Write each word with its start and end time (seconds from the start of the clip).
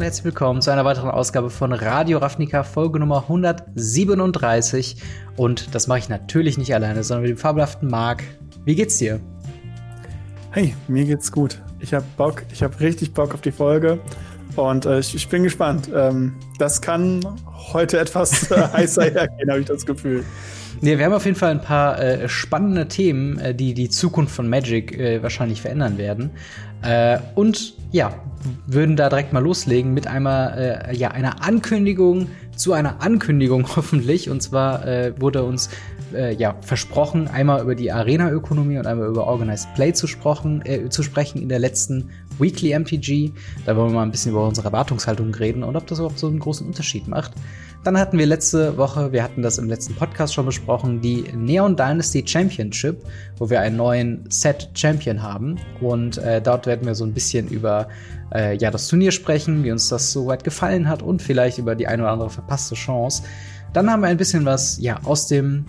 und 0.00 0.04
herzlich 0.04 0.24
willkommen 0.24 0.62
zu 0.62 0.72
einer 0.72 0.86
weiteren 0.86 1.10
Ausgabe 1.10 1.50
von 1.50 1.74
Radio 1.74 2.16
Ravnica, 2.16 2.62
Folge 2.62 2.98
Nummer 2.98 3.24
137. 3.24 4.96
Und 5.36 5.74
das 5.74 5.88
mache 5.88 5.98
ich 5.98 6.08
natürlich 6.08 6.56
nicht 6.56 6.74
alleine, 6.74 7.04
sondern 7.04 7.24
mit 7.24 7.32
dem 7.32 7.36
fabelhaften 7.36 7.90
Marc. 7.90 8.22
Wie 8.64 8.74
geht's 8.74 8.96
dir? 8.96 9.20
Hey, 10.52 10.74
mir 10.88 11.04
geht's 11.04 11.30
gut. 11.30 11.60
Ich 11.80 11.92
habe 11.92 12.06
Bock, 12.16 12.44
ich 12.50 12.62
habe 12.62 12.80
richtig 12.80 13.12
Bock 13.12 13.34
auf 13.34 13.42
die 13.42 13.52
Folge 13.52 14.00
und 14.56 14.86
äh, 14.86 15.00
ich, 15.00 15.14
ich, 15.14 15.28
bin 15.28 15.42
gespannt. 15.42 15.90
Ähm, 15.94 16.34
das 16.58 16.80
kann 16.80 17.20
heute 17.74 17.98
etwas 17.98 18.50
äh, 18.50 18.54
heißer 18.72 19.02
hergehen, 19.02 19.50
habe 19.50 19.60
ich 19.60 19.66
das 19.66 19.84
Gefühl. 19.84 20.24
Nee, 20.80 20.96
wir 20.96 21.04
haben 21.04 21.12
auf 21.12 21.26
jeden 21.26 21.36
Fall 21.36 21.50
ein 21.50 21.60
paar 21.60 22.00
äh, 22.00 22.26
spannende 22.26 22.88
Themen, 22.88 23.38
äh, 23.38 23.54
die 23.54 23.74
die 23.74 23.90
Zukunft 23.90 24.34
von 24.34 24.48
Magic 24.48 24.98
äh, 24.98 25.22
wahrscheinlich 25.22 25.60
verändern 25.60 25.98
werden. 25.98 26.30
Äh, 26.82 27.18
und 27.34 27.74
ja, 27.92 28.14
würden 28.66 28.96
da 28.96 29.08
direkt 29.08 29.32
mal 29.32 29.42
loslegen 29.42 29.92
mit 29.92 30.06
einmal 30.06 30.86
äh, 30.88 30.96
ja, 30.96 31.10
einer 31.10 31.42
Ankündigung 31.42 32.28
zu 32.56 32.72
einer 32.72 33.02
Ankündigung 33.02 33.66
hoffentlich. 33.76 34.30
Und 34.30 34.42
zwar 34.42 34.86
äh, 34.86 35.12
wurde 35.20 35.42
uns 35.42 35.70
äh, 36.14 36.34
ja, 36.34 36.56
versprochen, 36.60 37.28
einmal 37.28 37.62
über 37.62 37.74
die 37.74 37.90
Arena-Ökonomie 37.90 38.78
und 38.78 38.86
einmal 38.86 39.08
über 39.08 39.26
Organized 39.26 39.72
Play 39.74 39.92
zu, 39.92 40.06
sprechen, 40.06 40.64
äh, 40.64 40.88
zu 40.88 41.02
sprechen 41.02 41.40
in 41.40 41.48
der 41.48 41.58
letzten 41.58 42.10
Weekly 42.38 42.78
MTG. 42.78 43.32
Da 43.66 43.76
wollen 43.76 43.90
wir 43.90 43.96
mal 43.96 44.02
ein 44.02 44.10
bisschen 44.10 44.32
über 44.32 44.46
unsere 44.46 44.66
Erwartungshaltung 44.66 45.34
reden 45.34 45.62
und 45.62 45.76
ob 45.76 45.86
das 45.86 45.98
überhaupt 45.98 46.18
so 46.18 46.26
einen 46.26 46.38
großen 46.38 46.66
Unterschied 46.66 47.08
macht. 47.08 47.32
Dann 47.82 47.98
hatten 47.98 48.18
wir 48.18 48.26
letzte 48.26 48.76
Woche, 48.76 49.10
wir 49.10 49.22
hatten 49.22 49.40
das 49.40 49.56
im 49.56 49.66
letzten 49.66 49.94
Podcast 49.94 50.34
schon 50.34 50.44
besprochen, 50.44 51.00
die 51.00 51.24
Neon 51.34 51.76
Dynasty 51.76 52.22
Championship, 52.26 53.02
wo 53.38 53.48
wir 53.48 53.62
einen 53.62 53.76
neuen 53.76 54.24
Set 54.28 54.68
Champion 54.74 55.22
haben. 55.22 55.58
Und 55.80 56.18
äh, 56.18 56.42
dort 56.42 56.66
werden 56.66 56.86
wir 56.86 56.94
so 56.94 57.04
ein 57.04 57.14
bisschen 57.14 57.48
über 57.48 57.88
äh, 58.34 58.54
ja, 58.58 58.70
das 58.70 58.86
Turnier 58.86 59.12
sprechen, 59.12 59.64
wie 59.64 59.72
uns 59.72 59.88
das 59.88 60.12
so 60.12 60.26
weit 60.26 60.44
gefallen 60.44 60.90
hat 60.90 61.02
und 61.02 61.22
vielleicht 61.22 61.56
über 61.56 61.74
die 61.74 61.86
eine 61.86 62.02
oder 62.02 62.12
andere 62.12 62.28
verpasste 62.28 62.74
Chance. 62.74 63.22
Dann 63.72 63.90
haben 63.90 64.00
wir 64.00 64.08
ein 64.08 64.18
bisschen 64.18 64.44
was 64.44 64.78
ja, 64.78 65.00
aus 65.04 65.26
dem 65.26 65.64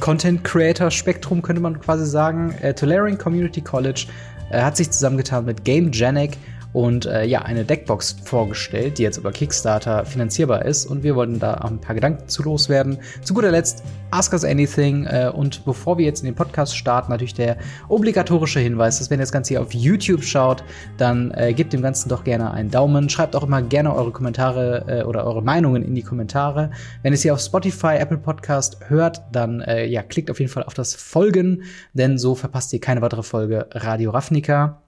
Content 0.00 0.42
Creator 0.42 0.90
Spektrum, 0.90 1.42
könnte 1.42 1.62
man 1.62 1.78
quasi 1.78 2.06
sagen. 2.06 2.56
Äh, 2.60 2.74
Tolerating 2.74 3.18
Community 3.18 3.60
College 3.60 4.06
äh, 4.50 4.62
hat 4.62 4.76
sich 4.76 4.90
zusammengetan 4.90 5.44
mit 5.44 5.64
Game 5.64 5.92
Genic 5.92 6.38
und 6.76 7.06
äh, 7.06 7.24
ja, 7.24 7.40
eine 7.40 7.64
Deckbox 7.64 8.16
vorgestellt, 8.22 8.98
die 8.98 9.02
jetzt 9.02 9.16
über 9.16 9.32
Kickstarter 9.32 10.04
finanzierbar 10.04 10.66
ist. 10.66 10.84
Und 10.84 11.02
wir 11.02 11.16
wollten 11.16 11.38
da 11.38 11.54
auch 11.62 11.70
ein 11.70 11.80
paar 11.80 11.94
Gedanken 11.94 12.28
zu 12.28 12.42
loswerden. 12.42 12.98
Zu 13.22 13.32
guter 13.32 13.50
Letzt 13.50 13.82
Ask 14.10 14.34
Us 14.34 14.44
Anything. 14.44 15.06
Äh, 15.06 15.32
und 15.34 15.64
bevor 15.64 15.96
wir 15.96 16.04
jetzt 16.04 16.20
in 16.20 16.26
den 16.26 16.34
Podcast 16.34 16.76
starten, 16.76 17.10
natürlich 17.10 17.32
der 17.32 17.56
obligatorische 17.88 18.60
Hinweis, 18.60 18.98
dass 18.98 19.08
wenn 19.08 19.18
ihr 19.18 19.22
das 19.22 19.32
Ganze 19.32 19.54
hier 19.54 19.62
auf 19.62 19.72
YouTube 19.72 20.22
schaut, 20.22 20.62
dann 20.98 21.30
äh, 21.30 21.54
gebt 21.54 21.72
dem 21.72 21.80
Ganzen 21.80 22.10
doch 22.10 22.24
gerne 22.24 22.50
einen 22.50 22.70
Daumen. 22.70 23.08
Schreibt 23.08 23.36
auch 23.36 23.44
immer 23.44 23.62
gerne 23.62 23.94
eure 23.96 24.10
Kommentare 24.10 24.84
äh, 24.86 25.04
oder 25.04 25.24
eure 25.24 25.42
Meinungen 25.42 25.82
in 25.82 25.94
die 25.94 26.02
Kommentare. 26.02 26.72
Wenn 27.00 27.14
ihr 27.14 27.16
es 27.16 27.22
hier 27.22 27.32
auf 27.32 27.40
Spotify, 27.40 27.96
Apple 27.96 28.18
Podcast 28.18 28.80
hört, 28.90 29.22
dann 29.32 29.62
äh, 29.62 29.86
ja, 29.86 30.02
klickt 30.02 30.30
auf 30.30 30.40
jeden 30.40 30.52
Fall 30.52 30.64
auf 30.64 30.74
das 30.74 30.94
Folgen, 30.94 31.62
denn 31.94 32.18
so 32.18 32.34
verpasst 32.34 32.70
ihr 32.74 32.82
keine 32.82 33.00
weitere 33.00 33.22
Folge 33.22 33.66
Radio 33.72 34.10
Ravnica. 34.10 34.85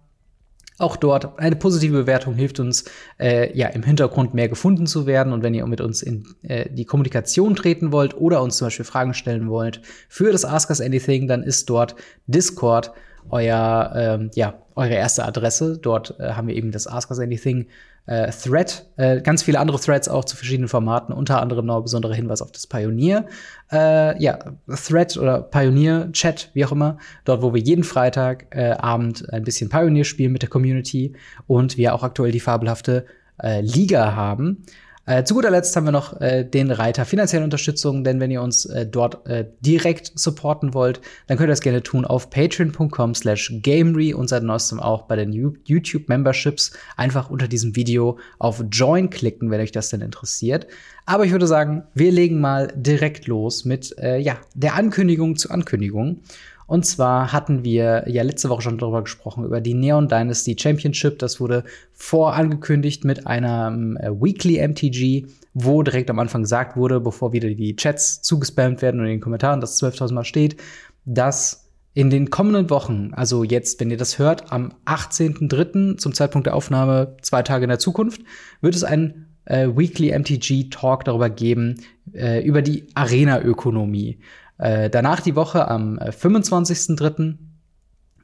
Auch 0.78 0.96
dort 0.96 1.38
eine 1.38 1.56
positive 1.56 1.98
Bewertung 1.98 2.34
hilft 2.34 2.60
uns, 2.60 2.84
äh, 3.18 3.56
ja, 3.56 3.66
im 3.68 3.82
Hintergrund 3.82 4.32
mehr 4.32 4.48
gefunden 4.48 4.86
zu 4.86 5.06
werden. 5.06 5.32
Und 5.32 5.42
wenn 5.42 5.54
ihr 5.54 5.66
mit 5.66 5.80
uns 5.80 6.02
in 6.02 6.24
äh, 6.42 6.70
die 6.70 6.84
Kommunikation 6.84 7.56
treten 7.56 7.90
wollt 7.90 8.16
oder 8.16 8.42
uns 8.42 8.56
zum 8.58 8.66
Beispiel 8.66 8.84
Fragen 8.84 9.12
stellen 9.12 9.48
wollt 9.48 9.82
für 10.08 10.30
das 10.30 10.44
Ask 10.44 10.70
Us 10.70 10.80
Anything, 10.80 11.26
dann 11.26 11.42
ist 11.42 11.68
dort 11.68 11.96
Discord 12.28 12.92
euer, 13.30 13.92
ähm, 13.94 14.30
ja, 14.34 14.54
eure 14.76 14.94
erste 14.94 15.24
Adresse. 15.24 15.78
Dort 15.78 16.18
äh, 16.20 16.30
haben 16.30 16.48
wir 16.48 16.54
eben 16.54 16.70
das 16.70 16.86
Ask 16.86 17.10
Us 17.10 17.18
Anything 17.18 17.66
äh, 18.08 18.30
Thread, 18.30 18.86
äh, 18.96 19.20
ganz 19.20 19.42
viele 19.42 19.60
andere 19.60 19.78
Threads 19.78 20.08
auch 20.08 20.24
zu 20.24 20.34
verschiedenen 20.34 20.68
Formaten, 20.68 21.12
unter 21.12 21.42
anderem 21.42 21.66
noch 21.66 21.76
ein 21.76 21.82
besonderer 21.82 22.14
Hinweis 22.14 22.40
auf 22.40 22.50
das 22.50 22.66
Pioneer, 22.66 23.26
äh, 23.70 24.20
ja, 24.20 24.38
Thread 24.66 25.16
oder 25.18 25.42
Pioneer 25.42 26.10
Chat, 26.12 26.50
wie 26.54 26.64
auch 26.64 26.72
immer, 26.72 26.96
dort, 27.24 27.42
wo 27.42 27.52
wir 27.52 27.60
jeden 27.60 27.84
Freitag 27.84 28.46
äh, 28.50 28.72
ein 28.80 29.44
bisschen 29.44 29.68
Pioneer 29.68 30.04
spielen 30.04 30.32
mit 30.32 30.40
der 30.42 30.48
Community 30.48 31.14
und 31.46 31.76
wir 31.76 31.94
auch 31.94 32.02
aktuell 32.02 32.32
die 32.32 32.40
fabelhafte 32.40 33.04
äh, 33.42 33.60
Liga 33.60 34.14
haben. 34.14 34.64
Äh, 35.08 35.24
zu 35.24 35.32
guter 35.32 35.50
Letzt 35.50 35.74
haben 35.74 35.86
wir 35.86 35.90
noch 35.90 36.20
äh, 36.20 36.44
den 36.44 36.70
Reiter 36.70 37.06
finanzielle 37.06 37.42
Unterstützung, 37.42 38.04
denn 38.04 38.20
wenn 38.20 38.30
ihr 38.30 38.42
uns 38.42 38.66
äh, 38.66 38.86
dort 38.86 39.26
äh, 39.26 39.46
direkt 39.60 40.12
supporten 40.14 40.74
wollt, 40.74 41.00
dann 41.26 41.38
könnt 41.38 41.48
ihr 41.48 41.52
das 41.52 41.62
gerne 41.62 41.82
tun 41.82 42.04
auf 42.04 42.28
patreon.com 42.28 43.14
slash 43.14 43.54
gamery 43.62 44.12
und 44.12 44.28
seit 44.28 44.42
neuestem 44.42 44.80
auch 44.80 45.06
bei 45.06 45.16
den 45.16 45.32
YouTube 45.64 46.10
Memberships 46.10 46.72
einfach 46.98 47.30
unter 47.30 47.48
diesem 47.48 47.74
Video 47.74 48.18
auf 48.38 48.62
Join 48.70 49.08
klicken, 49.08 49.50
wenn 49.50 49.62
euch 49.62 49.72
das 49.72 49.88
denn 49.88 50.02
interessiert. 50.02 50.66
Aber 51.06 51.24
ich 51.24 51.32
würde 51.32 51.46
sagen, 51.46 51.84
wir 51.94 52.12
legen 52.12 52.42
mal 52.42 52.70
direkt 52.76 53.26
los 53.28 53.64
mit 53.64 53.96
äh, 53.98 54.18
ja, 54.18 54.36
der 54.54 54.74
Ankündigung 54.74 55.36
zu 55.36 55.50
Ankündigung. 55.50 56.20
Und 56.68 56.84
zwar 56.84 57.32
hatten 57.32 57.64
wir 57.64 58.04
ja 58.08 58.22
letzte 58.22 58.50
Woche 58.50 58.60
schon 58.60 58.76
darüber 58.76 59.02
gesprochen, 59.02 59.42
über 59.42 59.62
die 59.62 59.72
Neon 59.72 60.06
Dynasty 60.06 60.54
Championship. 60.56 61.18
Das 61.18 61.40
wurde 61.40 61.64
vorangekündigt 61.94 63.06
mit 63.06 63.26
einem 63.26 63.96
äh, 63.96 64.10
Weekly 64.10 64.58
MTG, 64.68 65.26
wo 65.54 65.82
direkt 65.82 66.10
am 66.10 66.18
Anfang 66.18 66.42
gesagt 66.42 66.76
wurde, 66.76 67.00
bevor 67.00 67.32
wieder 67.32 67.48
die 67.48 67.74
Chats 67.74 68.20
zugespammt 68.20 68.82
werden 68.82 69.00
und 69.00 69.06
in 69.06 69.12
den 69.12 69.20
Kommentaren 69.22 69.62
das 69.62 69.82
12.000 69.82 70.12
Mal 70.12 70.24
steht, 70.24 70.60
dass 71.06 71.70
in 71.94 72.10
den 72.10 72.28
kommenden 72.28 72.68
Wochen, 72.68 73.12
also 73.14 73.44
jetzt, 73.44 73.80
wenn 73.80 73.90
ihr 73.90 73.96
das 73.96 74.18
hört, 74.18 74.52
am 74.52 74.74
18.03. 74.84 75.96
zum 75.96 76.12
Zeitpunkt 76.12 76.46
der 76.46 76.54
Aufnahme, 76.54 77.16
zwei 77.22 77.42
Tage 77.42 77.64
in 77.64 77.70
der 77.70 77.78
Zukunft, 77.78 78.20
wird 78.60 78.74
es 78.74 78.84
einen 78.84 79.34
äh, 79.46 79.68
Weekly 79.68 80.16
MTG 80.16 80.68
Talk 80.68 81.04
darüber 81.04 81.30
geben, 81.30 81.80
äh, 82.12 82.44
über 82.44 82.60
die 82.60 82.88
Arena-Ökonomie. 82.94 84.18
Äh, 84.58 84.90
danach 84.90 85.20
die 85.20 85.36
Woche 85.36 85.68
am 85.68 85.98
25.03. 85.98 87.30
Äh, 87.30 87.34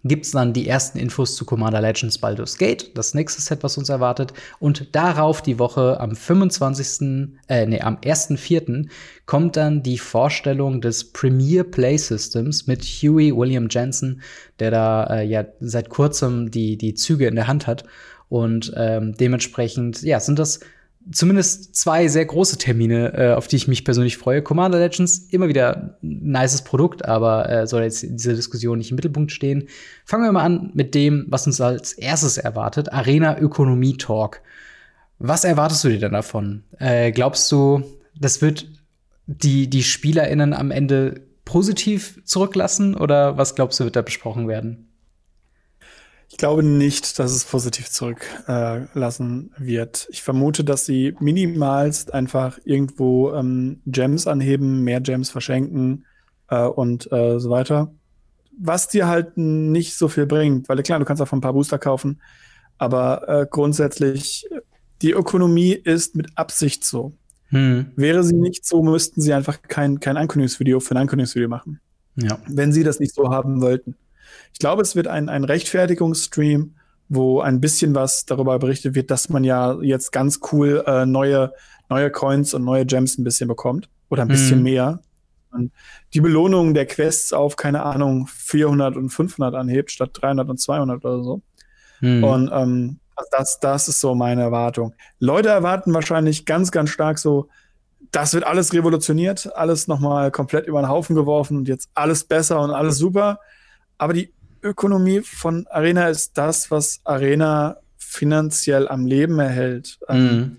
gibt's 0.04 0.32
dann 0.32 0.52
die 0.52 0.68
ersten 0.68 0.98
Infos 0.98 1.34
zu 1.34 1.46
Commander 1.46 1.80
Legends 1.80 2.18
Baldur's 2.18 2.58
Gate, 2.58 2.96
das 2.96 3.14
nächste 3.14 3.40
Set, 3.40 3.62
was 3.62 3.78
uns 3.78 3.88
erwartet. 3.88 4.34
Und 4.58 4.94
darauf 4.94 5.40
die 5.40 5.58
Woche 5.58 5.98
am 5.98 6.14
25., 6.14 7.30
äh, 7.48 7.66
nee, 7.66 7.80
am 7.80 7.96
1.4. 7.96 8.88
kommt 9.24 9.56
dann 9.56 9.82
die 9.82 9.98
Vorstellung 9.98 10.82
des 10.82 11.12
Premier 11.12 11.64
Play 11.64 11.96
Systems 11.96 12.66
mit 12.66 12.84
Huey 12.84 13.34
William 13.34 13.68
Jensen, 13.70 14.20
der 14.58 14.70
da 14.70 15.04
äh, 15.04 15.24
ja 15.24 15.46
seit 15.60 15.88
kurzem 15.88 16.50
die, 16.50 16.76
die 16.76 16.94
Züge 16.94 17.26
in 17.26 17.36
der 17.36 17.46
Hand 17.46 17.66
hat. 17.66 17.84
Und 18.28 18.72
ähm, 18.76 19.14
dementsprechend, 19.16 20.02
ja, 20.02 20.20
sind 20.20 20.38
das 20.38 20.60
zumindest 21.10 21.76
zwei 21.76 22.08
sehr 22.08 22.24
große 22.24 22.58
Termine, 22.58 23.12
äh, 23.14 23.34
auf 23.34 23.48
die 23.48 23.56
ich 23.56 23.68
mich 23.68 23.84
persönlich 23.84 24.16
freue. 24.16 24.42
Commander 24.42 24.78
Legends, 24.78 25.18
immer 25.30 25.48
wieder 25.48 25.96
ein 26.02 26.30
nices 26.32 26.62
Produkt, 26.62 27.04
aber 27.04 27.48
äh, 27.48 27.66
soll 27.66 27.82
jetzt 27.82 28.02
in 28.02 28.16
dieser 28.16 28.34
Diskussion 28.34 28.78
nicht 28.78 28.90
im 28.90 28.96
Mittelpunkt 28.96 29.32
stehen. 29.32 29.68
Fangen 30.04 30.24
wir 30.24 30.32
mal 30.32 30.44
an 30.44 30.70
mit 30.74 30.94
dem, 30.94 31.26
was 31.28 31.46
uns 31.46 31.60
als 31.60 31.92
erstes 31.92 32.38
erwartet. 32.38 32.92
Arena 32.92 33.38
Ökonomie 33.38 33.96
Talk. 33.96 34.40
Was 35.18 35.44
erwartest 35.44 35.84
du 35.84 35.88
dir 35.88 36.00
denn 36.00 36.12
davon? 36.12 36.64
Äh, 36.78 37.12
glaubst 37.12 37.50
du, 37.52 37.82
das 38.18 38.42
wird 38.42 38.66
die, 39.26 39.68
die 39.68 39.82
SpielerInnen 39.82 40.52
am 40.52 40.70
Ende 40.70 41.22
positiv 41.44 42.20
zurücklassen 42.24 42.94
oder 42.94 43.36
was 43.36 43.54
glaubst 43.54 43.78
du, 43.80 43.84
wird 43.84 43.96
da 43.96 44.02
besprochen 44.02 44.48
werden? 44.48 44.83
Ich 46.34 46.38
glaube 46.38 46.64
nicht, 46.64 47.20
dass 47.20 47.30
es 47.30 47.44
positiv 47.44 47.90
zurücklassen 47.90 49.52
äh, 49.56 49.66
wird. 49.66 50.08
Ich 50.10 50.24
vermute, 50.24 50.64
dass 50.64 50.84
sie 50.84 51.14
minimalst 51.20 52.12
einfach 52.12 52.58
irgendwo 52.64 53.32
ähm, 53.32 53.80
Gems 53.86 54.26
anheben, 54.26 54.82
mehr 54.82 55.00
Gems 55.00 55.30
verschenken 55.30 56.06
äh, 56.48 56.64
und 56.64 57.10
äh, 57.12 57.38
so 57.38 57.50
weiter. 57.50 57.94
Was 58.58 58.88
dir 58.88 59.06
halt 59.06 59.36
nicht 59.36 59.94
so 59.94 60.08
viel 60.08 60.26
bringt, 60.26 60.68
weil 60.68 60.82
klar, 60.82 60.98
du 60.98 61.04
kannst 61.04 61.22
auch 61.22 61.32
ein 61.32 61.40
paar 61.40 61.52
Booster 61.52 61.78
kaufen, 61.78 62.20
aber 62.78 63.28
äh, 63.28 63.46
grundsätzlich, 63.48 64.44
die 65.02 65.12
Ökonomie 65.12 65.74
ist 65.74 66.16
mit 66.16 66.36
Absicht 66.36 66.84
so. 66.84 67.12
Hm. 67.50 67.92
Wäre 67.94 68.24
sie 68.24 68.34
nicht 68.34 68.66
so, 68.66 68.82
müssten 68.82 69.20
sie 69.20 69.32
einfach 69.32 69.62
kein, 69.62 70.00
kein 70.00 70.16
Ankündigungsvideo 70.16 70.80
für 70.80 70.96
ein 70.96 71.02
Ankündigungsvideo 71.02 71.48
machen. 71.48 71.78
Ja. 72.16 72.40
Wenn 72.48 72.72
sie 72.72 72.82
das 72.82 72.98
nicht 72.98 73.14
so 73.14 73.30
haben 73.30 73.60
wollten. 73.60 73.94
Ich 74.52 74.58
glaube, 74.58 74.82
es 74.82 74.96
wird 74.96 75.08
ein, 75.08 75.28
ein 75.28 75.44
Rechtfertigungsstream, 75.44 76.74
wo 77.08 77.40
ein 77.40 77.60
bisschen 77.60 77.94
was 77.94 78.26
darüber 78.26 78.58
berichtet 78.58 78.94
wird, 78.94 79.10
dass 79.10 79.28
man 79.28 79.44
ja 79.44 79.80
jetzt 79.82 80.12
ganz 80.12 80.40
cool 80.52 80.82
äh, 80.86 81.06
neue, 81.06 81.52
neue 81.88 82.10
Coins 82.10 82.54
und 82.54 82.64
neue 82.64 82.86
Gems 82.86 83.18
ein 83.18 83.24
bisschen 83.24 83.48
bekommt. 83.48 83.88
Oder 84.10 84.22
ein 84.22 84.28
bisschen 84.28 84.58
mhm. 84.58 84.64
mehr. 84.64 85.00
Und 85.50 85.72
die 86.12 86.20
Belohnung 86.20 86.74
der 86.74 86.86
Quests 86.86 87.32
auf, 87.32 87.56
keine 87.56 87.82
Ahnung, 87.82 88.26
400 88.26 88.96
und 88.96 89.10
500 89.10 89.54
anhebt, 89.54 89.90
statt 89.90 90.10
300 90.14 90.48
und 90.48 90.60
200 90.60 91.04
oder 91.04 91.22
so. 91.22 91.42
Mhm. 92.00 92.24
Und 92.24 92.50
ähm, 92.52 93.00
das, 93.30 93.60
das 93.60 93.88
ist 93.88 94.00
so 94.00 94.14
meine 94.14 94.42
Erwartung. 94.42 94.94
Leute 95.20 95.48
erwarten 95.48 95.94
wahrscheinlich 95.94 96.46
ganz, 96.46 96.70
ganz 96.70 96.90
stark 96.90 97.18
so, 97.18 97.48
das 98.10 98.34
wird 98.34 98.44
alles 98.44 98.72
revolutioniert, 98.72 99.54
alles 99.56 99.88
nochmal 99.88 100.30
komplett 100.30 100.66
über 100.66 100.80
den 100.80 100.88
Haufen 100.88 101.16
geworfen 101.16 101.56
und 101.56 101.68
jetzt 101.68 101.88
alles 101.94 102.24
besser 102.24 102.60
und 102.60 102.70
alles 102.70 102.98
super. 102.98 103.40
Aber 103.98 104.12
die 104.12 104.32
Ökonomie 104.62 105.20
von 105.20 105.66
Arena 105.68 106.08
ist 106.08 106.36
das, 106.38 106.70
was 106.70 107.00
Arena 107.04 107.76
finanziell 107.98 108.88
am 108.88 109.06
Leben 109.06 109.38
erhält, 109.38 109.98
ähm, 110.08 110.26
Mhm. 110.26 110.56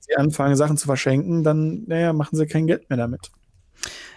sie 0.00 0.16
anfangen, 0.16 0.56
Sachen 0.56 0.76
zu 0.76 0.86
verschenken, 0.86 1.42
dann, 1.42 1.84
naja, 1.86 2.12
machen 2.12 2.36
sie 2.36 2.46
kein 2.46 2.66
Geld 2.66 2.88
mehr 2.90 2.98
damit. 2.98 3.30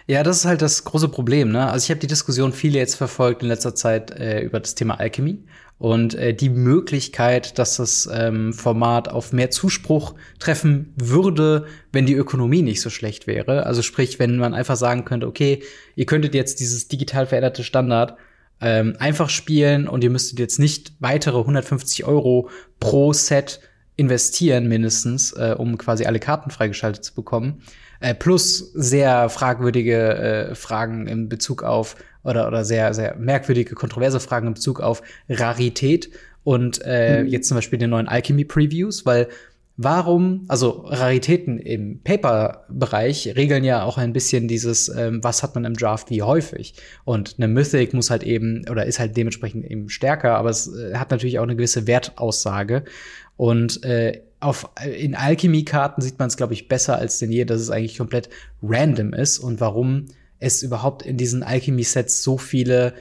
Ja, 0.06 0.22
das 0.22 0.38
ist 0.38 0.44
halt 0.46 0.62
das 0.62 0.84
große 0.84 1.08
Problem. 1.08 1.50
Ne? 1.52 1.70
Also 1.70 1.84
ich 1.84 1.90
habe 1.90 2.00
die 2.00 2.06
Diskussion 2.06 2.52
viele 2.52 2.78
jetzt 2.78 2.94
verfolgt 2.94 3.42
in 3.42 3.48
letzter 3.48 3.74
Zeit 3.74 4.10
äh, 4.12 4.40
über 4.40 4.60
das 4.60 4.74
Thema 4.74 4.98
Alchemy 4.98 5.44
und 5.78 6.14
äh, 6.14 6.32
die 6.34 6.48
Möglichkeit, 6.48 7.58
dass 7.58 7.76
das 7.76 8.08
ähm, 8.10 8.52
Format 8.54 9.08
auf 9.08 9.32
mehr 9.32 9.50
Zuspruch 9.50 10.14
treffen 10.38 10.94
würde, 10.96 11.66
wenn 11.92 12.06
die 12.06 12.14
Ökonomie 12.14 12.62
nicht 12.62 12.80
so 12.80 12.88
schlecht 12.90 13.26
wäre. 13.26 13.66
Also 13.66 13.82
sprich, 13.82 14.18
wenn 14.18 14.36
man 14.38 14.54
einfach 14.54 14.76
sagen 14.76 15.04
könnte, 15.04 15.26
okay, 15.26 15.62
ihr 15.94 16.06
könntet 16.06 16.34
jetzt 16.34 16.60
dieses 16.60 16.88
digital 16.88 17.26
veränderte 17.26 17.62
Standard 17.62 18.16
ähm, 18.60 18.96
einfach 18.98 19.30
spielen 19.30 19.88
und 19.88 20.02
ihr 20.04 20.10
müsstet 20.10 20.38
jetzt 20.38 20.58
nicht 20.58 20.92
weitere 21.00 21.38
150 21.38 22.04
Euro 22.04 22.50
pro 22.80 23.12
Set 23.12 23.60
investieren 23.96 24.68
mindestens, 24.68 25.32
äh, 25.32 25.54
um 25.56 25.76
quasi 25.78 26.06
alle 26.06 26.20
Karten 26.20 26.50
freigeschaltet 26.50 27.04
zu 27.04 27.14
bekommen. 27.14 27.62
Äh, 28.00 28.14
plus 28.14 28.72
sehr 28.74 29.28
fragwürdige 29.28 29.96
äh, 30.50 30.54
Fragen 30.54 31.08
in 31.08 31.28
Bezug 31.28 31.62
auf 31.64 31.96
oder 32.22 32.46
oder 32.46 32.64
sehr 32.64 32.94
sehr 32.94 33.16
merkwürdige 33.16 33.74
kontroverse 33.74 34.20
Fragen 34.20 34.46
in 34.48 34.54
Bezug 34.54 34.80
auf 34.80 35.02
Rarität 35.28 36.10
und 36.44 36.80
äh, 36.84 37.22
Mhm. 37.22 37.28
jetzt 37.28 37.48
zum 37.48 37.56
Beispiel 37.56 37.78
den 37.78 37.90
neuen 37.90 38.06
Alchemy 38.08 38.44
Previews, 38.44 39.04
weil 39.04 39.28
warum 39.78 40.44
also 40.48 40.82
Raritäten 40.86 41.58
im 41.60 42.00
Paper-Bereich 42.02 43.36
regeln 43.36 43.62
ja 43.62 43.84
auch 43.84 43.96
ein 43.96 44.12
bisschen 44.12 44.48
dieses 44.48 44.88
ähm, 44.88 45.22
was 45.22 45.44
hat 45.44 45.54
man 45.54 45.64
im 45.64 45.74
Draft 45.74 46.10
wie 46.10 46.22
häufig? 46.22 46.74
Und 47.04 47.36
eine 47.38 47.46
Mythic 47.46 47.94
muss 47.94 48.10
halt 48.10 48.24
eben 48.24 48.64
oder 48.68 48.86
ist 48.86 48.98
halt 48.98 49.16
dementsprechend 49.16 49.64
eben 49.64 49.88
stärker, 49.88 50.36
aber 50.36 50.50
es 50.50 50.66
äh, 50.74 50.96
hat 50.96 51.12
natürlich 51.12 51.38
auch 51.38 51.44
eine 51.44 51.54
gewisse 51.54 51.86
Wertaussage. 51.86 52.82
Und 53.36 53.84
äh, 53.84 54.20
auf, 54.40 54.68
in 54.84 55.14
Alchemy-Karten 55.14 56.02
sieht 56.02 56.18
man 56.18 56.26
es, 56.26 56.36
glaube 56.36 56.54
ich, 56.54 56.66
besser 56.66 56.98
als 56.98 57.20
denn 57.20 57.30
je, 57.30 57.44
dass 57.44 57.60
es 57.60 57.70
eigentlich 57.70 57.98
komplett 57.98 58.28
random 58.62 59.12
ist 59.12 59.38
und 59.38 59.60
warum 59.60 60.06
es 60.40 60.64
überhaupt 60.64 61.02
in 61.02 61.16
diesen 61.16 61.44
Alchemy-Sets 61.44 62.24
so 62.24 62.36
viele 62.36 62.94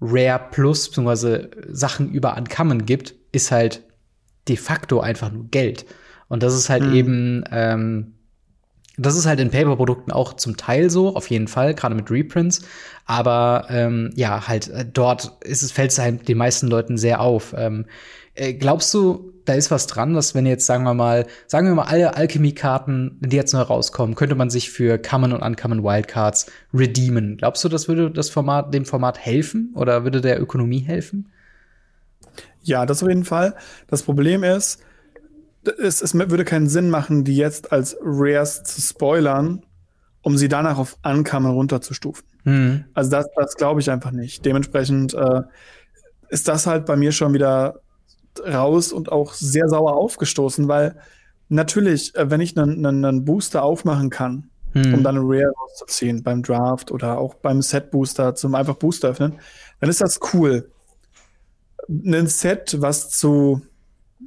Rare 0.00 0.40
Plus 0.50 0.88
beziehungsweise 0.88 1.50
Sachen 1.68 2.10
über 2.10 2.38
Uncommon 2.38 2.86
gibt, 2.86 3.14
ist 3.32 3.50
halt 3.50 3.82
de 4.48 4.56
facto 4.56 5.00
einfach 5.00 5.30
nur 5.32 5.46
Geld. 5.50 5.86
Und 6.28 6.42
das 6.42 6.54
ist 6.54 6.70
halt 6.70 6.84
Mhm. 6.84 6.92
eben, 6.94 7.44
ähm, 7.50 8.14
das 8.96 9.16
ist 9.16 9.26
halt 9.26 9.40
in 9.40 9.50
Paper-Produkten 9.50 10.12
auch 10.12 10.34
zum 10.34 10.56
Teil 10.56 10.90
so, 10.90 11.14
auf 11.16 11.28
jeden 11.30 11.48
Fall, 11.48 11.74
gerade 11.74 11.94
mit 11.94 12.10
Reprints. 12.10 12.62
Aber 13.06 13.66
ähm, 13.70 14.10
ja, 14.14 14.46
halt 14.46 14.68
äh, 14.68 14.84
dort 14.84 15.38
ist 15.42 15.62
es 15.62 15.72
fällt 15.72 15.90
es 15.92 15.98
halt 15.98 16.28
den 16.28 16.36
meisten 16.38 16.66
Leuten 16.68 16.98
sehr 16.98 17.20
auf. 17.20 17.54
Ähm, 17.56 17.86
äh, 18.34 18.52
glaubst 18.54 18.92
du, 18.94 19.32
da 19.46 19.54
ist 19.54 19.70
was 19.70 19.86
dran, 19.86 20.14
dass 20.14 20.34
wenn 20.34 20.46
jetzt 20.46 20.66
sagen 20.66 20.84
wir 20.84 20.94
mal, 20.94 21.26
sagen 21.46 21.66
wir 21.66 21.74
mal 21.74 21.84
alle 21.84 22.14
Alchemy-Karten, 22.16 23.18
die 23.20 23.36
jetzt 23.36 23.52
neu 23.54 23.62
rauskommen, 23.62 24.14
könnte 24.14 24.34
man 24.34 24.50
sich 24.50 24.70
für 24.70 24.98
Common 24.98 25.32
und 25.32 25.42
Uncommon 25.42 25.82
Wildcards 25.82 26.46
redeemen? 26.74 27.36
Glaubst 27.38 27.64
du, 27.64 27.68
das 27.68 27.88
würde 27.88 28.10
das 28.10 28.30
Format 28.30 28.72
dem 28.74 28.84
Format 28.84 29.18
helfen 29.18 29.72
oder 29.74 30.04
würde 30.04 30.20
der 30.20 30.40
Ökonomie 30.40 30.80
helfen? 30.80 31.30
Ja, 32.62 32.86
das 32.86 33.02
auf 33.02 33.08
jeden 33.08 33.24
Fall. 33.24 33.54
Das 33.88 34.02
Problem 34.02 34.44
ist, 34.44 34.80
es, 35.78 36.02
es 36.02 36.14
würde 36.14 36.44
keinen 36.44 36.68
Sinn 36.68 36.90
machen, 36.90 37.24
die 37.24 37.36
jetzt 37.36 37.72
als 37.72 37.96
Rares 38.02 38.62
zu 38.64 38.80
spoilern, 38.80 39.64
um 40.22 40.36
sie 40.36 40.48
danach 40.48 40.78
auf 40.78 40.96
Uncommon 41.02 41.52
runterzustufen. 41.52 42.24
Hm. 42.44 42.84
Also 42.94 43.10
das, 43.10 43.26
das 43.36 43.56
glaube 43.56 43.80
ich 43.80 43.90
einfach 43.90 44.10
nicht. 44.10 44.44
Dementsprechend 44.44 45.14
äh, 45.14 45.42
ist 46.28 46.48
das 46.48 46.66
halt 46.66 46.86
bei 46.86 46.96
mir 46.96 47.12
schon 47.12 47.34
wieder 47.34 47.80
raus 48.46 48.92
und 48.92 49.12
auch 49.12 49.34
sehr 49.34 49.68
sauer 49.68 49.94
aufgestoßen, 49.96 50.68
weil 50.68 50.96
natürlich, 51.48 52.14
äh, 52.14 52.30
wenn 52.30 52.40
ich 52.40 52.56
einen 52.56 52.86
einen 52.86 53.24
Booster 53.24 53.62
aufmachen 53.62 54.08
kann, 54.10 54.50
Hm. 54.72 54.94
um 54.94 55.02
dann 55.02 55.16
eine 55.16 55.24
Rare 55.26 55.52
rauszuziehen 55.60 56.22
beim 56.22 56.42
Draft 56.42 56.92
oder 56.92 57.18
auch 57.18 57.34
beim 57.34 57.60
Set 57.60 57.90
Booster 57.90 58.34
zum 58.34 58.54
einfach 58.54 58.76
Booster 58.76 59.08
öffnen, 59.08 59.34
dann 59.80 59.90
ist 59.90 60.00
das 60.00 60.20
cool. 60.32 60.70
Ein 61.88 62.26
Set, 62.26 62.76
was 62.80 63.10
zu 63.10 63.62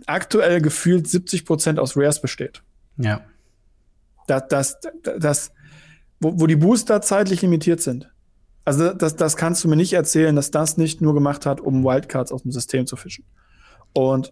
aktuell 0.06 0.62
gefühlt 0.62 1.06
70% 1.08 1.78
aus 1.80 1.96
Rares 1.96 2.22
besteht. 2.22 2.62
ja. 2.98 3.22
Das, 4.26 4.48
das, 4.48 4.78
das, 5.20 5.52
wo, 6.22 6.40
wo 6.40 6.48
die 6.48 6.56
Booster 6.56 7.02
zeitlich 7.02 7.42
limitiert 7.42 7.82
sind. 7.82 8.10
Also 8.64 8.94
das, 8.94 9.18
das 9.18 9.36
kannst 9.36 9.62
du 9.64 9.68
mir 9.68 9.76
nicht 9.76 9.92
erzählen, 9.92 10.34
dass 10.34 10.50
das 10.50 10.78
nicht 10.78 11.02
nur 11.02 11.14
gemacht 11.14 11.46
hat, 11.46 11.60
um 11.60 11.84
Wildcards 11.84 12.32
aus 12.32 12.44
dem 12.44 12.54
System 12.54 12.88
zu 12.88 12.96
fischen. 12.96 13.26
Und 13.92 14.32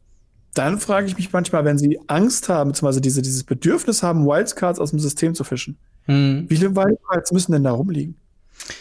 dann 0.54 0.80
frage 0.80 1.08
ich 1.08 1.18
mich 1.18 1.34
manchmal, 1.34 1.66
wenn 1.66 1.78
sie 1.78 2.00
Angst 2.08 2.48
haben, 2.48 2.70
beziehungsweise 2.70 3.02
diese, 3.02 3.22
dieses 3.22 3.44
Bedürfnis 3.44 4.02
haben, 4.02 4.26
Wildcards 4.26 4.80
aus 4.80 4.92
dem 4.92 5.00
System 5.00 5.36
zu 5.36 5.44
fischen, 5.44 5.78
Hm. 6.06 6.46
wie 6.48 6.56
viele 6.56 6.74
Wildcards 6.74 7.34
müssen 7.34 7.52
denn 7.52 7.66
da 7.66 7.72
rumliegen? 7.72 8.16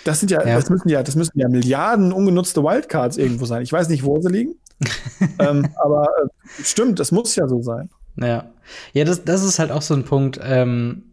Das 0.04 0.20
sind 0.20 0.30
ja, 0.30 0.46
Ja. 0.46 0.56
das 0.56 0.70
müssen 0.70 0.88
ja, 0.88 1.02
das 1.02 1.16
müssen 1.16 1.38
ja 1.38 1.48
Milliarden 1.48 2.12
ungenutzte 2.12 2.62
Wildcards 2.62 3.16
irgendwo 3.16 3.44
sein. 3.44 3.62
Ich 3.62 3.72
weiß 3.72 3.88
nicht, 3.88 4.04
wo 4.04 4.20
sie 4.20 4.28
liegen. 4.30 4.54
ähm, 5.38 5.68
aber 5.82 6.04
äh, 6.24 6.62
stimmt, 6.64 6.98
das 7.00 7.12
muss 7.12 7.36
ja 7.36 7.46
so 7.48 7.62
sein. 7.62 7.90
Ja, 8.16 8.46
ja, 8.92 9.04
das, 9.04 9.24
das 9.24 9.42
ist 9.42 9.58
halt 9.58 9.70
auch 9.70 9.82
so 9.82 9.94
ein 9.94 10.04
Punkt. 10.04 10.40
Ähm, 10.42 11.04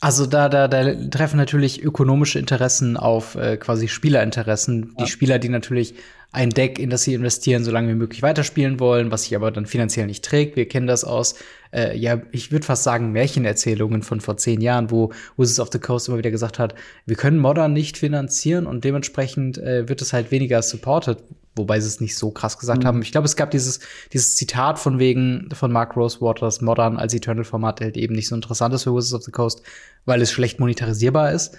also 0.00 0.24
da, 0.26 0.48
da, 0.48 0.66
da 0.68 0.94
treffen 1.10 1.36
natürlich 1.36 1.82
ökonomische 1.82 2.38
Interessen 2.38 2.96
auf 2.96 3.34
äh, 3.34 3.56
quasi 3.58 3.88
Spielerinteressen. 3.88 4.94
Die 4.96 5.02
Ja. 5.02 5.06
Spieler, 5.06 5.38
die 5.38 5.50
natürlich 5.50 5.94
ein 6.32 6.50
Deck, 6.50 6.78
in 6.78 6.90
das 6.90 7.02
sie 7.02 7.14
investieren, 7.14 7.64
so 7.64 7.70
lange 7.72 7.88
wie 7.88 7.94
möglich 7.96 8.22
weiterspielen 8.22 8.78
wollen, 8.78 9.10
was 9.10 9.24
sich 9.24 9.34
aber 9.34 9.50
dann 9.50 9.66
finanziell 9.66 10.06
nicht 10.06 10.24
trägt. 10.24 10.54
Wir 10.54 10.68
kennen 10.68 10.86
das 10.86 11.02
aus, 11.04 11.34
äh, 11.72 11.96
ja, 11.96 12.20
ich 12.30 12.52
würde 12.52 12.64
fast 12.64 12.84
sagen, 12.84 13.10
Märchenerzählungen 13.12 14.02
von 14.02 14.20
vor 14.20 14.36
zehn 14.36 14.60
Jahren, 14.60 14.90
wo 14.90 15.12
Wizards 15.36 15.60
of 15.60 15.68
the 15.72 15.80
Coast 15.80 16.08
immer 16.08 16.18
wieder 16.18 16.30
gesagt 16.30 16.58
hat, 16.60 16.74
wir 17.04 17.16
können 17.16 17.38
Modern 17.38 17.72
nicht 17.72 17.98
finanzieren 17.98 18.66
und 18.66 18.84
dementsprechend 18.84 19.58
äh, 19.58 19.88
wird 19.88 20.02
es 20.02 20.12
halt 20.12 20.30
weniger 20.30 20.62
supported, 20.62 21.18
wobei 21.56 21.80
sie 21.80 21.88
es 21.88 22.00
nicht 22.00 22.16
so 22.16 22.30
krass 22.30 22.58
gesagt 22.58 22.84
Mhm. 22.84 22.86
haben. 22.86 23.02
Ich 23.02 23.10
glaube, 23.10 23.26
es 23.26 23.34
gab 23.34 23.50
dieses, 23.50 23.80
dieses 24.12 24.36
Zitat 24.36 24.78
von 24.78 25.00
wegen 25.00 25.48
von 25.52 25.72
Mark 25.72 25.96
Rosewater, 25.96 26.46
dass 26.46 26.60
Modern 26.60 26.96
als 26.96 27.12
Eternal-Format 27.12 27.80
halt 27.80 27.96
eben 27.96 28.14
nicht 28.14 28.28
so 28.28 28.36
interessant 28.36 28.72
ist 28.72 28.84
für 28.84 28.94
Wizards 28.94 29.14
of 29.14 29.24
the 29.24 29.32
Coast, 29.32 29.62
weil 30.04 30.22
es 30.22 30.30
schlecht 30.30 30.60
monetarisierbar 30.60 31.32
ist. 31.32 31.56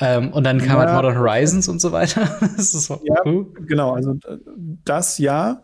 Ähm, 0.00 0.32
und 0.32 0.44
dann 0.44 0.58
kam 0.58 0.78
Ja. 0.80 0.92
halt 0.92 0.94
Modern 0.94 1.18
Horizons 1.18 1.68
und 1.68 1.80
so 1.80 1.92
weiter. 1.92 2.20
das 2.56 2.74
ist 2.74 2.86
so, 2.86 3.00
Ja, 3.04 3.24
uh. 3.26 3.46
Genau, 3.66 3.92
also 3.94 4.12
äh, 4.12 4.38
das 4.84 5.18
ja. 5.18 5.62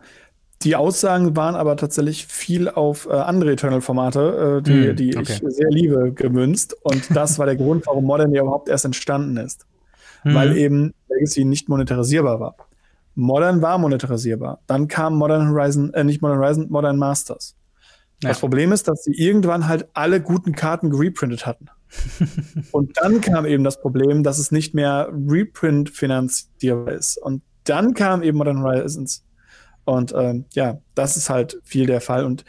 Die 0.63 0.77
Aussagen 0.77 1.37
waren 1.37 1.57
aber 1.57 1.77
tatsächlich 1.77 2.27
viel 2.27 2.71
auf 2.71 3.07
äh, 3.07 3.13
andere 3.13 3.53
Eternal-Formate, 3.53 4.61
äh, 4.61 4.63
die, 4.63 4.89
Hm, 4.89 4.97
die 4.97 5.17
okay. 5.17 5.33
ich 5.45 5.55
sehr 5.55 5.69
liebe, 5.69 6.13
gemünzt. 6.13 6.75
Und 6.83 7.15
das 7.15 7.39
war 7.39 7.45
der 7.47 7.57
Grund, 7.57 7.87
warum 7.87 8.05
Modern 8.05 8.33
ja 8.33 8.43
überhaupt 8.43 8.69
erst 8.71 8.87
entstanden 8.87 9.37
ist. 9.37 9.67
Mhm. 10.25 10.35
Weil 10.35 10.57
eben 10.57 10.95
Legacy 11.11 11.45
nicht 11.45 11.69
monetarisierbar 11.69 12.41
war. 12.41 12.57
Modern 13.15 13.61
war 13.63 13.77
monetarisierbar. 13.79 14.61
Dann 14.67 14.89
kam 14.89 15.17
Modern 15.17 15.51
Horizon, 15.51 15.93
äh, 15.93 16.03
nicht 16.03 16.23
Modern 16.23 16.39
Horizon, 16.39 16.67
Modern 16.71 16.97
Masters. 16.97 17.55
Ja. 18.23 18.31
Das 18.31 18.41
Problem 18.41 18.73
ist, 18.73 18.89
dass 18.89 19.05
sie 19.05 19.13
irgendwann 19.13 19.69
halt 19.69 19.87
alle 19.93 20.21
guten 20.23 20.53
Karten 20.53 20.89
gereprintet 20.89 21.45
hatten. 21.47 21.67
Und 22.73 22.97
dann 23.01 23.21
kam 23.21 23.47
eben 23.47 23.65
das 23.65 23.81
Problem, 23.81 24.23
dass 24.23 24.39
es 24.39 24.51
nicht 24.51 24.75
mehr 24.75 25.11
Reprint 25.13 25.91
finanzierbar 25.91 26.93
ist. 26.93 27.19
Und 27.19 27.43
dann 27.65 27.95
kam 27.95 28.23
eben 28.23 28.39
Modern 28.39 28.63
Horizons. 28.63 29.25
Und 29.85 30.13
ähm, 30.17 30.47
ja, 30.53 30.79
das 30.95 31.17
ist 31.17 31.31
halt 31.31 31.61
viel 31.65 31.87
der 31.87 32.01
Fall. 32.01 32.25
Und 32.25 32.45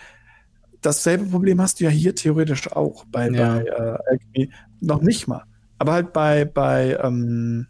dasselbe 0.82 1.26
Problem 1.26 1.62
hast 1.62 1.80
du 1.80 1.86
ja 1.86 1.90
hier 1.90 2.16
theoretisch 2.16 2.72
auch 2.72 3.06
bei, 3.06 3.30
Ja. 3.30 3.56
bei 3.56 3.64
äh, 3.64 3.98
Alchemy. 4.10 4.52
Noch 4.82 5.02
nicht 5.02 5.28
mal. 5.28 5.44
Aber 5.78 5.94
halt 5.94 6.14
bei, 6.14 6.46
bei 6.46 6.98
ähm, 7.02 7.68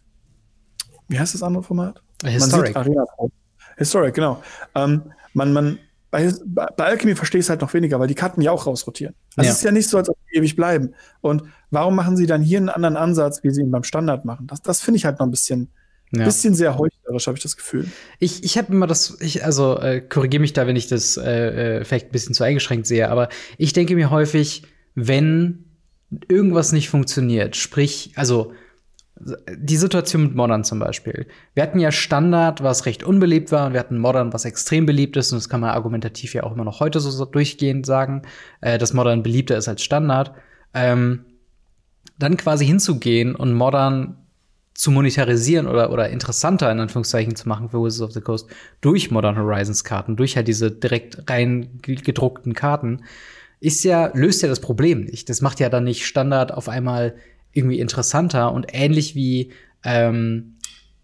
wie 1.07 1.19
heißt 1.19 1.33
das 1.33 1.43
andere 1.43 1.63
Format? 1.63 2.01
Historic. 2.23 2.75
Man 2.75 2.85
sieht 2.85 2.95
Arena. 2.95 3.05
Historic, 3.77 4.13
genau. 4.13 4.41
Ähm, 4.73 5.11
man, 5.33 5.53
man, 5.53 5.79
bei, 6.11 6.31
bei 6.45 6.85
Alchemy 6.85 7.15
verstehe 7.15 7.39
ich 7.39 7.45
es 7.45 7.49
halt 7.49 7.61
noch 7.61 7.73
weniger, 7.73 7.99
weil 7.99 8.07
die 8.07 8.15
Karten 8.15 8.41
ja 8.41 8.51
auch 8.51 8.65
rausrotieren. 8.67 9.15
Also 9.35 9.47
Ja. 9.47 9.51
es 9.51 9.57
ist 9.59 9.63
ja 9.63 9.71
nicht 9.71 9.89
so, 9.89 9.97
als 9.97 10.09
ob 10.09 10.17
die 10.31 10.37
ewig 10.37 10.55
bleiben. 10.55 10.93
Und 11.21 11.43
warum 11.71 11.95
machen 11.95 12.15
sie 12.15 12.25
dann 12.25 12.41
hier 12.41 12.57
einen 12.59 12.69
anderen 12.69 12.95
Ansatz, 12.95 13.43
wie 13.43 13.51
sie 13.51 13.61
ihn 13.61 13.71
beim 13.71 13.83
Standard 13.83 14.23
machen? 14.25 14.47
Das, 14.47 14.61
das 14.61 14.81
finde 14.81 14.97
ich 14.97 15.05
halt 15.05 15.19
noch 15.19 15.27
ein 15.27 15.31
bisschen, 15.31 15.69
Ja. 16.11 16.23
bisschen 16.23 16.53
sehr 16.55 16.77
heuchlerisch, 16.77 17.27
habe 17.27 17.35
ich 17.37 17.43
das 17.43 17.57
Gefühl. 17.57 17.87
Ich, 18.19 18.43
ich 18.43 18.57
habe 18.57 18.71
immer 18.71 18.87
das, 18.87 19.17
ich, 19.19 19.43
also 19.43 19.77
äh, 19.79 19.99
korrigiere 20.01 20.39
mich 20.41 20.53
da, 20.53 20.67
wenn 20.67 20.75
ich 20.77 20.87
das 20.87 21.17
äh, 21.17 21.79
äh, 21.79 21.83
vielleicht 21.83 22.07
ein 22.07 22.11
bisschen 22.11 22.33
zu 22.33 22.43
eingeschränkt 22.43 22.87
sehe, 22.87 23.09
aber 23.09 23.27
ich 23.57 23.73
denke 23.73 23.95
mir 23.95 24.09
häufig, 24.11 24.63
wenn 24.93 25.65
irgendwas 26.29 26.71
nicht 26.71 26.89
funktioniert, 26.89 27.55
sprich, 27.57 28.13
also 28.15 28.53
die 29.17 29.77
Situation 29.77 30.23
mit 30.23 30.35
Modern 30.35 30.63
zum 30.63 30.79
Beispiel. 30.79 31.27
Wir 31.53 31.63
hatten 31.63 31.79
ja 31.79 31.91
Standard, 31.91 32.61
was 32.63 32.85
recht 32.85 33.03
unbeliebt 33.03 33.51
war, 33.51 33.67
und 33.67 33.73
wir 33.73 33.79
hatten 33.79 33.97
Modern, 33.97 34.33
was 34.33 34.45
extrem 34.45 34.85
beliebt 34.85 35.15
ist, 35.15 35.31
und 35.31 35.37
das 35.37 35.47
kann 35.47 35.61
man 35.61 35.69
argumentativ 35.69 36.33
ja 36.33 36.43
auch 36.43 36.53
immer 36.53 36.65
noch 36.65 36.81
heute 36.81 36.99
so, 36.99 37.25
durchgehend 37.25 37.85
sagen, 37.85 38.23
äh, 38.61 38.77
dass 38.77 38.93
Modern 38.93 39.23
beliebter 39.23 39.57
ist 39.57 39.67
als 39.67 39.83
Standard. 39.83 40.33
Ähm, 40.73 41.25
dann 42.19 42.37
quasi 42.37 42.65
hinzugehen 42.65 43.35
und 43.35 43.53
Modern 43.53 44.17
zu 44.73 44.91
monetarisieren 44.91 45.67
oder, 45.67 45.91
oder 45.91 46.09
interessanter 46.09 46.69
in 46.69 46.81
Anführungszeichen 46.81 47.35
zu 47.35 47.47
machen 47.47 47.69
für 47.69 47.81
Wizards 47.81 48.01
of 48.01 48.11
the 48.11 48.21
Coast 48.21 48.49
durch 48.81 49.09
Modern 49.09 49.37
Horizons 49.37 49.85
Karten, 49.85 50.17
durch 50.17 50.35
halt 50.35 50.49
diese 50.49 50.69
direkt 50.71 51.29
rein 51.29 51.79
gedruckten 51.81 52.53
Karten, 52.53 53.03
ist 53.61 53.83
ja, 53.85 54.11
löst 54.13 54.41
ja 54.41 54.49
das 54.49 54.59
Problem 54.59 55.05
nicht. 55.05 55.29
Das 55.29 55.41
macht 55.41 55.61
ja 55.61 55.69
dann 55.69 55.85
nicht 55.85 56.05
Standard 56.05 56.53
auf 56.53 56.67
einmal 56.67 57.15
irgendwie 57.55 57.79
interessanter 57.79 58.51
und 58.51 58.67
ähnlich 58.71 59.15
wie 59.15 59.51
ähm, 59.83 60.55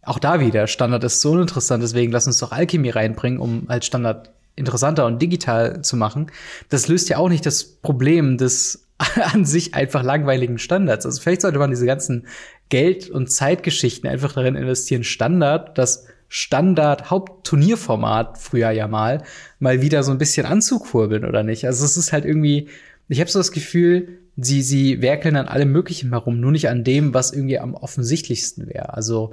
auch 0.03 0.19
da 0.19 0.39
wieder, 0.39 0.67
Standard 0.67 1.03
ist 1.03 1.21
so 1.21 1.31
uninteressant, 1.31 1.83
deswegen 1.83 2.11
lass 2.11 2.27
uns 2.27 2.39
doch 2.39 2.51
Alchemy 2.51 2.89
reinbringen, 2.89 3.39
um 3.39 3.65
halt 3.69 3.85
Standard 3.85 4.31
interessanter 4.55 5.05
und 5.05 5.21
digital 5.21 5.81
zu 5.81 5.95
machen. 5.95 6.27
Das 6.69 6.87
löst 6.87 7.09
ja 7.09 7.17
auch 7.17 7.29
nicht 7.29 7.45
das 7.45 7.63
Problem 7.63 8.37
des 8.37 8.87
an 9.33 9.45
sich 9.45 9.73
einfach 9.73 10.03
langweiligen 10.03 10.57
Standards. 10.57 11.05
Also 11.05 11.21
vielleicht 11.21 11.41
sollte 11.41 11.59
man 11.59 11.71
diese 11.71 11.85
ganzen 11.85 12.27
Geld- 12.69 13.09
und 13.09 13.31
Zeitgeschichten 13.31 14.09
einfach 14.09 14.33
darin 14.33 14.55
investieren, 14.55 15.03
Standard, 15.03 15.77
das 15.77 16.07
Standard-Hauptturnierformat 16.29 18.37
früher 18.37 18.71
ja 18.71 18.87
mal, 18.87 19.23
mal 19.59 19.81
wieder 19.81 20.03
so 20.03 20.11
ein 20.11 20.17
bisschen 20.17 20.45
anzukurbeln, 20.45 21.25
oder 21.25 21.43
nicht? 21.43 21.65
Also 21.65 21.83
es 21.83 21.97
ist 21.97 22.13
halt 22.13 22.23
irgendwie, 22.23 22.69
ich 23.09 23.19
habe 23.19 23.29
so 23.29 23.39
das 23.39 23.51
Gefühl, 23.51 24.20
sie, 24.37 24.61
sie 24.61 25.01
werkeln 25.01 25.35
an 25.35 25.47
allem 25.47 25.71
Möglichen 25.71 26.09
herum, 26.09 26.39
nur 26.39 26.51
nicht 26.51 26.69
an 26.69 26.83
dem, 26.83 27.13
was 27.13 27.31
irgendwie 27.31 27.59
am 27.59 27.73
offensichtlichsten 27.73 28.67
wäre. 28.67 28.93
Also, 28.93 29.31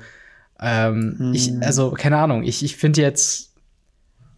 ähm, 0.61 1.15
hm. 1.19 1.35
ich, 1.35 1.53
also, 1.61 1.93
keine 1.93 2.19
Ahnung, 2.19 2.43
ich, 2.43 2.65
ich 2.65 2.77
finde 2.77 3.03
jetzt, 3.03 3.55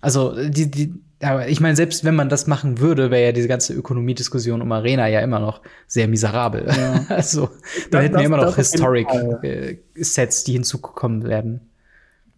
also, 0.01 0.35
die, 0.49 0.71
die, 0.71 0.95
aber 1.23 1.49
ich 1.49 1.61
meine, 1.61 1.77
selbst 1.77 2.05
wenn 2.05 2.15
man 2.15 2.29
das 2.29 2.47
machen 2.47 2.79
würde, 2.79 3.11
wäre 3.11 3.27
ja 3.27 3.33
diese 3.33 3.49
ganze 3.49 3.75
Ökonomiediskussion 3.75 4.63
um 4.63 4.73
Arena 4.73 5.07
ja 5.07 5.21
immer 5.21 5.39
noch 5.39 5.61
sehr 5.87 6.09
miserabel. 6.09 6.67
Ja. 6.69 7.05
also, 7.15 7.51
da 7.91 8.01
hätten 8.01 8.17
wir 8.17 8.25
immer 8.25 8.39
noch 8.39 8.57
Historic-Sets, 8.57 10.45
die 10.45 10.53
hinzukommen 10.53 11.25
werden. 11.25 11.71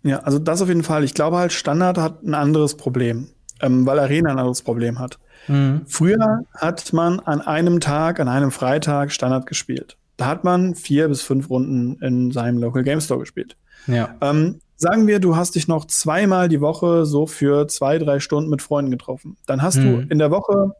Ja, 0.02 0.18
also 0.20 0.38
das 0.38 0.60
auf 0.62 0.68
jeden 0.68 0.82
Fall. 0.82 1.04
Ich 1.04 1.14
glaube 1.14 1.36
halt, 1.36 1.52
Standard 1.52 1.96
hat 1.98 2.22
ein 2.24 2.34
anderes 2.34 2.76
Problem, 2.76 3.28
ähm, 3.60 3.86
weil 3.86 4.00
Arena 4.00 4.30
ein 4.30 4.38
anderes 4.38 4.62
Problem 4.62 4.98
hat. 4.98 5.18
Mhm. 5.48 5.82
Früher 5.86 6.44
hat 6.54 6.92
man 6.92 7.20
an 7.20 7.40
einem 7.40 7.80
Tag, 7.80 8.20
an 8.20 8.28
einem 8.28 8.50
Freitag 8.50 9.12
Standard 9.12 9.46
gespielt. 9.46 9.96
Da 10.16 10.26
hat 10.26 10.44
man 10.44 10.74
vier 10.74 11.08
bis 11.08 11.22
fünf 11.22 11.50
Runden 11.50 12.00
in 12.02 12.30
seinem 12.30 12.58
Local 12.58 12.82
Game 12.82 13.00
Store 13.00 13.20
gespielt. 13.20 13.56
Ja. 13.86 14.14
Ähm, 14.20 14.60
sagen 14.76 15.06
wir, 15.06 15.18
du 15.18 15.36
hast 15.36 15.54
dich 15.54 15.68
noch 15.68 15.86
zweimal 15.86 16.48
die 16.48 16.60
Woche 16.60 17.06
so 17.06 17.26
für 17.26 17.66
zwei, 17.68 17.98
drei 17.98 18.20
Stunden 18.20 18.50
mit 18.50 18.62
Freunden 18.62 18.90
getroffen. 18.90 19.36
Dann 19.46 19.62
hast 19.62 19.76
mhm. 19.76 19.82
du 19.82 20.06
in 20.08 20.18
der 20.18 20.30
Woche 20.30 20.72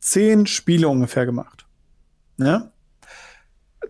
zehn 0.00 0.46
Spiele 0.46 0.88
ungefähr 0.88 1.26
gemacht. 1.26 1.66
Ja? 2.38 2.72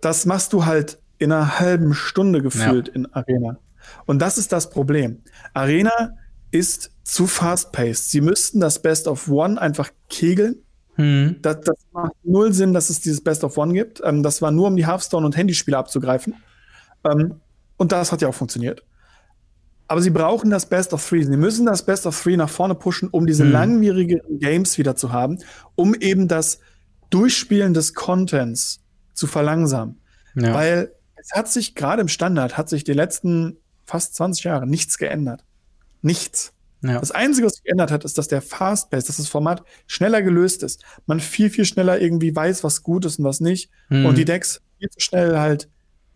Das 0.00 0.26
machst 0.26 0.52
du 0.52 0.66
halt 0.66 0.98
in 1.18 1.32
einer 1.32 1.60
halben 1.60 1.94
Stunde 1.94 2.42
gefühlt 2.42 2.88
ja. 2.88 2.94
in 2.94 3.12
Arena. 3.12 3.58
Und 4.06 4.20
das 4.20 4.38
ist 4.38 4.52
das 4.52 4.70
Problem. 4.70 5.22
Arena 5.54 6.10
ist 6.52 6.92
zu 7.02 7.26
fast-paced. 7.26 8.10
Sie 8.10 8.20
müssten 8.20 8.60
das 8.60 8.80
Best 8.80 9.08
of 9.08 9.28
One 9.28 9.60
einfach 9.60 9.90
kegeln. 10.08 10.62
Hm. 10.94 11.36
Das, 11.42 11.60
das, 11.62 11.76
macht 11.92 12.12
null 12.22 12.52
Sinn, 12.52 12.72
dass 12.72 12.90
es 12.90 13.00
dieses 13.00 13.22
Best 13.22 13.42
of 13.42 13.56
One 13.58 13.72
gibt. 13.72 14.00
Ähm, 14.04 14.22
das 14.22 14.42
war 14.42 14.52
nur, 14.52 14.68
um 14.68 14.76
die 14.76 14.86
Hearthstone- 14.86 15.26
und 15.26 15.36
Handyspiele 15.36 15.76
abzugreifen. 15.76 16.34
Ähm, 17.04 17.40
und 17.78 17.90
das 17.90 18.12
hat 18.12 18.22
ja 18.22 18.28
auch 18.28 18.34
funktioniert. 18.34 18.84
Aber 19.88 20.00
sie 20.00 20.10
brauchen 20.10 20.50
das 20.50 20.66
Best 20.66 20.92
of 20.92 21.06
Three. 21.06 21.24
Sie 21.24 21.36
müssen 21.36 21.66
das 21.66 21.84
Best 21.84 22.06
of 22.06 22.22
Three 22.22 22.36
nach 22.36 22.48
vorne 22.48 22.74
pushen, 22.74 23.08
um 23.08 23.26
diese 23.26 23.44
hm. 23.44 23.52
langwierigen 23.52 24.20
Games 24.38 24.78
wieder 24.78 24.94
zu 24.94 25.12
haben, 25.12 25.38
um 25.74 25.94
eben 25.94 26.28
das 26.28 26.60
Durchspielen 27.10 27.74
des 27.74 27.94
Contents 27.94 28.80
zu 29.14 29.26
verlangsamen. 29.26 30.00
Ja. 30.34 30.54
Weil 30.54 30.92
es 31.16 31.32
hat 31.32 31.48
sich 31.48 31.74
gerade 31.74 32.02
im 32.02 32.08
Standard, 32.08 32.56
hat 32.56 32.68
sich 32.68 32.84
die 32.84 32.92
letzten 32.92 33.58
fast 33.84 34.14
20 34.14 34.44
Jahre 34.44 34.66
nichts 34.66 34.98
geändert. 34.98 35.44
Nichts. 36.02 36.52
Ja. 36.82 36.98
Das 36.98 37.12
Einzige, 37.12 37.46
was 37.46 37.54
sich 37.54 37.64
geändert 37.64 37.92
hat, 37.92 38.04
ist, 38.04 38.18
dass 38.18 38.28
der 38.28 38.42
Fastpace, 38.42 39.04
dass 39.04 39.16
das 39.16 39.28
Format 39.28 39.62
schneller 39.86 40.20
gelöst 40.20 40.62
ist. 40.62 40.84
Man 41.06 41.20
viel, 41.20 41.48
viel 41.48 41.64
schneller 41.64 42.00
irgendwie 42.00 42.34
weiß, 42.34 42.64
was 42.64 42.82
gut 42.82 43.04
ist 43.04 43.18
und 43.20 43.24
was 43.24 43.40
nicht. 43.40 43.70
Mhm. 43.88 44.06
Und 44.06 44.18
die 44.18 44.24
Decks 44.24 44.60
viel 44.78 44.90
zu 44.90 45.00
schnell 45.00 45.38
halt 45.38 45.68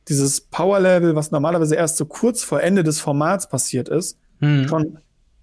dieses 0.08 0.40
Power-Level, 0.40 1.14
was 1.14 1.30
normalerweise 1.30 1.76
erst 1.76 1.96
so 1.96 2.04
kurz 2.04 2.42
vor 2.42 2.62
Ende 2.62 2.82
des 2.82 3.00
Formats 3.00 3.48
passiert 3.48 3.88
ist, 3.88 4.18
mhm. 4.40 4.68
schon 4.68 4.98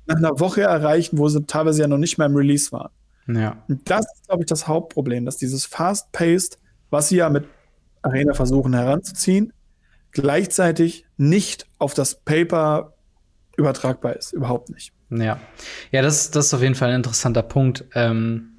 nach 0.05 0.17
einer 0.17 0.39
Woche 0.39 0.61
erreichen, 0.61 1.17
wo 1.17 1.29
sie 1.29 1.45
teilweise 1.45 1.81
ja 1.81 1.87
noch 1.87 1.97
nicht 1.97 2.17
mehr 2.17 2.27
im 2.27 2.35
Release 2.35 2.71
waren. 2.71 2.91
Ja. 3.27 3.63
Und 3.69 3.89
das 3.89 4.05
ist, 4.13 4.27
glaube 4.27 4.43
ich, 4.43 4.47
das 4.47 4.67
Hauptproblem, 4.67 5.25
dass 5.25 5.37
dieses 5.37 5.65
Fast-Paced, 5.65 6.59
was 6.89 7.09
sie 7.09 7.17
ja 7.17 7.29
mit 7.29 7.45
Arena 8.01 8.33
versuchen 8.33 8.73
heranzuziehen, 8.73 9.53
gleichzeitig 10.11 11.05
nicht 11.15 11.67
auf 11.79 11.93
das 11.93 12.15
Paper 12.15 12.93
übertragbar 13.57 14.15
ist. 14.15 14.33
Überhaupt 14.33 14.69
nicht. 14.69 14.91
Ja, 15.09 15.39
ja, 15.91 16.01
das, 16.01 16.31
das 16.31 16.47
ist 16.47 16.53
auf 16.53 16.61
jeden 16.61 16.75
Fall 16.75 16.89
ein 16.89 16.95
interessanter 16.95 17.43
Punkt. 17.43 17.85
Ähm, 17.93 18.53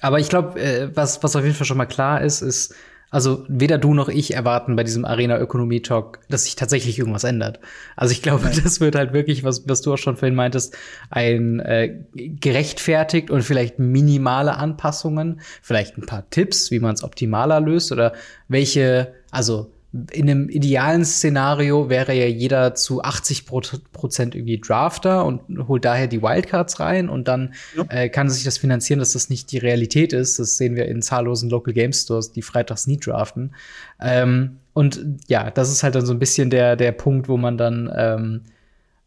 aber 0.00 0.18
ich 0.18 0.28
glaube, 0.28 0.60
äh, 0.60 0.90
was, 0.94 1.22
was 1.22 1.36
auf 1.36 1.44
jeden 1.44 1.54
Fall 1.54 1.66
schon 1.66 1.76
mal 1.76 1.86
klar 1.86 2.20
ist, 2.20 2.42
ist, 2.42 2.74
also 3.12 3.44
weder 3.46 3.76
du 3.76 3.92
noch 3.92 4.08
ich 4.08 4.34
erwarten 4.34 4.74
bei 4.74 4.84
diesem 4.84 5.04
Arena-Ökonomie-Talk, 5.04 6.20
dass 6.30 6.44
sich 6.44 6.56
tatsächlich 6.56 6.98
irgendwas 6.98 7.24
ändert. 7.24 7.60
Also 7.94 8.12
ich 8.12 8.22
glaube, 8.22 8.50
das 8.64 8.80
wird 8.80 8.96
halt 8.96 9.12
wirklich, 9.12 9.44
was, 9.44 9.68
was 9.68 9.82
du 9.82 9.92
auch 9.92 9.98
schon 9.98 10.16
vorhin 10.16 10.34
meintest, 10.34 10.74
ein 11.10 11.60
äh, 11.60 12.00
gerechtfertigt 12.14 13.30
und 13.30 13.42
vielleicht 13.42 13.78
minimale 13.78 14.56
Anpassungen, 14.56 15.42
vielleicht 15.60 15.98
ein 15.98 16.06
paar 16.06 16.28
Tipps, 16.30 16.70
wie 16.70 16.80
man 16.80 16.94
es 16.94 17.04
optimaler 17.04 17.60
löst 17.60 17.92
oder 17.92 18.14
welche, 18.48 19.14
also 19.30 19.70
in 20.12 20.30
einem 20.30 20.48
idealen 20.48 21.04
Szenario 21.04 21.90
wäre 21.90 22.14
ja 22.14 22.26
jeder 22.26 22.74
zu 22.74 23.02
80 23.02 23.44
Prozent 23.44 24.34
irgendwie 24.34 24.58
Drafter 24.58 25.26
und 25.26 25.42
holt 25.68 25.84
daher 25.84 26.06
die 26.06 26.22
Wildcards 26.22 26.80
rein 26.80 27.10
und 27.10 27.28
dann 27.28 27.52
ja. 27.76 27.84
äh, 27.90 28.08
kann 28.08 28.30
sich 28.30 28.42
das 28.42 28.56
finanzieren, 28.56 29.00
dass 29.00 29.12
das 29.12 29.28
nicht 29.28 29.52
die 29.52 29.58
Realität 29.58 30.14
ist. 30.14 30.38
Das 30.38 30.56
sehen 30.56 30.76
wir 30.76 30.86
in 30.86 31.02
zahllosen 31.02 31.50
Local 31.50 31.74
Game 31.74 31.92
Stores, 31.92 32.32
die 32.32 32.40
freitags 32.40 32.86
nie 32.86 32.96
draften. 32.96 33.54
Ähm, 34.00 34.60
und 34.72 35.04
ja, 35.28 35.50
das 35.50 35.70
ist 35.70 35.82
halt 35.82 35.94
dann 35.94 36.06
so 36.06 36.14
ein 36.14 36.18
bisschen 36.18 36.48
der, 36.48 36.76
der 36.76 36.92
Punkt, 36.92 37.28
wo 37.28 37.36
man 37.36 37.58
dann 37.58 37.92
ähm, 37.94 38.40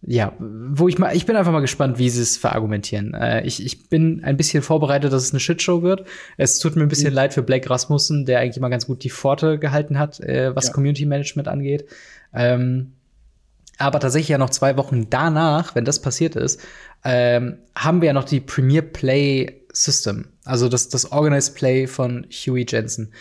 ja, 0.08 0.34
wo 0.40 0.88
ich 0.88 1.00
mal, 1.00 1.16
ich 1.16 1.26
bin 1.26 1.36
einfach 1.36 1.52
mal 1.52 1.62
gespannt, 1.62 1.98
wie 1.98 2.10
sie 2.10 2.22
es 2.22 2.38
verargumentieren. 2.38 3.14
Äh, 3.14 3.46
ich, 3.46 3.66
ich 3.66 3.90
bin 3.90 4.24
ein 4.24 4.38
bisschen 4.38 4.62
vorbereitet, 4.62 5.12
dass 5.12 5.24
es 5.24 5.32
eine 5.32 5.40
Shitshow 5.40 5.82
wird. 5.82 6.06
Es 6.38 6.60
tut 6.60 6.76
mir 6.76 6.84
ein 6.84 6.90
bisschen 6.90 7.10
mhm. 7.10 7.16
leid 7.16 7.34
für 7.34 7.42
Blake 7.42 7.70
Rasmussen, 7.70 8.26
der 8.26 8.40
eigentlich 8.40 8.60
mal 8.60 8.70
ganz 8.70 8.86
gut 8.86 9.04
die 9.04 9.10
Pforte 9.10 9.58
gehalten 9.58 9.98
hat, 9.98 10.20
äh, 10.20 10.56
was 10.56 10.68
ja. 10.68 10.74
Community 10.74 11.06
Management 11.06 11.48
angeht. 11.48 11.86
Ähm, 12.34 12.94
aber 13.78 14.00
tatsächlich 14.00 14.30
ja 14.30 14.38
noch 14.38 14.52
zwei 14.52 14.78
Wochen 14.78 15.10
danach, 15.10 15.76
wenn 15.76 15.86
das 15.86 16.02
passiert 16.02 16.36
ist, 16.36 16.62
ähm, 17.04 17.58
haben 17.76 18.02
wir 18.02 18.08
ja 18.08 18.14
noch 18.14 18.24
die 18.24 18.40
Premier 18.40 18.82
Play 18.82 19.62
System, 19.74 20.30
also 20.46 20.70
das, 20.70 20.88
das 20.88 21.12
Organized 21.12 21.56
Play 21.56 21.88
von 21.88 22.26
Huey 22.32 22.66
Jensen. 22.68 23.12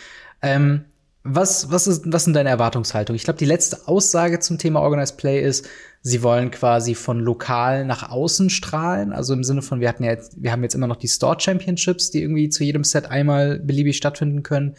Ähm, 0.41 0.85
was, 1.27 1.71
was, 1.71 1.87
ist, 1.87 2.03
was 2.05 2.23
sind 2.23 2.35
deine 2.35 2.49
Erwartungshaltungen? 2.49 3.15
Ich 3.15 3.23
glaube, 3.23 3.39
die 3.39 3.45
letzte 3.45 3.87
Aussage 3.87 4.39
zum 4.39 4.59
Thema 4.59 4.81
Organized 4.81 5.17
Play 5.17 5.41
ist, 5.41 5.67
sie 6.03 6.21
wollen 6.21 6.51
quasi 6.51 6.93
von 6.93 7.19
lokal 7.19 7.83
nach 7.83 8.11
außen 8.11 8.51
strahlen. 8.51 9.11
Also 9.11 9.33
im 9.33 9.43
Sinne 9.43 9.63
von, 9.63 9.79
wir 9.79 9.89
hatten 9.89 10.03
ja 10.03 10.11
jetzt, 10.11 10.41
wir 10.41 10.51
haben 10.51 10.61
jetzt 10.61 10.75
immer 10.75 10.85
noch 10.85 10.97
die 10.97 11.07
Store 11.07 11.39
Championships, 11.39 12.11
die 12.11 12.21
irgendwie 12.21 12.49
zu 12.49 12.63
jedem 12.63 12.83
Set 12.83 13.09
einmal 13.09 13.57
beliebig 13.57 13.97
stattfinden 13.97 14.43
können. 14.43 14.75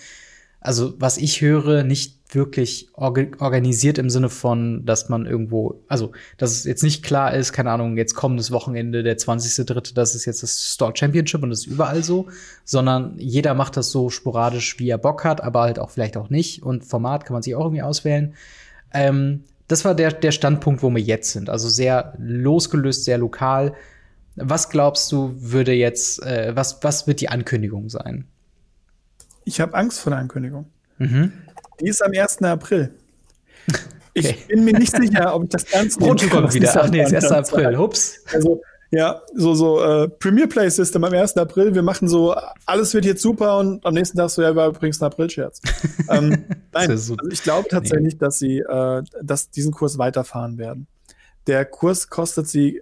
Also, 0.66 0.94
was 0.99 1.16
ich 1.16 1.42
höre, 1.42 1.85
nicht 1.85 2.35
wirklich 2.35 2.88
orga 2.94 3.26
organisiert 3.38 3.99
im 3.99 4.11
Sinne 4.11 4.28
von, 4.28 4.85
dass 4.85 5.08
man 5.08 5.25
irgendwo, 5.25 5.80
also, 5.87 6.11
dass 6.38 6.50
es 6.50 6.64
jetzt 6.64 6.82
nicht 6.82 7.04
klar 7.04 7.32
ist, 7.32 7.52
keine 7.52 7.70
Ahnung, 7.70 7.96
jetzt 7.96 8.14
kommendes 8.16 8.50
Wochenende, 8.50 9.04
der 9.04 9.16
20.3., 9.16 9.94
das 9.94 10.16
ist 10.16 10.25
jetzt 10.25 10.42
das 10.42 10.73
Store 10.75 10.92
Championship 10.92 11.40
und 11.44 11.50
das 11.50 11.61
ist 11.61 11.66
überall 11.66 12.02
so, 12.02 12.26
sondern 12.64 13.14
jeder 13.16 13.54
macht 13.54 13.76
das 13.76 13.92
so 13.92 14.11
sporadisch, 14.11 14.80
wie 14.80 14.90
er 14.90 14.99
Bock 14.99 15.23
hat, 15.23 15.40
aber 15.40 15.61
halt 15.61 15.78
auch 15.78 15.90
vielleicht 15.90 16.16
auch 16.16 16.30
nicht 16.30 16.64
und 16.64 16.85
Format 16.85 17.25
kann 17.25 17.35
man 17.35 17.42
sich 17.42 17.54
auch 17.54 17.66
irgendwie 17.66 17.82
auswählen. 17.82 18.35
Ähm, 18.92 19.44
das 19.68 19.85
war 19.85 19.94
der, 19.94 20.11
der 20.11 20.32
Standpunkt, 20.32 20.82
wo 20.82 20.90
wir 20.90 21.00
jetzt 21.00 21.30
sind. 21.30 21.49
Also 21.49 21.68
sehr 21.68 22.14
losgelöst, 22.18 23.04
sehr 23.04 23.18
lokal. 23.18 23.73
Was 24.35 24.68
glaubst 24.68 25.12
du, 25.12 25.32
würde 25.37 25.75
jetzt, 25.75 26.25
äh, 26.25 26.56
was, 26.56 26.82
was 26.82 27.06
wird 27.06 27.20
die 27.20 27.28
Ankündigung 27.28 27.88
sein? 27.88 28.26
Ich 29.47 29.61
habe 29.61 29.73
Angst 29.75 30.00
vor 30.00 30.11
der 30.11 30.19
Ankündigung. 30.19 30.67
Mhm. 30.99 31.33
Die 31.81 31.88
ist 31.88 32.03
am 32.05 32.12
1. 32.12 32.43
April. 32.43 32.93
Okay. 34.19 34.31
Ich 34.31 34.47
bin 34.47 34.65
mir 34.65 34.73
nicht 34.73 34.97
sicher, 34.97 35.35
ob 35.35 35.45
ich 35.45 35.50
das 35.50 35.67
Ganze. 35.67 36.00
Rot 36.03 36.31
kommt 36.31 36.55
wieder. 36.55 36.73
Ach 36.75 36.88
nee, 36.88 37.03
ist 37.03 37.12
1. 37.12 37.33
April. 37.33 37.76
Ups. 37.76 38.21
Also, 38.33 38.62
ja, 38.91 39.21
so, 39.35 39.55
so 39.55 39.83
äh, 39.83 40.09
Premier 40.09 40.47
Play 40.47 40.71
System 40.71 41.05
am 41.05 41.12
1. 41.12 41.37
April. 41.37 41.75
Wir 41.75 41.83
machen 41.83 42.09
so, 42.09 42.35
alles 42.65 42.95
wird 42.95 43.05
jetzt 43.05 43.21
super 43.21 43.59
und 43.59 43.85
am 43.85 43.93
nächsten 43.93 44.17
Tag 44.17 44.31
so, 44.31 44.41
ja, 44.41 44.57
war 44.57 44.69
übrigens 44.69 45.03
ein 45.03 45.05
April-Scherz. 45.05 45.61
ähm, 46.09 46.47
nein, 46.73 46.97
so 46.97 47.15
also 47.15 47.17
ich 47.31 47.43
glaube 47.43 47.69
tatsächlich, 47.69 48.15
nee. 48.15 48.19
dass 48.19 48.38
sie 48.38 48.61
äh, 48.61 49.03
dass 49.23 49.50
diesen 49.50 49.73
Kurs 49.73 49.99
weiterfahren 49.99 50.57
werden. 50.57 50.87
Der 51.47 51.67
Kurs 51.67 52.09
kostet 52.09 52.49
sie 52.49 52.81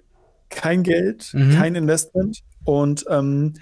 kein 0.50 0.85
Geld, 0.85 1.30
mhm. 1.33 1.56
kein 1.56 1.75
Investment 1.75 2.44
und 2.62 3.06
ähm, 3.09 3.54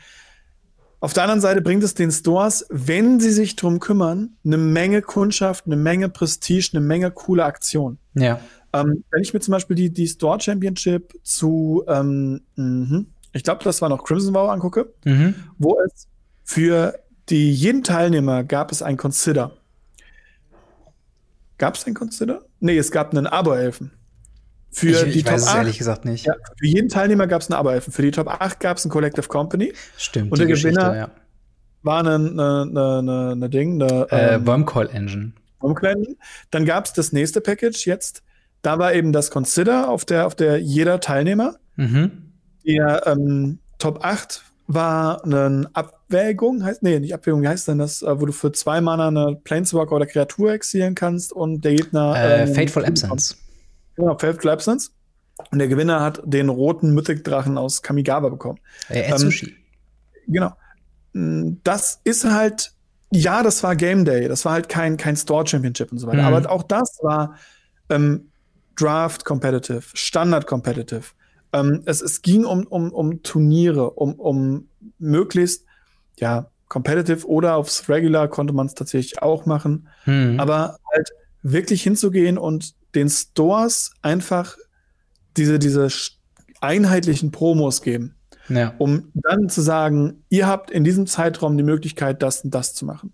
Auf 1.02 1.12
der 1.12 1.24
anderen 1.24 1.40
Seite 1.40 1.60
bringt 1.62 1.82
es 1.82 1.94
den 1.94 2.12
Stores, 2.12 2.64
wenn 2.70 3.18
sie 3.18 3.32
sich 3.32 3.56
drum 3.56 3.80
kümmern, 3.80 4.36
eine 4.44 4.56
Menge 4.56 5.02
Kundschaft, 5.02 5.66
eine 5.66 5.74
Menge 5.74 6.08
Prestige, 6.08 6.70
eine 6.74 6.80
Menge 6.80 7.10
coole 7.10 7.44
Aktion. 7.44 7.98
Ja. 8.14 8.38
Ähm, 8.72 9.02
wenn 9.10 9.20
ich 9.20 9.34
mir 9.34 9.40
zum 9.40 9.50
Beispiel 9.50 9.74
die, 9.74 9.90
die 9.90 10.06
Store 10.06 10.40
Championship 10.40 11.12
zu, 11.24 11.82
ähm, 11.88 12.42
mh, 12.54 13.04
ich 13.32 13.42
glaube, 13.42 13.64
das 13.64 13.82
war 13.82 13.88
noch 13.88 14.04
Crimson 14.04 14.32
Vow 14.32 14.48
angucke, 14.48 14.94
Mhm. 15.04 15.34
wo 15.58 15.76
es 15.84 16.06
für 16.44 16.94
die 17.28 17.52
jeden 17.52 17.82
Teilnehmer 17.82 18.44
gab 18.44 18.70
es 18.70 18.80
ein 18.80 18.96
Consider. 18.96 19.56
Gab 21.58 21.74
es 21.74 21.84
ein 21.84 21.94
Consider? 21.94 22.42
Nee, 22.60 22.78
es 22.78 22.92
gab 22.92 23.10
einen 23.10 23.26
Abo-Elfen. 23.26 23.90
Für 24.72 24.88
ich 24.88 25.12
die 25.12 25.18
ich 25.20 25.24
weiß 25.26 25.30
Top 25.32 25.38
es 25.40 25.48
8, 25.48 25.56
ehrlich 25.58 25.78
gesagt 25.78 26.04
nicht. 26.04 26.26
ja, 26.26 26.34
für 26.58 26.66
jeden 26.66 26.88
Teilnehmer 26.88 27.26
gab 27.26 27.42
es 27.42 27.50
einen 27.50 27.58
Abo-Elfen. 27.60 27.92
Für 27.92 28.02
die 28.02 28.10
Top 28.10 28.28
8 28.28 28.58
gab 28.58 28.78
es 28.78 28.84
ein 28.84 28.88
Collective 28.90 29.28
Company. 29.28 29.72
Stimmt. 29.98 30.32
Und 30.32 30.40
die 30.40 30.46
der 30.46 30.56
Gewinner- 30.56 30.96
ja. 30.96 31.10
War 31.84 31.98
eine, 31.98 32.14
eine, 32.14 32.62
eine, 32.70 32.98
eine, 32.98 33.30
eine 33.32 33.50
Ding, 33.50 33.82
eine 33.82 34.06
Äh, 34.10 34.34
ähm, 34.36 34.46
Wormcoil 34.46 34.88
Engine. 34.92 35.32
Umkleiden. 35.58 36.16
Dann 36.50 36.64
gab 36.64 36.84
es 36.86 36.92
das 36.92 37.12
nächste 37.12 37.40
Package 37.40 37.86
jetzt. 37.86 38.22
Da 38.62 38.78
war 38.78 38.94
eben 38.94 39.12
das 39.12 39.30
Consider 39.32 39.88
auf 39.88 40.04
der, 40.04 40.26
auf 40.26 40.34
der 40.36 40.58
jeder 40.60 41.00
Teilnehmer. 41.00 41.56
Mhm. 41.76 42.32
Der 42.64 43.02
ähm, 43.06 43.58
Top 43.78 44.04
8 44.04 44.44
war 44.68 45.24
eine 45.24 45.68
Abwägung, 45.72 46.64
heißt, 46.64 46.84
nee, 46.84 47.00
nicht 47.00 47.12
Abwägung, 47.14 47.42
wie 47.42 47.48
heißt 47.48 47.66
denn 47.66 47.78
das, 47.78 48.02
äh, 48.02 48.20
wo 48.20 48.26
du 48.26 48.32
für 48.32 48.52
zwei 48.52 48.80
Mana 48.80 49.08
eine 49.08 49.36
Planeswalker 49.42 49.96
oder 49.96 50.06
Kreatur 50.06 50.52
exilen 50.52 50.94
kannst 50.94 51.32
und 51.32 51.62
der 51.64 51.74
Gegner. 51.74 52.14
Äh, 52.16 52.42
ähm, 52.44 52.54
Fateful 52.54 52.84
Absence. 52.84 53.36
Genau, 53.96 54.16
Fateful 54.18 54.50
Absence. 54.50 54.92
Und 55.50 55.58
der 55.58 55.68
Gewinner 55.68 56.00
hat 56.00 56.20
den 56.24 56.48
roten 56.48 56.94
Mythic-Drachen 56.94 57.58
aus 57.58 57.82
Kamigawa 57.82 58.28
bekommen. 58.28 58.58
Äh, 58.88 59.10
Etsushi. 59.10 59.56
Genau. 60.28 60.52
Mm, 61.12 61.54
Das 61.64 62.00
ist 62.04 62.24
halt, 62.24 62.72
ja, 63.10 63.42
das 63.42 63.62
war 63.62 63.76
Game 63.76 64.04
Day, 64.04 64.28
das 64.28 64.44
war 64.44 64.52
halt 64.52 64.68
kein, 64.68 64.96
kein 64.96 65.16
Store 65.16 65.46
Championship 65.46 65.92
und 65.92 65.98
so 65.98 66.06
weiter. 66.06 66.22
Mhm. 66.22 66.34
Aber 66.34 66.50
auch 66.50 66.62
das 66.62 66.98
war 67.02 67.36
ähm, 67.88 68.30
Draft 68.76 69.24
Competitive, 69.24 69.82
Standard 69.94 70.46
Competitive. 70.46 71.04
Ähm, 71.52 71.82
es, 71.84 72.00
es 72.00 72.22
ging 72.22 72.44
um, 72.44 72.66
um, 72.66 72.92
um 72.92 73.22
Turniere, 73.22 73.90
um, 73.90 74.14
um 74.14 74.68
möglichst, 74.98 75.66
ja, 76.18 76.48
Competitive 76.68 77.26
oder 77.28 77.56
aufs 77.56 77.90
Regular 77.90 78.28
konnte 78.28 78.54
man 78.54 78.66
es 78.66 78.74
tatsächlich 78.74 79.20
auch 79.20 79.44
machen. 79.44 79.88
Mhm. 80.06 80.40
Aber 80.40 80.78
halt 80.94 81.10
wirklich 81.42 81.82
hinzugehen 81.82 82.38
und 82.38 82.74
den 82.94 83.08
Stores 83.08 83.92
einfach 84.02 84.56
diese, 85.36 85.58
diese 85.58 85.88
einheitlichen 86.60 87.30
Promos 87.32 87.82
geben 87.82 88.16
ja. 88.48 88.74
um 88.78 89.10
dann 89.14 89.48
zu 89.48 89.60
sagen, 89.60 90.24
ihr 90.28 90.46
habt 90.46 90.70
in 90.70 90.84
diesem 90.84 91.06
Zeitraum 91.06 91.56
die 91.56 91.62
Möglichkeit, 91.62 92.22
das 92.22 92.42
und 92.44 92.54
das 92.54 92.74
zu 92.74 92.84
machen. 92.84 93.12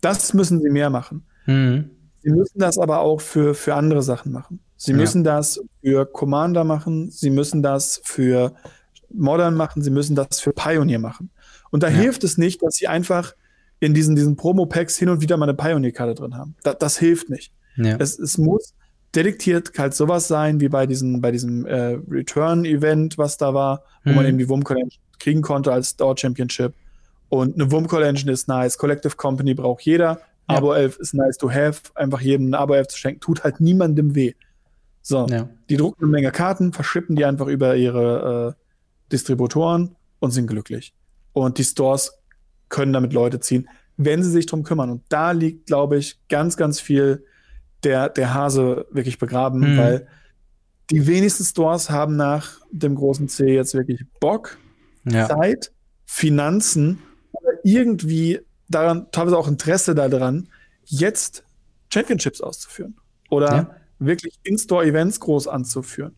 Das 0.00 0.34
müssen 0.34 0.60
sie 0.60 0.70
mehr 0.70 0.90
machen. 0.90 1.24
Mhm. 1.46 1.90
Sie 2.22 2.30
müssen 2.30 2.58
das 2.58 2.78
aber 2.78 3.00
auch 3.00 3.20
für, 3.20 3.54
für 3.54 3.74
andere 3.74 4.02
Sachen 4.02 4.32
machen. 4.32 4.60
Sie 4.76 4.92
Ja. 4.92 4.96
müssen 4.96 5.24
das 5.24 5.60
für 5.82 6.06
Commander 6.06 6.64
machen, 6.64 7.10
sie 7.10 7.30
müssen 7.30 7.62
das 7.62 8.00
für 8.04 8.54
Modern 9.12 9.54
machen, 9.54 9.82
sie 9.82 9.90
müssen 9.90 10.16
das 10.16 10.40
für 10.40 10.52
Pioneer 10.52 10.98
machen. 10.98 11.30
Und 11.70 11.82
da 11.82 11.88
Ja. 11.88 11.96
hilft 11.98 12.24
es 12.24 12.38
nicht, 12.38 12.62
dass 12.62 12.74
sie 12.76 12.88
einfach 12.88 13.34
in 13.80 13.94
diesen, 13.94 14.16
diesen 14.16 14.36
Promo-Packs 14.36 14.96
hin 14.96 15.08
und 15.10 15.20
wieder 15.20 15.36
mal 15.36 15.44
eine 15.48 15.54
Pioneer-Karte 15.54 16.14
drin 16.14 16.36
haben. 16.36 16.56
Da, 16.62 16.74
das 16.74 16.98
hilft 16.98 17.28
nicht. 17.28 17.52
Es, 17.76 18.18
es 18.18 18.38
muss 18.38 18.72
detektiert 19.14 19.72
halt 19.78 19.94
sowas 19.94 20.28
sein, 20.28 20.60
wie 20.60 20.68
bei 20.68 20.86
diesem, 20.86 21.20
bei 21.20 21.30
diesem 21.30 21.66
äh, 21.66 21.98
Return-Event, 22.10 23.18
was 23.18 23.36
da 23.36 23.54
war, 23.54 23.82
wo 24.04 24.10
Mhm. 24.10 24.16
man 24.16 24.26
eben 24.26 24.38
die 24.38 24.48
Wurmcall 24.48 24.78
Engine 24.78 25.00
kriegen 25.18 25.42
konnte 25.42 25.72
als 25.72 25.90
Store 25.90 26.16
Championship. 26.16 26.74
Und 27.28 27.54
eine 27.54 27.70
Wurmcall 27.70 28.02
Engine 28.02 28.32
ist 28.32 28.48
nice, 28.48 28.76
Collective 28.78 29.16
Company 29.16 29.54
braucht 29.54 29.82
jeder, 29.82 30.20
Ja. 30.48 30.58
Abo 30.58 30.72
11 30.74 30.98
ist 30.98 31.14
nice 31.14 31.38
to 31.38 31.50
have, 31.50 31.80
einfach 31.94 32.20
jedem 32.20 32.50
ein 32.50 32.54
Abo 32.54 32.74
11 32.74 32.88
zu 32.88 32.98
schenken, 32.98 33.20
tut 33.20 33.44
halt 33.44 33.60
niemandem 33.60 34.14
weh. 34.14 34.34
So, 35.00 35.26
ja. 35.28 35.48
die 35.70 35.76
drucken 35.76 36.04
eine 36.04 36.10
Menge 36.10 36.30
Karten, 36.32 36.72
verschippen 36.72 37.16
die 37.16 37.24
einfach 37.24 37.46
über 37.46 37.76
ihre 37.76 38.56
äh, 38.56 38.60
Distributoren 39.12 39.96
und 40.18 40.30
sind 40.32 40.46
glücklich. 40.46 40.92
Und 41.32 41.58
die 41.58 41.64
Stores 41.64 42.18
können 42.68 42.92
damit 42.92 43.12
Leute 43.12 43.40
ziehen, 43.40 43.68
wenn 43.96 44.22
sie 44.22 44.30
sich 44.30 44.46
drum 44.46 44.62
kümmern. 44.64 44.90
Und 44.90 45.02
da 45.08 45.30
liegt, 45.32 45.66
glaube 45.66 45.96
ich, 45.98 46.18
ganz, 46.28 46.56
ganz 46.56 46.80
viel 46.80 47.24
der, 47.84 48.08
der 48.08 48.34
Hase 48.34 48.86
wirklich 48.90 49.18
begraben, 49.18 49.60
Mhm. 49.74 49.78
weil 49.78 50.06
die 50.90 51.06
wenigsten 51.06 51.44
Stores 51.44 51.90
haben 51.90 52.16
nach 52.16 52.60
dem 52.70 52.94
großen 52.94 53.28
C 53.28 53.54
jetzt 53.54 53.74
wirklich 53.74 54.04
Bock, 54.20 54.58
ja. 55.08 55.28
Zeit, 55.28 55.72
Finanzen 56.04 56.98
oder 57.32 57.52
irgendwie 57.62 58.40
daran, 58.68 59.06
teilweise 59.12 59.38
auch 59.38 59.48
Interesse 59.48 59.94
daran, 59.94 60.48
jetzt 60.84 61.44
Championships 61.92 62.40
auszuführen. 62.40 62.96
Oder 63.30 63.54
Ja. 63.54 63.76
wirklich 63.98 64.34
In-Store-Events 64.42 65.20
groß 65.20 65.48
anzuführen. 65.48 66.14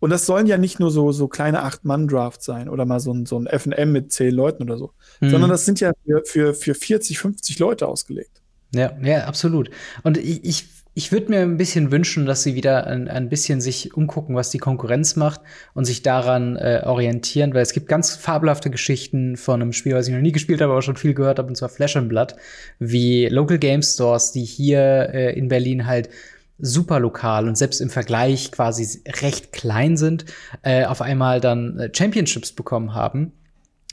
Und 0.00 0.10
das 0.10 0.26
sollen 0.26 0.46
ja 0.46 0.58
nicht 0.58 0.80
nur 0.80 0.90
so, 0.90 1.12
so 1.12 1.28
kleine 1.28 1.62
Acht-Mann-Drafts 1.62 2.44
sein 2.44 2.68
oder 2.68 2.84
mal 2.84 3.00
so 3.00 3.12
ein, 3.14 3.24
so 3.26 3.38
ein 3.38 3.46
FM 3.46 3.92
mit 3.92 4.12
zehn 4.12 4.34
Leuten 4.34 4.62
oder 4.64 4.76
so, 4.76 4.92
Mhm. 5.20 5.30
sondern 5.30 5.50
das 5.50 5.64
sind 5.64 5.80
ja 5.80 5.92
für, 6.04 6.22
für, 6.26 6.54
für 6.54 6.74
40, 6.74 7.18
50 7.18 7.58
Leute 7.58 7.86
ausgelegt. 7.86 8.42
Ja, 8.74 8.92
ja, 9.00 9.24
absolut. 9.26 9.70
Und 10.02 10.18
ich, 10.18 10.44
ich, 10.44 10.68
ich 10.94 11.10
würde 11.10 11.28
mir 11.30 11.40
ein 11.40 11.56
bisschen 11.56 11.90
wünschen, 11.90 12.24
dass 12.24 12.44
sie 12.44 12.54
wieder 12.54 12.86
ein, 12.86 13.08
ein 13.08 13.28
bisschen 13.28 13.60
sich 13.60 13.94
umgucken, 13.94 14.36
was 14.36 14.50
die 14.50 14.58
Konkurrenz 14.58 15.16
macht 15.16 15.40
und 15.74 15.84
sich 15.84 16.02
daran 16.02 16.56
äh, 16.56 16.82
orientieren, 16.84 17.52
weil 17.52 17.62
es 17.62 17.72
gibt 17.72 17.88
ganz 17.88 18.14
fabelhafte 18.14 18.70
Geschichten 18.70 19.36
von 19.36 19.60
einem 19.60 19.72
Spiel, 19.72 19.94
was 19.94 20.06
ich 20.06 20.14
noch 20.14 20.20
nie 20.20 20.32
gespielt 20.32 20.60
habe, 20.60 20.72
aber 20.72 20.82
schon 20.82 20.96
viel 20.96 21.14
gehört 21.14 21.38
habe, 21.38 21.48
und 21.48 21.56
zwar 21.56 21.68
Flash 21.68 21.96
and 21.96 22.08
Blood, 22.08 22.36
wie 22.78 23.26
Local 23.26 23.58
Game 23.58 23.82
Stores, 23.82 24.30
die 24.30 24.44
hier 24.44 25.10
äh, 25.12 25.36
in 25.36 25.48
Berlin 25.48 25.86
halt 25.86 26.08
super 26.58 27.00
lokal 27.00 27.48
und 27.48 27.58
selbst 27.58 27.80
im 27.80 27.90
Vergleich 27.90 28.52
quasi 28.52 29.02
recht 29.20 29.52
klein 29.52 29.96
sind, 29.96 30.24
äh, 30.62 30.84
auf 30.84 31.02
einmal 31.02 31.40
dann 31.40 31.78
äh, 31.78 31.90
Championships 31.92 32.52
bekommen 32.52 32.94
haben. 32.94 33.32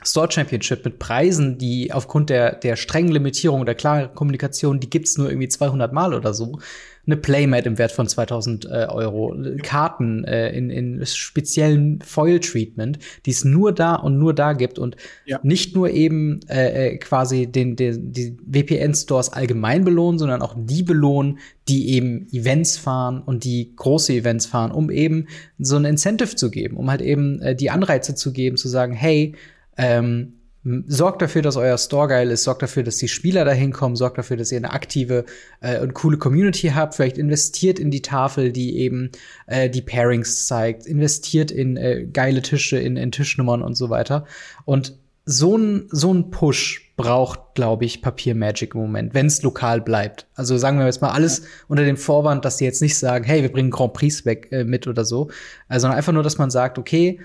Store 0.03 0.29
Championship 0.31 0.83
mit 0.83 0.99
Preisen, 0.99 1.57
die 1.57 1.91
aufgrund 1.93 2.29
der, 2.29 2.55
der 2.55 2.75
strengen 2.75 3.11
Limitierung 3.11 3.61
oder 3.61 3.75
klaren 3.75 4.13
Kommunikation, 4.15 4.79
die 4.79 4.89
gibt's 4.89 5.17
nur 5.17 5.29
irgendwie 5.29 5.47
200 5.47 5.93
Mal 5.93 6.13
oder 6.13 6.33
so. 6.33 6.59
Eine 7.05 7.17
Playmat 7.17 7.65
im 7.65 7.79
Wert 7.79 7.91
von 7.91 8.07
2000 8.07 8.65
äh, 8.65 8.85
Euro, 8.89 9.35
Karten 9.63 10.23
äh, 10.23 10.51
in, 10.51 10.69
in 10.69 11.03
speziellen 11.05 11.99
Foil-Treatment, 12.01 12.99
die 13.25 13.31
es 13.31 13.43
nur 13.43 13.73
da 13.73 13.95
und 13.95 14.19
nur 14.19 14.35
da 14.35 14.53
gibt 14.53 14.77
und 14.77 14.97
Ja. 15.25 15.39
nicht 15.41 15.75
nur 15.75 15.89
eben 15.89 16.41
äh, 16.47 16.89
äh, 16.89 16.97
quasi 16.97 17.47
den, 17.47 17.75
den, 17.75 18.11
die 18.13 18.37
VPN-Stores 18.51 19.33
allgemein 19.33 19.83
belohnen, 19.83 20.19
sondern 20.19 20.43
auch 20.43 20.55
die 20.55 20.83
belohnen, 20.83 21.39
die 21.67 21.89
eben 21.89 22.27
Events 22.31 22.77
fahren 22.77 23.21
und 23.23 23.43
die 23.45 23.73
große 23.75 24.13
Events 24.13 24.45
fahren, 24.45 24.71
um 24.71 24.91
eben 24.91 25.27
so 25.57 25.77
ein 25.77 25.85
Incentive 25.85 26.35
zu 26.35 26.51
geben, 26.51 26.77
um 26.77 26.89
halt 26.89 27.01
eben 27.01 27.41
äh, 27.41 27.55
die 27.55 27.71
Anreize 27.71 28.13
zu 28.13 28.31
geben, 28.31 28.57
zu 28.57 28.67
sagen, 28.67 28.93
hey, 28.93 29.33
ähm, 29.77 30.41
sorgt 30.63 31.21
dafür, 31.21 31.41
dass 31.41 31.57
euer 31.57 31.77
Store 31.77 32.07
geil 32.07 32.29
ist, 32.29 32.43
sorgt 32.43 32.61
dafür, 32.61 32.83
dass 32.83 32.97
die 32.97 33.07
Spieler 33.07 33.45
dahin 33.45 33.71
kommen, 33.71 33.95
sorgt 33.95 34.19
dafür, 34.19 34.37
dass 34.37 34.51
ihr 34.51 34.59
eine 34.59 34.71
aktive 34.71 35.25
äh, 35.59 35.79
und 35.79 35.93
coole 35.95 36.17
Community 36.17 36.69
habt, 36.69 36.93
vielleicht 36.93 37.17
investiert 37.17 37.79
in 37.79 37.89
die 37.89 38.03
Tafel, 38.03 38.51
die 38.51 38.77
eben 38.77 39.11
äh, 39.47 39.69
die 39.69 39.81
Pairings 39.81 40.45
zeigt, 40.45 40.85
investiert 40.85 41.49
in 41.49 41.77
äh, 41.77 42.05
geile 42.05 42.43
Tische, 42.43 42.77
in, 42.77 42.95
in 42.95 43.11
Tischnummern 43.11 43.63
und 43.63 43.75
so 43.75 43.89
weiter. 43.89 44.25
Und 44.65 44.97
so 45.25 45.57
ein, 45.57 45.87
so 45.91 46.13
ein 46.13 46.29
Push 46.29 46.93
braucht, 46.95 47.55
glaube 47.55 47.85
ich, 47.85 48.01
Papier 48.01 48.35
Magic 48.35 48.75
im 48.75 48.81
Moment, 48.81 49.13
wenn 49.13 49.27
es 49.27 49.41
lokal 49.41 49.81
bleibt. 49.81 50.27
Also 50.35 50.57
sagen 50.57 50.77
wir 50.77 50.85
jetzt 50.85 51.01
mal 51.01 51.11
alles 51.11 51.43
unter 51.67 51.85
dem 51.85 51.97
Vorwand, 51.97 52.45
dass 52.45 52.57
sie 52.57 52.65
jetzt 52.65 52.81
nicht 52.81 52.97
sagen, 52.97 53.23
hey, 53.23 53.41
wir 53.41 53.51
bringen 53.51 53.71
Grand 53.71 53.93
Prix 53.93 54.25
weg 54.25 54.49
äh, 54.51 54.63
mit 54.63 54.85
oder 54.87 55.05
so, 55.05 55.31
sondern 55.69 55.97
einfach 55.97 56.13
nur, 56.13 56.23
dass 56.23 56.37
man 56.37 56.51
sagt, 56.51 56.77
okay, 56.77 57.19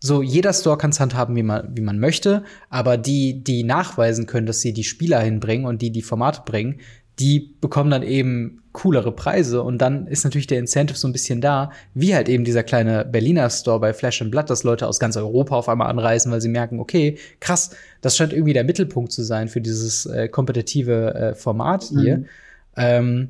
so 0.00 0.22
jeder 0.22 0.52
Store 0.52 0.78
kann 0.78 0.90
es 0.90 1.00
handhaben, 1.00 1.36
wie 1.36 1.42
man, 1.42 1.76
wie 1.76 1.82
man 1.82 1.98
möchte, 1.98 2.42
aber 2.70 2.96
die, 2.96 3.44
die 3.44 3.62
nachweisen 3.64 4.26
können, 4.26 4.46
dass 4.46 4.60
sie 4.60 4.72
die 4.72 4.84
Spieler 4.84 5.20
hinbringen 5.20 5.66
und 5.66 5.82
die 5.82 5.92
die 5.92 6.02
Formate 6.02 6.42
bringen, 6.44 6.80
die 7.18 7.54
bekommen 7.60 7.90
dann 7.90 8.02
eben 8.02 8.62
coolere 8.72 9.12
Preise 9.12 9.62
und 9.62 9.78
dann 9.78 10.06
ist 10.06 10.24
natürlich 10.24 10.46
der 10.46 10.58
Incentive 10.58 10.96
so 10.96 11.06
ein 11.06 11.12
bisschen 11.12 11.40
da, 11.40 11.70
wie 11.92 12.14
halt 12.14 12.28
eben 12.28 12.44
dieser 12.44 12.62
kleine 12.62 13.04
Berliner 13.04 13.50
Store 13.50 13.78
bei 13.78 13.92
Flash 13.92 14.22
and 14.22 14.30
Blood, 14.30 14.48
dass 14.48 14.62
Leute 14.62 14.86
aus 14.86 15.00
ganz 15.00 15.16
Europa 15.16 15.56
auf 15.56 15.68
einmal 15.68 15.90
anreisen, 15.90 16.32
weil 16.32 16.40
sie 16.40 16.48
merken, 16.48 16.80
okay, 16.80 17.18
krass, 17.40 17.70
das 18.00 18.16
scheint 18.16 18.32
irgendwie 18.32 18.52
der 18.54 18.64
Mittelpunkt 18.64 19.12
zu 19.12 19.22
sein 19.22 19.48
für 19.48 19.60
dieses 19.60 20.06
äh, 20.06 20.28
kompetitive 20.28 21.14
äh, 21.14 21.34
Format 21.34 21.84
hier. 21.84 22.18
Mhm. 22.18 22.26
Ähm, 22.76 23.28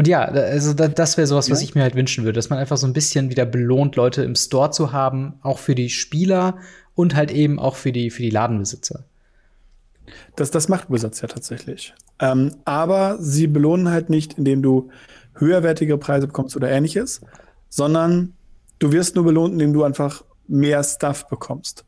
und 0.00 0.08
ja, 0.08 0.22
also 0.22 0.72
da, 0.72 0.88
das 0.88 1.18
wäre 1.18 1.26
sowas, 1.26 1.50
was 1.50 1.60
Ja. 1.60 1.64
ich 1.68 1.74
mir 1.74 1.82
halt 1.82 1.94
wünschen 1.94 2.24
würde, 2.24 2.38
dass 2.38 2.48
man 2.48 2.58
einfach 2.58 2.78
so 2.78 2.86
ein 2.86 2.94
bisschen 2.94 3.28
wieder 3.28 3.44
belohnt, 3.44 3.96
Leute 3.96 4.22
im 4.22 4.34
Store 4.34 4.70
zu 4.70 4.92
haben, 4.92 5.34
auch 5.42 5.58
für 5.58 5.74
die 5.74 5.90
Spieler 5.90 6.56
und 6.94 7.14
halt 7.14 7.30
eben 7.30 7.58
auch 7.58 7.76
für 7.76 7.92
die, 7.92 8.08
für 8.08 8.22
die 8.22 8.30
Ladenbesitzer. 8.30 9.04
Das, 10.36 10.50
das 10.50 10.70
macht 10.70 10.90
Wizards 10.90 11.20
ja 11.20 11.28
tatsächlich. 11.28 11.92
Ähm, 12.18 12.56
aber 12.64 13.18
sie 13.20 13.46
belohnen 13.46 13.90
halt 13.90 14.08
nicht, 14.08 14.38
indem 14.38 14.62
du 14.62 14.88
höherwertige 15.34 15.98
Preise 15.98 16.28
bekommst 16.28 16.56
oder 16.56 16.70
ähnliches, 16.70 17.20
sondern 17.68 18.32
du 18.78 18.92
wirst 18.92 19.16
nur 19.16 19.26
belohnt, 19.26 19.52
indem 19.52 19.74
du 19.74 19.84
einfach 19.84 20.24
mehr 20.48 20.82
Stuff 20.82 21.28
bekommst. 21.28 21.84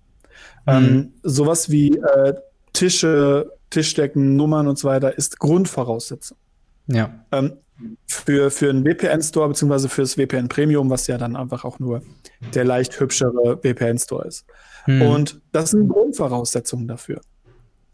Mhm. 0.67 0.73
Ähm, 0.75 1.13
sowas 1.23 1.71
wie 1.71 1.97
äh, 1.97 2.35
Tische, 2.75 3.51
Tischdecken, 3.71 4.37
Nummern 4.37 4.69
und 4.69 4.79
so 4.79 4.87
weiter 4.87 5.17
ist 5.17 5.39
Grundvoraussetzung. 5.39 6.37
Ja. 6.89 7.25
Ähm, 7.33 7.55
für, 8.07 8.51
für 8.51 8.71
einen 8.71 8.85
VPN-Store 8.85 9.49
beziehungsweise 9.49 9.89
fürs 9.89 10.15
VPN 10.15 10.49
Premium, 10.49 10.91
was 10.91 11.07
ja 11.07 11.19
dann 11.19 11.37
einfach 11.37 11.65
auch 11.65 11.79
nur 11.79 12.03
der 12.55 12.65
leicht 12.65 12.99
hübschere 12.99 13.59
VPN-Store 13.59 14.27
ist. 14.27 14.47
Hm. 14.85 15.03
Und 15.03 15.41
das 15.53 15.71
sind 15.71 15.89
Grundvoraussetzungen 15.89 16.89
dafür. 16.89 17.21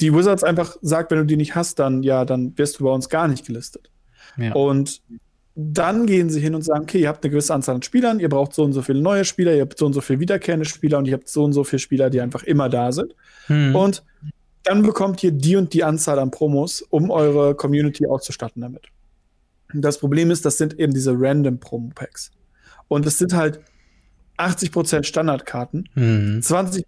Die 0.00 0.14
Wizards 0.14 0.44
einfach 0.44 0.76
sagt, 0.80 1.10
wenn 1.10 1.18
du 1.18 1.26
die 1.26 1.36
nicht 1.36 1.54
hast, 1.54 1.78
dann 1.78 2.02
ja, 2.02 2.24
dann 2.24 2.56
wirst 2.56 2.78
du 2.78 2.84
bei 2.84 2.90
uns 2.90 3.08
gar 3.08 3.28
nicht 3.28 3.46
gelistet. 3.46 3.90
Ja. 4.36 4.54
Und 4.54 5.02
dann 5.54 6.06
gehen 6.06 6.30
sie 6.30 6.40
hin 6.40 6.54
und 6.54 6.62
sagen, 6.62 6.84
okay, 6.84 7.00
ihr 7.00 7.08
habt 7.08 7.24
eine 7.24 7.32
gewisse 7.32 7.52
Anzahl 7.52 7.74
an 7.74 7.82
Spielern, 7.82 8.20
ihr 8.20 8.28
braucht 8.28 8.54
so 8.54 8.62
und 8.62 8.72
so 8.72 8.82
viele 8.82 9.00
neue 9.00 9.24
Spieler, 9.24 9.54
ihr 9.54 9.62
habt 9.62 9.76
so 9.76 9.86
und 9.86 9.92
so 9.92 10.00
viele 10.00 10.20
wiederkehrende 10.20 10.64
Spieler 10.64 10.98
und 10.98 11.06
ihr 11.06 11.14
habt 11.14 11.28
so 11.28 11.42
und 11.42 11.52
so 11.52 11.64
viele 11.64 11.80
Spieler, 11.80 12.10
die 12.10 12.20
einfach 12.20 12.44
immer 12.44 12.68
da 12.68 12.92
sind. 12.92 13.16
Hm. 13.46 13.74
Und 13.74 14.04
dann 14.62 14.82
bekommt 14.82 15.24
ihr 15.24 15.32
die 15.32 15.56
und 15.56 15.72
die 15.72 15.82
Anzahl 15.82 16.20
an 16.20 16.30
Promos, 16.30 16.82
um 16.82 17.10
eure 17.10 17.56
Community 17.56 18.06
auszustatten 18.06 18.62
damit. 18.62 18.86
Das 19.74 19.98
Problem 19.98 20.30
ist, 20.30 20.44
das 20.44 20.58
sind 20.58 20.78
eben 20.78 20.94
diese 20.94 21.14
random 21.14 21.58
Promo-Packs. 21.58 22.30
Und 22.88 23.06
es 23.06 23.18
sind 23.18 23.34
halt 23.34 23.60
80% 24.38 25.04
Standardkarten, 25.04 25.88
mhm. 25.94 26.40
20% 26.42 26.84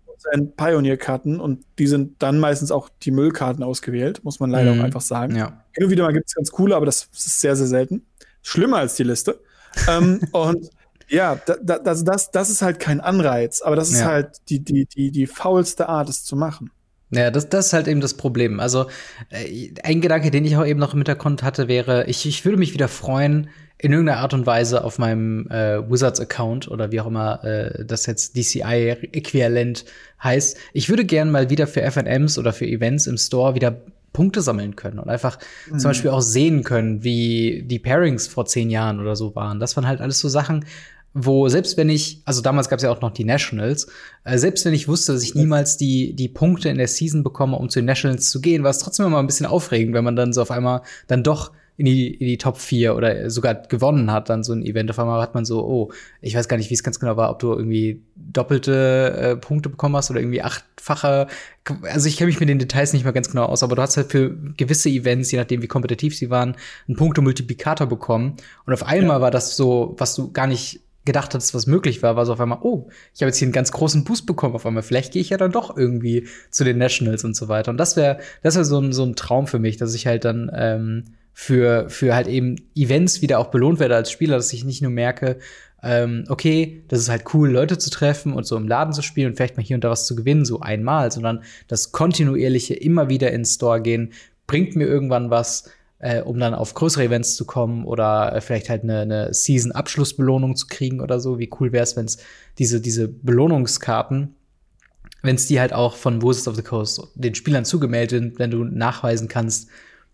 Pioneer-Karten 0.56 1.40
und 1.40 1.64
die 1.78 1.86
sind 1.86 2.22
dann 2.22 2.38
meistens 2.38 2.70
auch 2.70 2.88
die 3.02 3.10
Müllkarten 3.10 3.62
ausgewählt, 3.62 4.22
muss 4.24 4.40
man 4.40 4.50
leider 4.50 4.74
mhm. 4.74 4.80
auch 4.80 4.84
einfach 4.84 5.00
sagen. 5.00 5.36
Ja. 5.36 5.64
Hin 5.72 5.84
und 5.84 5.90
wieder 5.90 6.04
mal 6.04 6.12
gibt 6.12 6.28
es 6.28 6.34
ganz 6.34 6.50
coole, 6.50 6.76
aber 6.76 6.86
das 6.86 7.08
ist 7.12 7.40
sehr, 7.40 7.56
sehr 7.56 7.66
selten. 7.66 8.06
Schlimmer 8.42 8.78
als 8.78 8.94
die 8.96 9.04
Liste. 9.04 9.40
ähm, 9.88 10.20
und 10.32 10.70
ja, 11.08 11.36
da, 11.44 11.56
da, 11.60 11.78
das, 11.78 12.04
das, 12.04 12.30
das 12.30 12.50
ist 12.50 12.62
halt 12.62 12.78
kein 12.78 13.00
Anreiz, 13.00 13.62
aber 13.62 13.76
das 13.76 13.90
ist 13.90 14.00
ja. 14.00 14.06
halt 14.06 14.36
die, 14.48 14.60
die, 14.60 14.86
die, 14.86 15.10
die 15.10 15.26
faulste 15.26 15.88
Art, 15.88 16.08
es 16.08 16.24
zu 16.24 16.36
machen. 16.36 16.70
Ja, 17.10 17.30
das, 17.30 17.48
das 17.48 17.66
ist 17.66 17.72
halt 17.72 17.88
eben 17.88 18.00
das 18.00 18.14
Problem. 18.14 18.60
Also 18.60 18.86
äh, 19.30 19.70
ein 19.82 20.00
Gedanke, 20.00 20.30
den 20.30 20.44
ich 20.44 20.56
auch 20.56 20.66
eben 20.66 20.78
noch 20.78 20.92
im 20.92 21.00
Hintergrund 21.00 21.42
hatte, 21.42 21.66
wäre, 21.66 22.06
ich, 22.06 22.26
ich 22.26 22.44
würde 22.44 22.58
mich 22.58 22.72
wieder 22.72 22.88
freuen, 22.88 23.50
in 23.82 23.92
irgendeiner 23.92 24.18
Art 24.18 24.34
und 24.34 24.46
Weise 24.46 24.84
auf 24.84 24.98
meinem 24.98 25.48
äh, 25.48 25.90
Wizards-Account 25.90 26.68
oder 26.68 26.92
wie 26.92 27.00
auch 27.00 27.06
immer 27.06 27.42
äh, 27.44 27.84
das 27.84 28.04
jetzt 28.06 28.36
DCI-Äquivalent 28.36 29.86
heißt. 30.22 30.58
Ich 30.74 30.90
würde 30.90 31.06
gern 31.06 31.30
mal 31.30 31.48
wieder 31.48 31.66
für 31.66 31.82
FNMs 31.82 32.38
oder 32.38 32.52
für 32.52 32.66
Events 32.66 33.06
im 33.06 33.16
Store 33.16 33.54
wieder 33.54 33.80
Punkte 34.12 34.42
sammeln 34.42 34.76
können 34.76 34.98
und 34.98 35.08
einfach 35.08 35.38
mhm. 35.70 35.78
zum 35.78 35.90
Beispiel 35.90 36.10
auch 36.10 36.20
sehen 36.20 36.62
können, 36.62 37.04
wie 37.04 37.62
die 37.66 37.78
Pairings 37.78 38.26
vor 38.26 38.44
zehn 38.44 38.68
Jahren 38.68 39.00
oder 39.00 39.16
so 39.16 39.34
waren. 39.34 39.60
Das 39.60 39.76
waren 39.76 39.86
halt 39.86 40.00
alles 40.00 40.18
so 40.18 40.28
Sachen, 40.28 40.66
wo 41.12 41.48
selbst 41.48 41.76
wenn 41.76 41.88
ich, 41.88 42.22
also 42.24 42.40
damals 42.40 42.68
gab 42.68 42.78
es 42.78 42.82
ja 42.84 42.90
auch 42.90 43.00
noch 43.00 43.10
die 43.10 43.24
Nationals, 43.24 43.88
äh, 44.24 44.38
selbst 44.38 44.64
wenn 44.64 44.74
ich 44.74 44.88
wusste, 44.88 45.12
dass 45.12 45.22
ich 45.22 45.34
niemals 45.34 45.76
die, 45.76 46.14
die 46.14 46.28
Punkte 46.28 46.68
in 46.68 46.78
der 46.78 46.88
Season 46.88 47.24
bekomme, 47.24 47.56
um 47.56 47.68
zu 47.68 47.80
den 47.80 47.86
Nationals 47.86 48.30
zu 48.30 48.40
gehen, 48.40 48.62
war 48.62 48.70
es 48.70 48.78
trotzdem 48.78 49.06
immer 49.06 49.18
ein 49.18 49.26
bisschen 49.26 49.46
aufregend, 49.46 49.94
wenn 49.94 50.04
man 50.04 50.16
dann 50.16 50.32
so 50.32 50.42
auf 50.42 50.50
einmal 50.50 50.82
dann 51.08 51.24
doch 51.24 51.52
in 51.80 51.86
die, 51.86 52.12
in 52.12 52.26
die 52.26 52.36
Top 52.36 52.58
4 52.58 52.94
oder 52.94 53.30
sogar 53.30 53.54
gewonnen 53.54 54.12
hat, 54.12 54.28
dann 54.28 54.44
so 54.44 54.52
ein 54.52 54.62
Event. 54.62 54.90
Auf 54.90 54.98
einmal 54.98 55.22
hat 55.22 55.34
man 55.34 55.46
so, 55.46 55.64
oh, 55.64 55.90
ich 56.20 56.36
weiß 56.36 56.46
gar 56.46 56.58
nicht, 56.58 56.68
wie 56.68 56.74
es 56.74 56.82
ganz 56.82 57.00
genau 57.00 57.16
war, 57.16 57.30
ob 57.30 57.38
du 57.38 57.54
irgendwie 57.54 58.02
doppelte 58.16 59.16
äh, 59.18 59.36
Punkte 59.36 59.70
bekommen 59.70 59.96
hast 59.96 60.10
oder 60.10 60.20
irgendwie 60.20 60.42
achtfache. 60.42 61.26
Also 61.84 62.06
ich 62.06 62.18
kenne 62.18 62.26
mich 62.26 62.38
mit 62.38 62.50
den 62.50 62.58
Details 62.58 62.92
nicht 62.92 63.04
mehr 63.04 63.14
ganz 63.14 63.30
genau 63.30 63.46
aus, 63.46 63.62
aber 63.62 63.76
du 63.76 63.82
hast 63.82 63.96
halt 63.96 64.12
für 64.12 64.36
gewisse 64.58 64.90
Events, 64.90 65.32
je 65.32 65.38
nachdem 65.38 65.62
wie 65.62 65.68
kompetitiv 65.68 66.14
sie 66.14 66.28
waren, 66.28 66.54
einen 66.86 66.98
Punktemultiplikator 66.98 67.86
bekommen. 67.86 68.36
Und 68.66 68.74
auf 68.74 68.86
einmal 68.86 69.16
ja. 69.16 69.22
war 69.22 69.30
das 69.30 69.56
so, 69.56 69.94
was 69.96 70.14
du 70.14 70.32
gar 70.32 70.46
nicht 70.46 70.82
gedacht 71.04 71.34
hattest, 71.34 71.54
was 71.54 71.66
möglich 71.66 72.02
war, 72.02 72.16
war 72.16 72.26
so 72.26 72.32
auf 72.34 72.40
einmal, 72.40 72.58
oh, 72.62 72.88
ich 73.14 73.22
habe 73.22 73.28
jetzt 73.28 73.38
hier 73.38 73.46
einen 73.46 73.52
ganz 73.52 73.72
großen 73.72 74.04
Boost 74.04 74.26
bekommen 74.26 74.54
auf 74.54 74.66
einmal. 74.66 74.82
Vielleicht 74.82 75.12
gehe 75.12 75.22
ich 75.22 75.30
ja 75.30 75.38
dann 75.38 75.52
doch 75.52 75.76
irgendwie 75.76 76.28
zu 76.50 76.64
den 76.64 76.78
Nationals 76.78 77.24
und 77.24 77.34
so 77.34 77.48
weiter. 77.48 77.70
Und 77.70 77.78
das 77.78 77.96
wäre, 77.96 78.18
das 78.42 78.54
wäre 78.54 78.64
so 78.64 78.78
ein, 78.78 78.92
so 78.92 79.04
ein 79.04 79.16
Traum 79.16 79.46
für 79.46 79.58
mich, 79.58 79.76
dass 79.76 79.94
ich 79.94 80.06
halt 80.06 80.24
dann 80.24 80.50
ähm, 80.54 81.04
für, 81.32 81.88
für 81.88 82.14
halt 82.14 82.26
eben 82.26 82.56
Events 82.74 83.22
wieder 83.22 83.38
auch 83.38 83.46
belohnt 83.46 83.80
werde 83.80 83.96
als 83.96 84.10
Spieler, 84.10 84.36
dass 84.36 84.52
ich 84.52 84.64
nicht 84.64 84.82
nur 84.82 84.90
merke, 84.90 85.38
ähm, 85.82 86.24
okay, 86.28 86.84
das 86.88 87.00
ist 87.00 87.08
halt 87.08 87.32
cool, 87.32 87.50
Leute 87.50 87.78
zu 87.78 87.88
treffen 87.88 88.34
und 88.34 88.46
so 88.46 88.56
im 88.56 88.68
Laden 88.68 88.92
zu 88.92 89.00
spielen 89.00 89.28
und 89.28 89.36
vielleicht 89.36 89.56
mal 89.56 89.62
hier 89.62 89.76
und 89.76 89.84
da 89.84 89.90
was 89.90 90.06
zu 90.06 90.14
gewinnen, 90.14 90.44
so 90.44 90.60
einmal, 90.60 91.10
sondern 91.10 91.42
das 91.68 91.92
kontinuierliche 91.92 92.74
immer 92.74 93.08
wieder 93.08 93.30
ins 93.32 93.54
Store 93.54 93.80
gehen, 93.80 94.12
bringt 94.46 94.76
mir 94.76 94.86
irgendwann 94.86 95.30
was, 95.30 95.70
äh, 96.00 96.22
um 96.22 96.38
dann 96.40 96.54
auf 96.54 96.74
größere 96.74 97.04
Events 97.04 97.36
zu 97.36 97.44
kommen 97.44 97.84
oder 97.84 98.34
äh, 98.34 98.40
vielleicht 98.40 98.68
halt 98.68 98.82
eine, 98.82 99.00
eine 99.00 99.34
Season-Abschlussbelohnung 99.34 100.56
zu 100.56 100.66
kriegen 100.66 101.00
oder 101.00 101.20
so. 101.20 101.38
Wie 101.38 101.50
cool 101.60 101.72
wäre 101.72 101.84
es, 101.84 101.96
wenn 101.96 102.06
es 102.06 102.18
diese, 102.58 102.80
diese 102.80 103.08
Belohnungskarten, 103.08 104.34
wenn 105.22 105.36
es 105.36 105.46
die 105.46 105.60
halt 105.60 105.74
auch 105.74 105.96
von 105.96 106.22
Wizards 106.22 106.48
of 106.48 106.56
the 106.56 106.62
Coast 106.62 107.02
den 107.14 107.34
Spielern 107.34 107.66
zugemeldet 107.66 108.10
sind, 108.10 108.38
wenn 108.38 108.50
du 108.50 108.64
nachweisen 108.64 109.28
kannst, 109.28 109.68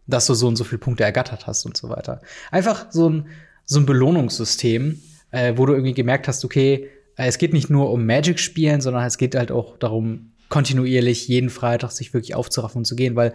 dass 0.09 0.27
du 0.27 0.35
so 0.35 0.49
und 0.49 0.57
so 0.57 0.65
viele 0.65 0.79
Punkte 0.79 1.05
ergattert 1.05 1.47
hast 1.47 1.65
und 1.65 1.77
so 1.77 1.89
weiter. 1.89 2.21
Einfach 2.51 2.87
so 2.91 3.09
ein, 3.09 3.27
so 3.65 3.79
ein 3.79 3.87
Belohnungssystem, 3.87 5.01
äh, 5.31 5.55
wo 5.57 5.67
du 5.67 5.73
irgendwie 5.73 5.95
gemerkt 5.95 6.27
hast, 6.27 6.45
okay, 6.45 6.89
äh, 7.17 7.27
es 7.27 7.39
geht 7.39 7.53
nicht 7.53 7.71
nur 7.71 7.91
um 7.91 8.07
Magic-Spielen, 8.07 8.81
sondern 8.81 9.05
es 9.05 9.19
geht 9.19 9.37
halt 9.37 9.53
auch 9.53 9.79
darum, 9.79 10.33
kontinuierlich 10.49 11.29
jeden 11.29 11.51
Freitag 11.51 11.91
sich 11.91 12.15
wirklich 12.15 12.35
aufzuraffen 12.35 12.79
und 12.81 12.85
zu 12.85 12.97
gehen, 12.97 13.17
weil 13.17 13.33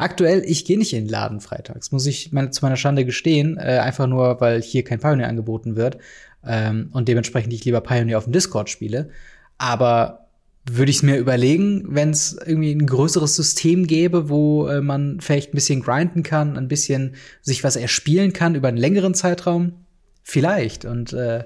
Aktuell, 0.00 0.42
ich 0.46 0.64
gehe 0.64 0.78
nicht 0.78 0.94
in 0.94 1.04
den 1.04 1.10
Laden 1.10 1.40
freitags, 1.40 1.92
muss 1.92 2.06
ich 2.06 2.32
meine, 2.32 2.50
zu 2.50 2.64
meiner 2.64 2.76
Schande 2.76 3.04
gestehen, 3.04 3.58
äh, 3.58 3.78
einfach 3.78 4.06
nur, 4.06 4.40
weil 4.40 4.62
hier 4.62 4.82
kein 4.82 4.98
Pioneer 4.98 5.28
angeboten 5.28 5.76
wird 5.76 5.98
ähm, 6.46 6.88
und 6.92 7.06
dementsprechend 7.08 7.52
ich 7.52 7.64
lieber 7.66 7.82
Pioneer 7.82 8.16
auf 8.16 8.24
dem 8.24 8.32
Discord 8.32 8.70
spiele. 8.70 9.10
Aber 9.58 10.28
würde 10.64 10.90
ich 10.90 10.96
es 10.96 11.02
mir 11.02 11.18
überlegen, 11.18 11.84
wenn 11.88 12.10
es 12.10 12.32
irgendwie 12.32 12.72
ein 12.72 12.86
größeres 12.86 13.36
System 13.36 13.86
gäbe, 13.86 14.30
wo 14.30 14.68
äh, 14.68 14.80
man 14.80 15.20
vielleicht 15.20 15.52
ein 15.52 15.56
bisschen 15.56 15.82
grinden 15.82 16.22
kann, 16.22 16.56
ein 16.56 16.68
bisschen 16.68 17.14
sich 17.42 17.62
was 17.62 17.76
erspielen 17.76 18.32
kann 18.32 18.54
über 18.54 18.68
einen 18.68 18.78
längeren 18.78 19.12
Zeitraum? 19.12 19.84
Vielleicht. 20.22 20.86
Und 20.86 21.12
äh, 21.12 21.44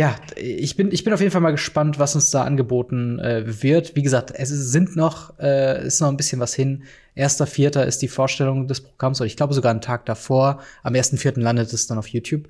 ja, 0.00 0.16
ich 0.34 0.76
bin, 0.76 0.92
ich 0.92 1.04
bin 1.04 1.12
auf 1.12 1.20
jeden 1.20 1.30
Fall 1.30 1.42
mal 1.42 1.50
gespannt, 1.50 1.98
was 1.98 2.14
uns 2.14 2.30
da 2.30 2.44
angeboten 2.44 3.18
äh, 3.18 3.62
wird. 3.62 3.96
Wie 3.96 4.02
gesagt, 4.02 4.32
es 4.34 4.48
sind 4.48 4.96
noch, 4.96 5.38
äh, 5.38 5.86
ist 5.86 6.00
noch 6.00 6.08
ein 6.08 6.16
bisschen 6.16 6.40
was 6.40 6.54
hin. 6.54 6.84
Erster 7.14 7.46
Vierter 7.46 7.84
ist 7.84 8.00
die 8.00 8.08
Vorstellung 8.08 8.66
des 8.66 8.80
Programms, 8.80 9.20
oder 9.20 9.26
ich 9.26 9.36
glaube 9.36 9.52
sogar 9.52 9.72
einen 9.72 9.82
Tag 9.82 10.06
davor. 10.06 10.62
Am 10.82 10.94
ersten 10.94 11.18
Vierten 11.18 11.42
landet 11.42 11.70
es 11.74 11.86
dann 11.86 11.98
auf 11.98 12.06
YouTube. 12.06 12.48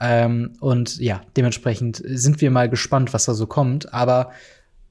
Ähm, 0.00 0.54
und 0.58 0.98
ja, 0.98 1.20
dementsprechend 1.36 2.02
sind 2.04 2.40
wir 2.40 2.50
mal 2.50 2.68
gespannt, 2.68 3.14
was 3.14 3.26
da 3.26 3.34
so 3.34 3.46
kommt. 3.46 3.94
Aber 3.94 4.32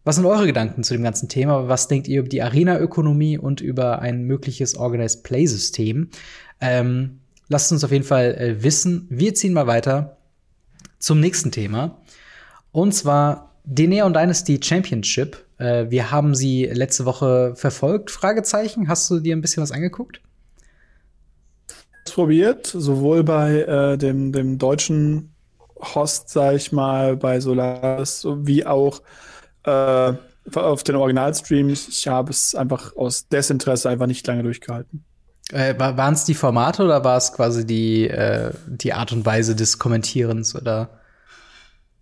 was 0.05 0.15
sind 0.15 0.25
eure 0.25 0.47
Gedanken 0.47 0.85
zu 0.85 0.93
dem 0.93 1.03
ganzen 1.03 1.27
Thema? 1.27 1.67
Was 1.67 1.89
denkt 1.89 2.07
ihr 2.07 2.21
über 2.21 2.29
die 2.29 2.41
Arena-Ökonomie 2.41 3.37
und 3.37 3.59
über 3.59 3.99
ein 3.99 4.23
mögliches 4.23 4.75
Organized 4.75 5.23
Play-System? 5.23 6.07
Ähm, 6.61 7.19
lasst 7.49 7.69
uns 7.73 7.83
auf 7.83 7.91
jeden 7.91 8.05
Fall 8.05 8.33
äh, 8.35 8.63
wissen. 8.63 9.07
Wir 9.09 9.33
ziehen 9.33 9.51
mal 9.51 9.67
weiter 9.67 10.16
zum 10.99 11.19
nächsten 11.19 11.51
Thema. 11.51 12.01
Und 12.71 12.93
zwar 12.93 13.55
die 13.63 13.87
Neon 13.87 14.13
Dynasty 14.13 14.59
Championship. 14.61 15.45
Äh, 15.57 15.89
wir 15.89 16.11
haben 16.11 16.35
sie 16.35 16.65
letzte 16.65 17.05
Woche 17.05 17.53
verfolgt. 17.55 18.11
Fragezeichen. 18.11 18.87
Hast 18.87 19.09
du 19.09 19.19
dir 19.19 19.35
ein 19.35 19.41
bisschen 19.41 19.63
was 19.63 19.71
angeguckt? 19.71 20.21
Probiert, 22.05 22.67
sowohl 22.67 23.23
bei 23.23 23.61
äh, 23.61 23.97
dem, 23.97 24.31
dem 24.31 24.57
deutschen 24.57 25.33
Host, 25.79 26.29
sag 26.29 26.55
ich 26.55 26.71
mal, 26.71 27.17
bei 27.17 27.39
Solaris, 27.39 28.25
wie 28.25 28.65
auch 28.65 29.01
äh, 29.63 30.13
auf 30.53 30.83
den 30.83 30.95
Originalstreams. 30.95 31.89
Ich 31.89 32.07
habe 32.07 32.31
es 32.31 32.55
einfach 32.55 32.95
aus 32.95 33.27
Desinteresse 33.27 33.89
einfach 33.89 34.07
nicht 34.07 34.25
lange 34.25 34.43
durchgehalten. 34.43 35.03
Äh, 35.51 35.79
Waren 35.79 36.13
es 36.13 36.25
die 36.25 36.33
Formate 36.33 36.83
oder 36.83 37.03
war 37.03 37.17
es 37.17 37.31
quasi 37.31 37.65
die, 37.65 38.09
äh, 38.09 38.51
die 38.67 38.93
Art 38.93 39.11
und 39.13 39.25
Weise 39.25 39.55
des 39.55 39.79
Kommentierens 39.79 40.55
oder? 40.55 40.89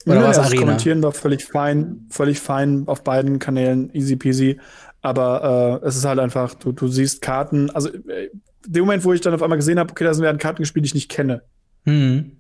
Oder 0.08 0.22
ja, 0.22 0.32
das 0.34 0.56
Kommentieren 0.56 1.02
war 1.02 1.12
völlig 1.12 1.46
fein, 1.46 2.08
völlig 2.10 2.40
fein 2.40 2.84
auf 2.88 3.04
beiden 3.04 3.40
Kanälen, 3.40 3.94
easy 3.94 4.16
peasy. 4.16 4.60
Aber 5.02 5.82
äh, 5.84 5.88
es 5.88 5.96
ist 5.96 6.06
halt 6.06 6.20
einfach, 6.20 6.56
du, 6.56 6.72
du 6.72 6.88
siehst 6.88 7.22
Karten, 7.22 7.70
also 7.72 7.90
äh, 7.90 8.30
dem 8.66 8.86
Moment, 8.86 9.04
wo 9.04 9.14
ich 9.14 9.22
dann 9.22 9.34
auf 9.34 9.44
einmal 9.44 9.58
gesehen 9.58 9.78
habe, 9.78 9.92
okay, 9.92 10.04
da 10.04 10.18
werden 10.18 10.38
Karten 10.40 10.64
gespielt, 10.64 10.86
die 10.86 10.88
ich 10.88 10.94
nicht 10.96 11.12
kenne. 11.12 11.44
Mhm. 11.86 12.32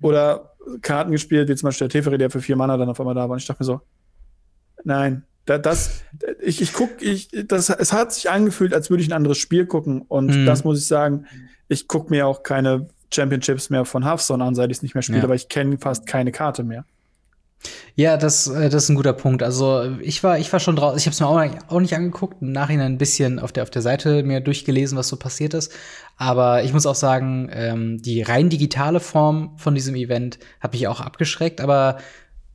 Oder 0.00 0.56
Karten 0.82 1.12
gespielt, 1.12 1.48
wie 1.48 1.56
zum 1.56 1.68
Beispiel 1.68 1.88
der 1.88 1.92
Teferi, 1.92 2.18
der 2.18 2.30
für 2.30 2.40
vier 2.40 2.56
Mana 2.56 2.76
dann 2.76 2.88
auf 2.88 3.00
einmal 3.00 3.14
da 3.14 3.22
war. 3.22 3.30
Und 3.30 3.38
ich 3.38 3.46
dachte 3.46 3.62
mir 3.62 3.66
so, 3.66 3.80
nein, 4.84 5.24
da, 5.46 5.58
das, 5.58 6.02
ich, 6.40 6.60
ich 6.60 6.72
guck, 6.72 7.00
ich, 7.00 7.28
das, 7.46 7.70
es 7.70 7.92
hat 7.92 8.12
sich 8.12 8.28
angefühlt, 8.28 8.74
als 8.74 8.90
würde 8.90 9.02
ich 9.02 9.08
ein 9.08 9.12
anderes 9.12 9.38
Spiel 9.38 9.66
gucken. 9.66 10.02
Und 10.02 10.42
mhm. 10.42 10.46
das 10.46 10.64
muss 10.64 10.78
ich 10.78 10.86
sagen, 10.86 11.26
ich 11.68 11.88
gucke 11.88 12.10
mir 12.10 12.26
auch 12.26 12.42
keine 12.42 12.88
Championships 13.14 13.70
mehr 13.70 13.84
von 13.84 14.04
Hearthstone 14.04 14.44
an, 14.44 14.54
seit 14.54 14.70
ich 14.70 14.78
es 14.78 14.82
nicht 14.82 14.94
mehr 14.94 15.02
spiele, 15.02 15.22
ja. 15.22 15.28
weil 15.28 15.36
ich 15.36 15.48
kenne 15.48 15.78
fast 15.78 16.06
keine 16.06 16.32
Karte 16.32 16.64
mehr. 16.64 16.84
Ja, 17.94 18.16
das, 18.16 18.48
äh, 18.48 18.68
das 18.68 18.84
ist 18.84 18.88
ein 18.90 18.96
guter 18.96 19.12
Punkt. 19.12 19.42
Also 19.42 19.96
ich 20.00 20.22
war, 20.22 20.38
ich 20.38 20.52
war 20.52 20.60
schon 20.60 20.76
drauf, 20.76 20.96
ich 20.96 21.06
habe 21.06 21.12
es 21.12 21.20
mir 21.20 21.26
auch, 21.26 21.40
auch 21.68 21.80
nicht 21.80 21.94
angeguckt, 21.94 22.42
im 22.42 22.52
Nachhinein 22.52 22.92
ein 22.92 22.98
bisschen 22.98 23.38
auf 23.38 23.52
der, 23.52 23.62
auf 23.62 23.70
der 23.70 23.82
Seite 23.82 24.22
mir 24.22 24.40
durchgelesen, 24.40 24.98
was 24.98 25.08
so 25.08 25.16
passiert 25.16 25.54
ist. 25.54 25.72
Aber 26.16 26.62
ich 26.64 26.72
muss 26.72 26.86
auch 26.86 26.94
sagen, 26.94 27.48
ähm, 27.52 28.02
die 28.02 28.22
rein 28.22 28.50
digitale 28.50 29.00
Form 29.00 29.54
von 29.56 29.74
diesem 29.74 29.94
Event 29.94 30.38
hat 30.60 30.72
mich 30.72 30.88
auch 30.88 31.00
abgeschreckt. 31.00 31.60
Aber 31.60 31.98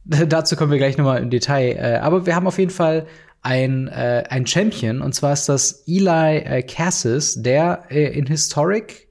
Dazu 0.28 0.56
kommen 0.56 0.72
wir 0.72 0.78
gleich 0.78 0.98
nochmal 0.98 1.22
im 1.22 1.30
Detail. 1.30 1.78
Äh, 1.78 2.00
aber 2.02 2.26
wir 2.26 2.36
haben 2.36 2.48
auf 2.48 2.58
jeden 2.58 2.72
Fall 2.72 3.08
ein, 3.42 3.88
äh, 3.88 4.24
ein 4.30 4.46
Champion. 4.46 5.02
Und 5.02 5.14
zwar 5.14 5.34
ist 5.34 5.48
das 5.50 5.84
Eli 5.88 6.38
äh, 6.38 6.64
Cassis, 6.64 7.42
der 7.42 7.84
äh, 7.90 8.18
in 8.18 8.28
Historic, 8.28 9.08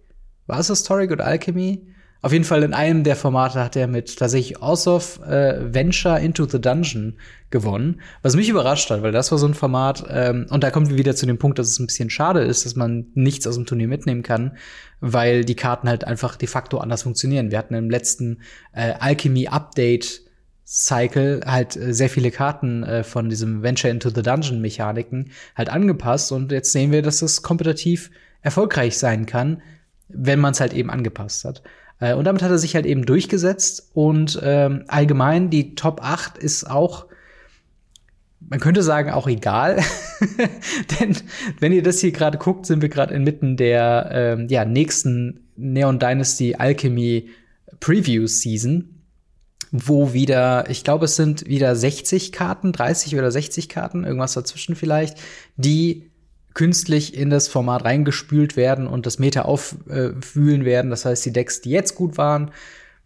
war 0.47 0.59
es 0.59 0.69
Historic 0.69 1.11
oder 1.11 1.27
Alchemy? 1.27 1.87
Auf 2.23 2.33
jeden 2.33 2.45
Fall 2.45 2.63
in 2.63 2.75
einem 2.75 3.03
der 3.03 3.17
Formate 3.17 3.65
hat 3.65 3.77
er 3.77 3.87
mit 3.87 4.19
tatsächlich 4.19 4.61
Ossoff 4.61 5.21
äh, 5.21 5.73
Venture 5.73 6.21
into 6.21 6.47
the 6.47 6.61
Dungeon 6.61 7.17
gewonnen, 7.49 8.03
was 8.21 8.37
mich 8.37 8.51
überrascht 8.51 8.91
hat, 8.91 9.03
weil 9.03 9.13
das 9.13 9.31
war 9.31 9.39
so 9.39 9.47
ein 9.47 9.55
Format, 9.55 10.05
ähm, 10.11 10.47
und 10.51 10.63
da 10.63 10.71
kommen 10.71 10.91
wir 10.91 10.99
wieder 10.99 11.17
zu 11.17 11.25
dem 11.25 11.39
Punkt, 11.39 11.59
dass 11.59 11.69
es 11.69 11.79
ein 11.79 11.87
bisschen 11.87 12.11
schade 12.11 12.41
ist, 12.41 12.67
dass 12.67 12.77
man 12.77 13.07
nichts 13.15 13.47
aus 13.47 13.55
dem 13.55 13.65
Turnier 13.65 13.89
mitnehmen 13.89 14.23
kann, 14.23 14.59
weil 15.01 15.47
die 15.47 15.55
Karten 15.55 15.89
halt 15.89 16.05
einfach 16.05 16.37
de 16.37 16.47
facto 16.47 16.77
anders 16.77 17.05
funktionieren. 17.05 17.51
Wir 17.51 17.59
hatten 17.59 17.75
im 17.75 17.89
letzten 17.89 18.41
äh, 18.73 18.93
Alchemy 18.99 19.49
Update 19.49 20.21
Cycle 20.71 21.41
halt 21.45 21.75
äh, 21.75 21.93
sehr 21.93 22.09
viele 22.09 22.31
Karten 22.31 22.85
äh, 22.85 23.03
von 23.03 23.29
diesem 23.29 23.63
Venture 23.63 23.91
into 23.91 24.09
the 24.09 24.23
Dungeon 24.23 24.61
Mechaniken 24.61 25.33
halt 25.57 25.69
angepasst 25.69 26.31
und 26.31 26.53
jetzt 26.53 26.71
sehen 26.71 26.93
wir, 26.93 27.03
dass 27.03 27.23
es 27.23 27.43
kompetitiv 27.43 28.11
erfolgreich 28.41 28.97
sein 28.97 29.27
kann, 29.27 29.63
wenn 30.09 30.39
man 30.39 30.53
es 30.53 30.61
halt 30.61 30.73
eben 30.73 30.89
angepasst 30.89 31.45
hat. 31.45 31.63
Äh, 31.99 32.15
und 32.15 32.25
damit 32.25 32.43
hat 32.43 32.53
er 32.53 32.59
sich 32.59 32.77
halt 32.77 32.87
eben 32.87 33.05
durchgesetzt. 33.05 33.91
Und 33.95 34.39
ähm, 34.45 34.85
allgemein, 34.87 35.51
die 35.51 35.75
Top 35.75 36.01
8 36.05 36.39
ist 36.39 36.71
auch, 36.71 37.07
man 38.39 38.61
könnte 38.61 38.85
sagen, 38.85 39.11
auch 39.11 39.27
egal. 39.27 39.83
Denn 41.01 41.17
wenn 41.59 41.73
ihr 41.73 41.83
das 41.83 41.99
hier 41.99 42.13
gerade 42.13 42.39
guckt, 42.39 42.65
sind 42.65 42.81
wir 42.81 42.89
gerade 42.89 43.13
inmitten 43.13 43.57
der 43.57 44.09
ähm, 44.13 44.47
ja, 44.49 44.65
nächsten 44.65 45.49
Neon 45.57 45.99
Dynasty 45.99 46.55
Alchemy 46.55 47.29
Preview 47.81 48.29
Season 48.29 49.00
wo 49.73 50.13
wieder, 50.13 50.69
ich 50.69 50.85
glaube, 50.85 51.05
es 51.05 51.17
sind 51.17 51.47
wieder 51.47 51.77
60 51.77 52.33
Karten, 52.33 52.73
30 52.73 53.17
oder 53.17 53.31
60 53.31 53.69
Karten, 53.69 54.05
irgendwas 54.05 54.35
dazwischen 54.35 54.75
vielleicht, 54.75 55.19
die 55.57 56.11
künstlich 56.55 57.17
in 57.17 57.31
das 57.31 57.49
Format 57.49 57.85
reingespült 57.85 58.57
werden 58.57 58.87
und 58.87 59.07
das 59.07 59.19
Meta 59.19 59.43
auffühlen 59.43 60.63
äh, 60.63 60.65
werden. 60.65 60.91
Das 60.91 61.05
heißt, 61.05 61.25
die 61.25 61.33
Decks, 61.33 61.61
die 61.61 61.71
jetzt 61.71 61.95
gut 61.95 62.19
waren, 62.19 62.51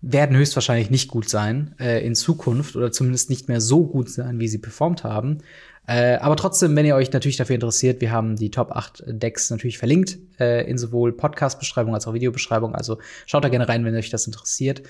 werden 0.00 0.36
höchstwahrscheinlich 0.36 0.90
nicht 0.90 1.08
gut 1.08 1.28
sein 1.28 1.74
äh, 1.78 2.04
in 2.04 2.14
Zukunft 2.14 2.76
oder 2.76 2.92
zumindest 2.92 3.30
nicht 3.30 3.48
mehr 3.48 3.60
so 3.60 3.86
gut 3.86 4.10
sein, 4.10 4.38
wie 4.38 4.48
sie 4.48 4.58
performt 4.58 5.04
haben. 5.04 5.38
Äh, 5.86 6.16
aber 6.16 6.36
trotzdem, 6.36 6.74
wenn 6.76 6.86
ihr 6.86 6.94
euch 6.94 7.12
natürlich 7.12 7.36
dafür 7.36 7.54
interessiert, 7.54 8.00
wir 8.00 8.10
haben 8.10 8.36
die 8.36 8.50
Top 8.50 8.72
8 8.72 9.04
Decks 9.06 9.50
natürlich 9.50 9.78
verlinkt 9.78 10.18
äh, 10.40 10.68
in 10.68 10.78
sowohl 10.78 11.12
Podcast-Beschreibung 11.12 11.94
als 11.94 12.06
auch 12.06 12.14
Videobeschreibung. 12.14 12.74
Also 12.74 12.98
schaut 13.26 13.44
da 13.44 13.48
gerne 13.48 13.68
rein, 13.68 13.84
wenn 13.84 13.94
euch 13.94 14.10
das 14.10 14.26
interessiert. 14.26 14.82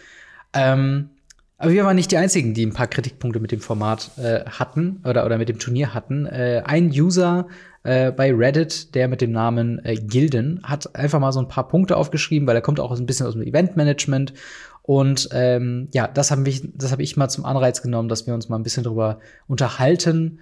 Ähm, 0.52 1.10
aber 1.56 1.72
wir 1.72 1.84
waren 1.84 1.96
nicht 1.96 2.10
die 2.10 2.16
Einzigen, 2.16 2.52
die 2.52 2.66
ein 2.66 2.72
paar 2.72 2.88
Kritikpunkte 2.88 3.40
mit 3.40 3.52
dem 3.52 3.60
Format 3.60 4.10
äh, 4.18 4.44
hatten 4.44 5.00
oder, 5.04 5.24
oder 5.24 5.38
mit 5.38 5.48
dem 5.48 5.58
Turnier 5.58 5.94
hatten. 5.94 6.26
Äh, 6.26 6.62
ein 6.64 6.90
User 6.90 7.46
äh, 7.84 8.10
bei 8.10 8.32
Reddit, 8.34 8.94
der 8.94 9.08
mit 9.08 9.20
dem 9.20 9.32
Namen 9.32 9.78
äh, 9.84 9.94
Gilden, 9.94 10.60
hat 10.64 10.94
einfach 10.96 11.20
mal 11.20 11.32
so 11.32 11.40
ein 11.40 11.48
paar 11.48 11.68
Punkte 11.68 11.96
aufgeschrieben, 11.96 12.48
weil 12.48 12.56
er 12.56 12.62
kommt 12.62 12.80
auch 12.80 12.90
ein 12.90 13.06
bisschen 13.06 13.26
aus 13.26 13.34
dem 13.34 13.42
Eventmanagement. 13.42 14.34
Und 14.82 15.28
ähm, 15.32 15.88
ja, 15.92 16.08
das 16.08 16.30
habe 16.30 16.48
ich, 16.48 16.68
das 16.74 16.92
hab 16.92 17.00
ich 17.00 17.16
mal 17.16 17.28
zum 17.28 17.44
Anreiz 17.44 17.82
genommen, 17.82 18.08
dass 18.08 18.26
wir 18.26 18.34
uns 18.34 18.48
mal 18.48 18.56
ein 18.56 18.62
bisschen 18.62 18.84
darüber 18.84 19.20
unterhalten, 19.46 20.40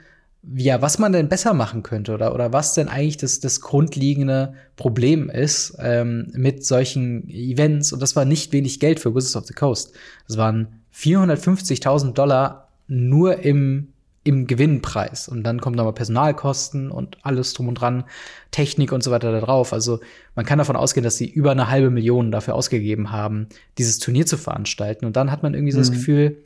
ja, 0.56 0.82
was 0.82 0.98
man 0.98 1.12
denn 1.12 1.28
besser 1.28 1.54
machen 1.54 1.84
könnte 1.84 2.12
oder, 2.12 2.34
oder 2.34 2.52
was 2.52 2.74
denn 2.74 2.88
eigentlich 2.88 3.16
das, 3.16 3.38
das 3.38 3.60
grundlegende 3.60 4.54
Problem 4.74 5.30
ist 5.30 5.76
ähm, 5.78 6.32
mit 6.34 6.66
solchen 6.66 7.28
Events. 7.28 7.92
Und 7.92 8.02
das 8.02 8.16
war 8.16 8.24
nicht 8.24 8.52
wenig 8.52 8.80
Geld 8.80 8.98
für 8.98 9.14
Wizards 9.14 9.36
of 9.36 9.46
the 9.46 9.54
Coast. 9.54 9.92
Das 10.26 10.36
waren 10.36 10.81
450.000 10.94 12.12
Dollar 12.12 12.68
nur 12.86 13.38
im 13.38 13.92
im 14.24 14.46
Gewinnpreis. 14.46 15.28
Und 15.28 15.42
dann 15.42 15.60
kommen 15.60 15.74
nochmal 15.74 15.94
Personalkosten 15.94 16.90
und 16.90 17.18
alles 17.22 17.54
drum 17.54 17.68
und 17.68 17.74
dran, 17.74 18.04
Technik 18.50 18.92
und 18.92 19.02
so 19.02 19.10
weiter 19.10 19.32
da 19.32 19.40
drauf. 19.40 19.72
Also 19.72 20.00
man 20.34 20.46
kann 20.46 20.58
davon 20.58 20.76
ausgehen, 20.76 21.02
dass 21.02 21.16
sie 21.16 21.28
über 21.28 21.50
eine 21.50 21.68
halbe 21.68 21.90
Million 21.90 22.30
dafür 22.30 22.54
ausgegeben 22.54 23.10
haben, 23.10 23.48
dieses 23.78 23.98
Turnier 23.98 24.26
zu 24.26 24.36
veranstalten. 24.36 25.06
Und 25.06 25.16
dann 25.16 25.32
hat 25.32 25.42
man 25.42 25.54
irgendwie 25.54 25.72
so 25.72 25.78
das 25.78 25.90
mhm. 25.90 25.94
Gefühl, 25.94 26.36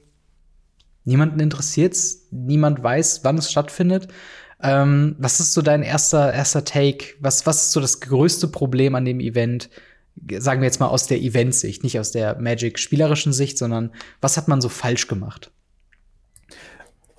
niemanden 1.05 1.41
interessiert's, 1.41 2.29
niemand 2.31 2.83
weiß, 2.83 3.21
wann 3.25 3.39
es 3.39 3.51
stattfindet. 3.51 4.09
Ähm, 4.63 5.17
was 5.19 5.39
ist 5.41 5.53
so 5.53 5.61
dein 5.61 5.83
erster, 5.83 6.33
erster 6.33 6.65
Take? 6.65 7.15
Was, 7.21 7.45
was 7.45 7.65
ist 7.65 7.73
so 7.73 7.81
das 7.81 8.01
größte 8.01 8.49
Problem 8.49 8.95
an 8.95 9.05
dem 9.05 9.21
Event? 9.21 9.69
Sagen 10.39 10.61
wir 10.61 10.67
jetzt 10.67 10.81
mal 10.81 10.89
aus 10.89 11.07
der 11.07 11.21
Event-Sicht, 11.21 11.83
nicht 11.85 11.99
aus 12.01 12.11
der 12.11 12.41
Magic-spielerischen 12.41 13.33
Sicht, 13.33 13.59
sondern 13.59 13.93
was 14.21 14.37
hat 14.37 14.49
man 14.49 14.61
so 14.61 14.69
falsch 14.69 15.09
gemacht? 15.09 15.51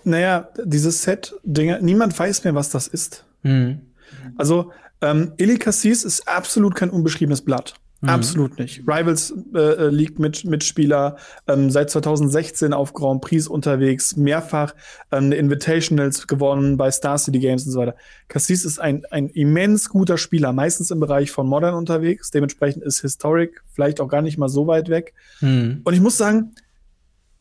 Naja, 0.04 0.50
dieses 0.64 1.04
Set-Dinger, 1.04 1.80
niemand 1.80 2.18
weiß 2.18 2.44
mehr, 2.44 2.56
was 2.56 2.70
das 2.70 2.88
ist. 2.88 3.26
Mhm. 3.44 3.82
Also, 4.38 4.72
ähm, 5.02 5.34
Eli 5.38 5.58
Cassis 5.58 6.04
ist 6.04 6.28
absolut 6.28 6.76
kein 6.76 6.90
unbeschriebenes 6.90 7.42
Blatt. 7.42 7.76
Mhm. 8.02 8.10
Absolut 8.10 8.60
nicht. 8.60 8.82
Rivals 8.82 9.34
äh, 9.56 9.60
äh 9.60 9.90
League 9.90 10.20
mit 10.20 10.46
Mitspieler, 10.46 11.18
ähm, 11.48 11.72
seit 11.72 11.90
2016 11.90 12.74
auf 12.74 12.94
Grand 12.94 13.22
Prix 13.22 13.48
unterwegs, 13.48 14.16
mehrfach 14.16 14.76
ähm, 15.12 15.32
Invitationals 15.32 16.28
gewonnen 16.28 16.78
bei 16.78 16.92
Star 16.92 17.18
City 17.18 17.40
Games 17.40 17.66
und 17.66 17.72
so 17.72 17.80
weiter. 17.80 17.96
Cassis 18.28 18.66
ist 18.66 18.80
ein, 18.80 19.04
ein 19.10 19.30
immens 19.30 19.90
guter 19.90 20.18
Spieler, 20.18 20.54
meistens 20.54 20.92
im 20.92 21.00
Bereich 21.00 21.32
von 21.32 21.48
Modern 21.48 21.74
unterwegs. 21.74 22.30
Dementsprechend 22.30 22.84
ist 22.84 23.02
Historic 23.02 23.64
vielleicht 23.74 24.00
auch 24.00 24.10
gar 24.10 24.22
nicht 24.22 24.38
mal 24.38 24.50
so 24.50 24.68
weit 24.68 24.90
weg. 24.90 25.14
Mhm. 25.42 25.82
Und 25.84 25.94
ich 25.94 26.02
muss 26.02 26.18
sagen, 26.18 26.54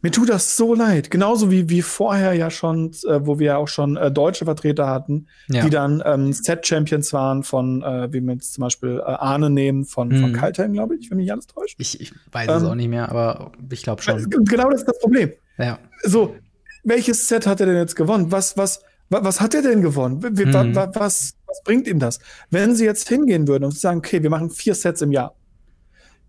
mir 0.07 0.13
tut 0.13 0.29
das 0.29 0.57
so 0.57 0.73
leid. 0.73 1.11
Genauso 1.11 1.51
wie, 1.51 1.69
wie 1.69 1.83
vorher 1.83 2.33
ja 2.33 2.49
schon, 2.49 2.93
äh, 3.09 3.27
wo 3.27 3.41
wir 3.41 3.47
ja 3.47 3.57
auch 3.57 3.67
schon 3.67 3.97
äh, 3.97 4.09
deutsche 4.09 4.45
Vertreter 4.45 4.87
hatten, 4.87 5.27
ja. 5.49 5.65
die 5.65 5.71
dann 5.71 6.01
ähm, 6.07 6.33
Set-Champions 6.33 7.13
waren 7.13 7.43
von, 7.43 7.83
äh, 7.83 8.13
wie 8.13 8.21
wir 8.21 8.35
jetzt 8.35 8.55
zum 8.55 8.63
Beispiel 8.63 9.01
äh, 9.01 9.03
Arne 9.03 9.51
nehmen, 9.51 9.85
von, 9.85 10.11
mhm. 10.11 10.21
von 10.21 10.33
Kaltheim, 10.33 10.75
glaube 10.75 10.95
ich, 10.95 11.11
wenn 11.11 11.17
mich 11.17 11.33
alles 11.33 11.49
täuscht. 11.49 11.75
Ich, 11.79 12.01
ich 12.01 12.13
weiß 12.31 12.49
ähm, 12.49 12.57
es 12.57 12.63
auch 12.63 12.77
nicht 12.77 12.89
mehr, 12.89 13.09
aber 13.09 13.51
ich 13.69 13.83
glaube 13.83 14.01
schon. 14.01 14.21
Äh, 14.21 14.27
genau 14.45 14.71
das 14.71 14.83
ist 14.83 14.89
das 14.89 15.01
Problem. 15.01 15.33
Ja. 15.59 15.81
So, 16.05 16.37
welches 16.85 17.27
Set 17.27 17.45
hat 17.45 17.59
er 17.59 17.67
denn 17.67 17.79
jetzt 17.79 17.97
gewonnen? 17.97 18.31
Was, 18.31 18.57
was, 18.57 18.83
was, 19.11 19.25
was 19.25 19.41
hat 19.41 19.55
er 19.55 19.63
denn 19.63 19.83
gewonnen? 19.83 20.21
Mhm. 20.21 20.55
was, 20.77 20.89
was, 20.95 21.35
was 21.49 21.63
bringt 21.65 21.89
ihm 21.89 21.99
das? 21.99 22.21
Wenn 22.51 22.77
sie 22.77 22.85
jetzt 22.85 23.09
hingehen 23.09 23.49
würden 23.49 23.65
und 23.65 23.77
sagen, 23.77 23.99
okay, 23.99 24.23
wir 24.23 24.31
machen 24.31 24.51
vier 24.51 24.77
Sets 24.77 25.03
im 25.03 25.11
Jahr. 25.11 25.35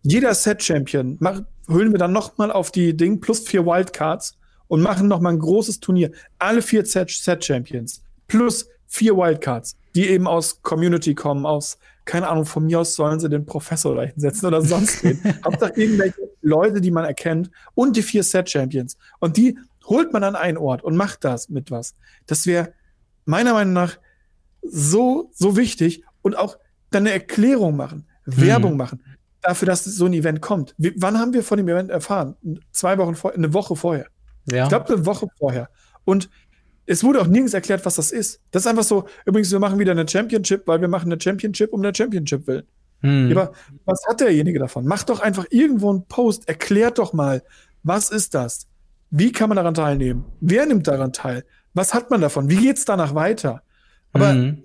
Jeder 0.02 0.34
Set-Champion 0.34 1.18
macht 1.20 1.44
hüllen 1.67 1.91
wir 1.91 1.99
dann 1.99 2.13
noch 2.13 2.38
mal 2.38 2.51
auf 2.51 2.71
die 2.71 2.95
Ding 2.95 3.19
plus 3.19 3.47
vier 3.47 3.65
Wildcards 3.65 4.38
und 4.67 4.82
machen 4.82 5.08
noch 5.08 5.19
mal 5.19 5.34
ein 5.34 5.39
großes 5.39 5.80
Turnier. 5.80 6.12
Alle 6.39 6.62
vier 6.62 6.86
Set-Champions 6.86 8.01
plus 8.27 8.67
vier 8.88 9.15
Wildcards, 9.15 9.77
die 9.95 10.08
eben 10.08 10.27
aus 10.27 10.62
Community 10.62 11.13
kommen, 11.13 11.45
aus, 11.45 11.77
keine 12.06 12.27
Ahnung, 12.27 12.45
von 12.45 12.65
mir 12.65 12.80
aus 12.80 12.95
sollen 12.95 13.19
sie 13.19 13.30
den 13.30 13.45
Professor 13.45 13.95
da 13.95 14.03
hinsetzen 14.03 14.47
oder 14.47 14.62
sonst 14.62 15.03
wen. 15.03 15.19
Hauptsache 15.43 15.73
irgendwelche 15.75 16.30
Leute, 16.41 16.82
die 16.82 16.91
man 16.91 17.06
erkennt 17.06 17.49
und 17.75 17.95
die 17.95 18.03
vier 18.03 18.23
Set-Champions. 18.23 18.97
Und 19.19 19.38
die 19.38 19.58
holt 19.86 20.13
man 20.13 20.23
an 20.23 20.36
einen 20.36 20.58
Ort 20.58 20.84
und 20.84 20.95
macht 20.95 21.23
das 21.23 21.49
mit 21.49 21.71
was. 21.71 21.95
Das 22.25 22.45
wäre 22.45 22.73
meiner 23.25 23.53
Meinung 23.53 23.73
nach 23.73 23.97
so, 24.62 25.32
so 25.34 25.56
wichtig 25.56 26.03
und 26.21 26.38
auch 26.38 26.58
dann 26.91 27.03
eine 27.03 27.12
Erklärung 27.12 27.75
machen, 27.75 28.06
hm. 28.23 28.41
Werbung 28.41 28.77
machen 28.77 29.01
dafür, 29.48 29.66
dass 29.66 29.86
so 29.86 30.06
ein 30.06 30.14
Event 30.14 30.42
kommt. 30.42 30.76
Wie, 30.78 30.94
wann 30.98 31.18
haben 31.18 31.34
wir 31.34 31.44
von 31.44 31.58
dem 31.58 31.68
Event 31.68 31.90
erfahren? 31.90 32.36
Zwei 32.72 32.98
Wochen 32.98 33.16
vorher, 33.16 33.38
eine 33.38 33.54
Woche 33.54 33.76
vorher. 33.76 34.08
Ja. 34.52 34.64
Ich 34.64 34.70
glaube, 34.70 34.94
eine 34.94 35.06
Woche 35.06 35.28
vorher. 35.38 35.70
Und 36.04 36.30
es 36.86 37.04
wurde 37.04 37.22
auch 37.22 37.28
nirgends 37.28 37.54
erklärt, 37.54 37.86
was 37.86 37.96
das 37.96 38.12
ist. 38.12 38.42
Das 38.52 38.64
ist 38.64 38.68
einfach 38.68 38.84
so, 38.84 39.08
übrigens, 39.26 39.52
wir 39.52 39.60
machen 39.60 39.80
wieder 39.80 39.92
eine 39.92 40.08
Championship, 40.08 40.68
weil 40.68 40.82
wir 40.82 40.88
machen 40.88 41.12
eine 41.12 41.20
Championship 41.20 41.72
um 41.74 41.82
eine 41.82 41.94
Championship 41.96 42.46
willen. 42.48 42.66
Hm. 43.02 43.32
Aber 43.32 43.54
was 43.86 44.02
hat 44.08 44.20
derjenige 44.20 44.60
davon? 44.60 44.86
Macht 44.86 45.10
doch 45.10 45.20
einfach 45.20 45.46
irgendwo 45.50 45.90
einen 45.92 46.06
Post, 46.08 46.48
erklärt 46.48 46.98
doch 46.98 47.14
mal, 47.14 47.44
was 47.84 48.10
ist 48.10 48.34
das? 48.34 48.68
Wie 49.12 49.32
kann 49.32 49.50
man 49.50 49.56
daran 49.56 49.74
teilnehmen? 49.74 50.26
Wer 50.42 50.66
nimmt 50.66 50.88
daran 50.88 51.14
teil? 51.14 51.46
Was 51.74 51.94
hat 51.94 52.10
man 52.10 52.22
davon? 52.22 52.50
Wie 52.50 52.58
geht's 52.58 52.86
danach 52.86 53.16
weiter? 53.16 53.62
Aber 54.12 54.32
hm. 54.32 54.64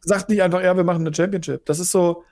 sagt 0.00 0.28
nicht 0.28 0.42
einfach, 0.42 0.62
ja, 0.62 0.76
wir 0.76 0.84
machen 0.84 1.06
eine 1.06 1.14
Championship. 1.14 1.66
Das 1.66 1.78
ist 1.78 1.92
so, 1.92 2.24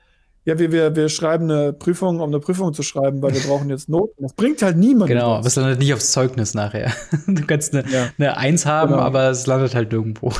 ja, 0.46 0.60
wir, 0.60 0.70
wir, 0.70 0.94
wir 0.94 1.08
schreiben 1.08 1.50
eine 1.50 1.72
Prüfung, 1.72 2.20
um 2.20 2.30
eine 2.30 2.38
Prüfung 2.38 2.72
zu 2.72 2.84
schreiben, 2.84 3.20
weil 3.20 3.34
wir 3.34 3.40
brauchen 3.40 3.68
jetzt 3.68 3.88
Noten. 3.88 4.22
Das 4.22 4.32
bringt 4.32 4.62
halt 4.62 4.76
niemand. 4.76 5.08
Genau, 5.08 5.34
aber 5.34 5.46
es 5.46 5.56
landet 5.56 5.80
nicht 5.80 5.92
aufs 5.92 6.12
Zeugnis 6.12 6.54
nachher. 6.54 6.92
Du 7.26 7.44
kannst 7.44 7.74
eine, 7.74 7.88
ja. 7.90 8.10
eine 8.16 8.36
Eins 8.36 8.64
haben, 8.64 8.92
genau. 8.92 9.02
aber 9.02 9.28
es 9.28 9.48
landet 9.48 9.74
halt 9.74 9.92
irgendwo. 9.92 10.32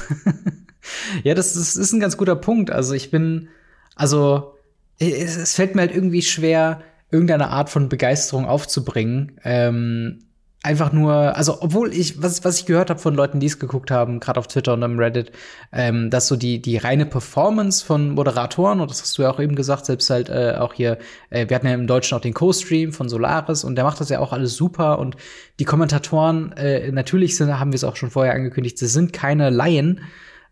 ja, 1.25 1.35
das, 1.35 1.55
das 1.55 1.75
ist 1.75 1.93
ein 1.93 1.99
ganz 1.99 2.17
guter 2.17 2.37
Punkt. 2.37 2.71
Also 2.71 2.95
ich 2.95 3.11
bin, 3.11 3.49
also 3.97 4.55
es, 5.01 5.37
es 5.37 5.55
fällt 5.55 5.75
mir 5.75 5.81
halt 5.83 5.95
irgendwie 5.95 6.23
schwer, 6.23 6.83
irgendeine 7.11 7.49
Art 7.49 7.69
von 7.69 7.89
Begeisterung 7.89 8.47
aufzubringen. 8.47 9.41
Ähm, 9.43 10.21
einfach 10.63 10.93
nur, 10.93 11.15
also 11.37 11.59
obwohl 11.61 11.93
ich, 11.93 12.21
was, 12.23 12.45
was 12.45 12.59
ich 12.59 12.67
gehört 12.67 12.91
habe 12.91 12.99
von 12.99 13.15
Leuten, 13.15 13.39
die 13.39 13.47
es 13.47 13.59
geguckt 13.59 13.91
haben, 13.91 14.19
gerade 14.19 14.41
auf 14.41 14.49
Twitter 14.49 14.73
und 14.73 14.83
am 14.83 14.99
Reddit, 14.99 15.31
ähm, 15.73 16.11
dass 16.11 16.27
so 16.27 16.37
die, 16.37 16.61
die 16.61 16.77
reine 16.77 17.07
Performance 17.07 17.85
von 17.85 18.11
Moderatoren, 18.15 18.81
und 18.81 18.91
das 18.91 19.03
hast 19.03 19.17
du 19.17 19.23
ja 19.23 19.31
auch 19.31 19.39
eben 19.39 19.55
gesagt, 19.55 19.87
selbst 19.87 20.11
halt 20.11 20.29
äh, 20.29 20.55
auch 20.59 20.75
hier, 20.75 20.99
äh, 21.31 21.49
wir 21.49 21.55
hatten 21.55 21.67
ja 21.67 21.75
im 21.75 21.87
Deutschen 21.87 22.17
auch 22.17 22.23
den 22.23 22.35
Co-Stream 22.35 22.93
von 22.93 23.09
Solaris 23.09 23.63
und 23.63 23.77
der 23.77 23.85
macht 23.85 24.01
das 24.01 24.09
ja 24.09 24.19
auch 24.19 24.33
alles 24.33 24.57
super 24.57 24.99
und 24.99 25.17
die 25.61 25.65
Kommentatoren, 25.65 26.53
äh, 26.53 26.91
natürlich 26.91 27.37
sind, 27.37 27.59
haben 27.61 27.73
wir 27.73 27.77
es 27.77 27.85
auch 27.85 27.97
schon 27.97 28.11
vorher 28.11 28.35
angekündigt, 28.35 28.79
sie 28.79 28.89
sind 28.89 29.13
keine 29.13 29.51
Laien, 29.51 30.01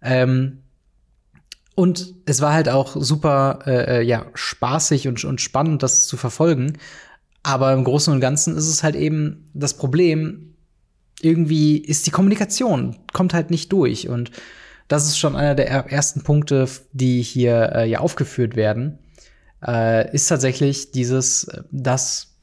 Ähm, 0.04 0.60
und 1.74 2.14
es 2.26 2.40
war 2.40 2.52
halt 2.52 2.68
auch 2.68 2.94
super, 2.94 3.60
äh, 3.66 3.98
äh, 3.98 4.02
ja, 4.02 4.26
spaßig 4.34 5.08
und, 5.08 5.24
und 5.24 5.40
spannend, 5.40 5.82
das 5.82 6.06
zu 6.06 6.16
verfolgen. 6.16 6.78
Aber 7.44 7.72
im 7.74 7.84
Großen 7.84 8.12
und 8.12 8.20
Ganzen 8.20 8.56
ist 8.56 8.68
es 8.68 8.82
halt 8.82 8.96
eben 8.96 9.50
das 9.52 9.74
Problem, 9.74 10.54
irgendwie 11.20 11.76
ist 11.78 12.06
die 12.06 12.10
Kommunikation, 12.10 12.96
kommt 13.12 13.34
halt 13.34 13.50
nicht 13.50 13.70
durch. 13.70 14.08
Und 14.08 14.32
das 14.88 15.06
ist 15.06 15.18
schon 15.18 15.36
einer 15.36 15.54
der 15.54 15.68
ersten 15.68 16.22
Punkte, 16.22 16.66
die 16.92 17.22
hier 17.22 17.72
äh, 17.74 17.88
ja 17.88 18.00
aufgeführt 18.00 18.56
werden, 18.56 18.98
äh, 19.64 20.12
ist 20.14 20.26
tatsächlich 20.28 20.90
dieses, 20.90 21.46
dass 21.70 22.34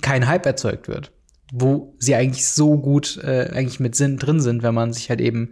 kein 0.00 0.26
Hype 0.26 0.44
erzeugt 0.44 0.88
wird. 0.88 1.12
Wo 1.52 1.94
sie 1.98 2.14
eigentlich 2.14 2.48
so 2.48 2.78
gut 2.78 3.18
äh, 3.22 3.50
eigentlich 3.52 3.78
mit 3.78 3.94
Sinn 3.94 4.16
drin 4.16 4.40
sind, 4.40 4.62
wenn 4.62 4.74
man 4.74 4.92
sich 4.92 5.08
halt 5.08 5.20
eben 5.20 5.50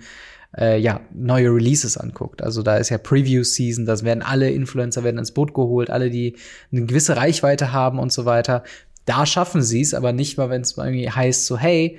äh, 0.56 0.78
ja, 0.78 1.00
neue 1.14 1.48
Releases 1.50 1.96
anguckt. 1.96 2.42
Also 2.42 2.62
da 2.62 2.76
ist 2.76 2.88
ja 2.90 2.98
Preview-Season, 2.98 3.86
das 3.86 4.04
werden 4.04 4.22
alle 4.22 4.50
Influencer 4.50 5.04
werden 5.04 5.18
ins 5.18 5.32
Boot 5.32 5.54
geholt, 5.54 5.90
alle, 5.90 6.10
die 6.10 6.36
eine 6.72 6.86
gewisse 6.86 7.16
Reichweite 7.16 7.72
haben 7.72 7.98
und 7.98 8.12
so 8.12 8.24
weiter. 8.24 8.64
Da 9.04 9.26
schaffen 9.26 9.62
sie 9.62 9.80
es, 9.80 9.94
aber 9.94 10.12
nicht 10.12 10.38
mal, 10.38 10.50
wenn 10.50 10.62
es 10.62 10.76
irgendwie 10.76 11.10
heißt, 11.10 11.46
so, 11.46 11.56
hey, 11.56 11.98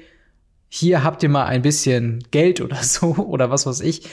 hier 0.70 1.04
habt 1.04 1.24
ihr 1.24 1.30
mal 1.30 1.46
ein 1.46 1.62
bisschen 1.62 2.24
Geld 2.32 2.62
oder 2.62 2.78
so 2.84 3.16
oder 3.16 3.50
was 3.50 3.66
weiß 3.66 3.82
ich. 3.82 4.08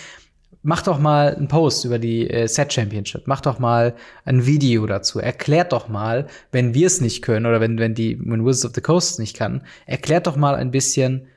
Mach 0.62 0.82
doch 0.82 0.98
mal 0.98 1.34
einen 1.34 1.46
Post 1.46 1.84
über 1.84 2.00
die 2.00 2.28
äh, 2.28 2.48
Set 2.48 2.72
Championship. 2.72 3.22
Mach 3.26 3.40
doch 3.40 3.60
mal 3.60 3.94
ein 4.24 4.44
Video 4.44 4.86
dazu. 4.86 5.20
Erklärt 5.20 5.72
doch 5.72 5.88
mal, 5.88 6.26
wenn 6.50 6.74
wir 6.74 6.88
es 6.88 7.00
nicht 7.00 7.22
können 7.22 7.46
oder 7.46 7.60
wenn, 7.60 7.78
wenn 7.78 7.94
die 7.94 8.18
wenn 8.20 8.44
Wizards 8.44 8.66
of 8.66 8.72
the 8.74 8.80
Coast 8.80 9.20
nicht 9.20 9.36
kann, 9.36 9.62
erklärt 9.86 10.26
doch 10.26 10.36
mal 10.36 10.56
ein 10.56 10.72
bisschen, 10.72 11.28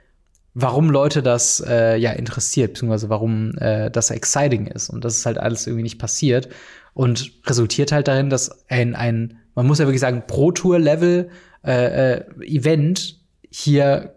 warum 0.53 0.89
Leute 0.89 1.23
das 1.23 1.63
äh, 1.65 1.95
ja 1.97 2.11
interessiert, 2.11 2.73
beziehungsweise 2.73 3.09
warum 3.09 3.55
äh, 3.57 3.89
das 3.89 4.09
exciting 4.11 4.67
ist. 4.67 4.89
Und 4.89 5.05
das 5.05 5.17
ist 5.17 5.25
halt 5.25 5.37
alles 5.37 5.67
irgendwie 5.67 5.83
nicht 5.83 5.99
passiert. 5.99 6.49
Und 6.93 7.31
resultiert 7.45 7.91
halt 7.91 8.07
darin, 8.07 8.29
dass 8.29 8.67
ein, 8.69 8.95
ein 8.95 9.39
man 9.55 9.65
muss 9.65 9.79
ja 9.79 9.85
wirklich 9.85 10.01
sagen, 10.01 10.23
Pro-Tour-Level 10.27 11.29
äh, 11.65 12.13
äh, 12.13 12.23
Event 12.45 13.19
hier 13.49 14.15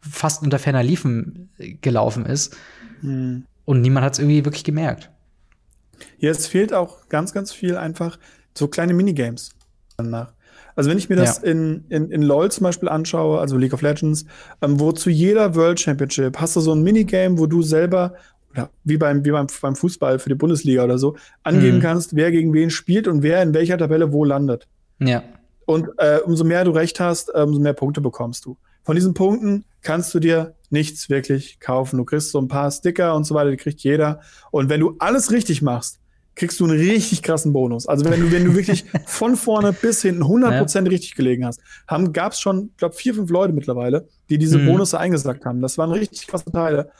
fast 0.00 0.42
unter 0.42 0.58
ferner 0.58 0.82
Liefen 0.82 1.50
gelaufen 1.80 2.26
ist. 2.26 2.56
Mhm. 3.02 3.44
Und 3.64 3.80
niemand 3.80 4.04
hat 4.06 4.12
es 4.14 4.18
irgendwie 4.20 4.44
wirklich 4.44 4.64
gemerkt. 4.64 5.10
Ja, 6.18 6.30
es 6.30 6.46
fehlt 6.46 6.72
auch 6.72 7.08
ganz, 7.08 7.32
ganz 7.32 7.52
viel 7.52 7.76
einfach 7.76 8.18
so 8.54 8.68
kleine 8.68 8.94
Minigames 8.94 9.50
danach. 9.96 10.32
Also 10.76 10.90
wenn 10.90 10.98
ich 10.98 11.08
mir 11.08 11.16
das 11.16 11.40
ja. 11.42 11.50
in, 11.50 11.84
in, 11.88 12.10
in 12.10 12.22
LoL 12.22 12.50
zum 12.50 12.64
Beispiel 12.64 12.88
anschaue, 12.88 13.40
also 13.40 13.56
League 13.56 13.72
of 13.72 13.82
Legends, 13.82 14.26
ähm, 14.62 14.78
wo 14.78 14.92
zu 14.92 15.10
jeder 15.10 15.54
World 15.54 15.80
Championship 15.80 16.38
hast 16.38 16.54
du 16.54 16.60
so 16.60 16.72
ein 16.72 16.82
Minigame, 16.82 17.38
wo 17.38 17.46
du 17.46 17.62
selber, 17.62 18.14
oder 18.52 18.70
wie 18.84 18.98
beim, 18.98 19.24
wie 19.24 19.30
beim, 19.30 19.46
beim 19.60 19.74
Fußball 19.74 20.18
für 20.18 20.28
die 20.28 20.34
Bundesliga 20.34 20.84
oder 20.84 20.98
so, 20.98 21.16
angeben 21.42 21.78
mhm. 21.78 21.82
kannst, 21.82 22.14
wer 22.14 22.30
gegen 22.30 22.52
wen 22.52 22.70
spielt 22.70 23.08
und 23.08 23.22
wer 23.22 23.42
in 23.42 23.54
welcher 23.54 23.78
Tabelle 23.78 24.12
wo 24.12 24.24
landet. 24.24 24.68
Ja. 24.98 25.22
Und 25.64 25.88
äh, 25.96 26.20
umso 26.24 26.44
mehr 26.44 26.64
du 26.64 26.70
recht 26.70 27.00
hast, 27.00 27.30
äh, 27.34 27.40
umso 27.40 27.58
mehr 27.58 27.72
Punkte 27.72 28.00
bekommst 28.00 28.44
du. 28.44 28.56
Von 28.84 28.94
diesen 28.94 29.14
Punkten 29.14 29.64
kannst 29.82 30.14
du 30.14 30.20
dir 30.20 30.54
nichts 30.70 31.10
wirklich 31.10 31.58
kaufen. 31.58 31.96
Du 31.96 32.04
kriegst 32.04 32.30
so 32.30 32.38
ein 32.38 32.48
paar 32.48 32.70
Sticker 32.70 33.16
und 33.16 33.24
so 33.24 33.34
weiter, 33.34 33.50
die 33.50 33.56
kriegt 33.56 33.80
jeder. 33.80 34.20
Und 34.52 34.68
wenn 34.68 34.80
du 34.80 34.94
alles 34.98 35.32
richtig 35.32 35.62
machst, 35.62 35.98
kriegst 36.36 36.60
du 36.60 36.64
einen 36.64 36.78
richtig 36.78 37.22
krassen 37.22 37.52
Bonus. 37.52 37.88
Also 37.88 38.04
wenn 38.04 38.20
du, 38.20 38.30
wenn 38.30 38.44
du 38.44 38.54
wirklich 38.54 38.84
von 39.06 39.36
vorne 39.36 39.72
bis 39.72 40.02
hinten 40.02 40.22
100% 40.22 40.74
ja. 40.76 40.90
richtig 40.90 41.14
gelegen 41.16 41.44
hast, 41.44 41.60
haben, 41.88 42.12
gab's 42.12 42.40
schon, 42.40 42.70
glaube 42.76 42.94
vier, 42.94 43.14
fünf 43.14 43.30
Leute 43.30 43.52
mittlerweile, 43.52 44.06
die 44.28 44.38
diese 44.38 44.58
mhm. 44.58 44.66
Bonusse 44.66 45.00
eingesagt 45.00 45.44
haben. 45.44 45.62
Das 45.62 45.78
waren 45.78 45.90
richtig 45.90 46.28
krasse 46.28 46.52
Teile. 46.52 46.90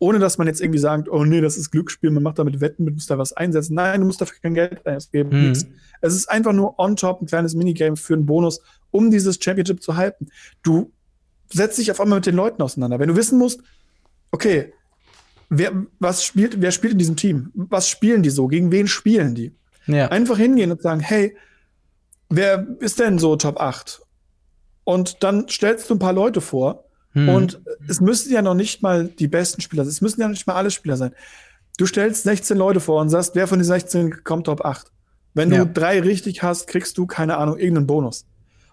Ohne 0.00 0.20
dass 0.20 0.38
man 0.38 0.46
jetzt 0.46 0.60
irgendwie 0.60 0.78
sagt, 0.78 1.08
oh 1.08 1.24
nee, 1.24 1.40
das 1.40 1.56
ist 1.56 1.70
Glücksspiel, 1.70 2.10
man 2.10 2.22
macht 2.22 2.38
damit 2.38 2.60
Wetten, 2.60 2.84
man 2.84 2.94
muss 2.94 3.06
da 3.06 3.18
was 3.18 3.32
einsetzen. 3.32 3.74
Nein, 3.74 4.00
du 4.00 4.06
musst 4.06 4.20
dafür 4.20 4.38
kein 4.40 4.54
Geld 4.54 4.86
ausgeben. 4.86 5.48
Mhm. 5.48 5.74
Es 6.00 6.14
ist 6.14 6.30
einfach 6.30 6.52
nur 6.52 6.78
on 6.78 6.96
top 6.96 7.20
ein 7.20 7.26
kleines 7.26 7.54
Minigame 7.54 7.96
für 7.96 8.14
einen 8.14 8.24
Bonus, 8.24 8.60
um 8.90 9.10
dieses 9.10 9.38
Championship 9.42 9.82
zu 9.82 9.96
halten. 9.96 10.28
Du 10.62 10.92
setzt 11.52 11.78
dich 11.78 11.90
auf 11.90 12.00
einmal 12.00 12.18
mit 12.18 12.26
den 12.26 12.36
Leuten 12.36 12.62
auseinander. 12.62 12.98
Wenn 13.00 13.08
du 13.08 13.16
wissen 13.16 13.38
musst, 13.38 13.60
okay, 14.30 14.72
wer, 15.48 15.86
was 15.98 16.24
spielt, 16.24 16.60
wer 16.60 16.70
spielt 16.72 16.92
in 16.92 16.98
diesem 16.98 17.16
Team? 17.16 17.50
Was 17.54 17.88
spielen 17.88 18.22
die 18.22 18.30
so? 18.30 18.46
Gegen 18.48 18.70
wen 18.72 18.86
spielen 18.86 19.34
die? 19.34 19.54
Ja. 19.86 20.08
Einfach 20.08 20.38
hingehen 20.38 20.70
und 20.70 20.82
sagen, 20.82 21.00
hey, 21.00 21.36
wer 22.28 22.66
ist 22.80 22.98
denn 22.98 23.18
so 23.18 23.36
Top 23.36 23.60
8? 23.60 24.02
Und 24.84 25.22
dann 25.22 25.48
stellst 25.48 25.88
du 25.90 25.94
ein 25.94 25.98
paar 25.98 26.12
Leute 26.12 26.40
vor. 26.40 26.84
Hm. 27.12 27.28
Und 27.28 27.60
es 27.88 28.00
müssen 28.00 28.32
ja 28.32 28.42
noch 28.42 28.54
nicht 28.54 28.82
mal 28.82 29.08
die 29.08 29.28
besten 29.28 29.60
Spieler 29.60 29.84
sein. 29.84 29.90
Es 29.90 30.00
müssen 30.00 30.20
ja 30.20 30.28
nicht 30.28 30.46
mal 30.46 30.54
alle 30.54 30.70
Spieler 30.70 30.96
sein. 30.96 31.12
Du 31.78 31.86
stellst 31.86 32.24
16 32.24 32.56
Leute 32.56 32.80
vor 32.80 33.00
und 33.00 33.08
sagst, 33.08 33.34
wer 33.34 33.46
von 33.46 33.58
den 33.58 33.64
16 33.64 34.24
kommt 34.24 34.46
Top 34.46 34.64
8? 34.64 34.90
Wenn 35.34 35.52
ja. 35.52 35.64
du 35.64 35.72
drei 35.72 36.00
richtig 36.00 36.42
hast, 36.42 36.66
kriegst 36.66 36.98
du, 36.98 37.06
keine 37.06 37.36
Ahnung, 37.36 37.58
irgendeinen 37.58 37.86
Bonus. 37.86 38.26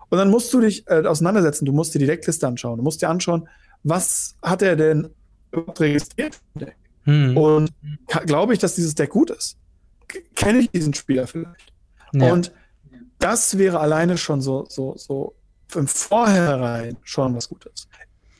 Und 0.09 0.17
dann 0.17 0.29
musst 0.29 0.53
du 0.53 0.61
dich 0.61 0.87
äh, 0.87 1.05
auseinandersetzen. 1.05 1.65
Du 1.65 1.71
musst 1.71 1.93
dir 1.93 1.99
die 1.99 2.05
Deckliste 2.05 2.47
anschauen. 2.47 2.77
Du 2.77 2.83
musst 2.83 3.01
dir 3.01 3.09
anschauen, 3.09 3.47
was 3.83 4.35
hat 4.41 4.61
er 4.61 4.75
denn 4.75 5.09
registriert? 5.55 6.39
Hm. 7.03 7.37
Und 7.37 7.71
glaube 8.25 8.53
ich, 8.53 8.59
dass 8.59 8.75
dieses 8.75 8.95
Deck 8.95 9.11
gut 9.11 9.29
ist? 9.29 9.57
Kenne 10.35 10.59
ich 10.59 10.69
diesen 10.69 10.93
Spieler 10.93 11.27
vielleicht? 11.27 11.73
Ja. 12.13 12.31
Und 12.31 12.51
das 13.19 13.57
wäre 13.57 13.79
alleine 13.79 14.17
schon 14.17 14.41
so, 14.41 14.65
so, 14.69 14.95
so 14.97 15.35
im 15.73 15.87
Vorhinein 15.87 16.97
schon 17.03 17.35
was 17.35 17.49
Gutes. 17.49 17.87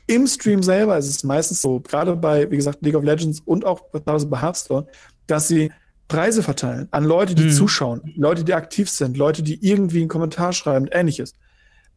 Im 0.06 0.26
Stream 0.26 0.62
selber 0.62 0.96
ist 0.96 1.08
es 1.08 1.24
meistens 1.24 1.60
so, 1.60 1.80
gerade 1.80 2.14
bei, 2.14 2.50
wie 2.50 2.56
gesagt, 2.56 2.78
League 2.82 2.94
of 2.94 3.02
Legends 3.02 3.40
und 3.40 3.64
auch 3.64 3.80
bei 3.90 4.40
Hearthstone, 4.40 4.86
dass 5.26 5.48
sie 5.48 5.72
Preise 6.08 6.42
verteilen 6.44 6.86
an 6.92 7.04
Leute, 7.04 7.34
die 7.34 7.44
hm. 7.44 7.52
zuschauen, 7.52 8.12
Leute, 8.14 8.44
die 8.44 8.54
aktiv 8.54 8.88
sind, 8.88 9.16
Leute, 9.16 9.42
die 9.42 9.66
irgendwie 9.66 10.00
einen 10.00 10.08
Kommentar 10.08 10.52
schreiben 10.52 10.86
und 10.86 10.94
ähnliches. 10.94 11.34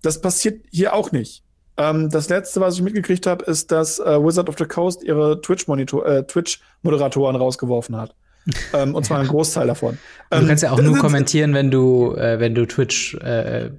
Das 0.02 0.22
passiert 0.22 0.66
hier 0.72 0.94
auch 0.94 1.12
nicht. 1.12 1.44
Ähm, 1.80 2.10
das 2.10 2.28
letzte, 2.28 2.60
was 2.60 2.76
ich 2.76 2.82
mitgekriegt 2.82 3.26
habe, 3.26 3.46
ist, 3.46 3.72
dass 3.72 4.00
äh, 4.00 4.22
Wizard 4.22 4.50
of 4.50 4.56
the 4.60 4.66
Coast 4.66 5.02
ihre 5.02 5.42
Twitch-Moderatoren 5.42 6.18
äh, 6.18 6.24
Twitch 6.24 6.60
rausgeworfen 6.84 7.96
hat. 7.96 8.14
ähm, 8.74 8.96
und 8.96 9.06
zwar 9.06 9.20
einen 9.20 9.30
Großteil 9.30 9.68
davon. 9.68 9.98
du 10.30 10.46
kannst 10.46 10.64
ja 10.64 10.72
auch 10.72 10.80
ähm, 10.80 10.86
nur 10.86 10.98
kommentieren, 10.98 11.54
wenn 11.54 11.72
du, 11.72 12.16
äh, 12.16 12.40
wenn 12.40 12.54
du 12.54 12.66
Twitch 12.66 13.16
äh, 13.16 13.70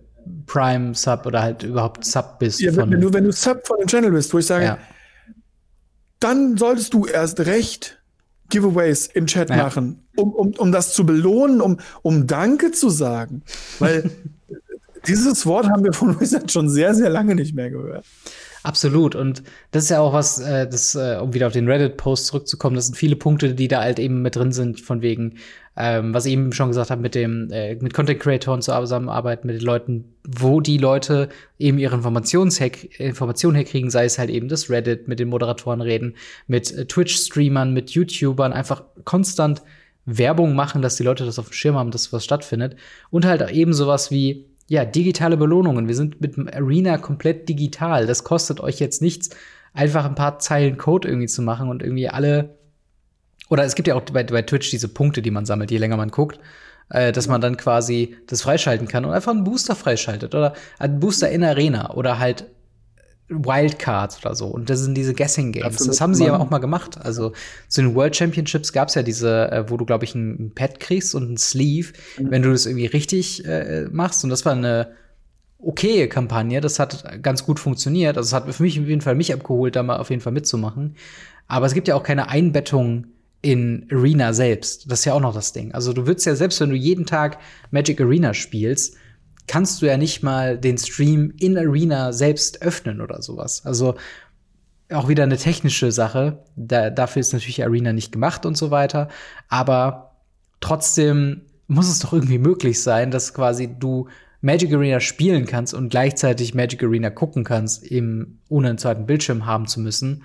Prime 0.47 0.95
Sub 0.95 1.27
oder 1.27 1.43
halt 1.43 1.63
überhaupt 1.63 2.05
Sub 2.05 2.39
bist. 2.39 2.61
Ja, 2.61 2.75
wenn, 2.75 2.91
du, 2.91 3.13
wenn 3.13 3.25
du 3.25 3.33
Sub 3.33 3.67
von 3.67 3.79
dem 3.79 3.87
Channel 3.87 4.13
bist, 4.13 4.33
wo 4.33 4.39
ich 4.39 4.47
sage, 4.47 4.65
ja. 4.65 4.79
dann 6.21 6.57
solltest 6.57 6.95
du 6.95 7.05
erst 7.05 7.41
recht 7.41 8.01
Giveaways 8.49 9.07
im 9.09 9.27
Chat 9.27 9.51
ja. 9.51 9.57
machen, 9.57 10.07
um, 10.17 10.33
um, 10.33 10.53
um 10.57 10.73
das 10.73 10.95
zu 10.95 11.05
belohnen, 11.05 11.61
um, 11.61 11.79
um 12.03 12.27
Danke 12.27 12.73
zu 12.73 12.89
sagen. 12.89 13.43
Weil 13.79 14.11
dieses 15.07 15.47
Wort 15.47 15.69
haben 15.69 15.85
wir 15.85 15.93
von 15.93 16.21
Wizard 16.21 16.51
schon 16.51 16.69
sehr, 16.69 16.95
sehr 16.95 17.11
lange 17.11 17.35
nicht 17.35 17.55
mehr 17.55 17.71
gehört. 17.71 18.05
Absolut. 18.63 19.15
Und 19.15 19.43
das 19.71 19.85
ist 19.85 19.91
ja 19.91 20.01
auch 20.01 20.13
was, 20.13 20.39
äh, 20.39 20.69
das, 20.69 20.95
äh, 20.95 21.19
um 21.21 21.33
wieder 21.33 21.47
auf 21.47 21.53
den 21.53 21.67
Reddit-Post 21.67 22.27
zurückzukommen, 22.27 22.77
das 22.77 22.87
sind 22.87 22.95
viele 22.95 23.17
Punkte, 23.17 23.55
die 23.55 23.69
da 23.69 23.81
halt 23.81 23.99
eben 23.99 24.21
mit 24.21 24.37
drin 24.37 24.53
sind, 24.53 24.81
von 24.81 25.01
wegen, 25.01 25.39
ähm, 25.77 26.13
was 26.13 26.27
ich 26.27 26.35
eben 26.35 26.53
schon 26.53 26.69
gesagt 26.69 26.91
habe, 26.91 27.01
mit 27.01 27.15
dem, 27.15 27.49
äh, 27.51 27.77
mit 27.77 27.95
Content 27.95 28.21
Creatoren 28.21 28.61
zusammenarbeiten, 28.61 29.47
mit 29.47 29.57
den 29.57 29.65
Leuten, 29.65 30.13
wo 30.29 30.61
die 30.61 30.77
Leute 30.77 31.31
eben 31.59 31.79
ihre 31.79 31.97
Informationshack, 31.97 33.01
Informationen 33.01 33.55
herkriegen, 33.57 33.89
sei 33.89 34.05
es 34.05 34.19
halt 34.19 34.29
eben 34.29 34.49
das 34.49 34.69
Reddit, 34.69 35.09
mit 35.09 35.21
den 35.21 35.29
Moderatoren 35.29 35.81
reden, 35.81 36.17
mit 36.47 36.71
äh, 36.73 36.85
Twitch-Streamern, 36.85 37.73
mit 37.73 37.91
YouTubern, 37.93 38.53
einfach 38.53 38.83
konstant 39.05 39.63
Werbung 40.05 40.55
machen, 40.55 40.83
dass 40.83 40.97
die 40.97 41.03
Leute 41.03 41.25
das 41.25 41.39
auf 41.39 41.49
dem 41.49 41.53
Schirm 41.55 41.77
haben, 41.77 41.91
dass 41.91 42.13
was 42.13 42.25
stattfindet. 42.25 42.77
Und 43.11 43.25
halt 43.25 43.49
eben 43.51 43.73
sowas 43.73 44.11
wie, 44.11 44.50
ja, 44.71 44.85
digitale 44.85 45.37
Belohnungen. 45.37 45.89
Wir 45.89 45.97
sind 45.97 46.21
mit 46.21 46.37
dem 46.37 46.47
Arena 46.47 46.97
komplett 46.97 47.49
digital. 47.49 48.07
Das 48.07 48.23
kostet 48.23 48.61
euch 48.61 48.79
jetzt 48.79 49.03
nichts, 49.03 49.31
einfach 49.75 50.05
ein 50.05 50.15
paar 50.15 50.39
Zeilen 50.39 50.79
Code 50.79 51.09
irgendwie 51.09 51.27
zu 51.27 51.43
machen 51.43 51.69
und 51.69 51.83
irgendwie 51.83 52.09
alle. 52.09 52.57
Oder 53.49 53.65
es 53.65 53.75
gibt 53.75 53.89
ja 53.89 53.97
auch 53.97 54.03
bei, 54.03 54.23
bei 54.23 54.43
Twitch 54.43 54.71
diese 54.71 54.87
Punkte, 54.87 55.23
die 55.23 55.33
man 55.33 55.45
sammelt, 55.45 55.73
je 55.73 55.79
länger 55.79 55.97
man 55.97 56.13
guckt, 56.13 56.39
äh, 56.89 57.11
dass 57.11 57.27
man 57.27 57.41
dann 57.41 57.57
quasi 57.57 58.17
das 58.29 58.43
freischalten 58.43 58.87
kann 58.87 59.05
und 59.05 59.11
einfach 59.11 59.33
einen 59.33 59.43
Booster 59.43 59.75
freischaltet 59.75 60.37
oder 60.37 60.55
einen 60.79 61.01
Booster 61.01 61.29
in 61.29 61.43
Arena 61.43 61.91
oder 61.95 62.21
halt 62.21 62.47
Wildcards 63.31 64.25
oder 64.25 64.35
so. 64.35 64.49
Und 64.49 64.69
das 64.69 64.81
sind 64.81 64.97
diese 64.97 65.15
Guessing 65.15 65.53
Games. 65.53 65.67
Absolut 65.67 65.93
das 65.93 66.01
haben 66.01 66.15
sie 66.15 66.25
ja 66.25 66.37
auch 66.37 66.51
mal 66.51 66.59
gemacht. 66.59 66.99
Also 67.01 67.33
zu 67.69 67.81
den 67.81 67.95
World 67.95 68.17
Championships 68.17 68.73
gab 68.73 68.89
es 68.89 68.95
ja 68.95 69.03
diese, 69.03 69.51
äh, 69.51 69.71
wo 69.71 69.77
du, 69.77 69.85
glaube 69.85 70.05
ich, 70.05 70.15
ein 70.15 70.53
Pad 70.55 70.81
kriegst 70.81 71.15
und 71.15 71.33
ein 71.33 71.37
Sleeve, 71.37 71.93
mhm. 72.19 72.31
wenn 72.31 72.43
du 72.43 72.51
das 72.51 72.67
irgendwie 72.67 72.87
richtig 72.87 73.45
äh, 73.47 73.87
machst. 73.91 74.25
Und 74.25 74.31
das 74.31 74.45
war 74.45 74.53
eine 74.53 74.93
okaye 75.59 76.09
Kampagne. 76.09 76.61
Das 76.61 76.79
hat 76.79 77.23
ganz 77.23 77.45
gut 77.45 77.61
funktioniert. 77.61 78.17
Also 78.17 78.29
es 78.29 78.33
hat 78.33 78.53
für 78.53 78.63
mich 78.63 78.81
auf 78.81 78.87
jeden 78.87 79.01
Fall 79.01 79.15
mich 79.15 79.33
abgeholt, 79.33 79.77
da 79.77 79.83
mal 79.83 79.99
auf 79.99 80.11
jeden 80.11 80.23
Fall 80.23 80.33
mitzumachen. 80.33 80.97
Aber 81.47 81.67
es 81.67 81.75
gibt 81.75 81.89
ja 81.89 81.95
auch 81.95 82.03
keine 82.03 82.29
Einbettung 82.29 83.07
in 83.43 83.87
Arena 83.91 84.33
selbst. 84.33 84.91
Das 84.91 85.01
ist 85.01 85.05
ja 85.05 85.15
auch 85.15 85.21
noch 85.21 85.35
das 85.35 85.53
Ding. 85.53 85.73
Also 85.73 85.93
du 85.93 86.07
würdest 86.07 86.27
ja 86.27 86.35
selbst, 86.35 86.61
wenn 86.61 86.71
du 86.71 86.77
jeden 86.77 87.07
Tag 87.07 87.39
Magic 87.71 88.01
Arena 88.01 88.35
spielst, 88.35 88.97
kannst 89.51 89.83
du 89.83 89.87
ja 89.87 89.97
nicht 89.97 90.23
mal 90.23 90.57
den 90.57 90.79
Stream 90.79 91.35
in 91.41 91.59
Arena 91.59 92.13
selbst 92.13 92.63
öffnen 92.63 93.01
oder 93.01 93.21
sowas. 93.21 93.67
Also 93.67 93.97
auch 94.93 95.09
wieder 95.09 95.25
eine 95.25 95.39
technische 95.39 95.91
Sache. 95.91 96.45
Da, 96.55 96.89
dafür 96.91 97.19
ist 97.19 97.33
natürlich 97.33 97.65
Arena 97.65 97.93
nicht 97.93 98.13
gemacht 98.13 98.47
und 98.47 98.57
so 98.57 98.71
weiter. 98.71 99.09
Aber 99.49 100.15
trotzdem 100.61 101.41
muss 101.67 101.89
es 101.89 101.99
doch 101.99 102.13
irgendwie 102.13 102.39
möglich 102.39 102.81
sein, 102.81 103.11
dass 103.11 103.35
quasi 103.35 103.69
du 103.77 104.07
Magic 104.41 104.73
Arena 104.73 105.01
spielen 105.01 105.47
kannst 105.47 105.75
und 105.75 105.89
gleichzeitig 105.89 106.55
Magic 106.55 106.85
Arena 106.85 107.11
gucken 107.11 107.43
kannst, 107.43 107.83
eben 107.83 108.41
ohne 108.49 108.69
einen 108.69 108.79
zweiten 108.79 109.05
Bildschirm 109.05 109.47
haben 109.47 109.67
zu 109.67 109.81
müssen. 109.81 110.23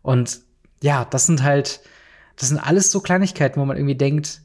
Und 0.00 0.40
ja, 0.82 1.04
das 1.04 1.26
sind 1.26 1.42
halt, 1.42 1.82
das 2.36 2.48
sind 2.48 2.56
alles 2.56 2.90
so 2.90 3.00
Kleinigkeiten, 3.00 3.60
wo 3.60 3.66
man 3.66 3.76
irgendwie 3.76 3.96
denkt, 3.96 4.40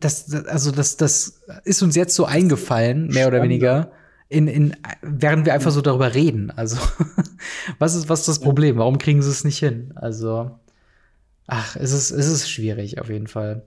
das, 0.00 0.32
also 0.46 0.70
das, 0.70 0.96
das 0.96 1.42
ist 1.64 1.82
uns 1.82 1.96
jetzt 1.96 2.14
so 2.14 2.24
eingefallen, 2.24 3.08
mehr 3.08 3.28
oder 3.28 3.42
weniger 3.42 3.92
in, 4.30 4.46
in, 4.46 4.76
während 5.02 5.44
wir 5.44 5.52
einfach 5.52 5.72
so 5.72 5.82
darüber 5.82 6.14
reden. 6.14 6.52
Also, 6.52 6.78
was 7.78 7.94
ist, 7.96 8.08
was 8.08 8.20
ist 8.20 8.28
das 8.28 8.38
Problem? 8.38 8.78
Warum 8.78 8.96
kriegen 8.98 9.20
sie 9.22 9.30
es 9.30 9.44
nicht 9.44 9.58
hin? 9.58 9.92
Also, 9.96 10.52
ach, 11.48 11.76
es 11.76 11.92
ist, 11.92 12.12
es 12.12 12.28
ist 12.28 12.48
schwierig 12.48 13.00
auf 13.00 13.10
jeden 13.10 13.26
Fall. 13.26 13.64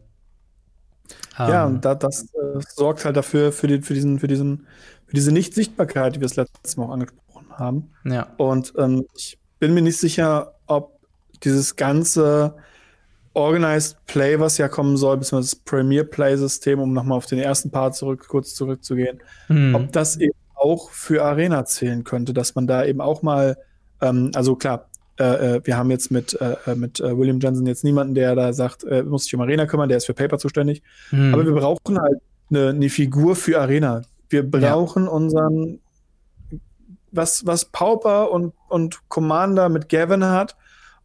Ja, 1.38 1.65
um, 1.65 1.71
und 1.71 1.75
ähm. 1.75 1.81
da, 1.81 1.95
das 1.95 2.23
äh, 2.34 2.61
sorgt 2.75 3.03
halt 3.03 3.17
dafür, 3.17 3.51
für, 3.51 3.67
den, 3.67 3.84
für, 3.84 3.93
diesen, 3.93 4.19
für, 4.19 4.27
diesen, 4.27 4.65
für 5.05 5.15
diese 5.15 5.34
Nicht-Sichtbarkeit, 5.34 6.15
die 6.15 6.21
wir 6.21 6.27
das 6.29 6.38
letzte 6.38 6.79
Mal 6.79 6.88
auch 6.88 6.93
angesprochen 6.93 7.47
haben. 7.49 7.91
Ja. 8.05 8.27
Und 8.38 8.73
ähm, 8.77 9.05
ich 9.15 9.38
bin 9.59 9.73
mir 9.73 9.81
nicht 9.81 9.97
sicher, 9.97 10.55
ob 10.65 10.97
dieses 11.43 11.75
ganze 11.75 12.55
Organized 13.34 13.97
Play, 14.05 14.39
was 14.39 14.57
ja 14.57 14.67
kommen 14.67 14.97
soll, 14.97 15.17
beziehungsweise 15.17 15.55
das 15.55 15.63
Premier 15.63 16.03
Play-System, 16.03 16.79
um 16.79 16.93
nochmal 16.93 17.17
auf 17.17 17.25
den 17.25 17.39
ersten 17.39 17.71
Part 17.71 17.95
zurück, 17.95 18.27
kurz 18.27 18.53
zurückzugehen, 18.53 19.21
mhm. 19.47 19.75
ob 19.75 19.91
das 19.91 20.17
eben 20.17 20.36
auch 20.55 20.91
für 20.91 21.23
Arena 21.23 21.65
zählen 21.65 22.03
könnte, 22.03 22.34
dass 22.34 22.55
man 22.55 22.67
da 22.67 22.86
eben 22.86 23.01
auch 23.01 23.21
mal, 23.21 23.57
ähm, 24.01 24.31
also 24.36 24.55
klar, 24.55 24.88
äh, 25.19 25.23
äh 25.55 25.61
wir 25.63 25.77
haben 25.77 25.89
jetzt 25.89 26.11
mit, 26.11 26.39
äh, 26.39 26.55
äh, 26.67 26.75
mit 26.75 26.99
äh, 26.99 27.17
William 27.17 27.39
Johnson 27.39 27.65
jetzt 27.65 27.84
niemanden, 27.84 28.13
der 28.13 28.36
da 28.36 28.53
sagt, 28.53 28.84
äh, 28.84 29.03
muss 29.03 29.23
sich 29.23 29.36
um 29.36 29.41
Arena 29.41 29.65
kümmern, 29.65 29.89
der 29.89 29.97
ist 29.97 30.05
für 30.05 30.13
Paper 30.13 30.38
zuständig. 30.38 30.84
Mhm. 31.11 31.34
Aber 31.34 31.45
wir 31.45 31.53
brauchen 31.53 31.99
halt 31.99 32.19
eine, 32.49 32.69
eine 32.69 32.89
Figur 32.89 33.36
für 33.36 33.59
Arena. 33.59 34.03
Wir 34.29 34.49
brauchen 34.49 35.05
ja. 35.05 35.09
unseren, 35.09 35.79
was, 37.11 37.45
was 37.45 37.65
Pauper 37.65 38.31
und, 38.31 38.53
und 38.69 39.09
Commander 39.09 39.69
mit 39.69 39.89
Gavin 39.89 40.23
hat 40.25 40.55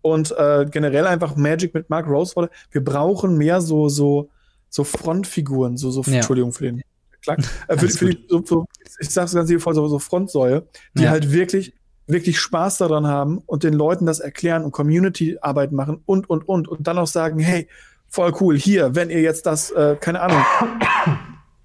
und 0.02 0.34
äh, 0.36 0.66
generell 0.70 1.06
einfach 1.06 1.36
Magic 1.36 1.74
mit 1.74 1.90
Mark 1.90 2.06
Rosewater. 2.06 2.50
Wir 2.70 2.84
brauchen 2.84 3.36
mehr 3.36 3.60
so, 3.60 3.88
so, 3.88 4.30
so 4.68 4.84
Frontfiguren, 4.84 5.76
so, 5.76 5.90
so, 5.90 6.02
ja. 6.02 6.16
Entschuldigung 6.16 6.52
für 6.52 6.64
den 6.64 6.82
Klang. 7.22 7.38
Äh, 7.68 7.76
für, 7.76 7.88
für 7.88 8.10
die, 8.10 8.24
so, 8.28 8.42
so, 8.44 8.66
ich 9.00 9.10
sag's 9.10 9.34
ganz 9.34 9.48
liebevoll, 9.48 9.74
so, 9.74 9.88
so 9.88 9.98
Frontsäue, 9.98 10.66
die 10.94 11.02
ja. 11.02 11.10
halt 11.10 11.32
wirklich, 11.32 11.74
wirklich 12.06 12.38
Spaß 12.38 12.78
daran 12.78 13.06
haben 13.06 13.38
und 13.46 13.64
den 13.64 13.74
Leuten 13.74 14.06
das 14.06 14.20
erklären 14.20 14.64
und 14.64 14.72
Community-Arbeit 14.72 15.72
machen 15.72 16.02
und, 16.06 16.30
und, 16.30 16.48
und. 16.48 16.68
Und 16.68 16.86
dann 16.86 16.98
auch 16.98 17.06
sagen, 17.06 17.38
hey, 17.38 17.68
voll 18.08 18.32
cool, 18.40 18.56
hier, 18.56 18.94
wenn 18.94 19.10
ihr 19.10 19.20
jetzt 19.20 19.46
das, 19.46 19.70
äh, 19.70 19.96
keine 20.00 20.20
Ahnung, 20.20 20.42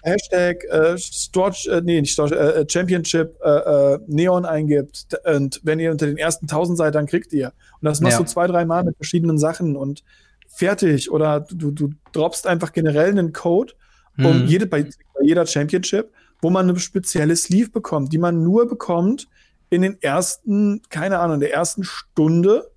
Hashtag 0.04 0.64
äh, 0.66 0.98
Storch, 0.98 1.68
äh, 1.68 1.82
nee, 1.82 2.00
nicht 2.00 2.14
Storch, 2.14 2.32
äh, 2.32 2.62
äh 2.62 2.66
Championship 2.70 3.38
äh, 3.44 3.50
äh, 3.50 4.00
Neon 4.08 4.46
eingibt 4.46 5.18
und 5.26 5.62
wenn 5.64 5.80
ihr 5.80 5.92
unter 5.92 6.06
den 6.06 6.18
ersten 6.18 6.46
1000 6.46 6.78
seid, 6.78 6.96
dann 6.96 7.06
kriegt 7.06 7.34
ihr. 7.34 7.54
Und 7.82 7.86
das 7.86 8.02
machst 8.02 8.20
ja. 8.20 8.24
du 8.24 8.30
zwei, 8.30 8.48
drei 8.48 8.66
Mal 8.66 8.84
mit 8.84 8.96
verschiedenen 8.98 9.38
Sachen 9.38 9.76
und 9.76 10.04
fertig. 10.48 11.12
Oder 11.12 11.42
du, 11.42 11.72
du 11.72 11.90
droppst 12.12 12.48
einfach 12.48 12.74
generell 12.74 13.10
einen 13.10 13.34
Code 13.34 13.74
um 14.18 14.44
mhm. 14.44 14.48
jede, 14.48 14.68
bei, 14.68 14.84
bei 14.84 15.24
jeder 15.24 15.46
Championship, 15.46 16.12
wo 16.42 16.50
man 16.50 16.70
eine 16.70 16.80
spezielle 16.80 17.36
Sleeve 17.36 17.72
bekommt, 17.72 18.14
die 18.14 18.18
man 18.18 18.44
nur 18.44 18.68
bekommt 18.68 19.28
in 19.70 19.82
den 19.82 20.02
ersten, 20.02 20.82
keine 20.90 21.20
Ahnung, 21.20 21.36
in 21.36 21.40
der 21.40 21.54
ersten 21.54 21.84
Stunde, 21.84 22.70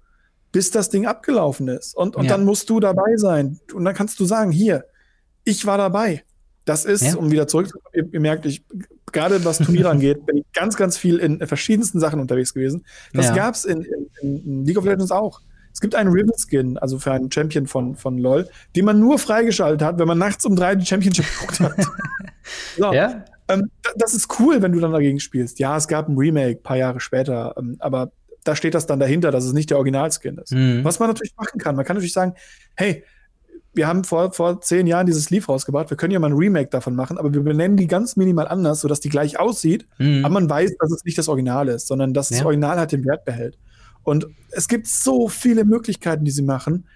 bis 0.52 0.70
das 0.70 0.88
Ding 0.88 1.06
abgelaufen 1.06 1.68
ist. 1.68 1.94
Und, 1.94 2.16
und 2.16 2.24
ja. 2.24 2.30
dann 2.30 2.46
musst 2.46 2.70
du 2.70 2.80
dabei 2.80 3.16
sein. 3.16 3.60
Und 3.74 3.84
dann 3.84 3.94
kannst 3.94 4.18
du 4.18 4.24
sagen, 4.24 4.50
hier, 4.50 4.86
ich 5.44 5.66
war 5.66 5.76
dabei. 5.76 6.24
Das 6.66 6.84
ist, 6.84 7.02
ja. 7.02 7.16
um 7.16 7.30
wieder 7.30 7.46
zurück, 7.46 7.70
ihr, 7.94 8.06
ihr 8.12 8.20
merkt, 8.20 8.44
ich, 8.44 8.62
gerade 9.12 9.42
was 9.44 9.58
Turniere 9.58 9.88
angeht, 9.90 10.26
bin 10.26 10.38
ich 10.38 10.44
ganz, 10.52 10.76
ganz 10.76 10.98
viel 10.98 11.16
in 11.18 11.44
verschiedensten 11.46 12.00
Sachen 12.00 12.20
unterwegs 12.20 12.52
gewesen. 12.52 12.84
Das 13.14 13.28
ja. 13.28 13.34
gab's 13.34 13.64
in, 13.64 13.86
in, 14.20 14.44
in 14.44 14.64
League 14.66 14.76
of 14.76 14.84
Legends 14.84 15.10
auch. 15.12 15.40
Es 15.72 15.80
gibt 15.80 15.94
einen 15.94 16.10
Ribbon 16.10 16.34
Skin, 16.36 16.76
also 16.78 16.98
für 16.98 17.12
einen 17.12 17.30
Champion 17.30 17.66
von, 17.66 17.94
von 17.96 18.18
LOL, 18.18 18.48
den 18.74 18.84
man 18.84 18.98
nur 18.98 19.18
freigeschaltet 19.18 19.82
hat, 19.82 19.98
wenn 19.98 20.08
man 20.08 20.18
nachts 20.18 20.44
um 20.44 20.56
drei 20.56 20.74
die 20.74 20.86
Championship 20.86 21.26
geguckt 21.32 21.60
hat. 21.60 21.76
so. 22.78 22.92
Ja? 22.92 23.24
Ähm, 23.48 23.70
das 23.96 24.14
ist 24.14 24.40
cool, 24.40 24.60
wenn 24.60 24.72
du 24.72 24.80
dann 24.80 24.92
dagegen 24.92 25.20
spielst. 25.20 25.58
Ja, 25.58 25.76
es 25.76 25.86
gab 25.86 26.08
ein 26.08 26.16
Remake, 26.16 26.62
paar 26.62 26.76
Jahre 26.76 26.98
später, 26.98 27.54
ähm, 27.56 27.76
aber 27.78 28.10
da 28.42 28.56
steht 28.56 28.74
das 28.74 28.86
dann 28.86 28.98
dahinter, 28.98 29.30
dass 29.30 29.44
es 29.44 29.52
nicht 29.52 29.70
der 29.70 29.76
Originalskin 29.76 30.38
ist. 30.38 30.52
Mhm. 30.52 30.82
Was 30.82 30.98
man 30.98 31.08
natürlich 31.08 31.36
machen 31.36 31.60
kann, 31.60 31.76
man 31.76 31.84
kann 31.84 31.96
natürlich 31.96 32.12
sagen, 32.12 32.34
hey, 32.74 33.04
wir 33.76 33.86
haben 33.86 34.04
vor, 34.04 34.32
vor 34.32 34.60
zehn 34.60 34.86
Jahren 34.86 35.06
dieses 35.06 35.30
Leaf 35.30 35.48
rausgebracht, 35.48 35.90
wir 35.90 35.96
können 35.96 36.12
ja 36.12 36.18
mal 36.18 36.30
ein 36.30 36.36
Remake 36.36 36.70
davon 36.70 36.96
machen, 36.96 37.18
aber 37.18 37.32
wir 37.32 37.42
benennen 37.42 37.76
die 37.76 37.86
ganz 37.86 38.16
minimal 38.16 38.48
anders, 38.48 38.80
sodass 38.80 39.00
die 39.00 39.08
gleich 39.08 39.38
aussieht, 39.38 39.86
mhm. 39.98 40.24
aber 40.24 40.34
man 40.34 40.50
weiß, 40.50 40.76
dass 40.78 40.90
es 40.90 41.04
nicht 41.04 41.18
das 41.18 41.28
Original 41.28 41.68
ist, 41.68 41.86
sondern 41.86 42.14
dass 42.14 42.30
ja. 42.30 42.38
das 42.38 42.46
Original 42.46 42.78
halt 42.78 42.92
den 42.92 43.04
Wert 43.04 43.24
behält. 43.24 43.58
Und 44.02 44.26
es 44.52 44.68
gibt 44.68 44.86
so 44.86 45.28
viele 45.28 45.64
Möglichkeiten, 45.64 46.24
die 46.24 46.30
sie 46.30 46.42
machen 46.42 46.86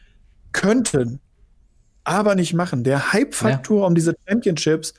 könnten, 0.52 1.20
aber 2.04 2.34
nicht 2.34 2.54
machen. 2.54 2.84
Der 2.84 3.12
Hype-Faktor 3.12 3.80
ja. 3.80 3.86
um 3.86 3.94
diese 3.94 4.14
Championships 4.28 4.94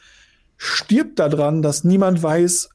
stirbt 0.58 1.20
daran, 1.20 1.62
dass 1.62 1.84
niemand 1.84 2.22
weiß, 2.22 2.70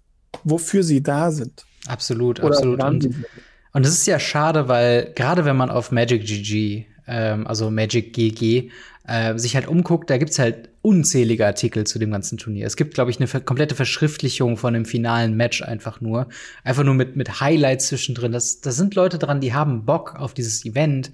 wofür 0.44 0.82
sie 0.82 1.02
da 1.02 1.30
sind. 1.30 1.64
Absolut, 1.86 2.40
Oder 2.40 2.48
absolut. 2.48 2.82
Und, 2.82 3.24
und 3.72 3.84
das 3.84 3.92
ist 3.92 4.06
ja 4.06 4.18
schade, 4.18 4.68
weil 4.68 5.12
gerade 5.14 5.44
wenn 5.44 5.56
man 5.56 5.70
auf 5.70 5.92
Magic 5.92 6.24
GG, 6.24 6.86
ähm, 7.06 7.46
also 7.46 7.70
Magic 7.70 8.12
GG, 8.12 8.70
äh, 9.06 9.38
sich 9.38 9.54
halt 9.54 9.68
umguckt, 9.68 10.10
da 10.10 10.18
gibt's 10.18 10.38
halt 10.38 10.68
unzählige 10.82 11.46
Artikel 11.46 11.86
zu 11.86 11.98
dem 11.98 12.10
ganzen 12.10 12.38
Turnier. 12.38 12.66
Es 12.66 12.76
gibt, 12.76 12.94
glaube 12.94 13.10
ich, 13.10 13.20
eine 13.20 13.28
komplette 13.42 13.74
Verschriftlichung 13.74 14.56
von 14.56 14.74
dem 14.74 14.84
finalen 14.84 15.36
Match 15.36 15.62
einfach 15.62 16.00
nur. 16.00 16.28
Einfach 16.64 16.84
nur 16.84 16.94
mit, 16.94 17.16
mit 17.16 17.40
Highlights 17.40 17.88
zwischendrin. 17.88 18.32
Das, 18.32 18.60
das 18.60 18.76
sind 18.76 18.94
Leute 18.94 19.18
dran, 19.18 19.40
die 19.40 19.54
haben 19.54 19.84
Bock 19.84 20.16
auf 20.16 20.34
dieses 20.34 20.64
Event. 20.64 21.12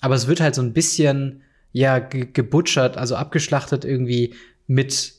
Aber 0.00 0.14
es 0.14 0.26
wird 0.26 0.40
halt 0.40 0.54
so 0.54 0.62
ein 0.62 0.72
bisschen, 0.72 1.42
ja, 1.72 1.98
ge 1.98 2.28
gebutschert, 2.32 2.96
also 2.96 3.16
abgeschlachtet 3.16 3.84
irgendwie 3.84 4.34
mit 4.66 5.14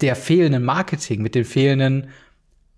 der 0.00 0.16
fehlenden 0.16 0.64
Marketing, 0.64 1.22
mit 1.22 1.34
den 1.34 1.44
fehlenden 1.44 2.08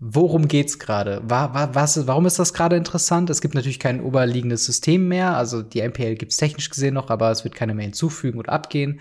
Worum 0.02 0.48
geht's 0.48 0.78
gerade? 0.78 1.20
War, 1.24 1.52
war, 1.52 1.74
was, 1.74 2.06
warum 2.06 2.24
ist 2.24 2.38
das 2.38 2.54
gerade 2.54 2.76
interessant? 2.76 3.28
Es 3.28 3.42
gibt 3.42 3.54
natürlich 3.54 3.78
kein 3.78 4.00
oberliegendes 4.00 4.64
System 4.64 5.08
mehr. 5.08 5.36
Also 5.36 5.60
die 5.60 5.86
MPL 5.86 6.14
gibt's 6.14 6.38
technisch 6.38 6.70
gesehen 6.70 6.94
noch, 6.94 7.10
aber 7.10 7.30
es 7.30 7.44
wird 7.44 7.54
keine 7.54 7.74
mehr 7.74 7.84
hinzufügen 7.84 8.38
oder 8.38 8.50
abgehen. 8.50 9.00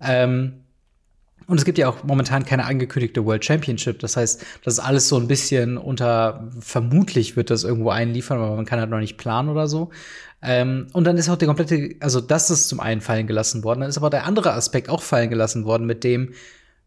Ähm, 0.00 0.62
und 1.48 1.58
es 1.58 1.64
gibt 1.64 1.78
ja 1.78 1.88
auch 1.88 2.04
momentan 2.04 2.44
keine 2.44 2.64
angekündigte 2.64 3.24
World 3.24 3.44
Championship. 3.44 3.98
Das 3.98 4.16
heißt, 4.16 4.44
das 4.64 4.74
ist 4.74 4.80
alles 4.80 5.08
so 5.08 5.16
ein 5.16 5.26
bisschen 5.26 5.78
unter, 5.78 6.48
vermutlich 6.60 7.36
wird 7.36 7.50
das 7.50 7.64
irgendwo 7.64 7.90
einliefern, 7.90 8.38
aber 8.38 8.54
man 8.54 8.66
kann 8.66 8.78
halt 8.78 8.90
noch 8.90 9.00
nicht 9.00 9.16
planen 9.16 9.48
oder 9.48 9.66
so. 9.66 9.90
Ähm, 10.42 10.86
und 10.92 11.04
dann 11.04 11.16
ist 11.16 11.28
auch 11.28 11.36
der 11.36 11.48
komplette, 11.48 11.96
also 12.00 12.20
das 12.20 12.50
ist 12.50 12.68
zum 12.68 12.78
einen 12.78 13.00
fallen 13.00 13.26
gelassen 13.26 13.64
worden. 13.64 13.80
Dann 13.80 13.90
ist 13.90 13.98
aber 13.98 14.10
der 14.10 14.26
andere 14.26 14.52
Aspekt 14.52 14.88
auch 14.88 15.02
fallen 15.02 15.30
gelassen 15.30 15.64
worden 15.64 15.86
mit 15.86 16.04
dem, 16.04 16.34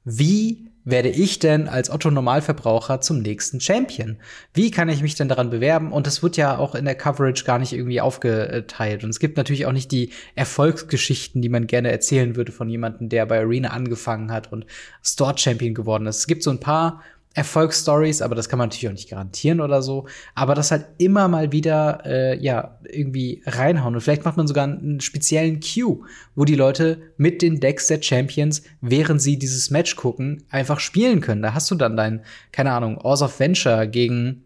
wie 0.06 0.69
werde 0.86 1.10
ich 1.10 1.40
denn 1.40 1.68
als 1.68 1.90
Otto 1.90 2.10
Normalverbraucher 2.10 3.02
zum 3.02 3.22
nächsten 3.22 3.60
Champion? 3.60 4.18
Wie 4.54 4.72
kann 4.72 4.90
ich 4.90 5.02
mich 5.02 5.16
denn 5.16 5.28
daran 5.28 5.50
bewerben? 5.50 5.92
Und 5.92 6.08
das 6.08 6.24
wird 6.24 6.38
ja 6.38 6.58
auch 6.58 6.76
in 6.76 6.86
der 6.86 6.96
Coverage 6.96 7.44
gar 7.44 7.60
nicht 7.60 7.74
irgendwie 7.74 8.02
aufgeteilt. 8.02 9.04
Und 9.04 9.10
es 9.10 9.20
gibt 9.20 9.38
natürlich 9.38 9.66
auch 9.66 9.72
nicht 9.72 9.92
die 9.92 10.12
Erfolgsgeschichten, 10.36 11.42
die 11.42 11.50
man 11.50 11.68
gerne 11.68 11.92
erzählen 11.92 12.36
würde 12.36 12.52
von 12.52 12.70
jemandem, 12.70 13.10
der 13.10 13.26
bei 13.26 13.40
Arena 13.40 13.70
angefangen 13.70 14.32
hat 14.32 14.52
und 14.52 14.66
Store 15.04 15.38
Champion 15.38 15.74
geworden 15.74 16.08
ist. 16.08 16.20
Es 16.20 16.28
gibt 16.28 16.44
so 16.44 16.50
ein 16.50 16.60
paar 16.60 17.04
Erfolgsstories, 17.40 18.22
aber 18.22 18.36
das 18.36 18.50
kann 18.50 18.60
man 18.60 18.68
natürlich 18.68 18.90
auch 18.90 18.94
nicht 18.94 19.10
garantieren 19.10 19.62
oder 19.62 19.82
so. 19.82 20.08
Aber 20.36 20.56
das 20.56 20.72
halt 20.72 20.88
immer 20.98 21.30
mal 21.30 21.54
wieder, 21.54 22.02
äh, 22.06 22.38
ja, 22.38 22.78
irgendwie 22.84 23.42
reinhauen. 23.46 23.96
Und 23.96 24.02
vielleicht 24.02 24.26
macht 24.26 24.36
man 24.36 24.46
sogar 24.46 24.66
einen 24.66 25.00
speziellen 25.00 25.62
Queue, 25.62 26.02
wo 26.36 26.44
die 26.44 26.56
Leute 26.56 27.02
mit 27.16 27.42
den 27.42 27.62
Decks 27.62 27.88
der 27.88 28.02
Champions, 28.02 28.62
während 28.82 29.22
sie 29.22 29.40
dieses 29.40 29.72
Match 29.72 29.96
gucken, 29.96 30.44
einfach 30.50 30.82
spielen 30.82 31.22
können. 31.22 31.42
Da 31.42 31.54
hast 31.54 31.72
du 31.72 31.76
dann 31.76 31.96
dein, 31.96 32.24
keine 32.52 32.74
Ahnung, 32.74 32.98
Oars 32.98 33.22
of 33.22 33.40
Venture 33.40 33.88
gegen 33.88 34.44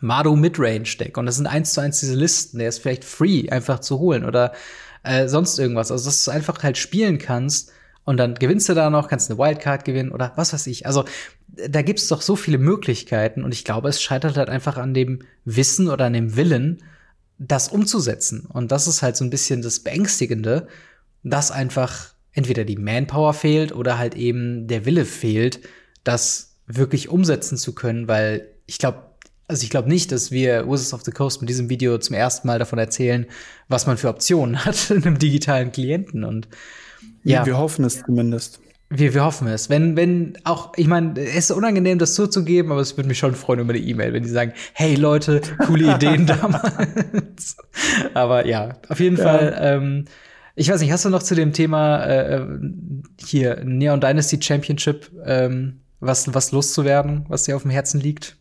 Mado 0.00 0.34
Midrange 0.36 0.96
Deck. 0.98 1.18
Und 1.18 1.26
das 1.26 1.36
sind 1.36 1.46
eins 1.46 1.74
zu 1.74 1.82
eins 1.82 2.00
diese 2.00 2.14
Listen. 2.14 2.58
Der 2.58 2.70
ist 2.70 2.78
vielleicht 2.78 3.04
free, 3.04 3.50
einfach 3.50 3.80
zu 3.80 3.98
holen 3.98 4.24
oder 4.24 4.52
äh, 5.02 5.28
sonst 5.28 5.58
irgendwas. 5.58 5.92
Also, 5.92 6.06
dass 6.06 6.24
du 6.24 6.30
einfach 6.30 6.62
halt 6.62 6.78
spielen 6.78 7.18
kannst 7.18 7.72
und 8.06 8.16
dann 8.16 8.36
gewinnst 8.36 8.68
du 8.68 8.74
da 8.74 8.88
noch, 8.88 9.08
kannst 9.08 9.30
eine 9.30 9.38
Wildcard 9.38 9.84
gewinnen 9.84 10.12
oder 10.12 10.32
was 10.36 10.52
weiß 10.52 10.66
ich. 10.68 10.86
Also 10.86 11.04
da 11.68 11.82
gibt's 11.82 12.08
doch 12.08 12.22
so 12.22 12.36
viele 12.36 12.58
Möglichkeiten 12.58 13.42
und 13.42 13.52
ich 13.52 13.64
glaube, 13.64 13.88
es 13.88 14.02
scheitert 14.02 14.36
halt 14.36 14.48
einfach 14.48 14.76
an 14.76 14.94
dem 14.94 15.20
Wissen 15.44 15.88
oder 15.88 16.06
an 16.06 16.12
dem 16.12 16.36
Willen, 16.36 16.82
das 17.38 17.68
umzusetzen. 17.68 18.46
Und 18.46 18.72
das 18.72 18.86
ist 18.86 19.02
halt 19.02 19.16
so 19.16 19.24
ein 19.24 19.30
bisschen 19.30 19.62
das 19.62 19.80
Beängstigende, 19.80 20.68
dass 21.22 21.50
einfach 21.50 22.14
entweder 22.32 22.64
die 22.64 22.76
Manpower 22.76 23.34
fehlt 23.34 23.72
oder 23.72 23.98
halt 23.98 24.14
eben 24.14 24.68
der 24.68 24.84
Wille 24.84 25.04
fehlt, 25.04 25.60
das 26.04 26.56
wirklich 26.66 27.08
umsetzen 27.08 27.56
zu 27.56 27.74
können, 27.74 28.08
weil 28.08 28.48
ich 28.66 28.78
glaube, 28.78 29.02
also 29.48 29.62
ich 29.62 29.70
glaube 29.70 29.88
nicht, 29.88 30.10
dass 30.12 30.30
wir 30.30 30.66
Wizards 30.66 30.92
of 30.92 31.02
the 31.02 31.12
Coast 31.12 31.40
mit 31.40 31.48
diesem 31.48 31.70
Video 31.70 31.98
zum 31.98 32.16
ersten 32.16 32.46
Mal 32.46 32.58
davon 32.58 32.78
erzählen, 32.78 33.26
was 33.68 33.86
man 33.86 33.96
für 33.96 34.08
Optionen 34.08 34.64
hat 34.64 34.90
in 34.90 35.04
einem 35.04 35.18
digitalen 35.18 35.72
Klienten. 35.72 36.24
Und 36.24 36.48
ja, 37.22 37.46
wir 37.46 37.56
hoffen 37.56 37.84
es 37.84 38.02
zumindest. 38.04 38.60
Wir, 38.88 39.14
wir 39.14 39.24
hoffen 39.24 39.48
es. 39.48 39.68
Wenn, 39.68 39.96
wenn 39.96 40.38
auch, 40.44 40.72
ich 40.76 40.86
meine, 40.86 41.20
es 41.20 41.36
ist 41.36 41.50
unangenehm, 41.50 41.98
das 41.98 42.14
zuzugeben, 42.14 42.70
aber 42.70 42.80
es 42.80 42.96
würde 42.96 43.08
mich 43.08 43.18
schon 43.18 43.34
freuen 43.34 43.60
über 43.60 43.72
eine 43.72 43.82
E-Mail, 43.82 44.12
wenn 44.12 44.22
die 44.22 44.28
sagen, 44.28 44.52
hey 44.74 44.94
Leute, 44.94 45.40
coole 45.66 45.94
Ideen 45.94 46.26
damals. 46.26 47.56
aber 48.14 48.46
ja, 48.46 48.76
auf 48.88 49.00
jeden 49.00 49.16
ja. 49.16 49.24
Fall. 49.24 49.56
Ähm, 49.60 50.04
ich 50.54 50.70
weiß 50.70 50.80
nicht, 50.80 50.92
hast 50.92 51.04
du 51.04 51.10
noch 51.10 51.22
zu 51.22 51.34
dem 51.34 51.52
Thema 51.52 52.04
äh, 52.04 52.46
hier 53.18 53.62
Neon 53.64 54.00
Dynasty 54.00 54.40
Championship 54.40 55.10
ähm, 55.24 55.80
was, 56.00 56.32
was 56.32 56.52
loszuwerden, 56.52 57.26
was 57.28 57.44
dir 57.44 57.56
auf 57.56 57.62
dem 57.62 57.70
Herzen 57.70 58.00
liegt? 58.00 58.36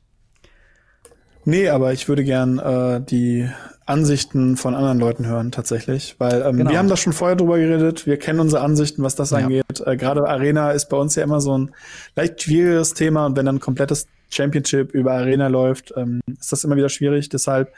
Nee, 1.43 1.69
aber 1.69 1.93
ich 1.93 2.07
würde 2.07 2.23
gern 2.23 2.59
äh, 2.59 3.01
die 3.01 3.49
Ansichten 3.85 4.57
von 4.57 4.73
anderen 4.73 4.99
Leuten 4.99 5.27
hören, 5.27 5.51
tatsächlich. 5.51 6.15
Weil 6.17 6.41
ähm, 6.41 6.57
genau. 6.57 6.71
wir 6.71 6.77
haben 6.79 6.89
da 6.89 6.97
schon 6.97 7.13
vorher 7.13 7.35
drüber 7.35 7.57
geredet, 7.59 8.07
wir 8.07 8.17
kennen 8.17 8.39
unsere 8.39 8.63
Ansichten, 8.63 9.03
was 9.03 9.15
das 9.15 9.29
ja. 9.29 9.37
angeht. 9.37 9.81
Äh, 9.85 9.95
Gerade 9.95 10.27
Arena 10.27 10.71
ist 10.71 10.89
bei 10.89 10.97
uns 10.97 11.15
ja 11.15 11.23
immer 11.23 11.39
so 11.39 11.57
ein 11.57 11.71
leicht 12.15 12.41
schwieriges 12.41 12.93
Thema 12.95 13.27
und 13.27 13.37
wenn 13.37 13.45
dann 13.45 13.57
ein 13.57 13.61
komplettes 13.61 14.07
Championship 14.31 14.91
über 14.93 15.13
Arena 15.13 15.47
läuft, 15.47 15.93
ähm, 15.95 16.21
ist 16.39 16.51
das 16.51 16.63
immer 16.63 16.75
wieder 16.75 16.89
schwierig. 16.89 17.29
Deshalb 17.29 17.73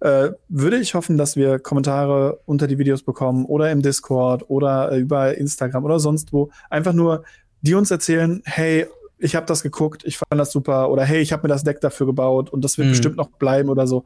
äh, 0.00 0.30
würde 0.48 0.78
ich 0.78 0.94
hoffen, 0.94 1.18
dass 1.18 1.36
wir 1.36 1.58
Kommentare 1.58 2.40
unter 2.46 2.66
die 2.66 2.78
Videos 2.78 3.02
bekommen 3.02 3.44
oder 3.44 3.70
im 3.70 3.82
Discord 3.82 4.48
oder 4.48 4.92
äh, 4.92 4.98
über 4.98 5.36
Instagram 5.36 5.84
oder 5.84 6.00
sonst 6.00 6.32
wo. 6.32 6.50
Einfach 6.70 6.94
nur, 6.94 7.24
die 7.60 7.74
uns 7.74 7.90
erzählen, 7.90 8.40
hey, 8.46 8.86
ich 9.18 9.36
habe 9.36 9.44
das 9.44 9.62
geguckt, 9.62 10.02
ich 10.06 10.16
fand 10.16 10.40
das 10.40 10.50
super 10.50 10.90
oder 10.90 11.04
hey, 11.04 11.20
ich 11.20 11.32
habe 11.32 11.42
mir 11.42 11.48
das 11.52 11.64
Deck 11.64 11.82
dafür 11.82 12.06
gebaut 12.06 12.48
und 12.48 12.64
das 12.64 12.78
wird 12.78 12.86
mhm. 12.86 12.92
bestimmt 12.92 13.16
noch 13.16 13.28
bleiben 13.28 13.68
oder 13.68 13.86
so. 13.86 14.04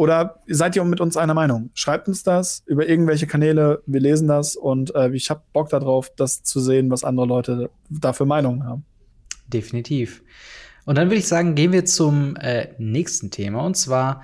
Oder 0.00 0.40
seid 0.46 0.76
ihr 0.76 0.84
mit 0.84 1.02
uns 1.02 1.18
einer 1.18 1.34
Meinung? 1.34 1.68
Schreibt 1.74 2.08
uns 2.08 2.22
das 2.22 2.62
über 2.64 2.88
irgendwelche 2.88 3.26
Kanäle, 3.26 3.82
wir 3.84 4.00
lesen 4.00 4.28
das 4.28 4.56
und 4.56 4.94
äh, 4.94 5.10
ich 5.10 5.28
habe 5.28 5.42
Bock 5.52 5.68
darauf, 5.68 6.08
das 6.16 6.42
zu 6.42 6.58
sehen, 6.58 6.90
was 6.90 7.04
andere 7.04 7.26
Leute 7.26 7.68
dafür 7.90 8.24
Meinungen 8.24 8.64
haben. 8.64 8.86
Definitiv. 9.48 10.22
Und 10.86 10.96
dann 10.96 11.08
würde 11.08 11.18
ich 11.18 11.28
sagen, 11.28 11.54
gehen 11.54 11.72
wir 11.72 11.84
zum 11.84 12.34
äh, 12.36 12.68
nächsten 12.78 13.30
Thema 13.30 13.62
und 13.66 13.76
zwar 13.76 14.22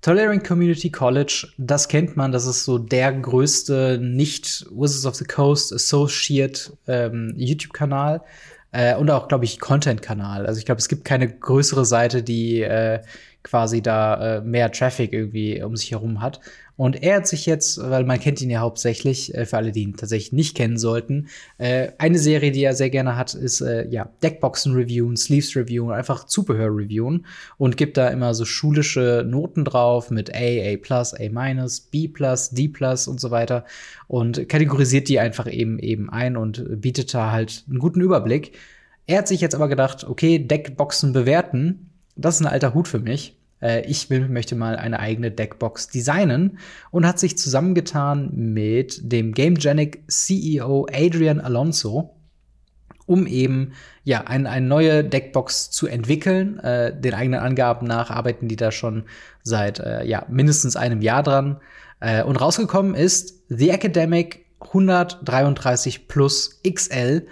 Tolerating 0.00 0.42
Community 0.42 0.90
College. 0.90 1.48
Das 1.58 1.88
kennt 1.88 2.16
man, 2.16 2.32
das 2.32 2.46
ist 2.46 2.64
so 2.64 2.78
der 2.78 3.12
größte 3.12 3.98
nicht 4.00 4.64
Wizards 4.70 5.04
of 5.04 5.16
the 5.16 5.26
Coast 5.26 5.74
Associate 5.74 6.72
ähm, 6.86 7.34
YouTube-Kanal. 7.36 8.22
Äh, 8.70 8.96
und 8.96 9.10
auch, 9.10 9.28
glaube 9.28 9.44
ich, 9.44 9.60
Content-Kanal. 9.60 10.46
Also 10.46 10.58
ich 10.58 10.66
glaube, 10.66 10.78
es 10.78 10.88
gibt 10.88 11.04
keine 11.04 11.28
größere 11.28 11.84
Seite, 11.84 12.22
die 12.22 12.60
äh, 12.60 13.00
quasi 13.48 13.82
da 13.82 14.38
äh, 14.38 14.40
mehr 14.42 14.70
Traffic 14.70 15.12
irgendwie 15.12 15.62
um 15.62 15.76
sich 15.76 15.92
herum 15.92 16.20
hat. 16.20 16.40
Und 16.78 17.02
er 17.02 17.16
hat 17.16 17.26
sich 17.26 17.44
jetzt, 17.44 17.80
weil 17.90 18.04
man 18.04 18.20
kennt 18.20 18.40
ihn 18.40 18.50
ja 18.50 18.60
hauptsächlich, 18.60 19.34
äh, 19.34 19.46
für 19.46 19.56
alle, 19.56 19.72
die 19.72 19.82
ihn 19.82 19.96
tatsächlich 19.96 20.32
nicht 20.32 20.56
kennen 20.56 20.78
sollten, 20.78 21.26
äh, 21.58 21.88
eine 21.98 22.20
Serie, 22.20 22.52
die 22.52 22.62
er 22.62 22.74
sehr 22.74 22.88
gerne 22.88 23.16
hat, 23.16 23.34
ist 23.34 23.60
äh, 23.60 23.88
ja 23.88 24.08
Deckboxen 24.22 24.74
reviewen, 24.74 25.16
Sleeves 25.16 25.56
reviewen, 25.56 25.90
einfach 25.90 26.24
Zubehör 26.24 26.68
reviewen 26.68 27.26
und 27.56 27.76
gibt 27.76 27.96
da 27.96 28.08
immer 28.08 28.32
so 28.32 28.44
schulische 28.44 29.24
Noten 29.26 29.64
drauf 29.64 30.12
mit 30.12 30.32
A, 30.32 30.38
A+, 30.38 30.76
A-, 30.94 31.68
B+, 31.90 32.08
D+, 32.52 32.72
und 33.08 33.20
so 33.20 33.30
weiter 33.32 33.64
und 34.06 34.48
kategorisiert 34.48 35.08
die 35.08 35.18
einfach 35.18 35.50
eben 35.50 35.80
eben 35.80 36.08
ein 36.10 36.36
und 36.36 36.80
bietet 36.80 37.12
da 37.12 37.32
halt 37.32 37.64
einen 37.68 37.80
guten 37.80 38.00
Überblick. 38.00 38.56
Er 39.06 39.18
hat 39.18 39.28
sich 39.28 39.40
jetzt 39.40 39.56
aber 39.56 39.68
gedacht, 39.68 40.04
okay, 40.04 40.38
Deckboxen 40.38 41.12
bewerten, 41.12 41.90
das 42.14 42.36
ist 42.36 42.42
ein 42.42 42.46
alter 42.46 42.74
Hut 42.74 42.86
für 42.86 43.00
mich 43.00 43.37
äh, 43.62 43.82
ich 43.86 44.10
will, 44.10 44.28
möchte 44.28 44.54
mal 44.54 44.76
eine 44.76 45.00
eigene 45.00 45.30
Deckbox 45.30 45.88
designen 45.88 46.58
und 46.90 47.06
hat 47.06 47.18
sich 47.18 47.38
zusammengetan 47.38 48.30
mit 48.34 49.00
dem 49.12 49.32
GameGenic 49.32 50.02
CEO 50.08 50.86
Adrian 50.92 51.40
Alonso, 51.40 52.16
um 53.06 53.26
eben 53.26 53.72
ja 54.04 54.22
eine, 54.26 54.48
eine 54.50 54.66
neue 54.66 55.04
Deckbox 55.04 55.70
zu 55.70 55.86
entwickeln. 55.86 56.58
Äh, 56.60 56.98
den 56.98 57.14
eigenen 57.14 57.40
Angaben 57.40 57.86
nach 57.86 58.10
arbeiten 58.10 58.48
die 58.48 58.56
da 58.56 58.70
schon 58.70 59.04
seit 59.42 59.80
äh, 59.80 60.04
ja 60.04 60.24
mindestens 60.28 60.76
einem 60.76 61.00
Jahr 61.00 61.22
dran. 61.22 61.60
Äh, 62.00 62.22
und 62.22 62.36
rausgekommen 62.36 62.94
ist 62.94 63.42
The 63.48 63.70
Academic 63.70 64.46
133 64.60 66.08
Plus 66.08 66.60
XL, 66.68 67.26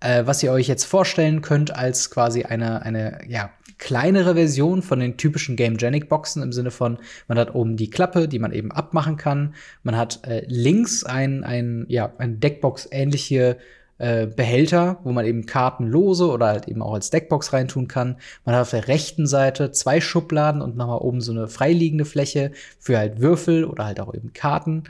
äh, 0.00 0.26
was 0.26 0.42
ihr 0.42 0.52
euch 0.52 0.68
jetzt 0.68 0.84
vorstellen 0.84 1.40
könnt 1.40 1.74
als 1.74 2.10
quasi 2.10 2.44
eine 2.44 2.82
eine 2.82 3.20
ja 3.26 3.50
kleinere 3.82 4.36
Version 4.36 4.80
von 4.80 5.00
den 5.00 5.16
typischen 5.16 5.56
Game 5.56 5.76
Genic 5.76 6.08
Boxen 6.08 6.40
im 6.40 6.52
Sinne 6.52 6.70
von, 6.70 6.98
man 7.26 7.36
hat 7.36 7.52
oben 7.56 7.76
die 7.76 7.90
Klappe, 7.90 8.28
die 8.28 8.38
man 8.38 8.52
eben 8.52 8.70
abmachen 8.70 9.16
kann. 9.16 9.56
Man 9.82 9.96
hat 9.96 10.20
äh, 10.24 10.44
links 10.46 11.02
ein, 11.02 11.42
ein, 11.42 11.84
ja, 11.88 12.12
ein 12.18 12.38
Deckbox-ähnliche 12.38 13.56
äh, 13.98 14.28
Behälter, 14.28 15.00
wo 15.02 15.10
man 15.10 15.26
eben 15.26 15.46
Karten 15.46 15.88
lose 15.88 16.28
oder 16.28 16.46
halt 16.46 16.68
eben 16.68 16.80
auch 16.80 16.94
als 16.94 17.10
Deckbox 17.10 17.52
reintun 17.52 17.88
kann. 17.88 18.18
Man 18.44 18.54
hat 18.54 18.62
auf 18.62 18.70
der 18.70 18.86
rechten 18.86 19.26
Seite 19.26 19.72
zwei 19.72 20.00
Schubladen 20.00 20.62
und 20.62 20.76
nochmal 20.76 20.98
oben 20.98 21.20
so 21.20 21.32
eine 21.32 21.48
freiliegende 21.48 22.04
Fläche 22.04 22.52
für 22.78 22.98
halt 22.98 23.20
Würfel 23.20 23.64
oder 23.64 23.86
halt 23.86 23.98
auch 23.98 24.14
eben 24.14 24.32
Karten. 24.32 24.84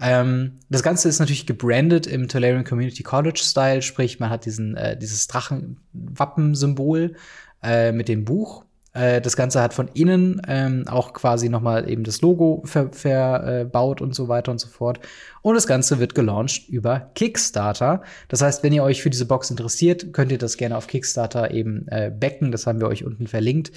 Ähm, 0.00 0.52
das 0.70 0.82
Ganze 0.82 1.10
ist 1.10 1.18
natürlich 1.18 1.46
gebrandet 1.46 2.06
im 2.06 2.28
Tolarian 2.28 2.64
Community 2.64 3.02
College 3.02 3.40
Style, 3.42 3.82
sprich 3.82 4.20
man 4.20 4.30
hat 4.30 4.46
diesen 4.46 4.74
äh, 4.74 4.96
dieses 4.96 5.26
Drachenwappensymbol 5.26 7.14
äh, 7.62 7.92
mit 7.92 8.08
dem 8.08 8.24
Buch. 8.24 8.64
Äh, 8.92 9.20
das 9.20 9.36
Ganze 9.36 9.60
hat 9.60 9.74
von 9.74 9.88
innen 9.94 10.42
ähm, 10.48 10.84
auch 10.88 11.12
quasi 11.12 11.48
noch 11.48 11.60
mal 11.60 11.88
eben 11.88 12.04
das 12.04 12.20
Logo 12.20 12.62
verbaut 12.64 12.94
ver, 12.96 14.00
äh, 14.00 14.02
und 14.02 14.14
so 14.14 14.28
weiter 14.28 14.50
und 14.50 14.58
so 14.58 14.68
fort. 14.68 15.00
Und 15.42 15.54
das 15.54 15.66
Ganze 15.66 15.98
wird 15.98 16.14
gelauncht 16.14 16.68
über 16.68 17.10
Kickstarter. 17.14 18.02
Das 18.28 18.42
heißt, 18.42 18.62
wenn 18.62 18.72
ihr 18.72 18.82
euch 18.82 19.02
für 19.02 19.10
diese 19.10 19.26
Box 19.26 19.50
interessiert, 19.50 20.12
könnt 20.12 20.32
ihr 20.32 20.38
das 20.38 20.56
gerne 20.56 20.76
auf 20.76 20.86
Kickstarter 20.86 21.52
eben 21.52 21.86
äh, 21.88 22.10
backen. 22.10 22.50
Das 22.50 22.66
haben 22.66 22.80
wir 22.80 22.88
euch 22.88 23.04
unten 23.04 23.26
verlinkt. 23.26 23.72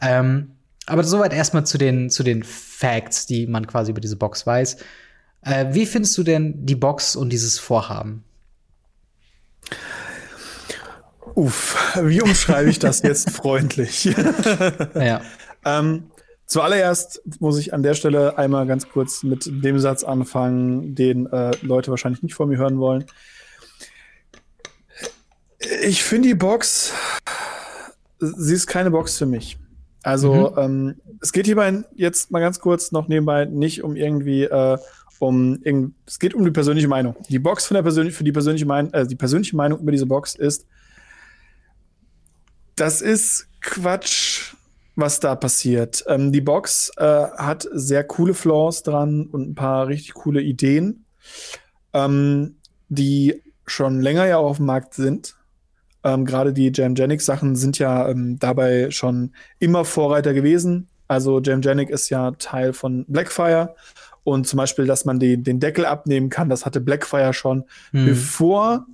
Ähm, 0.00 0.52
aber 0.86 1.02
soweit 1.04 1.32
erstmal 1.32 1.66
zu 1.66 1.78
den, 1.78 2.10
zu 2.10 2.22
den 2.22 2.42
Facts, 2.42 3.26
die 3.26 3.46
man 3.46 3.66
quasi 3.66 3.90
über 3.90 4.00
diese 4.00 4.16
Box 4.16 4.46
weiß. 4.46 4.78
Äh, 5.42 5.66
wie 5.70 5.86
findest 5.86 6.16
du 6.18 6.22
denn 6.22 6.66
die 6.66 6.76
Box 6.76 7.16
und 7.16 7.30
dieses 7.30 7.58
Vorhaben? 7.58 8.24
Uff, 11.36 11.76
wie 12.02 12.22
umschreibe 12.22 12.70
ich 12.70 12.78
das 12.78 13.02
jetzt 13.02 13.30
freundlich? 13.30 14.04
ja. 14.94 15.20
ähm, 15.66 16.04
zuallererst 16.46 17.20
muss 17.40 17.58
ich 17.58 17.74
an 17.74 17.82
der 17.82 17.92
Stelle 17.92 18.38
einmal 18.38 18.66
ganz 18.66 18.88
kurz 18.88 19.22
mit 19.22 19.46
dem 19.46 19.78
Satz 19.78 20.02
anfangen, 20.02 20.94
den 20.94 21.26
äh, 21.26 21.50
Leute 21.60 21.90
wahrscheinlich 21.90 22.22
nicht 22.22 22.34
vor 22.34 22.46
mir 22.46 22.56
hören 22.56 22.78
wollen. 22.78 23.04
Ich 25.82 26.02
finde 26.02 26.28
die 26.28 26.34
Box, 26.34 26.94
sie 28.18 28.54
ist 28.54 28.66
keine 28.66 28.90
Box 28.90 29.18
für 29.18 29.26
mich. 29.26 29.58
Also 30.02 30.52
mhm. 30.52 30.58
ähm, 30.58 30.94
es 31.20 31.32
geht 31.32 31.44
hierbei 31.44 31.82
jetzt 31.96 32.30
mal 32.30 32.40
ganz 32.40 32.60
kurz 32.60 32.92
noch 32.92 33.08
nebenbei 33.08 33.44
nicht 33.44 33.84
um 33.84 33.94
irgendwie 33.94 34.44
äh, 34.44 34.78
um 35.18 35.60
es 36.06 36.18
geht 36.18 36.32
um 36.32 36.46
die 36.46 36.50
persönliche 36.50 36.88
Meinung. 36.88 37.14
Die 37.28 37.38
Box 37.38 37.66
von 37.66 37.74
der 37.74 37.82
persönlichen 37.82 38.16
für 38.16 38.24
die 38.24 38.32
persönliche 38.32 38.64
Meinung, 38.64 38.90
äh, 38.94 39.06
die 39.06 39.16
persönliche 39.16 39.56
Meinung 39.56 39.80
über 39.80 39.92
diese 39.92 40.06
Box 40.06 40.34
ist, 40.34 40.66
das 42.76 43.00
ist 43.00 43.48
Quatsch, 43.60 44.54
was 44.94 45.20
da 45.20 45.34
passiert. 45.34 46.04
Ähm, 46.06 46.30
die 46.30 46.40
Box 46.40 46.92
äh, 46.96 47.02
hat 47.04 47.66
sehr 47.72 48.04
coole 48.04 48.34
Flaws 48.34 48.82
dran 48.82 49.26
und 49.26 49.50
ein 49.50 49.54
paar 49.54 49.88
richtig 49.88 50.14
coole 50.14 50.40
Ideen, 50.40 51.04
ähm, 51.92 52.56
die 52.88 53.42
schon 53.66 54.00
länger 54.00 54.26
ja 54.26 54.36
auf 54.36 54.58
dem 54.58 54.66
Markt 54.66 54.94
sind. 54.94 55.36
Ähm, 56.04 56.24
Gerade 56.24 56.52
die 56.52 56.70
Jamgenic-Sachen 56.72 57.56
sind 57.56 57.78
ja 57.78 58.08
ähm, 58.08 58.38
dabei 58.38 58.90
schon 58.90 59.32
immer 59.58 59.84
Vorreiter 59.84 60.34
gewesen. 60.34 60.88
Also 61.08 61.40
Jamgenic 61.40 61.90
ist 61.90 62.10
ja 62.10 62.32
Teil 62.32 62.72
von 62.72 63.04
Blackfire. 63.08 63.74
Und 64.22 64.46
zum 64.46 64.56
Beispiel, 64.56 64.86
dass 64.86 65.04
man 65.04 65.18
den, 65.18 65.44
den 65.44 65.60
Deckel 65.60 65.86
abnehmen 65.86 66.30
kann, 66.30 66.48
das 66.48 66.66
hatte 66.66 66.80
Blackfire 66.80 67.32
schon, 67.32 67.64
hm. 67.92 68.06
bevor 68.06 68.86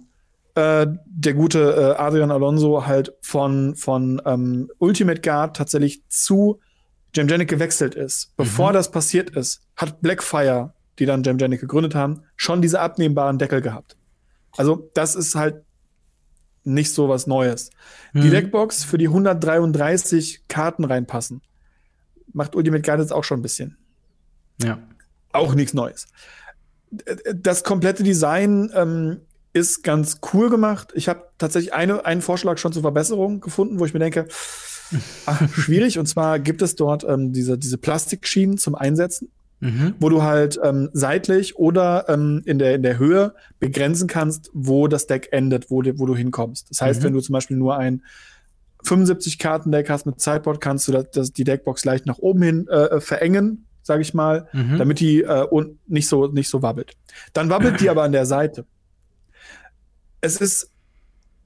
äh, 0.55 0.86
der 1.07 1.34
gute 1.34 1.96
äh, 1.96 2.00
Adrian 2.00 2.30
Alonso 2.30 2.86
halt 2.86 3.14
von, 3.22 3.74
von 3.74 4.20
ähm, 4.26 4.70
Ultimate 4.78 5.20
Guard 5.20 5.57
tatsächlich 5.57 6.03
zu 6.09 6.61
Jamgenic 7.14 7.48
gewechselt 7.48 7.94
ist. 7.94 8.36
Bevor 8.36 8.70
mhm. 8.70 8.74
das 8.74 8.90
passiert 8.90 9.30
ist, 9.30 9.62
hat 9.76 10.00
Blackfire, 10.00 10.74
die 10.98 11.07
dann 11.07 11.22
Jamgenic 11.22 11.61
gegründet 11.61 11.94
haben, 11.94 12.22
schon 12.36 12.62
diese 12.62 12.80
abnehmbaren 12.80 13.38
Deckel 13.38 13.61
gehabt. 13.61 13.96
Also 14.57 14.90
das 14.94 15.14
ist 15.14 15.34
halt 15.34 15.62
nicht 16.64 16.92
so 16.92 17.09
was 17.09 17.26
Neues. 17.26 17.70
Mhm. 18.12 18.22
Die 18.22 18.30
Deckbox 18.30 18.84
für 18.84 18.98
die 18.98 19.09
133 19.09 20.48
Karten 20.48 20.84
reinpassen. 20.84 21.42
Macht 22.32 22.55
Ultimate 22.55 22.82
Guard 22.82 23.00
jetzt 23.00 23.12
auch 23.12 23.24
schon 23.24 23.40
ein 23.40 23.42
bisschen. 23.42 23.76
Ja. 24.62 24.78
Auch 25.32 25.55
nichts 25.55 25.74
Neues. 25.74 26.07
Das 27.34 27.64
komplette 27.64 28.03
Design 28.03 28.70
ähm, 28.74 29.20
ist 29.53 29.82
ganz 29.82 30.20
cool 30.32 30.50
gemacht. 30.50 30.92
Ich 30.94 31.09
habe 31.09 31.24
tatsächlich 31.38 31.74
eine, 31.74 32.05
einen 32.07 32.22
Vorschlag 32.22 32.59
schon 32.59 32.72
zur 32.72 32.82
Verbesserung 32.82 33.40
gefunden, 33.40 33.78
wo 33.78 33.84
ich 33.84 33.92
mir 33.92 34.00
denke, 34.00 34.26
Ach, 35.26 35.48
schwierig. 35.55 35.98
Und 35.98 36.07
zwar 36.07 36.38
gibt 36.38 36.62
es 36.62 36.76
dort 36.76 37.05
ähm, 37.05 37.32
diese, 37.32 37.59
diese 37.59 37.78
Plastikschienen 37.78 38.59
zum 38.59 38.74
Einsetzen, 38.74 39.30
mhm. 39.61 39.94
wo 39.98 40.09
du 40.09 40.22
halt 40.22 40.59
ähm, 40.62 40.90
seitlich 40.92 41.57
oder 41.57 42.09
ähm, 42.09 42.42
in, 42.44 42.59
der, 42.59 42.74
in 42.74 42.82
der 42.82 42.98
Höhe 42.98 43.34
begrenzen 43.59 44.09
kannst, 44.09 44.50
wo 44.53 44.88
das 44.88 45.07
Deck 45.07 45.28
endet, 45.32 45.70
wo, 45.70 45.82
wo 45.96 46.07
du 46.07 46.16
hinkommst. 46.16 46.70
Das 46.70 46.80
heißt, 46.80 47.00
mhm. 47.00 47.07
wenn 47.07 47.12
du 47.14 47.20
zum 47.20 47.32
Beispiel 47.32 47.57
nur 47.57 47.76
ein 47.76 48.03
75 48.84 49.38
Karten 49.38 49.70
Deck 49.70 49.88
hast 49.90 50.07
mit 50.07 50.20
Sideboard, 50.20 50.61
kannst 50.61 50.88
du 50.88 50.92
das, 50.92 51.11
das, 51.12 51.32
die 51.32 51.44
Deckbox 51.44 51.84
leicht 51.84 52.07
nach 52.07 52.18
oben 52.18 52.42
hin 52.42 52.68
äh, 52.68 53.00
verengen, 53.00 53.66
sage 53.82 54.03
ich 54.03 54.12
mal, 54.12 54.48
mhm. 54.53 54.78
damit 54.78 54.98
die 54.98 55.22
äh, 55.22 55.46
nicht 55.86 56.09
so 56.09 56.26
nicht 56.26 56.48
so 56.48 56.62
wabbelt. 56.62 56.96
Dann 57.32 57.48
wabbelt 57.48 57.80
die 57.80 57.90
aber 57.90 58.03
an 58.03 58.12
der 58.12 58.26
Seite. 58.26 58.64
Es 60.22 60.36
ist 60.36 60.70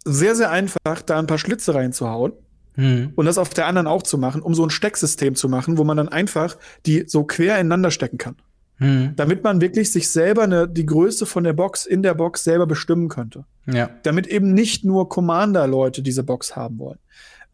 sehr 0.05 0.37
sehr 0.37 0.51
einfach, 0.51 1.03
da 1.05 1.19
ein 1.19 1.27
paar 1.27 1.39
Schlitze 1.39 1.75
reinzuhauen 1.75 2.33
mhm. 2.77 3.13
und 3.17 3.27
das 3.27 3.39
auf 3.39 3.51
der 3.51 3.67
anderen 3.67 3.89
auch 3.89 4.05
zu 4.05 4.19
machen, 4.19 4.41
um 4.41 4.55
so 4.55 4.65
ein 4.65 4.71
Stecksystem 4.71 5.35
zu 5.35 5.49
machen, 5.49 5.79
wo 5.79 5.85
man 5.85 5.97
dann 5.97 6.09
einfach 6.09 6.57
die 6.87 7.05
so 7.09 7.25
quer 7.25 7.59
ineinander 7.59 7.91
stecken 7.91 8.19
kann. 8.19 8.37
Mhm. 8.79 9.15
Damit 9.17 9.43
man 9.43 9.61
wirklich 9.61 9.91
sich 9.91 10.11
selber 10.11 10.43
eine, 10.43 10.69
die 10.69 10.87
Größe 10.87 11.27
von 11.27 11.45
der 11.45 11.55
Box 11.55 11.87
in 11.87 12.03
der 12.03 12.15
Box 12.15 12.45
selber 12.45 12.67
bestimmen 12.67 13.09
könnte. 13.09 13.47
Ja. 13.67 13.91
Damit 14.03 14.27
eben 14.27 14.53
nicht 14.53 14.85
nur 14.85 15.09
Commander-Leute 15.09 16.03
diese 16.03 16.23
Box 16.23 16.55
haben 16.57 16.79
wollen. 16.79 16.99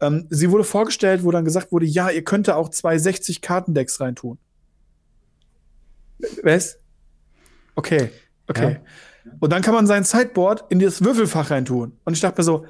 Ähm, 0.01 0.27
sie 0.29 0.51
wurde 0.51 0.65
vorgestellt, 0.65 1.23
wo 1.23 1.31
dann 1.31 1.45
gesagt 1.45 1.71
wurde, 1.71 1.85
ja, 1.85 2.09
ihr 2.09 2.23
könnt 2.23 2.49
auch 2.49 2.69
zwei 2.69 2.97
60-Kartendecks 2.97 4.01
reintun. 4.01 4.37
Was? 6.43 6.77
Okay, 7.75 8.09
okay. 8.47 8.73
Ja. 8.73 8.79
Und 9.39 9.51
dann 9.51 9.61
kann 9.61 9.73
man 9.73 9.87
sein 9.87 10.03
Sideboard 10.03 10.65
in 10.69 10.79
das 10.79 11.03
Würfelfach 11.03 11.49
reintun. 11.49 11.97
Und 12.03 12.13
ich 12.13 12.19
dachte 12.19 12.39
mir 12.39 12.43
so, 12.43 12.65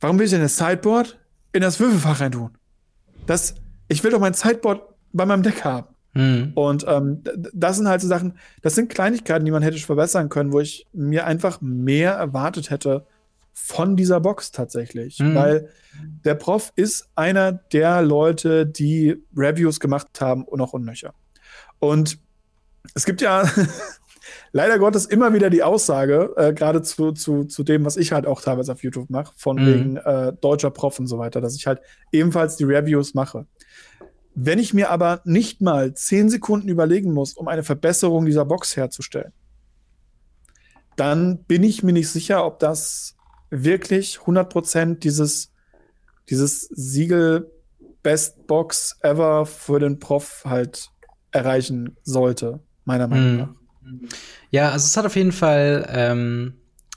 warum 0.00 0.18
will 0.18 0.26
ich 0.26 0.32
denn 0.32 0.42
das 0.42 0.56
Sideboard 0.56 1.18
in 1.52 1.62
das 1.62 1.80
Würfelfach 1.80 2.20
reintun? 2.20 2.50
Das, 3.26 3.54
ich 3.88 4.02
will 4.04 4.10
doch 4.10 4.20
mein 4.20 4.34
Sideboard 4.34 4.82
bei 5.12 5.26
meinem 5.26 5.42
Deck 5.42 5.64
haben. 5.64 5.86
Hm. 6.14 6.52
Und 6.54 6.84
ähm, 6.88 7.22
das 7.54 7.76
sind 7.76 7.88
halt 7.88 8.02
so 8.02 8.08
Sachen, 8.08 8.36
das 8.60 8.74
sind 8.74 8.90
Kleinigkeiten, 8.90 9.44
die 9.44 9.50
man 9.50 9.62
hätte 9.62 9.78
verbessern 9.78 10.28
können, 10.28 10.52
wo 10.52 10.60
ich 10.60 10.86
mir 10.92 11.26
einfach 11.26 11.60
mehr 11.60 12.12
erwartet 12.12 12.70
hätte 12.70 13.06
von 13.54 13.96
dieser 13.96 14.20
Box 14.20 14.50
tatsächlich. 14.50 15.18
Hm. 15.18 15.34
Weil 15.34 15.70
der 16.24 16.34
Prof 16.34 16.72
ist 16.76 17.08
einer 17.14 17.52
der 17.52 18.02
Leute, 18.02 18.66
die 18.66 19.22
Reviews 19.36 19.80
gemacht 19.80 20.20
haben 20.20 20.44
und 20.44 20.60
auch 20.60 20.72
unnöcher. 20.72 21.14
Und 21.78 22.18
es 22.94 23.06
gibt 23.06 23.20
ja 23.20 23.44
leider 24.52 24.78
Gottes 24.78 25.06
immer 25.06 25.32
wieder 25.32 25.50
die 25.50 25.62
Aussage, 25.62 26.32
äh, 26.36 26.52
gerade 26.52 26.82
zu, 26.82 27.12
zu, 27.12 27.44
zu 27.44 27.62
dem, 27.62 27.84
was 27.84 27.96
ich 27.96 28.12
halt 28.12 28.26
auch 28.26 28.40
teilweise 28.40 28.72
auf 28.72 28.82
YouTube 28.82 29.10
mache, 29.10 29.32
von 29.36 29.56
mhm. 29.56 29.66
wegen 29.66 29.96
äh, 29.96 30.32
deutscher 30.40 30.70
Prof 30.70 30.98
und 30.98 31.06
so 31.06 31.18
weiter, 31.18 31.40
dass 31.40 31.54
ich 31.54 31.66
halt 31.66 31.80
ebenfalls 32.12 32.56
die 32.56 32.64
Reviews 32.64 33.14
mache. 33.14 33.46
Wenn 34.34 34.58
ich 34.58 34.72
mir 34.72 34.90
aber 34.90 35.20
nicht 35.24 35.60
mal 35.60 35.94
zehn 35.94 36.30
Sekunden 36.30 36.68
überlegen 36.68 37.12
muss, 37.12 37.34
um 37.34 37.48
eine 37.48 37.62
Verbesserung 37.62 38.24
dieser 38.24 38.44
Box 38.44 38.76
herzustellen, 38.76 39.32
dann 40.96 41.44
bin 41.44 41.62
ich 41.62 41.82
mir 41.82 41.92
nicht 41.92 42.08
sicher, 42.08 42.44
ob 42.44 42.58
das 42.58 43.16
wirklich 43.50 44.18
100% 44.18 45.00
dieses, 45.00 45.52
dieses 46.28 46.62
Siegel 46.62 47.50
Best 48.02 48.46
Box 48.46 48.98
ever 49.02 49.46
für 49.46 49.78
den 49.78 49.98
Prof 49.98 50.42
halt 50.44 50.90
erreichen 51.30 51.96
sollte, 52.02 52.60
meiner 52.84 53.08
Meinung 53.08 53.32
mhm. 53.32 53.38
nach. 53.38 53.54
Ja, 54.50 54.70
also 54.70 54.86
es 54.86 54.96
hat 54.96 55.06
auf 55.06 55.16
jeden 55.16 55.32
Fall, 55.32 55.88
ähm, 55.92 56.54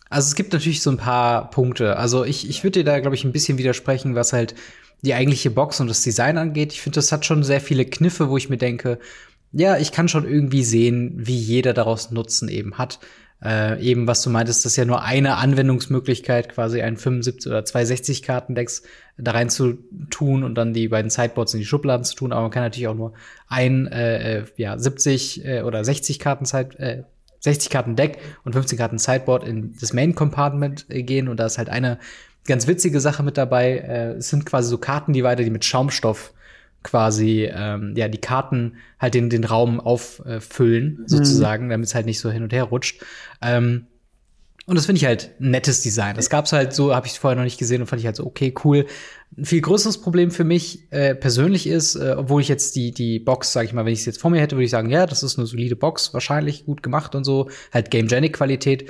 also 0.10 0.28
es 0.28 0.36
gibt 0.36 0.54
natürlich 0.54 0.82
so 0.82 0.90
ein 0.92 0.98
paar 0.98 1.50
Punkte. 1.50 1.98
Also 1.98 2.24
ich, 2.24 2.50
ich 2.50 2.64
würde 2.64 2.80
dir 2.80 2.86
da, 2.86 3.00
glaube 3.00 3.16
ich, 3.16 3.24
ein 3.24 3.32
bisschen 3.32 3.58
widersprechen, 3.58 4.16
was 4.16 4.34
halt 4.34 4.56
die 5.02 5.14
eigentliche 5.14 5.52
Box 5.52 5.80
und 5.80 5.88
das 5.88 6.02
Design 6.02 6.38
angeht. 6.38 6.74
Ich 6.74 6.82
finde, 6.82 6.96
das 6.96 7.12
hat 7.12 7.26
schon 7.26 7.44
sehr 7.44 7.62
viele 7.62 7.86
Kniffe, 7.86 8.30
wo 8.30 8.38
ich 8.38 8.50
mir 8.50 8.58
denke, 8.58 9.00
ja, 9.52 9.78
ich 9.78 9.92
kann 9.92 10.10
schon 10.10 10.28
irgendwie 10.28 10.64
sehen, 10.64 11.14
wie 11.16 11.38
jeder 11.38 11.74
daraus 11.74 12.12
Nutzen 12.12 12.50
eben 12.50 12.78
hat. 12.78 13.00
Äh, 13.44 13.82
eben, 13.82 14.08
was 14.08 14.22
du 14.24 14.30
meintest, 14.30 14.66
das 14.66 14.74
ist 14.74 14.78
ja 14.78 14.86
nur 14.86 15.04
eine 15.04 15.36
Anwendungsmöglichkeit, 15.36 16.50
quasi 16.50 16.82
ein 16.82 16.98
75 16.98 17.52
oder 17.52 17.66
260 17.66 18.24
Kartendecks 18.24 18.84
da 19.18 19.32
rein 19.32 19.50
zu 19.50 19.78
tun 20.10 20.44
und 20.44 20.56
dann 20.56 20.74
die 20.74 20.88
beiden 20.88 21.12
Sideboards 21.12 21.54
in 21.54 21.60
die 21.60 21.66
Schubladen 21.66 22.04
zu 22.04 22.16
tun. 22.16 22.32
Aber 22.32 22.44
man 22.44 22.52
kann 22.52 22.64
natürlich 22.64 22.88
auch 22.88 22.96
nur 22.96 23.14
ein, 23.48 23.88
äh, 23.88 24.40
äh 24.40 24.46
ja, 24.58 24.78
70 24.78 25.46
äh, 25.46 25.62
oder 25.62 25.84
60 25.84 26.20
Karten 26.20 26.46
Side, 26.46 26.80
äh, 26.80 27.04
60 27.40 27.70
Karten 27.70 27.96
Deck 27.96 28.20
und 28.44 28.54
15 28.54 28.78
Karten 28.78 28.98
Sideboard 28.98 29.48
in 29.48 29.76
das 29.80 29.94
Main 29.94 30.16
Compartment 30.16 30.86
äh, 30.90 31.04
gehen. 31.04 31.28
Und 31.28 31.40
da 31.40 31.46
ist 31.46 31.58
halt 31.58 31.70
eine 31.70 32.00
ganz 32.48 32.68
witzige 32.68 33.00
Sache 33.00 33.22
mit 33.22 33.38
dabei. 33.38 33.78
Äh, 33.78 34.12
es 34.14 34.30
sind 34.30 34.46
quasi 34.46 34.70
so 34.70 34.78
Kartendivider, 34.78 35.44
die 35.44 35.50
mit 35.50 35.66
Schaumstoff 35.66 36.34
quasi 36.86 37.50
ähm, 37.52 37.94
ja 37.98 38.08
die 38.08 38.20
Karten 38.20 38.78
halt 39.00 39.16
den 39.16 39.30
den 39.30 39.44
Raum 39.44 39.82
auffüllen 39.82 41.00
mhm. 41.02 41.08
sozusagen, 41.08 41.70
damit 41.70 41.88
es 41.88 41.96
halt 41.96 42.06
nicht 42.06 42.20
so 42.20 42.32
hin 42.32 42.44
und 42.44 42.54
her 42.54 42.64
rutscht. 42.64 43.04
Ähm, 43.42 43.88
und 44.68 44.76
das 44.76 44.88
finde 44.88 44.98
ich 44.98 45.06
halt 45.06 45.32
ein 45.40 45.52
nettes 45.52 45.82
Design. 45.82 46.16
Das 46.16 46.30
gab's 46.30 46.52
halt 46.52 46.74
so, 46.74 46.96
habe 46.96 47.06
ich 47.06 47.20
vorher 47.20 47.36
noch 47.36 47.44
nicht 47.44 47.60
gesehen 47.60 47.82
und 47.82 47.88
fand 47.88 48.00
ich 48.00 48.06
halt 48.08 48.16
so 48.16 48.26
okay, 48.26 48.54
cool. 48.64 48.88
Ein 49.38 49.46
viel 49.46 49.62
größeres 49.62 50.00
Problem 50.02 50.32
für 50.32 50.44
mich 50.44 50.92
äh, 50.92 51.14
persönlich 51.14 51.68
ist, 51.68 51.96
äh, 51.96 52.16
obwohl 52.18 52.42
ich 52.42 52.48
jetzt 52.48 52.76
die 52.76 52.92
die 52.92 53.20
Box, 53.20 53.54
sag 53.54 53.66
ich 53.66 53.74
mal, 53.74 53.86
wenn 53.86 53.94
ich 53.94 54.00
es 54.00 54.06
jetzt 54.06 54.22
vor 54.22 54.32
mir 54.32 54.42
hätte, 54.42 54.56
würde 54.56 54.66
ich 54.66 54.72
sagen, 54.72 54.90
ja, 54.90 55.06
das 55.06 55.22
ist 55.22 55.38
eine 55.38 55.46
solide 55.46 55.76
Box, 55.76 56.14
wahrscheinlich 56.14 56.66
gut 56.66 56.82
gemacht 56.82 57.14
und 57.14 57.26
so, 57.26 57.50
halt 57.72 57.92
Game 57.92 58.08
Qualität. 58.08 58.90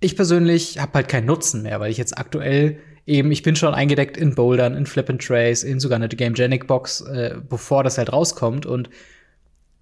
Ich 0.00 0.16
persönlich 0.16 0.78
habe 0.78 0.92
halt 0.94 1.08
keinen 1.08 1.26
Nutzen 1.26 1.62
mehr, 1.62 1.80
weil 1.80 1.90
ich 1.90 1.98
jetzt 1.98 2.16
aktuell 2.16 2.78
eben, 3.06 3.30
ich 3.32 3.42
bin 3.42 3.56
schon 3.56 3.74
eingedeckt 3.74 4.16
in 4.16 4.34
Bouldern, 4.34 4.76
in 4.76 4.86
Flip 4.86 5.08
and 5.08 5.24
Trace, 5.24 5.62
in 5.62 5.80
sogar 5.80 5.96
eine 5.96 6.08
Gamegenic 6.08 6.66
Box, 6.66 7.00
äh, 7.02 7.36
bevor 7.48 7.84
das 7.84 7.98
halt 7.98 8.12
rauskommt. 8.12 8.66
Und 8.66 8.90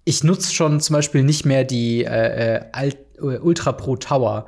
ich 0.05 0.23
nutze 0.23 0.53
schon 0.53 0.79
zum 0.79 0.95
Beispiel 0.95 1.23
nicht 1.23 1.45
mehr 1.45 1.63
die 1.63 2.03
äh, 2.03 2.55
äh 2.57 2.61
Alt 2.71 2.97
äh, 3.17 3.37
Ultra 3.37 3.71
Pro 3.73 3.95
Tower 3.95 4.47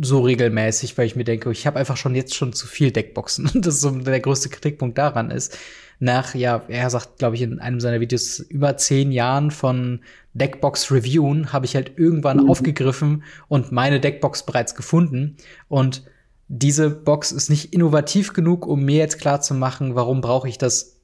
so 0.00 0.20
regelmäßig, 0.20 0.98
weil 0.98 1.06
ich 1.06 1.16
mir 1.16 1.24
denke, 1.24 1.50
ich 1.52 1.66
habe 1.66 1.78
einfach 1.78 1.96
schon 1.96 2.14
jetzt 2.14 2.34
schon 2.34 2.52
zu 2.52 2.66
viel 2.66 2.90
Deckboxen. 2.90 3.48
Und 3.54 3.66
das 3.66 3.74
ist 3.74 3.80
so 3.82 3.90
der 3.90 4.20
größte 4.20 4.48
Kritikpunkt 4.48 4.98
daran 4.98 5.30
ist. 5.30 5.56
Nach, 6.00 6.34
ja, 6.34 6.62
er 6.68 6.88
sagt, 6.88 7.18
glaube 7.18 7.36
ich, 7.36 7.42
in 7.42 7.60
einem 7.60 7.78
seiner 7.78 8.00
Videos 8.00 8.38
über 8.40 8.76
zehn 8.78 9.12
Jahren 9.12 9.50
von 9.50 10.00
Deckbox 10.32 10.90
Reviewen 10.90 11.52
habe 11.52 11.66
ich 11.66 11.74
halt 11.74 11.98
irgendwann 11.98 12.38
mhm. 12.38 12.50
aufgegriffen 12.50 13.22
und 13.48 13.70
meine 13.70 14.00
Deckbox 14.00 14.44
bereits 14.44 14.74
gefunden. 14.74 15.36
Und 15.68 16.04
diese 16.52 16.90
Box 16.90 17.30
ist 17.30 17.48
nicht 17.48 17.72
innovativ 17.72 18.32
genug, 18.32 18.66
um 18.66 18.84
mir 18.84 18.96
jetzt 18.96 19.20
klar 19.20 19.40
zu 19.40 19.54
machen, 19.54 19.94
warum 19.94 20.20
brauche 20.20 20.48
ich 20.48 20.58
das 20.58 20.96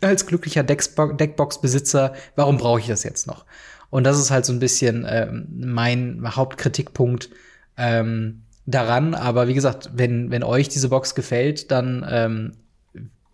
als 0.00 0.26
glücklicher 0.26 0.64
Deckbox-Besitzer, 0.64 2.12
warum 2.34 2.58
brauche 2.58 2.80
ich 2.80 2.88
das 2.88 3.04
jetzt 3.04 3.28
noch? 3.28 3.46
Und 3.90 4.02
das 4.02 4.18
ist 4.18 4.32
halt 4.32 4.44
so 4.44 4.52
ein 4.52 4.58
bisschen 4.58 5.06
ähm, 5.08 5.46
mein 5.54 6.20
Hauptkritikpunkt 6.26 7.30
ähm, 7.76 8.42
daran. 8.66 9.14
Aber 9.14 9.46
wie 9.46 9.54
gesagt, 9.54 9.90
wenn, 9.94 10.32
wenn 10.32 10.42
euch 10.42 10.68
diese 10.68 10.88
Box 10.88 11.14
gefällt, 11.14 11.70
dann 11.70 12.04
ähm, 12.10 12.52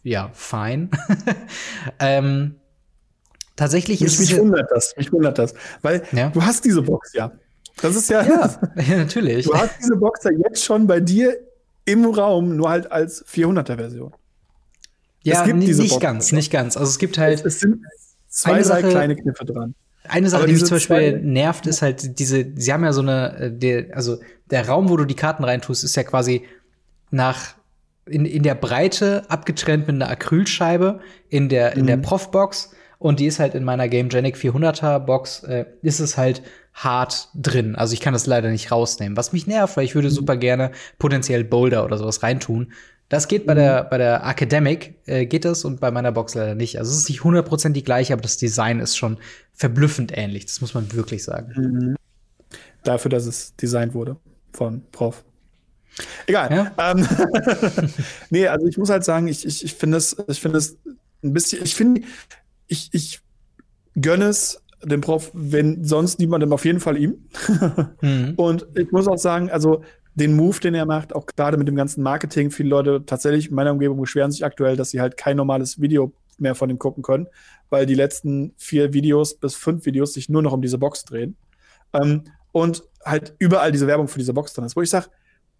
ja, 0.02 0.30
fein. 0.34 0.90
ähm, 2.00 2.56
tatsächlich 3.56 4.02
mich, 4.02 4.12
ist 4.12 4.20
mich 4.20 4.38
wundert 4.38 4.70
das, 4.70 4.94
mich 4.98 5.10
wundert 5.10 5.38
das, 5.38 5.54
weil 5.80 6.02
ja? 6.12 6.28
du 6.28 6.42
hast 6.44 6.66
diese 6.66 6.82
Box 6.82 7.14
ja. 7.14 7.32
Das 7.82 7.96
ist 7.96 8.10
ja, 8.10 8.22
ja, 8.22 8.60
ja, 8.88 8.96
natürlich. 8.96 9.46
Du 9.46 9.54
hast 9.54 9.78
diese 9.80 9.96
Boxer 9.96 10.30
jetzt 10.32 10.64
schon 10.64 10.86
bei 10.86 11.00
dir 11.00 11.36
im 11.84 12.04
Raum, 12.04 12.56
nur 12.56 12.70
halt 12.70 12.90
als 12.92 13.24
400er-Version. 13.26 14.12
Ja, 15.22 15.46
nicht 15.46 15.76
Boxer 15.76 15.98
ganz, 15.98 16.32
nicht 16.32 16.50
ganz. 16.50 16.76
Also 16.76 16.90
es 16.90 16.98
gibt 16.98 17.18
halt. 17.18 17.44
Es, 17.44 17.60
sind 17.60 17.84
zwei, 18.28 18.62
drei 18.62 18.82
kleine 18.82 19.16
Kniffe 19.16 19.44
dran. 19.44 19.74
Eine 20.04 20.30
Sache, 20.30 20.46
die 20.46 20.54
mich 20.54 20.64
zum 20.64 20.76
Beispiel 20.76 21.20
nervt, 21.20 21.66
ist 21.66 21.82
halt 21.82 22.18
diese, 22.18 22.46
sie 22.54 22.72
haben 22.72 22.84
ja 22.84 22.92
so 22.92 23.02
eine, 23.02 23.36
äh, 23.38 23.52
der, 23.52 23.94
also 23.94 24.18
der 24.50 24.66
Raum, 24.66 24.88
wo 24.88 24.96
du 24.96 25.04
die 25.04 25.14
Karten 25.14 25.44
reintust, 25.44 25.84
ist 25.84 25.94
ja 25.94 26.04
quasi 26.04 26.44
nach 27.10 27.54
in, 28.06 28.24
in 28.24 28.42
der 28.42 28.54
Breite 28.54 29.24
abgetrennt 29.28 29.86
mit 29.86 29.96
einer 29.96 30.08
Acrylscheibe 30.08 31.00
in 31.28 31.48
der, 31.48 31.74
in 31.74 31.82
mhm. 31.82 31.86
der 31.86 31.96
Prof-Box 31.98 32.70
und 33.00 33.18
die 33.18 33.26
ist 33.26 33.40
halt 33.40 33.54
in 33.54 33.64
meiner 33.64 33.88
GameGenic 33.88 34.36
400er 34.36 34.98
Box, 34.98 35.42
äh, 35.44 35.64
ist 35.80 36.00
es 36.00 36.18
halt 36.18 36.42
hart 36.74 37.28
drin. 37.34 37.74
Also 37.74 37.94
ich 37.94 38.00
kann 38.00 38.12
das 38.12 38.26
leider 38.26 38.50
nicht 38.50 38.70
rausnehmen. 38.70 39.16
Was 39.16 39.32
mich 39.32 39.46
nervt, 39.46 39.78
weil 39.78 39.86
ich 39.86 39.94
würde 39.94 40.08
mhm. 40.08 40.12
super 40.12 40.36
gerne 40.36 40.70
potenziell 40.98 41.42
Boulder 41.42 41.86
oder 41.86 41.96
sowas 41.96 42.22
reintun. 42.22 42.72
Das 43.08 43.26
geht 43.26 43.46
bei 43.46 43.54
der, 43.54 43.84
bei 43.84 43.96
der 43.96 44.24
Academic, 44.24 44.94
äh, 45.06 45.24
geht 45.24 45.46
das 45.46 45.64
und 45.64 45.80
bei 45.80 45.90
meiner 45.90 46.12
Box 46.12 46.34
leider 46.34 46.54
nicht. 46.54 46.78
Also 46.78 46.92
es 46.92 46.98
ist 46.98 47.08
nicht 47.08 47.22
100% 47.22 47.70
die 47.70 47.82
gleiche, 47.82 48.12
aber 48.12 48.20
das 48.20 48.36
Design 48.36 48.80
ist 48.80 48.98
schon 48.98 49.16
verblüffend 49.54 50.12
ähnlich. 50.14 50.44
Das 50.44 50.60
muss 50.60 50.74
man 50.74 50.92
wirklich 50.92 51.24
sagen. 51.24 51.52
Mhm. 51.56 51.96
Dafür, 52.84 53.08
dass 53.08 53.24
es 53.24 53.56
designt 53.56 53.94
wurde 53.94 54.16
von 54.52 54.82
Prof. 54.92 55.24
Egal. 56.26 56.54
Ja? 56.76 56.92
Ähm, 56.92 57.08
nee, 58.30 58.46
also 58.46 58.66
ich 58.66 58.76
muss 58.76 58.90
halt 58.90 59.04
sagen, 59.04 59.26
ich, 59.26 59.46
ich, 59.46 59.64
ich 59.64 59.74
finde 59.74 59.96
es, 59.96 60.16
ich 60.28 60.40
finde 60.40 60.58
es 60.58 60.76
ein 61.24 61.32
bisschen, 61.32 61.64
ich 61.64 61.74
finde, 61.74 62.02
ich, 62.70 62.88
ich 62.92 63.20
gönne 64.00 64.26
es 64.26 64.62
dem 64.82 65.02
Prof, 65.02 65.30
wenn 65.34 65.84
sonst 65.84 66.18
niemandem, 66.18 66.52
auf 66.52 66.64
jeden 66.64 66.80
Fall 66.80 66.96
ihm. 66.96 67.28
mhm. 68.00 68.34
Und 68.36 68.66
ich 68.74 68.90
muss 68.92 69.08
auch 69.08 69.18
sagen, 69.18 69.50
also 69.50 69.82
den 70.14 70.34
Move, 70.34 70.58
den 70.60 70.74
er 70.74 70.86
macht, 70.86 71.14
auch 71.14 71.26
gerade 71.26 71.56
mit 71.56 71.68
dem 71.68 71.76
ganzen 71.76 72.02
Marketing. 72.02 72.50
Viele 72.50 72.70
Leute 72.70 73.04
tatsächlich 73.04 73.48
in 73.48 73.54
meiner 73.54 73.72
Umgebung 73.72 74.00
beschweren 74.00 74.30
sich 74.30 74.44
aktuell, 74.44 74.76
dass 74.76 74.90
sie 74.90 75.00
halt 75.00 75.16
kein 75.16 75.36
normales 75.36 75.80
Video 75.80 76.12
mehr 76.38 76.54
von 76.54 76.70
ihm 76.70 76.78
gucken 76.78 77.02
können, 77.02 77.26
weil 77.68 77.84
die 77.84 77.94
letzten 77.94 78.54
vier 78.56 78.92
Videos 78.94 79.34
bis 79.34 79.54
fünf 79.54 79.84
Videos 79.84 80.14
sich 80.14 80.28
nur 80.28 80.42
noch 80.42 80.52
um 80.52 80.62
diese 80.62 80.78
Box 80.78 81.04
drehen. 81.04 81.36
Ähm, 81.92 82.24
und 82.52 82.82
halt 83.04 83.34
überall 83.38 83.72
diese 83.72 83.86
Werbung 83.86 84.08
für 84.08 84.18
diese 84.18 84.32
Box 84.32 84.54
drin 84.54 84.64
ist, 84.64 84.76
wo 84.76 84.82
ich 84.82 84.90
sage, 84.90 85.08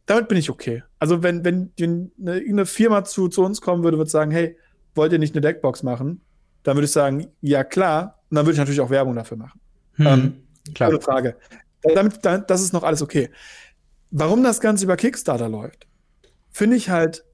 damit 0.06 0.28
bin 0.28 0.38
ich 0.38 0.50
okay. 0.50 0.82
Also 0.98 1.22
wenn, 1.22 1.44
wenn 1.44 1.72
eine, 1.80 2.42
eine 2.48 2.66
Firma 2.66 3.04
zu, 3.04 3.28
zu 3.28 3.44
uns 3.44 3.60
kommen 3.60 3.84
würde, 3.84 3.98
würde 3.98 4.10
sagen, 4.10 4.30
hey, 4.30 4.56
wollt 4.94 5.12
ihr 5.12 5.18
nicht 5.18 5.34
eine 5.34 5.40
Deckbox 5.42 5.82
machen? 5.82 6.20
Dann 6.62 6.76
würde 6.76 6.84
ich 6.84 6.92
sagen, 6.92 7.26
ja 7.40 7.64
klar. 7.64 8.22
Und 8.30 8.36
dann 8.36 8.46
würde 8.46 8.52
ich 8.52 8.58
natürlich 8.58 8.80
auch 8.80 8.90
Werbung 8.90 9.14
dafür 9.14 9.36
machen. 9.36 9.60
Hm, 9.94 10.06
ähm, 10.06 10.42
klar. 10.74 10.90
Ohne 10.90 11.00
Frage. 11.00 11.36
Damit, 11.82 12.20
das 12.22 12.60
ist 12.60 12.72
noch 12.72 12.82
alles 12.82 13.02
okay. 13.02 13.30
Warum 14.10 14.42
das 14.42 14.60
Ganze 14.60 14.84
über 14.84 14.96
Kickstarter 14.96 15.48
läuft, 15.48 15.86
finde 16.50 16.76
ich 16.76 16.90
halt 16.90 17.24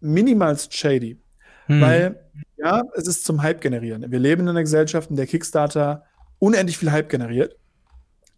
minimalst 0.00 0.74
shady. 0.74 1.18
Hm. 1.66 1.80
Weil, 1.80 2.20
ja, 2.56 2.82
es 2.94 3.06
ist 3.06 3.24
zum 3.24 3.42
Hype 3.42 3.60
generieren. 3.60 4.10
Wir 4.10 4.18
leben 4.18 4.42
in 4.42 4.48
einer 4.48 4.62
Gesellschaft, 4.62 5.10
in 5.10 5.16
der 5.16 5.26
Kickstarter 5.26 6.04
unendlich 6.38 6.78
viel 6.78 6.90
Hype 6.90 7.08
generiert. 7.08 7.56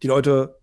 Die 0.03 0.07
Leute 0.07 0.58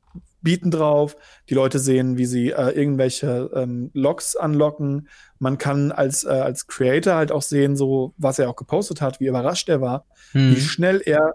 bieten 0.46 0.72
drauf, 0.72 1.18
die 1.50 1.54
Leute 1.56 1.80
sehen, 1.80 2.18
wie 2.18 2.26
sie 2.26 2.52
äh, 2.52 2.70
irgendwelche 2.70 3.52
ähm, 3.54 3.92
Logs 3.94 4.38
anlocken. 4.38 5.10
Man 5.40 5.58
kann 5.58 5.92
als, 5.92 6.24
äh, 6.24 6.30
als 6.30 6.68
Creator 6.68 7.16
halt 7.16 7.34
auch 7.34 7.42
sehen, 7.42 7.76
so 7.76 8.14
was 8.18 8.40
er 8.40 8.50
auch 8.50 8.56
gepostet 8.56 9.02
hat, 9.02 9.20
wie 9.20 9.28
überrascht 9.28 9.68
er 9.68 9.82
war, 9.82 10.06
hm. 10.32 10.56
wie 10.56 10.62
schnell 10.62 11.02
er 11.06 11.34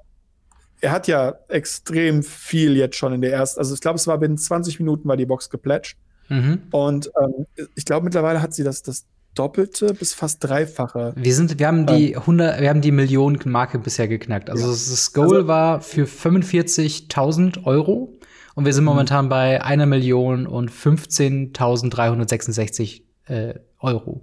er 0.83 0.93
hat 0.93 1.09
ja 1.09 1.35
extrem 1.49 2.23
viel 2.23 2.75
jetzt 2.75 2.97
schon 2.97 3.13
in 3.13 3.21
der 3.21 3.33
ersten, 3.33 3.59
also 3.59 3.75
ich 3.75 3.83
glaube, 3.83 3.97
es 3.97 4.07
war 4.07 4.17
binnen 4.17 4.39
20 4.39 4.81
Minuten 4.81 5.07
war 5.07 5.19
die 5.19 5.27
Box 5.27 5.51
geplätscht. 5.51 5.99
Mhm. 6.31 6.63
Und 6.71 7.11
ähm, 7.23 7.47
ich 7.75 7.85
glaube, 7.85 8.05
mittlerweile 8.05 8.41
hat 8.41 8.55
sie 8.55 8.65
das, 8.65 8.83
das 8.83 9.05
Doppelte 9.35 9.95
bis 9.95 10.15
fast 10.15 10.43
Dreifache. 10.43 11.13
Wir 11.17 11.35
sind, 11.35 11.59
wir 11.59 11.67
haben 11.67 11.87
die 11.87 12.17
100, 12.17 12.57
ähm, 12.57 12.63
wir 12.63 12.69
haben 12.69 12.81
die 12.81 12.93
Millionen-Marke 12.93 13.79
bisher 13.79 14.09
geknackt. 14.09 14.51
Also 14.51 14.65
ja. 14.65 14.71
das 14.71 15.13
Goal 15.13 15.37
also, 15.37 15.49
war 15.49 15.81
für 15.81 16.05
45.000 16.05 17.65
Euro 17.65 18.13
und 18.55 18.65
wir 18.65 18.73
sind 18.73 18.85
mhm. 18.85 18.91
momentan 18.91 19.29
bei 19.29 19.61
einer 19.63 19.85
Million 19.87 20.47
und 20.47 20.71
15.366 20.71 23.03
äh, 23.27 23.55
Euro. 23.79 24.23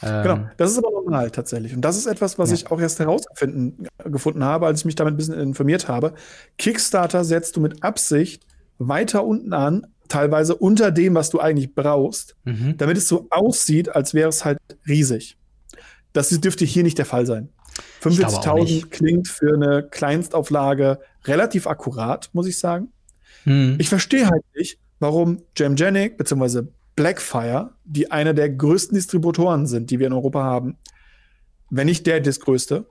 Genau, 0.00 0.34
ähm, 0.34 0.50
das 0.56 0.72
ist 0.72 0.78
aber 0.78 0.90
normal 0.90 1.30
tatsächlich. 1.30 1.74
Und 1.74 1.82
das 1.82 1.98
ist 1.98 2.06
etwas, 2.06 2.38
was 2.38 2.48
ja. 2.50 2.56
ich 2.56 2.70
auch 2.70 2.80
erst 2.80 3.00
herausgefunden 3.00 3.86
gefunden 4.04 4.44
habe, 4.44 4.66
als 4.66 4.80
ich 4.80 4.84
mich 4.86 4.94
damit 4.94 5.14
ein 5.14 5.16
bisschen 5.18 5.34
informiert 5.34 5.88
habe. 5.88 6.14
Kickstarter 6.56 7.24
setzt 7.24 7.56
du 7.56 7.60
mit 7.60 7.82
Absicht 7.82 8.46
weiter 8.78 9.24
unten 9.24 9.52
an, 9.52 9.86
teilweise 10.08 10.56
unter 10.56 10.90
dem, 10.90 11.14
was 11.14 11.28
du 11.28 11.38
eigentlich 11.38 11.74
brauchst, 11.74 12.34
mhm. 12.44 12.78
damit 12.78 12.96
es 12.96 13.08
so 13.08 13.26
aussieht, 13.30 13.94
als 13.94 14.14
wäre 14.14 14.30
es 14.30 14.44
halt 14.44 14.58
riesig. 14.88 15.36
Das 16.12 16.30
dürfte 16.30 16.64
hier 16.64 16.82
nicht 16.82 16.98
der 16.98 17.06
Fall 17.06 17.26
sein. 17.26 17.50
45.000 18.02 18.88
klingt 18.88 19.28
für 19.28 19.54
eine 19.54 19.82
Kleinstauflage 19.82 20.98
relativ 21.24 21.66
akkurat, 21.66 22.30
muss 22.32 22.46
ich 22.46 22.58
sagen. 22.58 22.88
Mhm. 23.44 23.76
Ich 23.78 23.88
verstehe 23.88 24.28
halt 24.28 24.44
nicht, 24.54 24.78
warum 24.98 25.42
Jamgenic 25.56 26.16
bzw. 26.18 26.62
Blackfire, 26.96 27.72
die 27.84 28.10
einer 28.10 28.34
der 28.34 28.50
größten 28.50 28.94
Distributoren 28.94 29.66
sind, 29.66 29.90
die 29.90 29.98
wir 29.98 30.06
in 30.06 30.12
Europa 30.12 30.42
haben, 30.42 30.76
wenn 31.70 31.86
nicht 31.86 32.06
der 32.06 32.20
das 32.20 32.40
größte, 32.40 32.86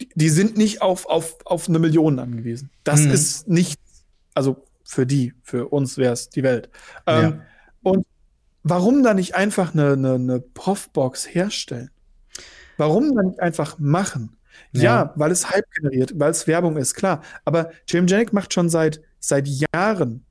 die, 0.00 0.08
die 0.14 0.28
sind 0.28 0.56
nicht 0.56 0.82
auf, 0.82 1.06
auf, 1.06 1.38
auf 1.44 1.68
eine 1.68 1.78
Million 1.78 2.18
angewiesen. 2.18 2.70
Das 2.84 3.00
mhm. 3.00 3.10
ist 3.10 3.48
nichts, 3.48 4.04
also 4.34 4.64
für 4.84 5.06
die, 5.06 5.32
für 5.42 5.68
uns 5.68 5.96
wäre 5.96 6.12
es 6.12 6.28
die 6.28 6.42
Welt. 6.42 6.68
Ja. 7.06 7.22
Ähm, 7.22 7.42
und 7.82 8.06
warum 8.62 9.02
dann 9.02 9.16
nicht 9.16 9.34
einfach 9.34 9.74
eine, 9.74 9.92
eine, 9.92 10.14
eine 10.14 10.40
Profbox 10.40 11.26
herstellen? 11.34 11.90
Warum 12.76 13.14
dann 13.14 13.26
nicht 13.26 13.40
einfach 13.40 13.78
machen? 13.78 14.36
Ja. 14.72 14.82
ja, 14.82 15.12
weil 15.16 15.30
es 15.30 15.50
Hype 15.50 15.70
generiert, 15.72 16.12
weil 16.16 16.30
es 16.30 16.46
Werbung 16.46 16.76
ist, 16.76 16.94
klar. 16.94 17.22
Aber 17.44 17.70
James 17.88 18.10
Janik 18.10 18.32
macht 18.32 18.52
schon 18.52 18.68
seit, 18.68 19.00
seit 19.26 19.48
Jahren 19.48 20.26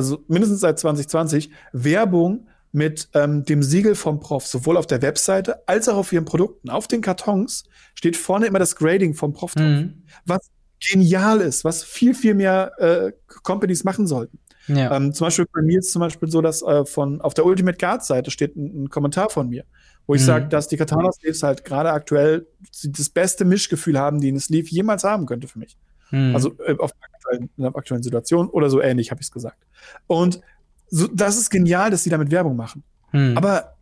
also 0.00 0.24
mindestens 0.28 0.60
seit 0.60 0.78
2020, 0.78 1.50
Werbung 1.72 2.46
mit 2.72 3.08
ähm, 3.14 3.44
dem 3.44 3.62
Siegel 3.62 3.94
vom 3.94 4.20
Prof, 4.20 4.46
sowohl 4.46 4.76
auf 4.76 4.86
der 4.86 5.02
Webseite 5.02 5.68
als 5.68 5.88
auch 5.88 5.96
auf 5.96 6.12
ihren 6.12 6.24
Produkten. 6.24 6.70
Auf 6.70 6.88
den 6.88 7.00
Kartons 7.00 7.64
steht 7.94 8.16
vorne 8.16 8.46
immer 8.46 8.58
das 8.58 8.76
Grading 8.76 9.14
vom 9.14 9.32
Prof 9.32 9.54
drauf, 9.54 9.66
mhm. 9.66 10.02
was 10.24 10.50
genial 10.90 11.40
ist, 11.40 11.64
was 11.64 11.82
viel, 11.84 12.14
viel 12.14 12.34
mehr 12.34 12.72
äh, 12.78 13.12
Companies 13.42 13.84
machen 13.84 14.06
sollten. 14.06 14.38
Ja. 14.68 14.96
Ähm, 14.96 15.12
zum 15.12 15.26
Beispiel 15.26 15.46
bei 15.52 15.62
mir 15.62 15.80
ist 15.80 15.90
zum 15.90 16.00
Beispiel 16.00 16.30
so, 16.30 16.40
dass 16.40 16.62
äh, 16.62 16.86
von 16.86 17.20
auf 17.20 17.34
der 17.34 17.44
Ultimate 17.44 17.76
Guard 17.76 18.04
Seite 18.04 18.30
steht 18.30 18.56
ein, 18.56 18.84
ein 18.84 18.88
Kommentar 18.88 19.28
von 19.28 19.48
mir, 19.50 19.64
wo 20.06 20.14
ich 20.14 20.22
mhm. 20.22 20.26
sage, 20.26 20.48
dass 20.48 20.68
die 20.68 20.76
Katana 20.76 21.10
Sleeves 21.12 21.42
halt 21.42 21.64
gerade 21.64 21.90
aktuell 21.90 22.46
das 22.84 23.10
beste 23.10 23.44
Mischgefühl 23.44 23.98
haben, 23.98 24.20
die 24.20 24.28
eine 24.28 24.40
Sleeve 24.40 24.68
jemals 24.68 25.02
haben 25.02 25.26
könnte 25.26 25.48
für 25.48 25.58
mich. 25.58 25.76
Mhm. 26.10 26.34
Also 26.34 26.54
äh, 26.66 26.76
auf 26.78 26.92
der 26.92 27.08
aktuellen, 27.14 27.50
in 27.56 27.62
der 27.62 27.76
aktuellen 27.76 28.02
Situation 28.02 28.48
oder 28.48 28.70
so 28.70 28.80
ähnlich, 28.80 29.10
habe 29.10 29.20
ich 29.20 29.28
es 29.28 29.32
gesagt. 29.32 29.58
Und 30.06 30.40
so, 30.88 31.06
das 31.06 31.36
ist 31.36 31.50
genial, 31.50 31.90
dass 31.90 32.02
sie 32.02 32.10
damit 32.10 32.30
Werbung 32.30 32.56
machen. 32.56 32.82
Mhm. 33.12 33.36
Aber 33.36 33.76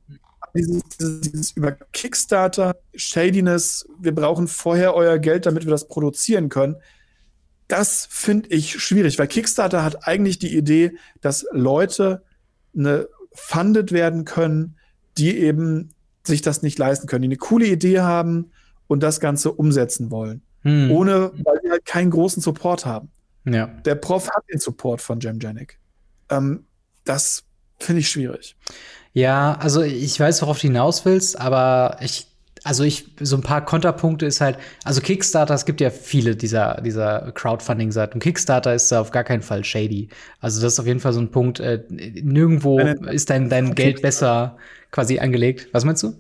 dieses, 0.55 0.83
dieses, 0.99 1.51
über 1.53 1.73
Kickstarter, 1.93 2.77
Shadiness, 2.95 3.87
wir 3.99 4.15
brauchen 4.15 4.49
vorher 4.49 4.95
euer 4.95 5.19
Geld, 5.19 5.47
damit 5.47 5.65
wir 5.65 5.71
das 5.71 5.89
produzieren 5.89 6.49
können. 6.49 6.77
Das 7.67 8.09
finde 8.11 8.49
ich 8.49 8.81
schwierig, 8.83 9.19
weil 9.19 9.27
Kickstarter 9.27 9.85
hat 9.85 10.07
eigentlich 10.07 10.39
die 10.39 10.57
Idee, 10.57 10.97
dass 11.21 11.47
Leute 11.53 12.23
ne, 12.73 13.09
funded 13.33 13.93
werden 13.93 14.25
können, 14.25 14.77
die 15.19 15.37
eben 15.39 15.91
sich 16.25 16.43
das 16.43 16.63
nicht 16.63 16.79
leisten 16.79 17.07
können, 17.07 17.23
die 17.23 17.29
eine 17.29 17.37
coole 17.37 17.67
Idee 17.67 18.01
haben 18.01 18.51
und 18.87 19.03
das 19.03 19.21
Ganze 19.21 19.53
umsetzen 19.53 20.11
wollen. 20.11 20.43
Hm. 20.69 20.91
Ohne, 20.91 21.33
weil 21.45 21.61
sie 21.63 21.71
halt 21.71 21.87
keinen 21.87 22.11
großen 22.11 22.43
Support 22.43 22.85
haben. 22.85 23.11
Ja. 23.47 23.67
Der 23.67 23.95
Prof 23.95 24.29
hat 24.29 24.45
den 24.53 24.59
Support 24.59 25.01
von 25.01 25.19
Jamjanik. 25.19 25.79
Ähm, 26.29 26.65
das 27.05 27.45
finde 27.79 28.01
ich 28.01 28.11
schwierig. 28.11 28.55
Ja, 29.15 29.57
also 29.59 29.81
ich 29.81 30.21
weiß, 30.21 30.43
worauf 30.43 30.59
du 30.59 30.67
hinaus 30.67 31.07
willst, 31.07 31.41
aber 31.41 31.97
ich, 32.03 32.27
also 32.65 32.85
ich, 32.85 33.07
so 33.21 33.37
ein 33.37 33.43
paar 33.43 33.65
Konterpunkte 33.65 34.27
ist 34.27 34.43
halt, 34.43 34.59
also 34.85 35.01
Kickstarter, 35.01 35.55
es 35.55 35.65
gibt 35.65 35.81
ja 35.81 35.89
viele 35.89 36.37
dieser, 36.37 36.83
dieser 36.83 37.33
Crowdfunding-Seiten. 37.33 38.21
Kickstarter 38.21 38.75
ist 38.75 38.93
da 38.93 39.01
auf 39.01 39.11
gar 39.11 39.25
keinen 39.25 39.43
Fall 39.43 39.65
shady. 39.65 40.11
Also 40.41 40.61
das 40.61 40.75
ist 40.75 40.81
auf 40.81 40.87
jeden 40.87 41.01
Fall 41.01 41.15
so 41.15 41.21
ein 41.21 41.31
Punkt, 41.31 41.61
äh, 41.61 41.83
nirgendwo 41.89 42.79
ist 42.79 43.31
dein, 43.31 43.49
dein 43.49 43.75
Geld 43.75 44.03
besser 44.03 44.59
quasi 44.91 45.19
angelegt. 45.19 45.69
Was 45.73 45.87
meinst 45.87 46.03
du? 46.03 46.19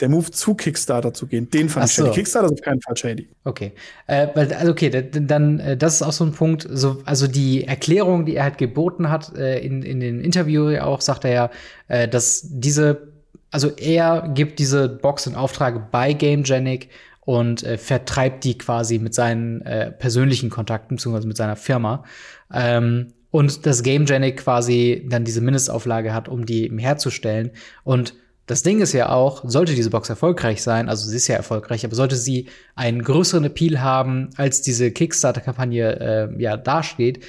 Der 0.00 0.08
Move 0.08 0.30
zu 0.30 0.54
Kickstarter 0.54 1.12
zu 1.12 1.26
gehen, 1.26 1.50
den 1.50 1.68
fand 1.68 1.84
Ach 1.84 1.88
ich 1.88 1.94
shady. 1.94 2.10
Kickstarter 2.10 2.46
ist 2.46 2.52
auf 2.52 2.60
keinen 2.60 2.80
Fall 2.80 2.96
shady. 2.96 3.28
Okay. 3.44 3.72
Äh, 4.06 4.28
also 4.34 4.70
okay, 4.70 4.90
dann, 5.10 5.58
äh, 5.58 5.76
das 5.76 5.96
ist 5.96 6.02
auch 6.02 6.12
so 6.12 6.24
ein 6.24 6.32
Punkt. 6.32 6.66
So, 6.70 7.02
also 7.04 7.26
die 7.26 7.64
Erklärung, 7.64 8.24
die 8.24 8.36
er 8.36 8.44
halt 8.44 8.58
geboten 8.58 9.10
hat, 9.10 9.36
äh, 9.36 9.58
in, 9.58 9.82
in 9.82 10.00
den 10.00 10.20
Interview 10.20 10.76
auch, 10.78 11.00
sagt 11.00 11.24
er 11.24 11.32
ja, 11.32 11.50
äh, 11.88 12.06
dass 12.08 12.46
diese, 12.48 13.12
also 13.50 13.70
er 13.76 14.30
gibt 14.34 14.58
diese 14.58 14.88
Box 14.88 15.26
in 15.26 15.34
Auftrag 15.34 15.90
bei 15.90 16.12
GameGenic 16.12 16.90
und 17.20 17.62
äh, 17.62 17.76
vertreibt 17.76 18.44
die 18.44 18.56
quasi 18.56 18.98
mit 18.98 19.14
seinen 19.14 19.62
äh, 19.62 19.90
persönlichen 19.90 20.48
Kontakten, 20.48 20.96
beziehungsweise 20.96 21.28
mit 21.28 21.36
seiner 21.36 21.56
Firma. 21.56 22.04
Ähm, 22.52 23.08
und 23.30 23.66
das 23.66 23.82
GameGenic 23.82 24.38
quasi 24.38 25.06
dann 25.08 25.24
diese 25.24 25.40
Mindestauflage 25.40 26.14
hat, 26.14 26.28
um 26.28 26.46
die 26.46 26.64
eben 26.64 26.78
herzustellen. 26.78 27.50
Und 27.84 28.14
das 28.48 28.62
Ding 28.62 28.80
ist 28.80 28.94
ja 28.94 29.10
auch, 29.10 29.42
sollte 29.46 29.74
diese 29.74 29.90
Box 29.90 30.08
erfolgreich 30.08 30.62
sein, 30.62 30.88
also 30.88 31.08
sie 31.08 31.16
ist 31.16 31.28
ja 31.28 31.36
erfolgreich, 31.36 31.84
aber 31.84 31.94
sollte 31.94 32.16
sie 32.16 32.46
einen 32.74 33.02
größeren 33.02 33.44
Appeal 33.44 33.80
haben, 33.80 34.30
als 34.36 34.62
diese 34.62 34.90
Kickstarter-Kampagne 34.90 36.00
äh, 36.00 36.42
ja 36.42 36.56
dasteht, 36.56 37.22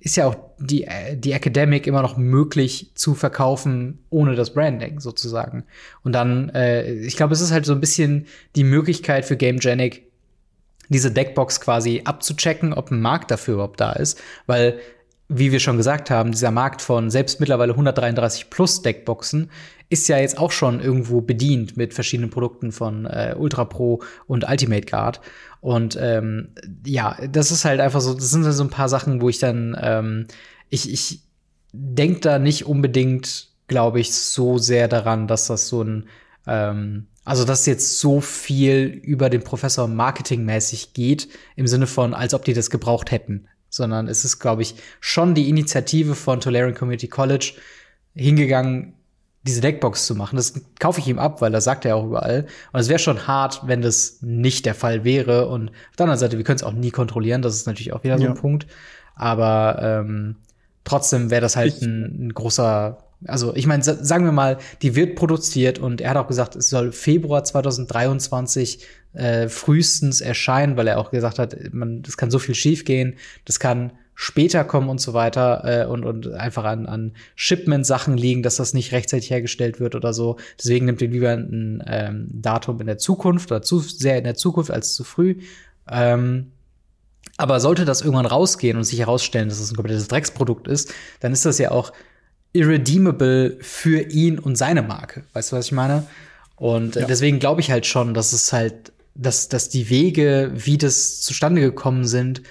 ist 0.00 0.16
ja 0.16 0.26
auch 0.26 0.36
die, 0.58 0.84
äh, 0.84 1.16
die 1.16 1.30
Academic 1.30 1.86
immer 1.86 2.02
noch 2.02 2.16
möglich 2.16 2.90
zu 2.94 3.14
verkaufen 3.14 4.00
ohne 4.10 4.34
das 4.34 4.52
Branding 4.52 4.98
sozusagen. 4.98 5.64
Und 6.02 6.12
dann, 6.12 6.50
äh, 6.50 6.92
ich 6.92 7.16
glaube, 7.16 7.34
es 7.34 7.40
ist 7.40 7.52
halt 7.52 7.66
so 7.66 7.72
ein 7.72 7.80
bisschen 7.80 8.26
die 8.56 8.64
Möglichkeit 8.64 9.24
für 9.24 9.36
GameGenic, 9.36 10.10
diese 10.88 11.12
Deckbox 11.12 11.60
quasi 11.60 12.02
abzuchecken, 12.04 12.74
ob 12.74 12.90
ein 12.90 13.00
Markt 13.00 13.30
dafür 13.30 13.54
überhaupt 13.54 13.80
da 13.80 13.92
ist, 13.92 14.20
weil 14.46 14.80
wie 15.36 15.52
wir 15.52 15.60
schon 15.60 15.76
gesagt 15.76 16.10
haben, 16.10 16.30
dieser 16.30 16.50
Markt 16.50 16.80
von 16.80 17.10
selbst 17.10 17.40
mittlerweile 17.40 17.72
133 17.72 18.50
plus 18.50 18.82
Deckboxen 18.82 19.50
ist 19.88 20.08
ja 20.08 20.18
jetzt 20.18 20.38
auch 20.38 20.52
schon 20.52 20.80
irgendwo 20.80 21.20
bedient 21.20 21.76
mit 21.76 21.92
verschiedenen 21.92 22.30
Produkten 22.30 22.72
von 22.72 23.06
äh, 23.06 23.34
Ultra 23.36 23.64
Pro 23.64 24.02
und 24.26 24.48
Ultimate 24.48 24.86
Guard. 24.86 25.20
Und 25.60 25.98
ähm, 26.00 26.50
ja, 26.86 27.16
das 27.30 27.50
ist 27.50 27.64
halt 27.64 27.80
einfach 27.80 28.00
so, 28.00 28.14
das 28.14 28.30
sind 28.30 28.44
so 28.44 28.62
ein 28.62 28.70
paar 28.70 28.88
Sachen, 28.88 29.20
wo 29.20 29.28
ich 29.28 29.38
dann, 29.38 29.76
ähm, 29.80 30.26
ich, 30.68 30.92
ich 30.92 31.22
denke 31.72 32.20
da 32.20 32.38
nicht 32.38 32.66
unbedingt, 32.66 33.48
glaube 33.66 34.00
ich, 34.00 34.14
so 34.14 34.58
sehr 34.58 34.88
daran, 34.88 35.26
dass 35.26 35.46
das 35.46 35.68
so 35.68 35.82
ein, 35.82 36.08
ähm, 36.46 37.06
also 37.24 37.44
dass 37.44 37.66
jetzt 37.66 37.98
so 37.98 38.20
viel 38.20 38.86
über 39.02 39.30
den 39.30 39.42
Professor 39.42 39.88
marketingmäßig 39.88 40.92
geht, 40.92 41.28
im 41.56 41.66
Sinne 41.66 41.86
von, 41.86 42.14
als 42.14 42.34
ob 42.34 42.44
die 42.44 42.52
das 42.52 42.70
gebraucht 42.70 43.10
hätten 43.10 43.48
sondern 43.74 44.08
es 44.08 44.24
ist, 44.24 44.38
glaube 44.38 44.62
ich, 44.62 44.74
schon 45.00 45.34
die 45.34 45.48
Initiative 45.48 46.14
von 46.14 46.40
Tolarian 46.40 46.74
Community 46.74 47.08
College 47.08 47.54
hingegangen, 48.14 48.94
diese 49.46 49.60
Deckbox 49.60 50.06
zu 50.06 50.14
machen. 50.14 50.36
Das 50.36 50.54
kaufe 50.80 51.00
ich 51.00 51.08
ihm 51.08 51.18
ab, 51.18 51.42
weil 51.42 51.52
das 51.52 51.64
sagt 51.64 51.84
er 51.84 51.96
auch 51.96 52.04
überall. 52.04 52.46
Und 52.72 52.80
es 52.80 52.88
wäre 52.88 52.98
schon 52.98 53.26
hart, 53.26 53.62
wenn 53.66 53.82
das 53.82 54.18
nicht 54.22 54.64
der 54.64 54.74
Fall 54.74 55.04
wäre. 55.04 55.48
Und 55.48 55.68
auf 55.68 55.96
der 55.98 56.04
anderen 56.04 56.18
Seite, 56.18 56.38
wir 56.38 56.44
können 56.44 56.56
es 56.56 56.62
auch 56.62 56.72
nie 56.72 56.90
kontrollieren. 56.90 57.42
Das 57.42 57.54
ist 57.54 57.66
natürlich 57.66 57.92
auch 57.92 58.04
wieder 58.04 58.18
so 58.18 58.26
ein 58.26 58.34
Punkt. 58.34 58.66
Aber 59.14 59.78
ähm, 59.82 60.36
trotzdem 60.84 61.30
wäre 61.30 61.42
das 61.42 61.56
halt 61.56 61.82
ein, 61.82 62.26
ein, 62.26 62.34
großer. 62.34 62.98
Also 63.26 63.54
ich 63.54 63.66
meine, 63.66 63.82
sagen 63.82 64.24
wir 64.24 64.32
mal, 64.32 64.58
die 64.82 64.94
wird 64.94 65.16
produziert 65.16 65.78
und 65.78 66.00
er 66.00 66.10
hat 66.10 66.16
auch 66.16 66.28
gesagt, 66.28 66.56
es 66.56 66.68
soll 66.68 66.92
Februar 66.92 67.44
2023 67.44 68.84
äh, 69.14 69.48
frühestens 69.48 70.20
erscheinen, 70.20 70.76
weil 70.76 70.88
er 70.88 70.98
auch 70.98 71.10
gesagt 71.10 71.38
hat, 71.38 71.56
man, 71.72 72.02
das 72.02 72.16
kann 72.16 72.30
so 72.30 72.38
viel 72.38 72.54
schiefgehen, 72.54 73.16
das 73.44 73.58
kann 73.58 73.92
später 74.14 74.64
kommen 74.64 74.88
und 74.88 75.00
so 75.00 75.12
weiter 75.12 75.62
äh, 75.64 75.86
und, 75.86 76.04
und 76.04 76.32
einfach 76.32 76.64
an, 76.64 76.86
an 76.86 77.12
Shipment-Sachen 77.34 78.16
liegen, 78.16 78.42
dass 78.42 78.56
das 78.56 78.74
nicht 78.74 78.92
rechtzeitig 78.92 79.30
hergestellt 79.30 79.80
wird 79.80 79.94
oder 79.94 80.12
so. 80.12 80.36
Deswegen 80.58 80.86
nimmt 80.86 81.02
ihr 81.02 81.08
lieber 81.08 81.32
ein 81.32 81.82
ähm, 81.86 82.28
Datum 82.30 82.80
in 82.80 82.86
der 82.86 82.98
Zukunft 82.98 83.50
oder 83.50 83.62
zu 83.62 83.80
sehr 83.80 84.18
in 84.18 84.24
der 84.24 84.36
Zukunft 84.36 84.70
als 84.70 84.94
zu 84.94 85.02
früh. 85.04 85.40
Ähm, 85.90 86.52
aber 87.36 87.58
sollte 87.58 87.84
das 87.84 88.02
irgendwann 88.02 88.26
rausgehen 88.26 88.76
und 88.76 88.84
sich 88.84 89.00
herausstellen, 89.00 89.48
dass 89.48 89.58
es 89.58 89.72
ein 89.72 89.76
komplettes 89.76 90.06
Drecksprodukt 90.06 90.68
ist, 90.68 90.94
dann 91.20 91.32
ist 91.32 91.44
das 91.44 91.58
ja 91.58 91.72
auch 91.72 91.92
irredeemable 92.54 93.58
für 93.60 94.00
ihn 94.00 94.38
und 94.38 94.56
seine 94.56 94.80
Marke. 94.80 95.24
Weißt 95.34 95.52
du, 95.52 95.56
was 95.56 95.66
ich 95.66 95.72
meine? 95.72 96.06
Und 96.56 96.94
ja. 96.94 97.04
deswegen 97.04 97.40
glaube 97.40 97.60
ich 97.60 97.70
halt 97.70 97.84
schon, 97.84 98.14
dass 98.14 98.32
es 98.32 98.52
halt, 98.52 98.92
dass, 99.14 99.48
dass 99.48 99.68
die 99.68 99.90
Wege, 99.90 100.52
wie 100.54 100.78
das 100.78 101.20
zustande 101.20 101.60
gekommen 101.60 102.06
sind, 102.06 102.42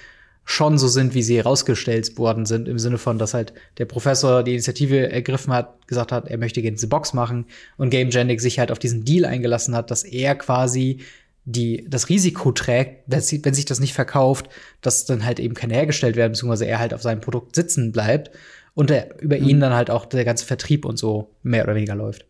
schon 0.44 0.76
so 0.76 0.88
sind, 0.88 1.14
wie 1.14 1.22
sie 1.22 1.38
herausgestellt 1.38 2.18
worden 2.18 2.44
sind, 2.44 2.68
im 2.68 2.78
Sinne 2.78 2.98
von, 2.98 3.18
dass 3.18 3.32
halt 3.32 3.54
der 3.78 3.86
Professor 3.86 4.42
die 4.42 4.52
Initiative 4.52 5.10
ergriffen 5.10 5.54
hat, 5.54 5.88
gesagt 5.88 6.12
hat, 6.12 6.28
er 6.28 6.36
möchte 6.36 6.60
gerne 6.60 6.74
diese 6.74 6.88
Box 6.88 7.14
machen 7.14 7.46
und 7.78 7.88
Game 7.88 8.10
Genic 8.10 8.42
sich 8.42 8.58
halt 8.58 8.70
auf 8.70 8.78
diesen 8.78 9.06
Deal 9.06 9.24
eingelassen 9.24 9.74
hat, 9.74 9.90
dass 9.90 10.04
er 10.04 10.34
quasi 10.34 11.00
die 11.46 11.86
das 11.88 12.10
Risiko 12.10 12.52
trägt, 12.52 13.04
wenn, 13.06 13.20
sie, 13.20 13.42
wenn 13.44 13.54
sich 13.54 13.66
das 13.66 13.80
nicht 13.80 13.94
verkauft, 13.94 14.48
dass 14.80 15.06
dann 15.06 15.24
halt 15.24 15.40
eben 15.40 15.54
keine 15.54 15.74
hergestellt 15.74 16.16
werden, 16.16 16.32
beziehungsweise 16.32 16.66
er 16.66 16.78
halt 16.78 16.94
auf 16.94 17.02
seinem 17.02 17.20
Produkt 17.20 17.54
sitzen 17.54 17.92
bleibt 17.92 18.30
und 18.74 18.90
der, 18.90 19.20
über 19.22 19.38
mhm. 19.38 19.48
ihn 19.48 19.60
dann 19.60 19.72
halt 19.72 19.90
auch 19.90 20.06
der 20.06 20.24
ganze 20.24 20.44
Vertrieb 20.44 20.84
und 20.84 20.98
so 20.98 21.30
mehr 21.42 21.64
oder 21.64 21.74
weniger 21.74 21.94
läuft. 21.94 22.26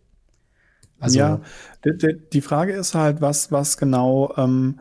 Also, 1.00 1.18
ja, 1.18 1.40
die, 1.84 2.40
Frage 2.40 2.72
ist 2.72 2.94
halt, 2.94 3.20
was, 3.20 3.52
was 3.52 3.76
genau 3.76 4.32
ähm, 4.36 4.80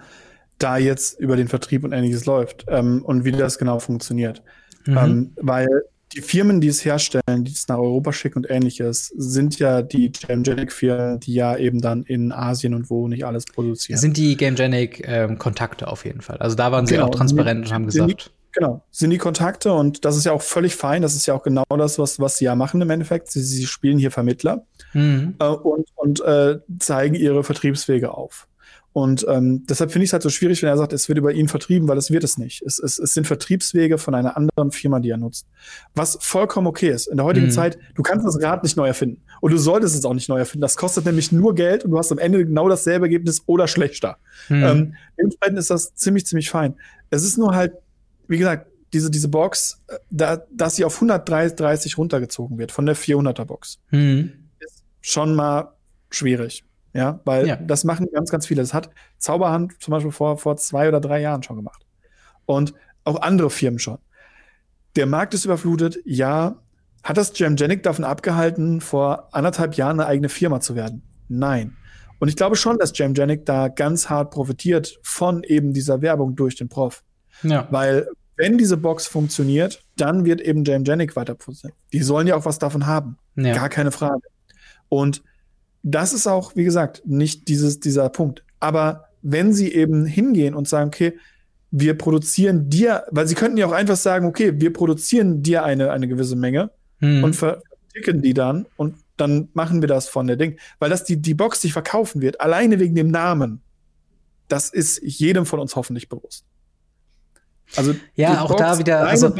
da 0.58 0.78
jetzt 0.78 1.20
über 1.20 1.36
den 1.36 1.48
Vertrieb 1.48 1.84
und 1.84 1.92
ähnliches 1.92 2.26
läuft 2.26 2.66
ähm, 2.70 3.04
und 3.04 3.26
wie 3.26 3.32
das 3.32 3.58
genau 3.58 3.80
funktioniert. 3.80 4.42
Mhm. 4.86 4.98
Ähm, 4.98 5.32
weil 5.36 5.84
die 6.14 6.22
Firmen, 6.22 6.62
die 6.62 6.68
es 6.68 6.86
herstellen, 6.86 7.44
die 7.44 7.52
es 7.52 7.68
nach 7.68 7.78
Europa 7.78 8.14
schicken 8.14 8.40
und 8.40 8.50
ähnliches, 8.50 9.08
sind 9.08 9.58
ja 9.60 9.82
die 9.82 10.12
Gamegenic-Firmen, 10.12 11.20
die 11.20 11.34
ja 11.34 11.58
eben 11.58 11.82
dann 11.82 12.04
in 12.04 12.32
Asien 12.32 12.74
und 12.74 12.90
wo 12.90 13.08
nicht 13.08 13.26
alles 13.26 13.46
produzieren. 13.46 14.00
Sind 14.00 14.18
die 14.18 14.38
Gamegenic-Kontakte 14.38 15.86
ähm, 15.86 15.92
auf 15.92 16.06
jeden 16.06 16.22
Fall. 16.22 16.38
Also 16.38 16.56
da 16.56 16.72
waren 16.72 16.86
sie 16.86 16.96
genau. 16.96 17.08
auch 17.08 17.16
transparent 17.16 17.66
und 17.66 17.74
haben 17.74 17.86
gesagt. 17.88 18.32
Genau, 18.54 18.84
sind 18.92 19.10
die 19.10 19.18
Kontakte 19.18 19.74
und 19.74 20.06
das 20.06 20.16
ist 20.16 20.26
ja 20.26 20.32
auch 20.32 20.44
völlig 20.44 20.76
fein. 20.76 21.02
Das 21.02 21.16
ist 21.16 21.26
ja 21.26 21.34
auch 21.34 21.42
genau 21.42 21.64
das, 21.70 21.98
was, 21.98 22.20
was 22.20 22.38
sie 22.38 22.46
ja 22.46 22.56
machen 22.56 22.82
im 22.82 22.90
Endeffekt. 22.90 23.32
Sie, 23.32 23.42
sie 23.42 23.66
spielen 23.66 23.98
hier 23.98 24.12
Vermittler 24.12 24.66
mhm. 24.94 25.36
äh, 25.40 25.48
und, 25.48 25.88
und 25.96 26.22
äh, 26.22 26.60
zeigen 26.80 27.16
ihre 27.16 27.44
Vertriebswege 27.44 28.14
auf. 28.14 28.48
Und 28.94 29.26
ähm, 29.28 29.66
deshalb 29.68 29.92
finde 29.92 30.04
ich 30.04 30.10
es 30.10 30.14
halt 30.14 30.22
so 30.22 30.30
schwierig, 30.30 30.62
wenn 30.62 30.70
er 30.70 30.78
sagt, 30.78 30.94
es 30.94 31.10
wird 31.10 31.18
über 31.18 31.34
ihn 31.34 31.48
vertrieben, 31.48 31.88
weil 31.88 31.98
es 31.98 32.12
wird 32.12 32.24
es 32.24 32.38
nicht. 32.38 32.62
Es, 32.62 32.78
es, 32.78 33.00
es 33.00 33.16
sind 33.16 33.26
Vertriebswege 33.26 33.98
von 33.98 34.14
einer 34.14 34.38
anderen 34.38 34.72
Firma, 34.72 35.00
die 35.00 35.10
er 35.10 35.18
nutzt. 35.18 35.48
Was 35.96 36.20
vollkommen 36.22 36.68
okay 36.68 36.90
ist. 36.90 37.08
In 37.08 37.18
der 37.18 37.26
heutigen 37.26 37.48
mhm. 37.48 37.52
Zeit, 37.52 37.80
du 37.96 38.04
kannst 38.04 38.24
das 38.24 38.40
Rad 38.40 38.62
nicht 38.62 38.78
neu 38.78 38.86
erfinden. 38.86 39.24
Und 39.42 39.52
du 39.52 39.58
solltest 39.58 39.96
es 39.96 40.06
auch 40.06 40.14
nicht 40.14 40.30
neu 40.30 40.38
erfinden. 40.38 40.62
Das 40.62 40.78
kostet 40.78 41.06
nämlich 41.06 41.32
nur 41.32 41.56
Geld 41.56 41.84
und 41.86 41.90
du 41.90 41.98
hast 41.98 42.12
am 42.12 42.20
Ende 42.20 42.46
genau 42.46 42.70
dasselbe 42.70 43.08
Ergebnis 43.08 43.42
oder 43.48 43.68
schlechter. 43.68 44.18
Mhm. 44.48 44.64
Ähm, 44.64 44.96
dementsprechend 45.18 45.58
ist 45.58 45.72
das 45.72 45.96
ziemlich, 45.96 46.28
ziemlich 46.28 46.52
fein. 46.52 46.76
Es 47.10 47.24
ist 47.24 47.40
nur 47.40 47.56
halt, 47.56 47.74
wie 48.28 48.38
gesagt, 48.38 48.68
diese, 48.94 49.10
diese 49.10 49.28
Box, 49.28 49.82
äh, 49.88 49.98
da, 50.10 50.44
dass 50.52 50.76
sie 50.76 50.86
auf 50.86 50.96
130 50.96 51.98
runtergezogen 51.98 52.58
wird 52.58 52.72
von 52.72 52.86
der 52.86 52.96
400er 52.96 53.46
Box, 53.46 53.80
mhm. 53.92 54.50
ist 54.60 54.84
schon 55.02 55.36
mal 55.36 55.74
schwierig. 56.10 56.64
Ja, 56.94 57.20
weil 57.26 57.48
ja. 57.48 57.56
das 57.56 57.84
machen 57.86 58.08
ganz, 58.14 58.30
ganz 58.30 58.46
viele. 58.46 58.62
Das 58.62 58.74
hat 58.74 58.92
Zauberhand 59.18 59.82
zum 59.82 59.94
Beispiel 59.94 60.12
vor, 60.12 60.38
vor 60.38 60.58
zwei 60.58 60.88
oder 60.88 61.02
drei 61.02 61.22
Jahren 61.22 61.42
schon 61.42 61.56
gemacht. 61.56 61.84
Und 62.46 62.76
auch 63.04 63.20
andere 63.22 63.50
Firmen 63.50 63.80
schon. 63.80 63.98
Der 64.96 65.08
Markt 65.08 65.34
ist 65.34 65.44
überflutet. 65.44 65.98
Ja, 66.06 66.62
hat 67.04 67.18
das 67.18 67.38
Jamgenic 67.38 67.82
davon 67.82 68.06
abgehalten, 68.06 68.80
vor 68.80 69.30
anderthalb 69.32 69.76
Jahren 69.76 70.00
eine 70.00 70.08
eigene 70.08 70.30
Firma 70.30 70.60
zu 70.60 70.76
werden? 70.76 71.02
Nein. 71.28 71.76
Und 72.20 72.28
ich 72.28 72.36
glaube 72.36 72.56
schon, 72.56 72.78
dass 72.78 72.98
Jamgenic 72.98 73.46
da 73.46 73.70
ganz 73.70 74.10
hart 74.10 74.32
profitiert 74.32 75.00
von 75.02 75.44
eben 75.44 75.74
dieser 75.74 76.02
Werbung 76.02 76.36
durch 76.36 76.56
den 76.56 76.70
Prof. 76.70 77.04
Ja. 77.42 77.68
Weil 77.72 78.08
wenn 78.36 78.58
diese 78.58 78.78
Box 78.78 79.08
funktioniert, 79.08 79.84
dann 79.98 80.26
wird 80.26 80.42
eben 80.42 80.64
Jamgenic 80.64 81.16
weiter 81.16 81.36
produzieren. 81.36 81.74
Die 81.92 82.02
sollen 82.02 82.28
ja 82.28 82.36
auch 82.36 82.46
was 82.46 82.60
davon 82.60 82.86
haben. 82.86 83.18
Ja. 83.36 83.54
Gar 83.54 83.70
keine 83.70 83.92
Frage. 83.92 84.22
Und 84.90 85.24
das 85.84 86.14
ist 86.14 86.28
auch, 86.28 86.56
wie 86.56 86.64
gesagt, 86.64 87.04
nicht 87.06 87.48
dieses, 87.48 87.80
dieser 87.80 88.10
Punkt. 88.10 88.44
Aber 88.60 89.10
wenn 89.22 89.54
sie 89.54 89.74
eben 89.74 90.06
hingehen 90.06 90.56
und 90.56 90.68
sagen, 90.68 90.88
okay, 90.88 91.18
wir 91.72 91.98
produzieren 91.98 92.70
dir, 92.70 93.04
weil 93.12 93.28
sie 93.28 93.36
könnten 93.36 93.58
ja 93.58 93.66
auch 93.66 93.72
einfach 93.72 93.96
sagen, 93.96 94.28
okay, 94.28 94.54
wir 94.60 94.72
produzieren 94.72 95.42
dir 95.42 95.64
eine, 95.64 95.92
eine 95.92 96.08
gewisse 96.08 96.36
Menge 96.36 96.72
hm. 97.00 97.24
und 97.24 97.36
verticken 97.36 98.22
die 98.22 98.34
dann 98.34 98.68
und 98.78 98.96
dann 99.18 99.50
machen 99.54 99.82
wir 99.82 99.88
das 99.88 100.08
von 100.08 100.28
der 100.28 100.36
Ding. 100.36 100.58
Weil 100.80 100.90
das 100.90 101.04
die, 101.04 101.18
die 101.18 101.34
Box 101.34 101.62
sich 101.62 101.74
verkaufen 101.74 102.22
wird, 102.22 102.42
alleine 102.42 102.80
wegen 102.80 102.96
dem 102.96 103.10
Namen, 103.10 103.62
das 104.48 104.70
ist 104.70 105.02
jedem 105.02 105.46
von 105.46 105.60
uns 105.60 105.76
hoffentlich 105.76 106.10
bewusst. 106.10 106.46
Also 107.76 107.96
ja, 108.16 108.42
auch 108.42 108.50
Box 108.50 108.62
da 108.62 108.80
wieder. 108.80 109.08
Also, 109.08 109.34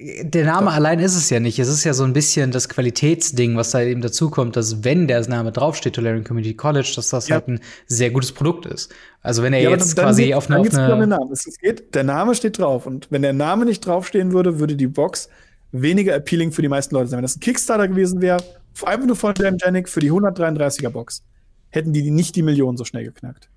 der 0.00 0.44
Name 0.46 0.66
Doch. 0.66 0.74
allein 0.74 0.98
ist 0.98 1.14
es 1.14 1.28
ja 1.28 1.40
nicht. 1.40 1.58
Es 1.58 1.68
ist 1.68 1.84
ja 1.84 1.92
so 1.92 2.04
ein 2.04 2.14
bisschen 2.14 2.52
das 2.52 2.68
Qualitätsding, 2.68 3.56
was 3.56 3.70
da 3.70 3.82
eben 3.82 4.00
dazu 4.00 4.30
kommt, 4.30 4.56
dass 4.56 4.82
wenn 4.82 5.06
der 5.06 5.26
Name 5.28 5.52
draufsteht, 5.52 5.94
Tolarian 5.94 6.24
Community 6.24 6.54
College, 6.54 6.92
dass 6.96 7.10
das 7.10 7.28
ja. 7.28 7.36
halt 7.36 7.48
ein 7.48 7.60
sehr 7.86 8.10
gutes 8.10 8.32
Produkt 8.32 8.64
ist. 8.64 8.90
Also 9.20 9.42
wenn 9.42 9.52
er 9.52 9.60
ja, 9.60 9.70
jetzt 9.70 9.96
quasi 9.96 10.26
geht, 10.26 10.34
auf 10.34 10.48
eine, 10.50 10.60
auf 10.60 10.74
eine 10.74 11.06
Namen. 11.06 11.32
Es 11.32 11.44
geht, 11.60 11.94
der 11.94 12.04
Name 12.04 12.34
steht 12.34 12.58
drauf 12.58 12.86
und 12.86 13.08
wenn 13.10 13.20
der 13.22 13.34
Name 13.34 13.66
nicht 13.66 13.84
draufstehen 13.84 14.32
würde, 14.32 14.58
würde 14.58 14.74
die 14.74 14.86
Box 14.86 15.28
weniger 15.72 16.14
appealing 16.14 16.50
für 16.50 16.62
die 16.62 16.68
meisten 16.68 16.94
Leute 16.94 17.08
sein. 17.08 17.18
Wenn 17.18 17.24
das 17.24 17.36
ein 17.36 17.40
Kickstarter 17.40 17.86
gewesen 17.86 18.22
wäre, 18.22 18.42
einfach 18.82 19.06
nur 19.06 19.16
von 19.16 19.34
Jamgenic 19.36 19.88
für 19.88 20.00
die 20.00 20.10
133er 20.10 20.90
Box, 20.90 21.22
hätten 21.68 21.92
die 21.92 22.10
nicht 22.10 22.36
die 22.36 22.42
Millionen 22.42 22.78
so 22.78 22.84
schnell 22.84 23.04
geknackt. 23.04 23.50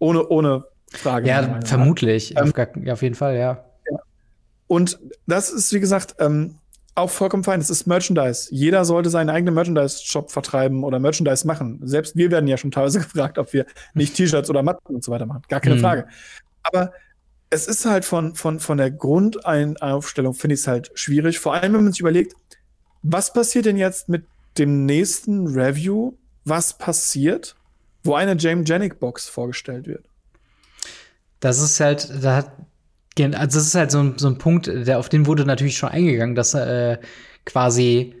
Ohne, 0.00 0.26
ohne 0.28 0.64
Frage. 0.92 1.28
Ja, 1.28 1.60
vermutlich. 1.64 2.36
Ähm, 2.36 2.52
auf, 2.54 2.68
ja, 2.82 2.92
auf 2.92 3.02
jeden 3.02 3.14
Fall, 3.14 3.36
ja. 3.36 3.64
Und 4.66 4.98
das 5.26 5.50
ist, 5.50 5.72
wie 5.72 5.80
gesagt, 5.80 6.16
ähm, 6.18 6.58
auch 6.94 7.10
vollkommen 7.10 7.44
fein. 7.44 7.60
Es 7.60 7.70
ist 7.70 7.86
Merchandise. 7.86 8.48
Jeder 8.50 8.84
sollte 8.84 9.08
seinen 9.08 9.30
eigenen 9.30 9.54
Merchandise-Shop 9.54 10.30
vertreiben 10.30 10.84
oder 10.84 10.98
Merchandise 10.98 11.46
machen. 11.46 11.80
Selbst 11.84 12.16
wir 12.16 12.30
werden 12.30 12.48
ja 12.48 12.56
schon 12.56 12.70
teilweise 12.70 12.98
gefragt, 13.00 13.38
ob 13.38 13.52
wir 13.52 13.66
nicht 13.94 14.14
T-Shirts 14.14 14.50
oder 14.50 14.62
Matten 14.62 14.94
und 14.94 15.04
so 15.04 15.12
weiter 15.12 15.26
machen. 15.26 15.42
Gar 15.48 15.60
keine 15.60 15.76
mhm. 15.76 15.80
Frage. 15.80 16.06
Aber 16.62 16.92
es 17.50 17.66
ist 17.66 17.86
halt 17.86 18.04
von, 18.04 18.34
von, 18.34 18.60
von 18.60 18.76
der 18.76 18.90
Grundaufstellung, 18.90 20.34
finde 20.34 20.54
ich 20.54 20.60
es 20.60 20.66
halt 20.66 20.90
schwierig. 20.94 21.38
Vor 21.38 21.54
allem, 21.54 21.72
wenn 21.72 21.84
man 21.84 21.92
sich 21.92 22.00
überlegt, 22.00 22.34
was 23.02 23.32
passiert 23.32 23.64
denn 23.64 23.78
jetzt 23.78 24.08
mit 24.08 24.24
dem 24.58 24.84
nächsten 24.84 25.46
Review? 25.46 26.14
Was 26.44 26.76
passiert, 26.76 27.54
wo 28.02 28.14
eine 28.14 28.36
James 28.36 28.68
Janik 28.68 28.98
Box 29.00 29.28
vorgestellt 29.28 29.86
wird? 29.86 30.07
Das 31.40 31.60
ist 31.60 31.80
halt, 31.80 32.10
da 32.22 32.36
hat 32.36 32.52
also 33.20 33.58
das 33.58 33.66
ist 33.66 33.74
halt 33.74 33.90
so 33.90 33.98
ein, 33.98 34.14
so 34.16 34.28
ein 34.28 34.38
Punkt, 34.38 34.68
der, 34.68 34.98
auf 34.98 35.08
den 35.08 35.26
wurde 35.26 35.44
natürlich 35.44 35.76
schon 35.76 35.88
eingegangen, 35.88 36.34
dass 36.34 36.54
äh, 36.54 36.98
quasi 37.44 38.14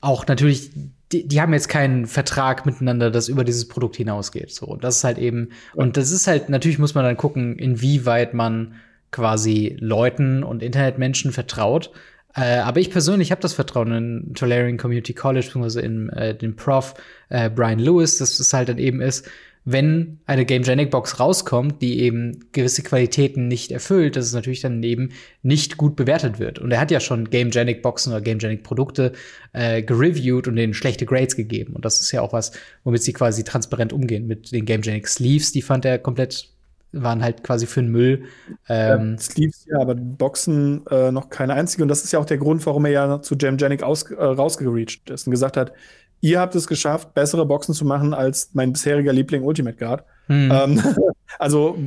auch 0.00 0.26
natürlich, 0.26 0.70
die, 1.12 1.26
die 1.28 1.40
haben 1.40 1.52
jetzt 1.52 1.68
keinen 1.68 2.06
Vertrag 2.06 2.64
miteinander, 2.64 3.10
das 3.10 3.28
über 3.28 3.44
dieses 3.44 3.68
Produkt 3.68 3.96
hinausgeht. 3.96 4.50
So, 4.50 4.66
und 4.66 4.84
das 4.84 4.98
ist 4.98 5.04
halt 5.04 5.18
eben, 5.18 5.50
und 5.74 5.96
das 5.96 6.10
ist 6.10 6.26
halt, 6.26 6.48
natürlich 6.48 6.78
muss 6.78 6.94
man 6.94 7.04
dann 7.04 7.16
gucken, 7.16 7.58
inwieweit 7.58 8.32
man 8.32 8.76
quasi 9.10 9.76
Leuten 9.80 10.42
und 10.42 10.62
Internetmenschen 10.62 11.32
vertraut. 11.32 11.90
Äh, 12.34 12.58
aber 12.58 12.78
ich 12.78 12.90
persönlich 12.90 13.32
habe 13.32 13.40
das 13.40 13.54
Vertrauen 13.54 13.92
in 13.92 14.34
Tolarian 14.34 14.78
Community 14.78 15.14
College, 15.14 15.46
beziehungsweise 15.46 15.80
in 15.80 16.08
äh, 16.10 16.34
den 16.34 16.54
Prof 16.54 16.94
äh, 17.28 17.50
Brian 17.50 17.80
Lewis, 17.80 18.18
dass 18.18 18.38
es 18.38 18.52
halt 18.52 18.68
dann 18.68 18.78
eben 18.78 19.00
ist, 19.00 19.28
wenn 19.64 20.20
eine 20.26 20.46
Game 20.46 20.62
Genic 20.62 20.90
Box 20.90 21.20
rauskommt, 21.20 21.82
die 21.82 22.00
eben 22.00 22.46
gewisse 22.52 22.82
Qualitäten 22.82 23.46
nicht 23.46 23.70
erfüllt, 23.72 24.16
dass 24.16 24.26
es 24.26 24.32
natürlich 24.32 24.60
dann 24.60 24.82
eben 24.82 25.10
nicht 25.42 25.76
gut 25.76 25.96
bewertet 25.96 26.38
wird. 26.38 26.58
Und 26.58 26.70
er 26.70 26.80
hat 26.80 26.90
ja 26.90 27.00
schon 27.00 27.28
Game 27.28 27.50
Genic 27.50 27.82
Boxen 27.82 28.12
oder 28.12 28.22
Game 28.22 28.38
Genic 28.38 28.62
Produkte 28.62 29.12
äh, 29.52 29.82
gereviewt 29.82 30.48
und 30.48 30.56
denen 30.56 30.72
schlechte 30.72 31.04
Grades 31.04 31.36
gegeben. 31.36 31.74
Und 31.74 31.84
das 31.84 32.00
ist 32.00 32.10
ja 32.10 32.22
auch 32.22 32.32
was, 32.32 32.52
womit 32.84 33.02
sie 33.02 33.12
quasi 33.12 33.44
transparent 33.44 33.92
umgehen. 33.92 34.26
Mit 34.26 34.50
den 34.50 34.64
Game 34.64 34.80
Genic 34.80 35.06
Sleeves, 35.08 35.52
die 35.52 35.62
fand 35.62 35.84
er 35.84 35.98
komplett 35.98 36.48
waren 36.92 37.22
halt 37.22 37.44
quasi 37.44 37.66
für 37.66 37.82
den 37.82 37.92
Müll. 37.92 38.24
Ähm, 38.68 39.16
Sleeves, 39.16 39.66
ja, 39.70 39.78
aber 39.80 39.94
Boxen 39.94 40.84
äh, 40.88 41.12
noch 41.12 41.30
keine 41.30 41.54
einzige. 41.54 41.82
Und 41.84 41.88
das 41.88 42.02
ist 42.02 42.12
ja 42.12 42.18
auch 42.18 42.24
der 42.24 42.38
Grund, 42.38 42.64
warum 42.66 42.84
er 42.84 42.90
ja 42.90 43.22
zu 43.22 43.36
Jamgenic 43.36 43.82
äh, 43.82 43.84
rausgereached 43.84 45.10
ist 45.10 45.26
und 45.26 45.30
gesagt 45.30 45.56
hat, 45.56 45.72
ihr 46.20 46.40
habt 46.40 46.54
es 46.54 46.66
geschafft, 46.66 47.14
bessere 47.14 47.46
Boxen 47.46 47.74
zu 47.74 47.84
machen 47.84 48.14
als 48.14 48.50
mein 48.52 48.72
bisheriger 48.72 49.12
Liebling 49.12 49.42
Ultimate 49.42 49.76
Guard. 49.76 50.04
Hm. 50.26 50.50
Ähm, 50.52 50.82
also 51.38 51.78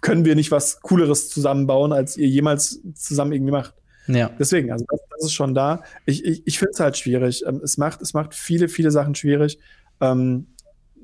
können 0.00 0.24
wir 0.24 0.34
nicht 0.34 0.50
was 0.50 0.80
Cooleres 0.80 1.30
zusammenbauen, 1.30 1.92
als 1.92 2.16
ihr 2.16 2.28
jemals 2.28 2.80
zusammen 2.94 3.32
irgendwie 3.32 3.52
macht. 3.52 3.74
Ja. 4.06 4.30
Deswegen, 4.38 4.70
also 4.70 4.84
das, 4.88 5.00
das 5.10 5.24
ist 5.24 5.32
schon 5.32 5.54
da. 5.54 5.82
Ich, 6.04 6.24
ich, 6.24 6.46
ich 6.46 6.58
finde 6.58 6.72
es 6.72 6.80
halt 6.80 6.96
schwierig. 6.96 7.44
Ähm, 7.46 7.60
es, 7.64 7.78
macht, 7.78 8.02
es 8.02 8.12
macht 8.12 8.34
viele, 8.34 8.68
viele 8.68 8.90
Sachen 8.90 9.14
schwierig. 9.14 9.58
Ähm, 10.00 10.46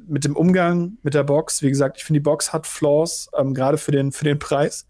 mit 0.07 0.25
dem 0.25 0.37
Umgang 0.37 0.99
mit 1.03 1.15
der 1.15 1.23
Box, 1.23 1.63
wie 1.63 1.69
gesagt, 1.69 1.97
ich 1.99 2.05
finde, 2.05 2.21
die 2.21 2.25
Box 2.25 2.53
hat 2.53 2.67
Flaws, 2.67 3.31
ähm, 3.39 3.55
gerade 3.55 3.79
für 3.79 3.93
den, 3.93 4.13
für 4.13 4.25
den 4.25 4.39
Preis. 4.39 4.87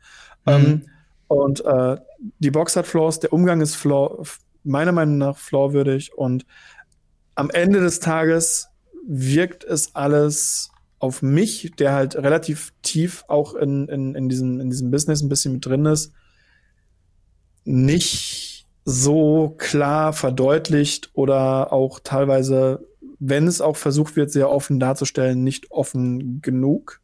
Mhm. 0.47 0.53
Ähm, 0.53 0.83
und 1.29 1.65
äh, 1.65 1.97
die 2.39 2.51
Box 2.51 2.75
hat 2.75 2.87
Flaws, 2.87 3.21
der 3.21 3.33
Umgang 3.33 3.61
ist 3.61 3.77
flaw, 3.77 4.25
meiner 4.65 4.93
Meinung 4.93 5.19
nach 5.19 5.37
flawwürdig 5.37 6.13
und 6.15 6.45
am 7.41 7.51
Ende 7.51 7.81
des 7.81 8.01
Tages 8.01 8.69
wirkt 9.07 9.65
es 9.65 9.95
alles 9.95 10.71
auf 10.99 11.23
mich, 11.23 11.73
der 11.79 11.93
halt 11.93 12.17
relativ 12.17 12.73
tief 12.83 13.25
auch 13.29 13.55
in, 13.55 13.89
in, 13.89 14.15
in, 14.15 14.29
diesem, 14.29 14.61
in 14.61 14.71
diesem 14.71 14.91
Business 14.91 15.23
ein 15.23 15.29
bisschen 15.29 15.55
mit 15.55 15.67
drin 15.67 15.87
ist, 15.87 16.13
nicht 17.65 18.67
so 18.85 19.55
klar 19.59 20.13
verdeutlicht 20.13 21.11
oder 21.15 21.73
auch 21.73 22.01
teilweise 22.01 22.87
wenn 23.21 23.47
es 23.47 23.61
auch 23.61 23.77
versucht 23.77 24.17
wird, 24.17 24.33
sehr 24.33 24.51
offen 24.51 24.81
darzustellen, 24.81 25.45
nicht 25.45 25.71
offen 25.71 26.41
genug, 26.41 27.01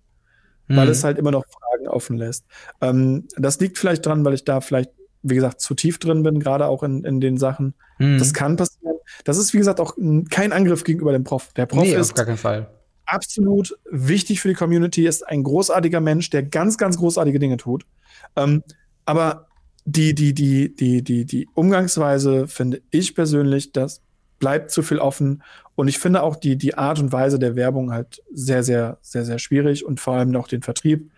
mhm. 0.67 0.77
weil 0.77 0.89
es 0.89 1.05
halt 1.05 1.19
immer 1.19 1.31
noch 1.31 1.45
Fragen 1.47 1.89
offen 1.89 2.17
lässt. 2.17 2.47
Ähm, 2.81 3.29
das 3.37 3.61
liegt 3.61 3.79
vielleicht 3.79 4.05
dran, 4.05 4.25
weil 4.25 4.35
ich 4.35 4.45
da 4.45 4.61
vielleicht, 4.61 4.91
wie 5.29 5.35
gesagt, 5.35 5.61
zu 5.61 5.75
tief 5.75 5.99
drin 5.99 6.23
bin, 6.23 6.41
gerade 6.41 6.67
auch 6.67 6.83
in, 6.83 7.05
in 7.05 7.21
den 7.21 7.37
Sachen. 7.37 7.75
Mhm. 7.99 8.19
Das 8.19 8.33
kann 8.33 8.57
passieren. 8.57 8.97
Das 9.25 9.39
ist, 9.39 9.53
wie 9.55 9.59
gesagt, 9.59 9.81
auch 9.81 9.97
kein 10.31 10.53
Angriff 10.53 10.85
gegenüber 10.85 11.13
dem 11.13 11.25
Prof. 11.25 11.53
Der 11.55 11.67
Prof 11.67 11.83
nee, 11.83 11.95
ist 11.95 12.11
auf 12.11 12.15
gar 12.15 12.27
keinen 12.27 12.37
Fall. 12.37 12.69
absolut 13.05 13.77
wichtig 13.91 14.41
für 14.41 14.49
die 14.49 14.55
Community, 14.55 15.07
ist 15.07 15.27
ein 15.27 15.43
großartiger 15.43 16.01
Mensch, 16.01 16.31
der 16.31 16.43
ganz, 16.43 16.77
ganz 16.79 16.99
großartige 16.99 17.39
Dinge 17.39 17.57
tut. 17.57 17.87
Ähm, 18.35 18.63
aber 19.05 19.47
die, 19.85 20.15
die, 20.15 20.35
die, 20.35 20.75
die, 20.75 21.03
die, 21.03 21.25
die 21.25 21.49
Umgangsweise 21.55 22.49
finde 22.49 22.83
ich 22.91 23.15
persönlich, 23.15 23.73
das 23.73 24.03
bleibt 24.39 24.71
zu 24.71 24.83
viel 24.83 24.99
offen 24.99 25.43
und 25.77 25.89
ich 25.89 25.99
finde 25.99 26.23
auch 26.23 26.37
die, 26.37 26.57
die 26.57 26.77
Art 26.77 26.99
und 26.99 27.13
Weise 27.13 27.39
der 27.39 27.55
Werbung 27.55 27.93
halt 27.93 28.23
sehr, 28.33 28.63
sehr, 28.63 28.99
sehr, 29.01 29.25
sehr 29.25 29.39
schwierig 29.39 29.87
und 29.87 30.01
vor 30.01 30.15
allem 30.15 30.35
auch 30.37 30.49
den 30.49 30.63
Vertrieb, 30.63 31.11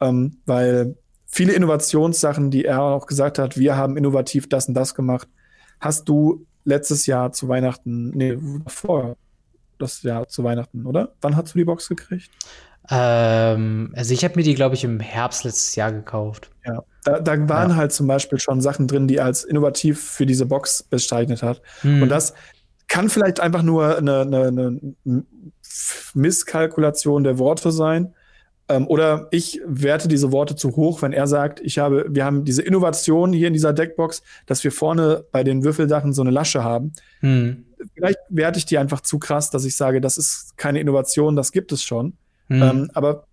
ähm, 0.00 0.38
weil 0.44 0.96
viele 1.26 1.52
Innovationssachen, 1.52 2.50
die 2.50 2.64
er 2.64 2.82
auch 2.82 3.06
gesagt 3.06 3.38
hat, 3.38 3.58
wir 3.58 3.76
haben 3.76 3.96
innovativ 3.96 4.48
das 4.48 4.68
und 4.68 4.74
das 4.74 4.94
gemacht, 4.94 5.28
hast 5.80 6.08
du 6.08 6.46
letztes 6.64 7.06
Jahr 7.06 7.32
zu 7.32 7.48
Weihnachten, 7.48 8.10
nee, 8.10 8.38
vor 8.66 9.16
das 9.78 10.02
Jahr 10.02 10.26
zu 10.28 10.42
Weihnachten, 10.42 10.86
oder? 10.86 11.14
Wann 11.20 11.36
hast 11.36 11.54
du 11.54 11.58
die 11.58 11.64
Box 11.64 11.88
gekriegt? 11.88 12.30
Ähm, 12.88 13.92
also 13.94 14.14
ich 14.14 14.24
habe 14.24 14.36
mir 14.36 14.42
die, 14.42 14.54
glaube 14.54 14.74
ich, 14.74 14.84
im 14.84 15.00
Herbst 15.00 15.44
letztes 15.44 15.74
Jahr 15.74 15.92
gekauft. 15.92 16.50
Ja, 16.64 16.82
da, 17.04 17.20
da 17.20 17.48
waren 17.48 17.70
ja. 17.70 17.76
halt 17.76 17.92
zum 17.92 18.06
Beispiel 18.06 18.38
schon 18.38 18.60
Sachen 18.60 18.86
drin, 18.86 19.06
die 19.06 19.20
als 19.20 19.44
innovativ 19.44 20.00
für 20.00 20.24
diese 20.24 20.46
Box 20.46 20.82
bezeichnet 20.84 21.42
hat. 21.42 21.60
Hm. 21.82 22.02
Und 22.02 22.08
das, 22.08 22.32
kann 22.88 23.08
vielleicht 23.08 23.40
einfach 23.40 23.62
nur 23.62 23.98
eine, 23.98 24.20
eine, 24.20 24.46
eine 24.46 25.24
Misskalkulation 26.14 27.24
der 27.24 27.38
Worte 27.38 27.72
sein. 27.72 28.14
Ähm, 28.68 28.88
oder 28.88 29.28
ich 29.30 29.60
werte 29.64 30.08
diese 30.08 30.32
Worte 30.32 30.56
zu 30.56 30.74
hoch, 30.74 31.02
wenn 31.02 31.12
er 31.12 31.26
sagt, 31.26 31.60
ich 31.60 31.78
habe, 31.78 32.06
wir 32.08 32.24
haben 32.24 32.44
diese 32.44 32.62
Innovation 32.62 33.32
hier 33.32 33.46
in 33.48 33.52
dieser 33.52 33.72
Deckbox, 33.72 34.22
dass 34.46 34.64
wir 34.64 34.72
vorne 34.72 35.24
bei 35.30 35.44
den 35.44 35.62
Würfeldachen 35.62 36.12
so 36.12 36.22
eine 36.22 36.32
Lasche 36.32 36.64
haben. 36.64 36.92
Hm. 37.20 37.64
Vielleicht 37.94 38.18
werte 38.28 38.58
ich 38.58 38.66
die 38.66 38.78
einfach 38.78 39.00
zu 39.00 39.18
krass, 39.18 39.50
dass 39.50 39.64
ich 39.64 39.76
sage, 39.76 40.00
das 40.00 40.18
ist 40.18 40.56
keine 40.56 40.80
Innovation, 40.80 41.36
das 41.36 41.52
gibt 41.52 41.70
es 41.70 41.82
schon. 41.82 42.14
Hm. 42.48 42.62
Ähm, 42.62 42.90
aber 42.94 43.26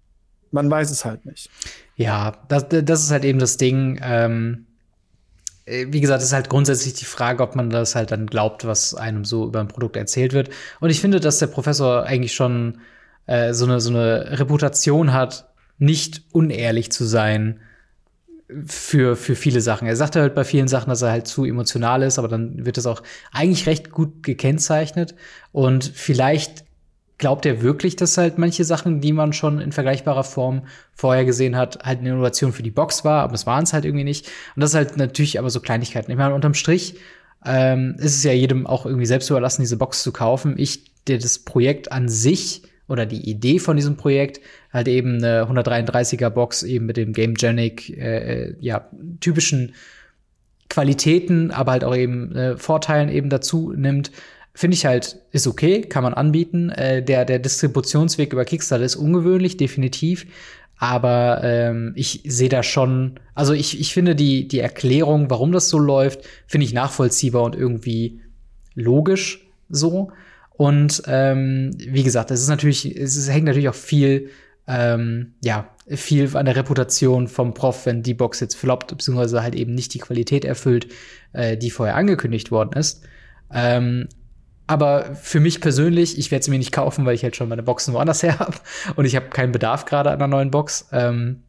man 0.52 0.70
weiß 0.70 0.92
es 0.92 1.04
halt 1.04 1.26
nicht. 1.26 1.50
Ja, 1.96 2.34
das, 2.48 2.68
das 2.70 3.04
ist 3.04 3.12
halt 3.12 3.26
eben 3.26 3.40
das 3.40 3.58
Ding. 3.58 4.00
Ähm 4.04 4.68
äh, 5.66 5.88
wie 5.90 6.02
gesagt, 6.02 6.22
ist 6.22 6.34
halt 6.34 6.50
grundsätzlich 6.50 6.94
die 6.94 7.06
Frage, 7.06 7.42
ob 7.42 7.56
man 7.56 7.70
das 7.70 7.96
halt 7.96 8.12
dann 8.12 8.28
glaubt, 8.28 8.66
was 8.66 8.94
einem 8.94 9.26
so 9.26 9.46
über 9.48 9.60
ein 9.60 9.68
Produkt 9.68 9.96
erzählt 9.96 10.34
wird. 10.34 10.50
Und 10.80 10.90
ich 10.90 11.02
finde, 11.02 11.20
dass 11.20 11.40
der 11.40 11.48
Professor 11.48 12.04
eigentlich 12.04 12.34
schon 12.34 12.80
äh, 13.26 13.54
so, 13.54 13.66
eine, 13.66 13.80
so 13.80 13.90
eine 13.90 14.40
Reputation 14.40 15.14
hat, 15.14 15.50
nicht 15.78 16.24
unehrlich 16.32 16.92
zu 16.92 17.06
sein 17.06 17.60
für, 18.66 19.16
für 19.16 19.36
viele 19.36 19.62
Sachen. 19.62 19.88
Er 19.88 19.96
sagt 19.96 20.16
halt 20.16 20.36
bei 20.36 20.44
vielen 20.44 20.68
Sachen, 20.68 20.90
dass 20.90 21.02
er 21.02 21.12
halt 21.12 21.28
zu 21.28 21.46
emotional 21.46 22.04
ist, 22.04 22.20
aber 22.20 22.28
dann 22.28 22.66
wird 22.66 22.78
das 22.78 22.86
auch 22.86 23.02
eigentlich 23.32 23.68
recht 23.68 23.92
gut 23.92 24.24
gekennzeichnet. 24.24 25.16
Und 25.52 25.86
vielleicht 25.86 26.66
glaubt 27.18 27.46
er 27.46 27.62
wirklich, 27.62 27.96
dass 27.96 28.18
halt 28.18 28.38
manche 28.38 28.66
Sachen, 28.66 29.02
die 29.02 29.14
man 29.14 29.34
schon 29.34 29.60
in 29.60 29.72
vergleichbarer 29.72 30.24
Form 30.24 30.64
vorher 30.94 31.26
gesehen 31.26 31.56
hat, 31.56 31.80
halt 31.84 32.00
eine 32.00 32.10
Innovation 32.10 32.54
für 32.54 32.64
die 32.64 32.72
Box 32.72 33.06
war, 33.06 33.24
aber 33.24 33.34
es 33.34 33.46
waren 33.46 33.64
es 33.64 33.74
halt 33.74 33.86
irgendwie 33.86 34.04
nicht. 34.04 34.28
Und 34.56 34.62
das 34.62 34.72
ist 34.72 34.76
halt 34.76 34.98
natürlich 34.98 35.40
aber 35.40 35.50
so 35.50 35.62
Kleinigkeiten. 35.62 36.12
Ich 36.12 36.18
meine, 36.18 36.36
unterm 36.36 36.54
Strich 36.54 36.96
ähm, 37.46 37.96
ist 37.98 38.16
es 38.18 38.24
ja 38.24 38.34
jedem 38.34 38.68
auch 38.68 38.86
irgendwie 38.86 39.06
selbst 39.06 39.30
überlassen, 39.30 39.62
diese 39.62 39.78
Box 39.78 40.04
zu 40.04 40.12
kaufen. 40.12 40.56
Ich, 40.58 40.92
der 41.08 41.18
das 41.18 41.40
Projekt 41.40 41.92
an 41.92 42.10
sich 42.10 42.64
oder 42.88 43.06
die 43.06 43.30
Idee 43.30 43.60
von 43.60 43.76
diesem 43.76 43.98
Projekt, 43.98 44.42
halt 44.72 44.88
eben 44.88 45.16
eine 45.16 45.44
133er 45.44 46.30
Box 46.30 46.64
eben 46.64 46.86
mit 46.86 46.98
dem 46.98 47.14
Game 47.14 47.34
Genic, 47.34 47.90
äh, 47.90 48.44
äh, 48.44 48.56
ja, 48.60 48.90
typischen 49.20 49.74
Qualitäten, 50.70 51.52
aber 51.52 51.74
halt 51.74 51.84
auch 51.84 51.96
eben 51.96 52.36
äh, 52.36 52.58
Vorteilen 52.58 53.10
eben 53.10 53.30
dazu 53.30 53.74
nimmt, 53.74 54.12
Finde 54.56 54.76
ich 54.76 54.86
halt, 54.86 55.18
ist 55.32 55.48
okay, 55.48 55.82
kann 55.82 56.04
man 56.04 56.14
anbieten. 56.14 56.70
Äh, 56.70 57.02
der, 57.02 57.26
der 57.26 57.40
Distributionsweg 57.40 58.34
über 58.34 58.46
Kickstarter 58.46 58.86
ist 58.86 58.96
ungewöhnlich, 58.96 59.58
definitiv. 59.58 60.28
Aber 60.78 61.42
ähm, 61.44 61.94
ich 61.96 62.22
sehe 62.26 62.50
da 62.50 62.62
schon, 62.62 63.20
also 63.34 63.54
ich, 63.54 63.80
ich 63.80 63.94
finde 63.94 64.16
die, 64.16 64.48
die 64.48 64.60
Erklärung, 64.60 65.30
warum 65.30 65.52
das 65.52 65.70
so 65.70 65.80
läuft, 65.80 66.22
finde 66.46 66.66
ich 66.66 66.74
nachvollziehbar 66.74 67.44
und 67.44 67.56
irgendwie 67.56 68.22
logisch 68.76 69.48
so. 69.70 70.12
Und 70.56 71.04
ähm, 71.08 71.72
wie 71.78 72.04
gesagt, 72.04 72.32
es 72.32 72.42
ist 72.42 72.50
natürlich, 72.50 72.86
es 72.86 73.16
ist, 73.16 73.30
hängt 73.30 73.46
natürlich 73.46 73.70
auch 73.70 73.76
viel, 73.76 74.30
ähm, 74.68 75.34
ja, 75.44 75.70
viel 75.88 76.36
an 76.38 76.46
der 76.46 76.56
Reputation 76.56 77.28
vom 77.28 77.54
Prof, 77.54 77.86
wenn 77.86 78.04
die 78.04 78.14
Box 78.14 78.40
jetzt 78.40 78.56
floppt, 78.56 78.90
beziehungsweise 78.90 79.42
halt 79.42 79.56
eben 79.56 79.74
nicht 79.74 79.94
die 79.94 80.00
Qualität 80.00 80.46
erfüllt, 80.46 80.88
äh, 81.34 81.58
die 81.58 81.72
vorher 81.72 81.96
angekündigt 81.96 82.52
worden 82.52 82.74
ist. 82.78 83.04
Ähm, 83.52 84.08
aber 84.66 85.16
für 85.16 85.40
mich 85.40 85.60
persönlich, 85.60 86.18
ich 86.18 86.32
werde 86.32 86.46
sie 86.46 86.52
mir 86.52 86.58
nicht 86.58 86.72
kaufen, 86.72 87.06
weil 87.06 87.16
ich 87.16 87.24
halt 87.24 87.36
schon 87.36 87.50
meine 87.50 87.64
Boxen 87.64 87.94
woanders 87.94 88.24
her 88.24 88.40
habe 88.40 88.56
und 88.96 89.06
ich 89.06 89.16
habe 89.16 89.28
keinen 89.30 89.52
Bedarf 89.52 89.86
gerade 89.86 90.12
an 90.12 90.16
einer 90.16 90.28
neuen 90.28 90.52
Box. 90.52 90.88
Ähm, 90.92 91.44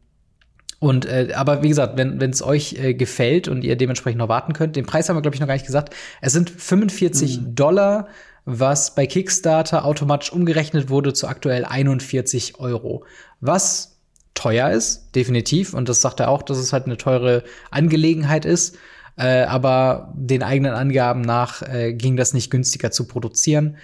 und 0.79 1.05
äh, 1.05 1.29
aber 1.33 1.63
wie 1.63 1.69
gesagt, 1.69 1.97
wenn 1.97 2.19
es 2.21 2.43
euch 2.43 2.73
äh, 2.73 2.93
gefällt 2.93 3.47
und 3.47 3.63
ihr 3.63 3.77
dementsprechend 3.77 4.19
noch 4.19 4.27
warten 4.27 4.53
könnt, 4.53 4.75
den 4.75 4.85
Preis 4.85 5.07
haben 5.07 5.15
wir 5.15 5.21
glaube 5.21 5.35
ich 5.35 5.41
noch 5.41 5.47
gar 5.47 5.53
nicht 5.53 5.65
gesagt. 5.65 5.95
Es 6.21 6.33
sind 6.33 6.49
45 6.49 7.39
mhm. 7.39 7.55
Dollar, 7.55 8.07
was 8.45 8.95
bei 8.95 9.07
Kickstarter 9.07 9.85
automatisch 9.85 10.31
umgerechnet 10.31 10.89
wurde 10.89 11.13
zu 11.13 11.27
aktuell 11.27 11.65
41 11.65 12.59
Euro. 12.59 13.03
Was 13.41 13.97
teuer 14.35 14.69
ist, 14.69 15.15
definitiv. 15.15 15.73
Und 15.73 15.89
das 15.89 16.01
sagt 16.01 16.19
er 16.19 16.29
auch, 16.29 16.43
dass 16.43 16.57
es 16.57 16.73
halt 16.73 16.85
eine 16.85 16.97
teure 16.97 17.43
Angelegenheit 17.71 18.45
ist. 18.45 18.77
Äh, 19.17 19.43
aber 19.43 20.13
den 20.13 20.43
eigenen 20.43 20.73
Angaben 20.73 21.21
nach 21.21 21.61
äh, 21.61 21.93
ging 21.93 22.17
das 22.17 22.33
nicht 22.33 22.51
günstiger 22.51 22.91
zu 22.91 23.07
produzieren. 23.07 23.77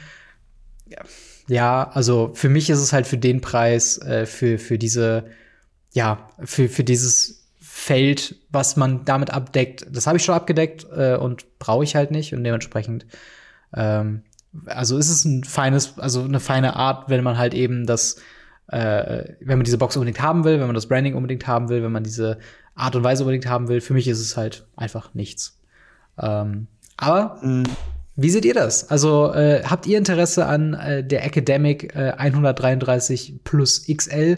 Ja, 0.88 0.99
ja, 1.47 1.89
also 1.91 2.32
für 2.34 2.49
mich 2.49 2.70
ist 2.70 2.80
es 2.80 2.93
halt 2.93 3.07
für 3.07 3.18
den 3.18 3.41
Preis, 3.41 3.97
äh, 3.97 4.26
für, 4.26 4.57
für 4.57 4.78
diese, 4.78 5.26
ja, 5.93 6.30
für, 6.43 6.70
für 6.70 6.84
dieses 6.84 7.47
Feld, 7.59 8.36
was 8.49 8.76
man 8.76 9.05
damit 9.05 9.32
abdeckt, 9.32 9.88
das 9.89 10.05
habe 10.05 10.18
ich 10.18 10.24
schon 10.24 10.36
abgedeckt 10.36 10.86
äh, 10.95 11.16
und 11.16 11.59
brauche 11.59 11.84
ich 11.84 11.95
halt 11.95 12.12
nicht 12.12 12.34
und 12.34 12.43
dementsprechend 12.43 13.05
ähm, 13.76 14.24
also 14.66 14.97
ist 14.97 15.10
es 15.10 15.26
ein 15.26 15.43
feines, 15.43 15.97
also 15.97 16.24
eine 16.24 16.39
feine 16.39 16.76
Art, 16.76 17.10
wenn 17.10 17.24
man 17.24 17.38
halt 17.38 17.54
eben 17.54 17.86
das, 17.86 18.18
äh, 18.68 19.34
wenn 19.39 19.58
man 19.58 19.64
diese 19.64 19.78
Box 19.78 19.95
unbedingt 19.95 20.22
haben 20.22 20.43
will, 20.43 20.60
wenn 20.60 20.68
man 20.68 20.76
das 20.76 20.88
Branding 20.88 21.16
unbedingt 21.16 21.47
haben 21.47 21.70
will, 21.70 21.84
wenn 21.84 21.91
man 21.91 22.04
diese 22.04 22.38
Art 22.76 22.95
und 22.95 23.04
Weise 23.04 23.24
unbedingt 23.24 23.47
haben 23.47 23.68
will. 23.68 23.82
Für 23.82 23.93
mich 23.93 24.08
ist 24.08 24.20
es 24.20 24.38
halt 24.38 24.66
einfach 24.76 25.14
nichts. 25.14 25.60
Ähm, 26.20 26.68
aber 26.97 27.39
mhm. 27.41 27.64
wie 28.16 28.30
seht 28.30 28.45
ihr 28.45 28.54
das? 28.54 28.89
Also 28.89 29.34
äh, 29.34 29.64
habt 29.64 29.88
ihr 29.88 29.97
Interesse 29.97 30.45
an 30.45 30.74
äh, 30.74 31.04
der 31.04 31.26
Academic 31.26 31.95
äh, 31.95 32.12
133 32.12 33.39
plus 33.43 33.86
XL? 33.88 34.38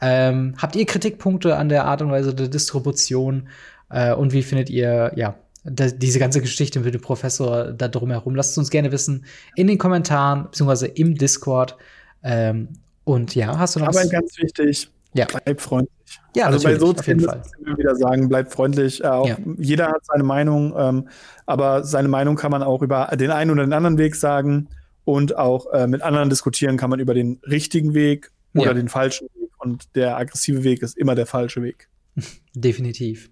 Ähm, 0.00 0.54
habt 0.58 0.76
ihr 0.76 0.86
Kritikpunkte 0.86 1.56
an 1.56 1.68
der 1.68 1.84
Art 1.84 2.02
und 2.02 2.10
Weise 2.10 2.34
der 2.34 2.48
Distribution? 2.48 3.48
Äh, 3.90 4.14
und 4.14 4.32
wie 4.32 4.42
findet 4.42 4.70
ihr, 4.70 5.12
ja, 5.16 5.34
diese 5.70 6.18
ganze 6.18 6.40
Geschichte 6.40 6.80
mit 6.80 6.94
dem 6.94 7.00
Professor 7.00 7.72
da 7.72 7.88
drumherum? 7.88 8.34
Lasst 8.34 8.56
uns 8.58 8.70
gerne 8.70 8.92
wissen 8.92 9.24
in 9.56 9.66
den 9.66 9.78
Kommentaren, 9.78 10.44
beziehungsweise 10.44 10.86
im 10.86 11.14
Discord. 11.14 11.76
Ähm, 12.22 12.68
und 13.04 13.34
ja, 13.34 13.58
hast 13.58 13.76
du 13.76 13.80
noch 13.80 13.88
Aber 13.88 14.06
ganz 14.06 14.36
wichtig, 14.38 14.90
ja. 15.14 15.26
bleib 15.26 15.60
freundlich. 15.60 15.92
Ja, 16.36 16.46
also 16.46 16.62
bei 16.62 16.78
so 16.78 16.92
Themen 16.92 17.22
müssen 17.22 17.76
wieder 17.78 17.96
sagen, 17.96 18.28
bleib 18.28 18.52
freundlich. 18.52 19.02
Äh, 19.02 19.06
ja. 19.06 19.36
Jeder 19.56 19.88
hat 19.88 20.04
seine 20.04 20.24
Meinung, 20.24 20.74
ähm, 20.76 21.08
aber 21.46 21.84
seine 21.84 22.08
Meinung 22.08 22.36
kann 22.36 22.50
man 22.50 22.62
auch 22.62 22.82
über 22.82 23.10
den 23.18 23.30
einen 23.30 23.50
oder 23.50 23.64
den 23.64 23.72
anderen 23.72 23.98
Weg 23.98 24.14
sagen 24.14 24.68
und 25.04 25.36
auch 25.36 25.72
äh, 25.72 25.86
mit 25.86 26.02
anderen 26.02 26.28
diskutieren 26.30 26.76
kann 26.76 26.90
man 26.90 27.00
über 27.00 27.14
den 27.14 27.40
richtigen 27.48 27.94
Weg 27.94 28.30
oder 28.54 28.66
ja. 28.66 28.74
den 28.74 28.88
falschen 28.88 29.28
Weg. 29.34 29.50
Und 29.58 29.94
der 29.96 30.16
aggressive 30.16 30.64
Weg 30.64 30.82
ist 30.82 30.96
immer 30.96 31.14
der 31.14 31.26
falsche 31.26 31.62
Weg. 31.62 31.88
Definitiv. 32.54 33.30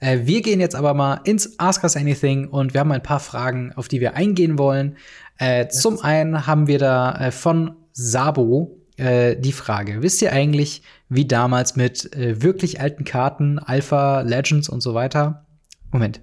Äh, 0.00 0.20
wir 0.24 0.42
gehen 0.42 0.60
jetzt 0.60 0.74
aber 0.74 0.94
mal 0.94 1.20
ins 1.24 1.58
Ask 1.58 1.82
Us 1.82 1.96
Anything 1.96 2.48
und 2.48 2.74
wir 2.74 2.80
haben 2.80 2.92
ein 2.92 3.02
paar 3.02 3.20
Fragen, 3.20 3.72
auf 3.74 3.88
die 3.88 4.00
wir 4.00 4.14
eingehen 4.14 4.58
wollen. 4.58 4.96
Äh, 5.38 5.68
zum 5.68 6.00
einen 6.00 6.46
haben 6.46 6.66
wir 6.66 6.78
da 6.78 7.14
äh, 7.18 7.30
von 7.30 7.76
Sabo 7.92 8.78
äh, 8.96 9.36
die 9.36 9.52
Frage: 9.52 10.02
Wisst 10.02 10.22
ihr 10.22 10.32
eigentlich, 10.32 10.82
wie 11.08 11.26
damals 11.26 11.76
mit 11.76 12.14
äh, 12.14 12.42
wirklich 12.42 12.80
alten 12.80 13.04
Karten, 13.04 13.58
Alpha, 13.58 14.20
Legends 14.22 14.68
und 14.68 14.80
so 14.80 14.94
weiter? 14.94 15.46
Moment. 15.90 16.20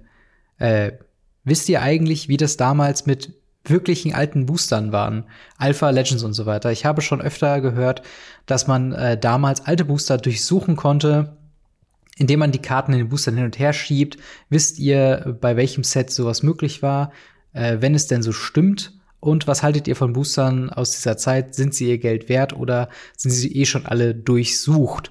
Äh, 0.58 0.92
wisst 1.44 1.68
ihr 1.68 1.82
eigentlich, 1.82 2.28
wie 2.28 2.36
das 2.36 2.56
damals 2.56 3.06
mit 3.06 3.34
wirklichen 3.64 4.14
alten 4.14 4.46
Boostern 4.46 4.92
waren, 4.92 5.24
Alpha, 5.58 5.90
Legends 5.90 6.22
und 6.22 6.34
so 6.34 6.46
weiter. 6.46 6.70
Ich 6.70 6.84
habe 6.84 7.02
schon 7.02 7.20
öfter 7.20 7.60
gehört, 7.60 8.02
dass 8.46 8.66
man 8.66 8.92
äh, 8.92 9.18
damals 9.18 9.66
alte 9.66 9.84
Booster 9.84 10.18
durchsuchen 10.18 10.76
konnte, 10.76 11.36
indem 12.16 12.40
man 12.40 12.52
die 12.52 12.62
Karten 12.62 12.92
in 12.92 12.98
den 12.98 13.08
Boostern 13.08 13.36
hin 13.36 13.44
und 13.44 13.58
her 13.58 13.72
schiebt. 13.72 14.16
Wisst 14.48 14.78
ihr, 14.78 15.36
bei 15.40 15.56
welchem 15.56 15.84
Set 15.84 16.10
sowas 16.10 16.42
möglich 16.42 16.82
war? 16.82 17.12
Äh, 17.52 17.78
wenn 17.80 17.94
es 17.94 18.06
denn 18.06 18.22
so 18.22 18.32
stimmt, 18.32 18.92
und 19.20 19.48
was 19.48 19.62
haltet 19.62 19.88
ihr 19.88 19.96
von 19.96 20.12
Boostern 20.12 20.70
aus 20.70 20.92
dieser 20.92 21.16
Zeit? 21.16 21.54
Sind 21.54 21.74
sie 21.74 21.88
ihr 21.88 21.98
Geld 21.98 22.28
wert 22.28 22.52
oder 22.52 22.88
sind 23.16 23.32
sie 23.32 23.56
eh 23.56 23.64
schon 23.64 23.86
alle 23.86 24.14
durchsucht? 24.14 25.10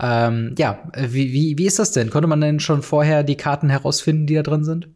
Ähm, 0.00 0.54
ja, 0.56 0.90
wie, 0.96 1.32
wie, 1.32 1.58
wie 1.58 1.66
ist 1.66 1.78
das 1.78 1.92
denn? 1.92 2.08
Konnte 2.08 2.28
man 2.28 2.40
denn 2.40 2.60
schon 2.60 2.82
vorher 2.82 3.22
die 3.22 3.36
Karten 3.36 3.68
herausfinden, 3.68 4.26
die 4.26 4.34
da 4.34 4.42
drin 4.42 4.64
sind? 4.64 4.88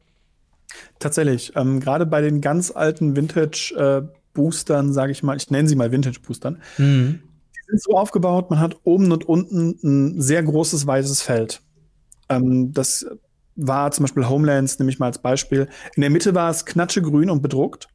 Tatsächlich. 0.99 1.53
Ähm, 1.55 1.81
Gerade 1.81 2.07
bei 2.07 2.23
den 2.23 2.41
ganz 2.41 2.71
alten 2.71 3.15
Vintage-Boostern, 3.15 4.91
äh, 4.91 4.93
sage 4.93 5.13
ich 5.13 5.23
mal, 5.23 5.37
ich 5.37 5.51
nenne 5.51 5.69
sie 5.69 5.77
mal 5.77 5.93
Vintage-Boostern, 5.93 6.63
mhm. 6.79 7.21
Sind 7.67 7.83
so 7.83 7.93
aufgebaut, 7.93 8.51
man 8.51 8.61
hat 8.61 8.77
oben 8.85 9.13
und 9.13 9.29
unten 9.29 9.79
ein 9.83 10.21
sehr 10.21 10.43
großes 10.43 10.87
weißes 10.87 11.23
Feld. 11.23 11.63
Ähm, 12.29 12.73
das 12.73 13.07
war 13.57 13.91
zum 13.91 14.05
Beispiel 14.05 14.29
Homelands, 14.29 14.79
nehme 14.79 14.91
ich 14.91 14.99
mal 14.99 15.07
als 15.07 15.19
Beispiel. 15.21 15.69
In 15.95 16.03
der 16.03 16.11
Mitte 16.11 16.35
war 16.35 16.51
es 16.51 16.67
knatschegrün 16.67 17.31
und 17.31 17.43
bedruckt. 17.43 17.89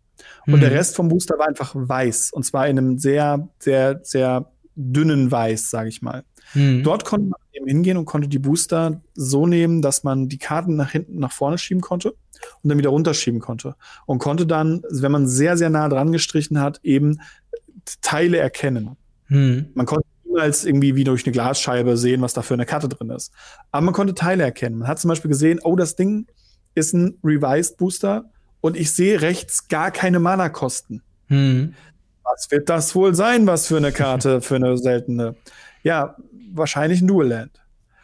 Und 0.45 0.55
mhm. 0.55 0.61
der 0.61 0.71
Rest 0.71 0.95
vom 0.95 1.07
Booster 1.07 1.37
war 1.37 1.47
einfach 1.47 1.73
weiß. 1.75 2.31
Und 2.33 2.43
zwar 2.43 2.67
in 2.67 2.77
einem 2.77 2.97
sehr, 2.97 3.49
sehr, 3.59 3.99
sehr 4.03 4.51
dünnen 4.75 5.31
Weiß, 5.31 5.69
sage 5.69 5.89
ich 5.89 6.01
mal. 6.01 6.23
Mhm. 6.53 6.83
Dort 6.83 7.05
konnte 7.05 7.27
man 7.27 7.39
eben 7.53 7.67
hingehen 7.67 7.97
und 7.97 8.05
konnte 8.05 8.27
die 8.27 8.39
Booster 8.39 9.01
so 9.13 9.45
nehmen, 9.45 9.81
dass 9.81 10.03
man 10.03 10.29
die 10.29 10.37
Karten 10.37 10.75
nach 10.75 10.91
hinten, 10.91 11.19
nach 11.19 11.31
vorne 11.31 11.57
schieben 11.57 11.81
konnte 11.81 12.11
und 12.11 12.69
dann 12.69 12.77
wieder 12.77 12.89
runterschieben 12.89 13.39
konnte. 13.39 13.75
Und 14.05 14.19
konnte 14.19 14.47
dann, 14.47 14.83
wenn 14.89 15.11
man 15.11 15.27
sehr, 15.27 15.57
sehr 15.57 15.69
nah 15.69 15.89
dran 15.89 16.11
gestrichen 16.11 16.59
hat, 16.59 16.79
eben 16.83 17.19
Teile 18.01 18.37
erkennen. 18.37 18.97
Mhm. 19.31 19.67
Man 19.73 19.85
konnte 19.85 20.05
niemals 20.25 20.65
irgendwie 20.65 20.95
wie 20.95 21.05
durch 21.05 21.25
eine 21.25 21.31
Glasscheibe 21.31 21.95
sehen, 21.95 22.21
was 22.21 22.33
da 22.33 22.41
für 22.41 22.53
eine 22.53 22.65
Karte 22.65 22.89
drin 22.89 23.09
ist. 23.11 23.31
Aber 23.71 23.85
man 23.85 23.93
konnte 23.93 24.13
Teile 24.13 24.43
erkennen. 24.43 24.79
Man 24.79 24.87
hat 24.89 24.99
zum 24.99 25.07
Beispiel 25.07 25.29
gesehen, 25.29 25.59
oh, 25.63 25.75
das 25.77 25.95
Ding 25.95 26.27
ist 26.75 26.93
ein 26.93 27.17
Revised 27.23 27.77
Booster 27.77 28.25
und 28.59 28.75
ich 28.75 28.91
sehe 28.91 29.21
rechts 29.21 29.69
gar 29.69 29.89
keine 29.89 30.19
Mana-Kosten. 30.19 31.01
Hm. 31.27 31.73
Was 32.23 32.51
wird 32.51 32.69
das 32.69 32.93
wohl 32.93 33.15
sein, 33.15 33.47
was 33.47 33.67
für 33.67 33.77
eine 33.77 33.93
Karte, 33.93 34.41
für 34.41 34.55
eine 34.55 34.77
seltene? 34.77 35.35
Ja, 35.81 36.17
wahrscheinlich 36.53 37.01
ein 37.01 37.07
Dual 37.07 37.27
Land. 37.27 37.61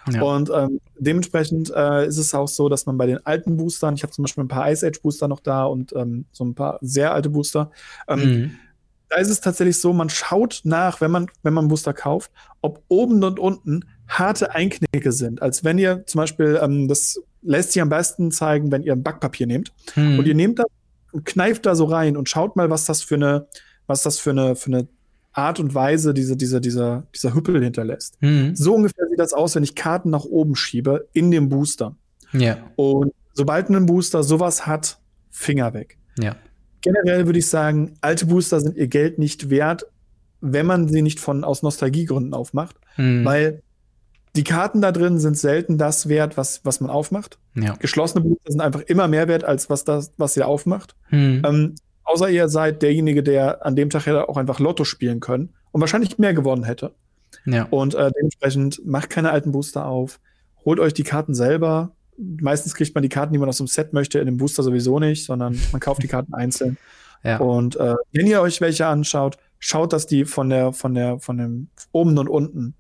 Ja. 0.09 0.21
Und 0.21 0.49
ähm, 0.55 0.79
dementsprechend 0.97 1.69
äh, 1.75 2.07
ist 2.07 2.17
es 2.17 2.33
auch 2.33 2.47
so, 2.47 2.69
dass 2.69 2.85
man 2.85 2.97
bei 2.97 3.05
den 3.05 3.25
alten 3.25 3.57
Boostern, 3.57 3.95
ich 3.95 4.03
habe 4.03 4.13
zum 4.13 4.23
Beispiel 4.23 4.45
ein 4.45 4.47
paar 4.47 4.71
Ice 4.71 4.87
Age 4.87 5.01
Booster 5.01 5.27
noch 5.27 5.41
da 5.41 5.65
und 5.65 5.93
ähm, 5.93 6.23
so 6.31 6.45
ein 6.45 6.55
paar 6.55 6.79
sehr 6.79 7.13
alte 7.13 7.29
Booster, 7.29 7.71
ähm, 8.07 8.19
mhm. 8.19 8.51
Da 9.09 9.17
ist 9.17 9.29
es 9.29 9.41
tatsächlich 9.41 9.79
so, 9.79 9.93
man 9.93 10.09
schaut 10.09 10.61
nach, 10.63 11.01
wenn 11.01 11.11
man, 11.11 11.27
wenn 11.43 11.53
man 11.53 11.67
Booster 11.67 11.93
kauft, 11.93 12.31
ob 12.61 12.83
oben 12.87 13.23
und 13.23 13.39
unten 13.39 13.85
harte 14.07 14.53
Einknicke 14.53 15.11
sind. 15.11 15.41
Als 15.41 15.63
wenn 15.63 15.77
ihr 15.77 16.05
zum 16.05 16.19
Beispiel 16.19 16.59
ähm, 16.61 16.87
das 16.87 17.21
lässt 17.41 17.71
sich 17.71 17.81
am 17.81 17.89
besten 17.89 18.31
zeigen, 18.31 18.71
wenn 18.71 18.83
ihr 18.83 18.93
ein 18.93 19.03
Backpapier 19.03 19.47
nehmt 19.47 19.71
hm. 19.93 20.19
und 20.19 20.27
ihr 20.27 20.35
nehmt 20.35 20.59
das 20.59 20.65
und 21.11 21.25
kneift 21.25 21.65
da 21.65 21.75
so 21.75 21.85
rein 21.85 22.17
und 22.17 22.27
schaut 22.29 22.55
mal, 22.55 22.69
was 22.69 22.85
das 22.85 23.01
für 23.01 23.15
eine, 23.15 23.47
was 23.85 24.03
das 24.03 24.19
für 24.19 24.31
eine, 24.31 24.55
für 24.55 24.67
eine 24.67 24.87
Art 25.31 25.59
und 25.59 25.73
Weise 25.73 26.13
diese, 26.13 26.35
diese, 26.35 26.59
dieser, 26.59 27.03
dieser 27.13 27.33
Hüppel 27.33 27.63
hinterlässt. 27.63 28.17
Hm. 28.21 28.55
So 28.55 28.75
ungefähr 28.75 29.07
sieht 29.07 29.19
das 29.19 29.33
aus, 29.33 29.55
wenn 29.55 29.63
ich 29.63 29.75
Karten 29.75 30.09
nach 30.09 30.25
oben 30.25 30.55
schiebe 30.55 31.07
in 31.13 31.31
dem 31.31 31.49
Booster. 31.49 31.95
Ja. 32.33 32.57
Und 32.75 33.13
sobald 33.33 33.69
ein 33.69 33.85
Booster 33.85 34.23
sowas 34.23 34.65
hat, 34.65 34.99
Finger 35.29 35.73
weg. 35.73 35.97
Ja. 36.19 36.35
Generell 36.91 37.25
würde 37.25 37.39
ich 37.39 37.47
sagen, 37.47 37.95
alte 38.01 38.25
Booster 38.25 38.59
sind 38.59 38.77
ihr 38.77 38.87
Geld 38.87 39.19
nicht 39.19 39.49
wert, 39.49 39.85
wenn 40.41 40.65
man 40.65 40.87
sie 40.87 41.01
nicht 41.01 41.19
von 41.19 41.43
aus 41.43 41.63
Nostalgiegründen 41.63 42.33
aufmacht, 42.33 42.75
hm. 42.95 43.25
weil 43.25 43.61
die 44.35 44.43
Karten 44.43 44.81
da 44.81 44.91
drin 44.91 45.19
sind 45.19 45.37
selten 45.37 45.77
das 45.77 46.09
wert, 46.09 46.37
was, 46.37 46.61
was 46.63 46.79
man 46.79 46.91
aufmacht. 46.91 47.39
Ja. 47.55 47.75
Geschlossene 47.79 48.23
Booster 48.23 48.51
sind 48.51 48.61
einfach 48.61 48.81
immer 48.81 49.07
mehr 49.07 49.27
wert, 49.27 49.43
als 49.43 49.69
was, 49.69 49.83
das, 49.83 50.11
was 50.17 50.37
ihr 50.37 50.47
aufmacht. 50.47 50.95
Hm. 51.09 51.41
Ähm, 51.45 51.75
außer 52.03 52.29
ihr 52.29 52.47
seid 52.47 52.81
derjenige, 52.81 53.23
der 53.23 53.65
an 53.65 53.75
dem 53.75 53.89
Tag 53.89 54.05
hätte 54.05 54.29
auch 54.29 54.37
einfach 54.37 54.59
Lotto 54.59 54.83
spielen 54.83 55.19
können 55.19 55.53
und 55.71 55.81
wahrscheinlich 55.81 56.17
mehr 56.19 56.33
gewonnen 56.33 56.63
hätte. 56.63 56.93
Ja. 57.45 57.67
Und 57.69 57.95
äh, 57.95 58.11
dementsprechend 58.15 58.85
macht 58.85 59.09
keine 59.09 59.31
alten 59.31 59.51
Booster 59.51 59.85
auf. 59.85 60.19
Holt 60.63 60.79
euch 60.79 60.93
die 60.93 61.03
Karten 61.03 61.33
selber. 61.33 61.91
Meistens 62.17 62.73
kriegt 62.75 62.95
man 62.95 63.01
die 63.01 63.09
Karten, 63.09 63.33
die 63.33 63.39
man 63.39 63.49
aus 63.49 63.57
dem 63.57 63.67
Set 63.67 63.93
möchte, 63.93 64.19
in 64.19 64.25
dem 64.25 64.37
Booster 64.37 64.63
sowieso 64.63 64.99
nicht, 64.99 65.25
sondern 65.25 65.59
man 65.71 65.79
kauft 65.79 66.03
die 66.03 66.07
Karten 66.07 66.33
einzeln. 66.33 66.77
Ja. 67.23 67.37
Und 67.37 67.75
äh, 67.77 67.95
wenn 68.11 68.27
ihr 68.27 68.41
euch 68.41 68.61
welche 68.61 68.87
anschaut, 68.87 69.37
schaut, 69.59 69.93
dass 69.93 70.07
die 70.07 70.25
von 70.25 70.49
der, 70.49 70.73
von 70.73 70.93
der, 70.93 71.19
von 71.19 71.37
dem 71.37 71.69
oben 71.91 72.17
und 72.17 72.29
unten 72.29 72.75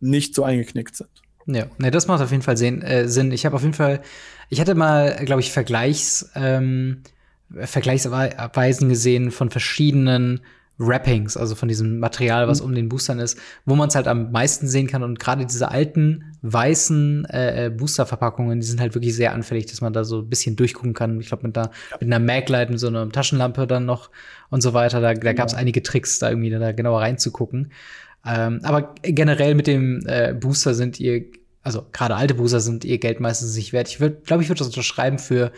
nicht 0.00 0.34
so 0.34 0.44
eingeknickt 0.44 0.96
sind. 0.96 1.10
Ja, 1.46 1.66
ne, 1.78 1.90
das 1.90 2.06
macht 2.06 2.22
auf 2.22 2.30
jeden 2.30 2.42
Fall 2.42 2.56
Sinn. 2.56 2.82
Äh, 2.82 3.08
Sinn. 3.08 3.32
Ich 3.32 3.46
habe 3.46 3.56
auf 3.56 3.62
jeden 3.62 3.74
Fall, 3.74 4.02
ich 4.50 4.60
hatte 4.60 4.74
mal, 4.74 5.16
glaube 5.24 5.40
ich, 5.40 5.50
Vergleichs, 5.50 6.30
ähm, 6.34 7.02
Vergleichsweisen 7.50 8.90
gesehen 8.90 9.30
von 9.30 9.48
verschiedenen 9.48 10.40
Wrappings, 10.78 11.36
also 11.36 11.56
von 11.56 11.68
diesem 11.68 11.98
Material, 11.98 12.46
was 12.46 12.60
mhm. 12.60 12.66
um 12.66 12.74
den 12.74 12.88
Boostern 12.88 13.18
ist, 13.18 13.38
wo 13.64 13.74
man 13.74 13.88
es 13.88 13.96
halt 13.96 14.06
am 14.06 14.30
meisten 14.30 14.68
sehen 14.68 14.86
kann. 14.86 15.02
Und 15.02 15.18
gerade 15.18 15.44
diese 15.44 15.70
alten 15.70 16.36
weißen 16.42 17.24
äh, 17.26 17.66
äh, 17.66 17.70
Booster-Verpackungen, 17.70 18.60
die 18.60 18.66
sind 18.66 18.80
halt 18.80 18.94
wirklich 18.94 19.14
sehr 19.14 19.32
anfällig, 19.32 19.66
dass 19.66 19.80
man 19.80 19.92
da 19.92 20.04
so 20.04 20.20
ein 20.20 20.28
bisschen 20.28 20.54
durchgucken 20.54 20.94
kann. 20.94 21.20
Ich 21.20 21.28
glaube, 21.28 21.46
mit, 21.48 21.58
einer, 21.58 21.70
ja. 21.90 21.96
mit 22.00 22.12
einer 22.12 22.24
Maglight, 22.24 22.70
mit 22.70 22.78
so 22.78 22.86
einer 22.86 23.08
Taschenlampe 23.10 23.66
dann 23.66 23.86
noch 23.86 24.10
und 24.50 24.62
so 24.62 24.72
weiter. 24.72 25.00
Da, 25.00 25.14
da 25.14 25.32
gab 25.32 25.48
es 25.48 25.52
ja. 25.52 25.58
einige 25.58 25.82
Tricks, 25.82 26.20
da 26.20 26.30
irgendwie 26.30 26.50
da 26.50 26.72
genauer 26.72 27.00
reinzugucken. 27.00 27.72
Ähm, 28.24 28.60
aber 28.62 28.94
generell 29.02 29.56
mit 29.56 29.66
dem 29.66 30.02
äh, 30.06 30.32
Booster 30.32 30.74
sind 30.74 31.00
ihr, 31.00 31.24
also 31.62 31.86
gerade 31.92 32.14
alte 32.14 32.34
Booster 32.34 32.60
sind 32.60 32.84
ihr 32.84 32.98
Geld 32.98 33.18
meistens 33.18 33.56
nicht 33.56 33.72
wert. 33.72 33.88
Ich 33.88 33.98
würde, 33.98 34.20
glaube 34.24 34.44
ich, 34.44 34.48
würde 34.48 34.58
das 34.58 34.68
unterschreiben 34.68 35.18
für 35.18 35.50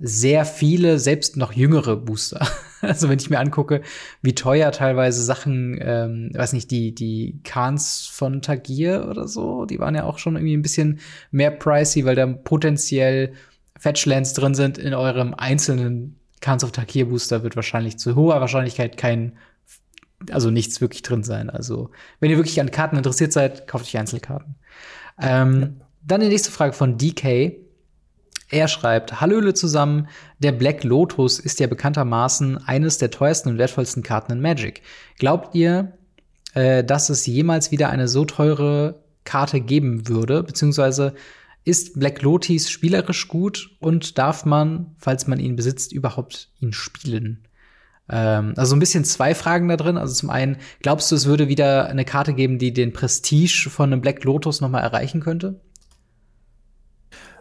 sehr 0.00 0.44
viele, 0.44 0.98
selbst 0.98 1.36
noch 1.36 1.52
jüngere 1.52 1.96
Booster. 1.96 2.46
also 2.80 3.08
wenn 3.08 3.18
ich 3.18 3.30
mir 3.30 3.38
angucke, 3.38 3.82
wie 4.22 4.34
teuer 4.34 4.70
teilweise 4.72 5.22
Sachen, 5.22 5.78
ähm, 5.80 6.30
weiß 6.34 6.52
nicht, 6.52 6.70
die 6.70 6.94
die 6.94 7.40
Khans 7.44 8.08
von 8.10 8.42
Tagir 8.42 9.06
oder 9.08 9.26
so, 9.26 9.64
die 9.64 9.78
waren 9.78 9.94
ja 9.94 10.04
auch 10.04 10.18
schon 10.18 10.36
irgendwie 10.36 10.56
ein 10.56 10.62
bisschen 10.62 11.00
mehr 11.30 11.50
pricey, 11.50 12.04
weil 12.04 12.14
da 12.14 12.26
potenziell 12.26 13.32
Fetchlands 13.78 14.32
drin 14.34 14.54
sind 14.54 14.78
in 14.78 14.94
eurem 14.94 15.34
einzelnen 15.34 16.16
Khans 16.40 16.62
of 16.62 16.72
Tagir 16.72 17.06
Booster 17.06 17.42
wird 17.42 17.56
wahrscheinlich 17.56 17.98
zu 17.98 18.14
hoher 18.14 18.40
Wahrscheinlichkeit 18.40 18.96
kein 18.96 19.32
also 20.32 20.50
nichts 20.50 20.80
wirklich 20.80 21.02
drin 21.02 21.22
sein. 21.22 21.48
Also, 21.48 21.90
wenn 22.18 22.30
ihr 22.30 22.36
wirklich 22.36 22.60
an 22.60 22.72
Karten 22.72 22.96
interessiert 22.96 23.32
seid, 23.32 23.66
kauft 23.68 23.86
euch 23.86 23.98
Einzelkarten. 23.98 24.56
Ähm. 25.20 25.80
Dann 26.08 26.22
die 26.22 26.28
nächste 26.28 26.50
Frage 26.50 26.72
von 26.72 26.96
DK. 26.96 27.67
Er 28.50 28.68
schreibt, 28.68 29.20
Hallöle 29.20 29.52
zusammen, 29.52 30.08
der 30.38 30.52
Black 30.52 30.82
Lotus 30.84 31.38
ist 31.38 31.60
ja 31.60 31.66
bekanntermaßen 31.66 32.58
eines 32.58 32.98
der 32.98 33.10
teuersten 33.10 33.50
und 33.50 33.58
wertvollsten 33.58 34.02
Karten 34.02 34.32
in 34.32 34.40
Magic. 34.40 34.82
Glaubt 35.18 35.54
ihr, 35.54 35.92
äh, 36.54 36.82
dass 36.82 37.10
es 37.10 37.26
jemals 37.26 37.70
wieder 37.70 37.90
eine 37.90 38.08
so 38.08 38.24
teure 38.24 39.02
Karte 39.24 39.60
geben 39.60 40.08
würde? 40.08 40.42
Beziehungsweise 40.42 41.14
ist 41.64 42.00
Black 42.00 42.22
Lotus 42.22 42.70
spielerisch 42.70 43.28
gut 43.28 43.76
und 43.80 44.16
darf 44.16 44.46
man, 44.46 44.94
falls 44.96 45.26
man 45.26 45.38
ihn 45.38 45.54
besitzt, 45.54 45.92
überhaupt 45.92 46.48
ihn 46.60 46.72
spielen? 46.72 47.46
Ähm, 48.08 48.54
also 48.56 48.74
ein 48.74 48.80
bisschen 48.80 49.04
zwei 49.04 49.34
Fragen 49.34 49.68
da 49.68 49.76
drin. 49.76 49.98
Also 49.98 50.14
zum 50.14 50.30
einen, 50.30 50.56
glaubst 50.80 51.10
du, 51.10 51.16
es 51.16 51.26
würde 51.26 51.48
wieder 51.48 51.88
eine 51.88 52.06
Karte 52.06 52.32
geben, 52.32 52.58
die 52.58 52.72
den 52.72 52.94
Prestige 52.94 53.68
von 53.68 53.92
einem 53.92 54.00
Black 54.00 54.24
Lotus 54.24 54.62
noch 54.62 54.70
mal 54.70 54.80
erreichen 54.80 55.20
könnte? 55.20 55.60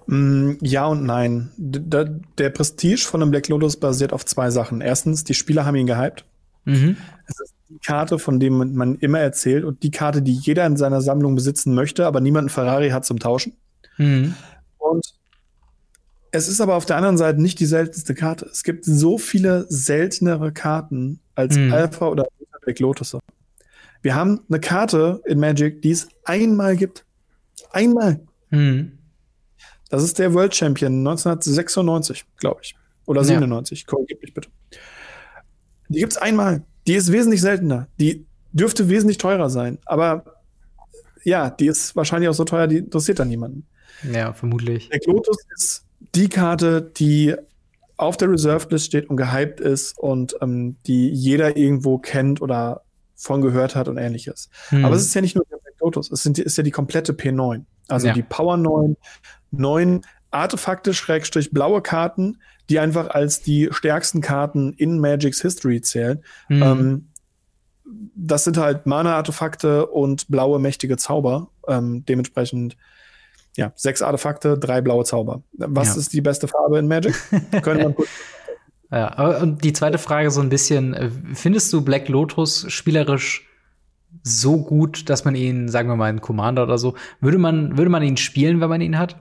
Mm, 0.08 0.54
ja 0.62 0.86
und 0.88 1.06
nein. 1.06 1.52
Der 1.58 2.50
Prestige 2.50 3.02
von 3.02 3.22
einem 3.22 3.32
Black 3.32 3.48
Lotus 3.48 3.78
basiert 3.78 4.14
auf 4.14 4.26
zwei 4.26 4.50
Sachen. 4.50 4.82
Erstens, 4.82 5.24
die 5.24 5.34
Spieler 5.34 5.66
haben 5.66 5.76
ihn 5.76 5.88
gehypt. 5.88 6.26
Mhm. 6.66 6.98
Es 7.28 7.40
ist 7.40 7.54
die 7.70 7.80
Karte, 7.80 8.18
von 8.18 8.40
dem 8.40 8.74
man 8.76 8.96
immer 8.96 9.20
erzählt 9.20 9.64
und 9.66 9.84
die 9.84 9.92
Karte, 9.92 10.22
die 10.22 10.34
jeder 10.34 10.66
in 10.66 10.78
seiner 10.78 11.02
Sammlung 11.02 11.36
besitzen 11.36 11.74
möchte, 11.74 12.06
aber 12.06 12.22
niemand 12.22 12.44
einen 12.44 12.50
Ferrari 12.50 12.90
hat 12.90 13.06
zum 13.06 13.20
Tauschen. 13.20 13.54
Mhm. 13.98 14.34
Und 14.78 15.06
es 16.32 16.48
ist 16.48 16.62
aber 16.62 16.76
auf 16.76 16.86
der 16.86 16.98
anderen 16.98 17.18
Seite 17.18 17.42
nicht 17.42 17.60
die 17.60 17.66
seltenste 17.66 18.14
Karte. 18.16 18.48
Es 18.52 18.64
gibt 18.64 18.86
so 18.86 19.18
viele 19.18 19.66
seltenere 19.70 20.52
Karten 20.52 21.20
als 21.36 21.58
mhm. 21.58 21.74
Alpha 21.74 22.08
oder 22.08 22.28
Black 22.62 22.80
Lotus. 22.80 23.18
Wir 24.02 24.16
haben 24.16 24.42
eine 24.50 24.60
Karte 24.60 25.22
in 25.26 25.40
Magic, 25.40 25.82
die 25.82 25.92
es 25.92 26.08
einmal 26.26 26.78
gibt. 26.78 27.06
Einmal. 27.72 28.20
Mhm. 28.50 28.97
Das 29.90 30.04
ist 30.04 30.20
der 30.20 30.34
World 30.34 30.56
Champion 30.56 31.00
1996, 31.00 32.26
glaube 32.38 32.62
ich. 32.64 32.76
Oder 33.06 33.24
97. 33.24 33.82
Ja. 33.82 33.86
Korrigiert 33.88 34.22
mich 34.22 34.34
bitte. 34.34 34.50
Die 35.90 36.00
gibt 36.00 36.14
es 36.14 36.18
einmal. 36.18 36.64
Die 36.88 36.96
ist 36.96 37.12
wesentlich 37.12 37.42
seltener. 37.42 37.88
Die 38.00 38.26
dürfte 38.52 38.90
wesentlich 38.90 39.18
teurer 39.18 39.50
sein. 39.50 39.78
Aber 39.86 40.26
ja, 41.24 41.50
die 41.50 41.68
ist 41.68 41.96
wahrscheinlich 41.96 42.30
auch 42.30 42.34
so 42.34 42.44
teuer, 42.44 42.68
die 42.68 42.78
interessiert 42.78 43.20
dann 43.20 43.30
niemanden. 43.30 43.66
Ja, 44.12 44.34
vermutlich. 44.34 44.90
Der 44.90 45.00
Lotus 45.06 45.38
ist 45.56 45.86
die 46.16 46.30
Karte, 46.30 46.82
die 46.82 47.36
auf 47.98 48.18
der 48.18 48.30
Reserved 48.30 48.72
List 48.72 48.86
steht 48.86 49.10
und 49.10 49.18
gehypt 49.18 49.60
ist 49.60 49.98
und 49.98 50.36
ähm, 50.42 50.78
die 50.86 51.10
jeder 51.10 51.58
irgendwo 51.58 51.98
kennt 51.98 52.42
oder 52.42 52.84
von 53.16 53.42
gehört 53.42 53.76
hat 53.76 53.88
und 53.88 53.98
ähnliches. 53.98 54.50
Hm. 54.70 54.86
Aber 54.86 54.96
es 54.96 55.02
ist 55.02 55.14
ja 55.16 55.22
nicht 55.22 55.36
nur 55.36 55.46
der 55.50 55.58
Black 55.58 55.80
Lotus, 55.80 56.12
es 56.12 56.22
sind, 56.22 56.38
ist 56.38 56.58
ja 56.58 56.64
die 56.64 56.72
komplette 56.72 57.14
P9. 57.14 57.64
Also 57.88 58.08
ja. 58.08 58.14
die 58.14 58.24
Power 58.24 58.58
9, 58.58 58.98
neun 59.52 60.02
Artefakte, 60.32 60.94
Schrägstrich, 60.94 61.52
blaue 61.52 61.82
Karten, 61.82 62.40
die 62.70 62.80
einfach 62.80 63.10
als 63.10 63.42
die 63.42 63.70
stärksten 63.72 64.22
Karten 64.22 64.74
in 64.74 65.00
Magic's 65.00 65.42
History 65.42 65.82
zählen. 65.82 66.24
Mhm. 66.50 66.64
Ähm, 66.64 67.08
das 68.16 68.44
sind 68.44 68.58
halt 68.58 68.86
Mana-Artefakte 68.86 69.86
und 69.88 70.28
blaue 70.28 70.60
mächtige 70.60 70.98
Zauber. 70.98 71.50
Ähm, 71.68 72.04
dementsprechend, 72.06 72.76
ja, 73.56 73.72
sechs 73.76 74.02
Artefakte, 74.02 74.58
drei 74.58 74.82
blaue 74.82 75.06
Zauber. 75.06 75.42
Was 75.54 75.96
ja. 75.96 76.02
ist 76.02 76.12
die 76.12 76.22
beste 76.22 76.50
Farbe 76.50 76.80
in 76.80 76.88
Magic? 76.88 77.16
Können 77.62 77.80
wir 77.80 77.94
kurz 77.94 78.10
ja, 78.92 79.40
und 79.40 79.64
die 79.64 79.74
zweite 79.74 79.98
Frage 79.98 80.32
so 80.32 80.40
ein 80.40 80.50
bisschen, 80.50 80.94
äh, 80.94 81.10
findest 81.34 81.74
du 81.74 81.82
Black 81.82 82.08
Lotus 82.08 82.66
spielerisch 82.72 83.46
so 84.28 84.58
gut, 84.58 85.10
dass 85.10 85.26
man 85.26 85.36
ihn, 85.36 85.70
sagen 85.70 85.90
wir 85.90 85.96
mal, 85.96 86.10
in 86.10 86.22
Commander 86.22 86.64
oder 86.64 86.78
so, 86.78 86.96
würde 87.22 87.38
man, 87.38 87.78
würde 87.78 87.90
man 87.90 88.04
ihn 88.04 88.18
spielen, 88.18 88.62
wenn 88.62 88.70
man 88.70 88.82
ihn 88.82 88.98
hat? 88.98 89.18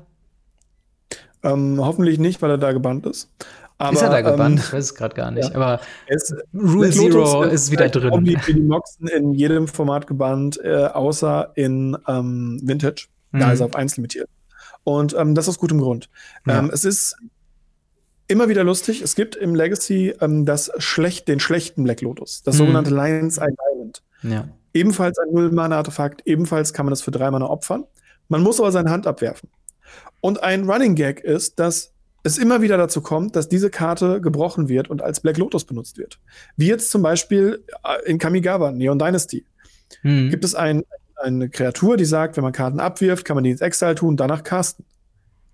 Ähm, 1.43 1.79
hoffentlich 1.81 2.19
nicht, 2.19 2.43
weil 2.43 2.51
er 2.51 2.59
da 2.59 2.73
gebannt 2.73 3.07
ist. 3.07 3.31
Aber, 3.79 3.93
ist 3.93 4.03
er 4.03 4.11
da 4.11 4.21
gebannt? 4.23 4.59
Ähm, 4.59 4.65
ich 4.65 4.73
weiß 4.73 4.85
es 4.85 4.95
gerade 4.95 5.15
gar 5.15 5.31
nicht. 5.31 5.51
Ja. 5.51 5.57
Aber 5.57 5.81
es, 6.07 6.35
Rule 6.55 6.91
Zero 6.91 7.43
ist, 7.45 7.53
ist 7.53 7.71
wieder 7.71 7.89
drin. 7.89 8.25
Die 8.25 8.61
Moxen 8.61 9.09
in 9.09 9.33
jedem 9.35 9.69
Format 9.69 10.07
gebannt, 10.07 10.59
äh, 10.63 10.87
außer 10.87 11.53
in 11.55 11.97
ähm, 12.09 12.61
Vintage. 12.63 13.09
Mhm. 13.33 13.41
Da 13.41 13.53
ist 13.53 13.61
er 13.61 13.67
auf 13.67 13.77
1 13.77 13.97
limitiert. 13.97 14.29
Und 14.85 15.15
ähm, 15.19 15.35
das 15.35 15.49
aus 15.49 15.59
gutem 15.59 15.81
Grund. 15.81 16.09
Ja. 16.47 16.59
Ähm, 16.59 16.71
es 16.73 16.85
ist 16.85 17.17
immer 18.29 18.49
wieder 18.49 18.65
lustig. 18.65 19.03
Es 19.03 19.15
gibt 19.15 19.37
im 19.37 19.55
Legacy 19.55 20.15
ähm, 20.21 20.47
das 20.47 20.71
schlecht, 20.79 21.29
den 21.29 21.41
schlechten 21.41 21.85
Black 21.85 22.01
Lotus, 22.01 22.43
das 22.43 22.55
mhm. 22.55 22.59
sogenannte 22.59 22.91
Lions 22.91 23.39
Island. 23.39 24.03
Ja. 24.23 24.49
Ebenfalls 24.77 25.19
ein 25.19 25.33
Null-Mana-Artefakt, 25.33 26.21
ebenfalls 26.27 26.75
kann 26.75 26.85
man 26.85 26.91
das 26.91 27.01
für 27.01 27.11
drei 27.11 27.31
Mana 27.31 27.47
opfern. 27.47 27.85
Man 28.29 28.43
muss 28.43 28.61
aber 28.61 28.71
seine 28.71 28.91
Hand 28.91 29.07
abwerfen. 29.07 29.49
Und 30.21 30.43
ein 30.43 30.69
Running 30.69 30.95
Gag 30.95 31.21
ist, 31.21 31.59
dass 31.59 31.95
es 32.25 32.37
immer 32.37 32.61
wieder 32.61 32.77
dazu 32.77 33.01
kommt, 33.01 33.37
dass 33.37 33.49
diese 33.49 33.71
Karte 33.71 34.21
gebrochen 34.21 34.69
wird 34.69 34.91
und 34.91 35.01
als 35.01 35.21
Black 35.21 35.39
Lotus 35.39 35.65
benutzt 35.65 35.97
wird. 35.97 36.21
Wie 36.59 36.67
jetzt 36.67 36.91
zum 36.91 37.01
Beispiel 37.01 37.65
äh, 37.85 38.05
in 38.05 38.19
Kamigawa, 38.19 38.71
Neon 38.71 38.99
Dynasty. 38.99 39.47
Hm. 40.03 40.29
Gibt 40.29 40.45
es 40.45 40.55
ein, 40.55 40.85
eine 41.15 41.49
Kreatur, 41.49 41.97
die 41.97 42.05
sagt, 42.05 42.37
wenn 42.37 42.45
man 42.45 42.53
Karten 42.53 42.79
abwirft, 42.79 43.25
kann 43.25 43.37
man 43.37 43.45
die 43.45 43.53
ins 43.53 43.63
Exile 43.63 43.95
tun, 43.95 44.19
danach 44.19 44.43
casten. 44.43 44.85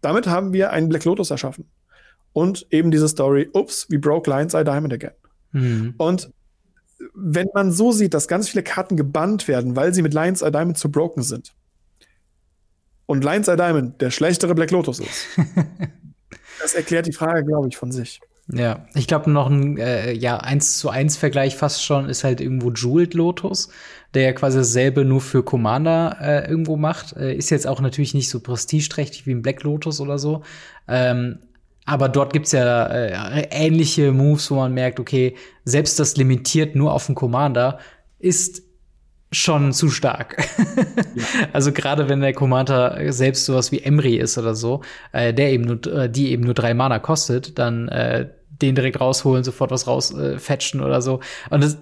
Damit 0.01 0.27
haben 0.27 0.53
wir 0.53 0.73
einen 0.73 0.89
Black 0.89 1.05
Lotus 1.05 1.31
erschaffen. 1.31 1.67
Und 2.33 2.67
eben 2.71 2.91
diese 2.91 3.07
Story, 3.07 3.49
ups, 3.53 3.87
we 3.89 4.01
broke 4.01 4.29
Lion's 4.29 4.55
Eye 4.55 4.65
Diamond 4.65 4.93
again. 4.93 5.13
Hm. 5.53 5.95
Und 5.97 6.33
wenn 7.15 7.49
man 7.55 7.73
so 7.73 7.93
sieht, 7.93 8.15
dass 8.15 8.29
ganz 8.29 8.49
viele 8.49 8.63
Karten 8.63 8.97
gebannt 8.97 9.49
werden, 9.49 9.77
weil 9.77 9.95
sie 9.95 10.03
mit 10.03 10.15
Lion's 10.15 10.43
Eye 10.43 10.51
Diamond 10.51 10.79
zu 10.79 10.91
broken 10.91 11.23
sind, 11.23 11.55
und 13.07 13.25
Lions 13.25 13.49
Eye 13.49 13.57
Diamond 13.57 14.01
der 14.01 14.11
schlechtere 14.11 14.55
Black 14.55 14.71
Lotus 14.71 15.01
ist. 15.01 15.27
das 16.63 16.75
erklärt 16.75 17.07
die 17.07 17.13
Frage, 17.13 17.45
glaube 17.45 17.69
ich, 17.69 17.77
von 17.77 17.93
sich. 17.93 18.21
Ja, 18.49 18.87
ich 18.95 19.07
glaube 19.07 19.31
noch 19.31 19.49
ein 19.49 19.79
äh, 19.79 20.13
ja 20.13 20.39
1 20.39 20.79
zu 20.79 20.91
1 20.91 21.17
Vergleich 21.17 21.57
fast 21.57 21.85
schon 21.85 22.09
ist 22.09 22.25
halt 22.25 22.41
irgendwo 22.41 22.71
Jeweled 22.71 23.15
Lotus, 23.15 23.69
der 24.15 24.23
ja 24.23 24.33
quasi 24.33 24.59
dasselbe 24.59 25.05
nur 25.05 25.21
für 25.21 25.45
Commander 25.45 26.17
äh, 26.21 26.51
irgendwo 26.51 26.77
macht. 26.77 27.17
Äh, 27.17 27.35
ist 27.35 27.51
jetzt 27.51 27.67
auch 27.67 27.81
natürlich 27.81 28.15
nicht 28.15 28.29
so 28.29 28.41
prestigeträchtig 28.41 29.27
wie 29.27 29.33
ein 29.33 29.43
Black 29.43 29.63
Lotus 29.63 30.01
oder 30.01 30.19
so. 30.19 30.43
Ähm, 30.89 31.39
aber 31.85 32.09
dort 32.09 32.33
gibt's 32.33 32.53
ja 32.53 32.87
äh, 32.87 33.47
ähnliche 33.51 34.13
Moves, 34.13 34.51
wo 34.51 34.57
man 34.57 34.73
merkt, 34.73 35.01
okay, 35.01 35.35
selbst 35.65 35.99
das 35.99 36.17
limitiert 36.17 36.75
nur 36.77 36.93
auf 36.93 37.07
den 37.07 37.15
Commander 37.15 37.79
ist 38.19 38.63
schon 39.33 39.73
zu 39.73 39.89
stark. 39.91 40.37
ja. 41.15 41.25
Also 41.53 41.73
gerade 41.73 42.09
wenn 42.09 42.21
der 42.21 42.35
Commander 42.35 43.13
selbst 43.13 43.47
sowas 43.47 43.73
wie 43.73 43.81
Emry 43.81 44.17
ist 44.17 44.39
oder 44.39 44.55
so, 44.55 44.83
äh, 45.13 45.33
der 45.35 45.53
eben 45.53 45.65
nur, 45.65 45.87
äh, 45.87 46.11
die 46.11 46.31
eben 46.31 46.45
nur 46.45 46.55
drei 46.55 46.75
Mana 46.75 46.99
kostet, 46.99 47.59
dann 47.59 47.89
äh, 47.89 48.29
den 48.63 48.75
direkt 48.75 49.01
rausholen, 49.01 49.45
sofort 49.45 49.71
was 49.71 49.87
rausfetchen 49.87 50.81
äh, 50.81 50.85
oder 50.85 51.03
so. 51.03 51.21
Und 51.51 51.63
das, 51.63 51.79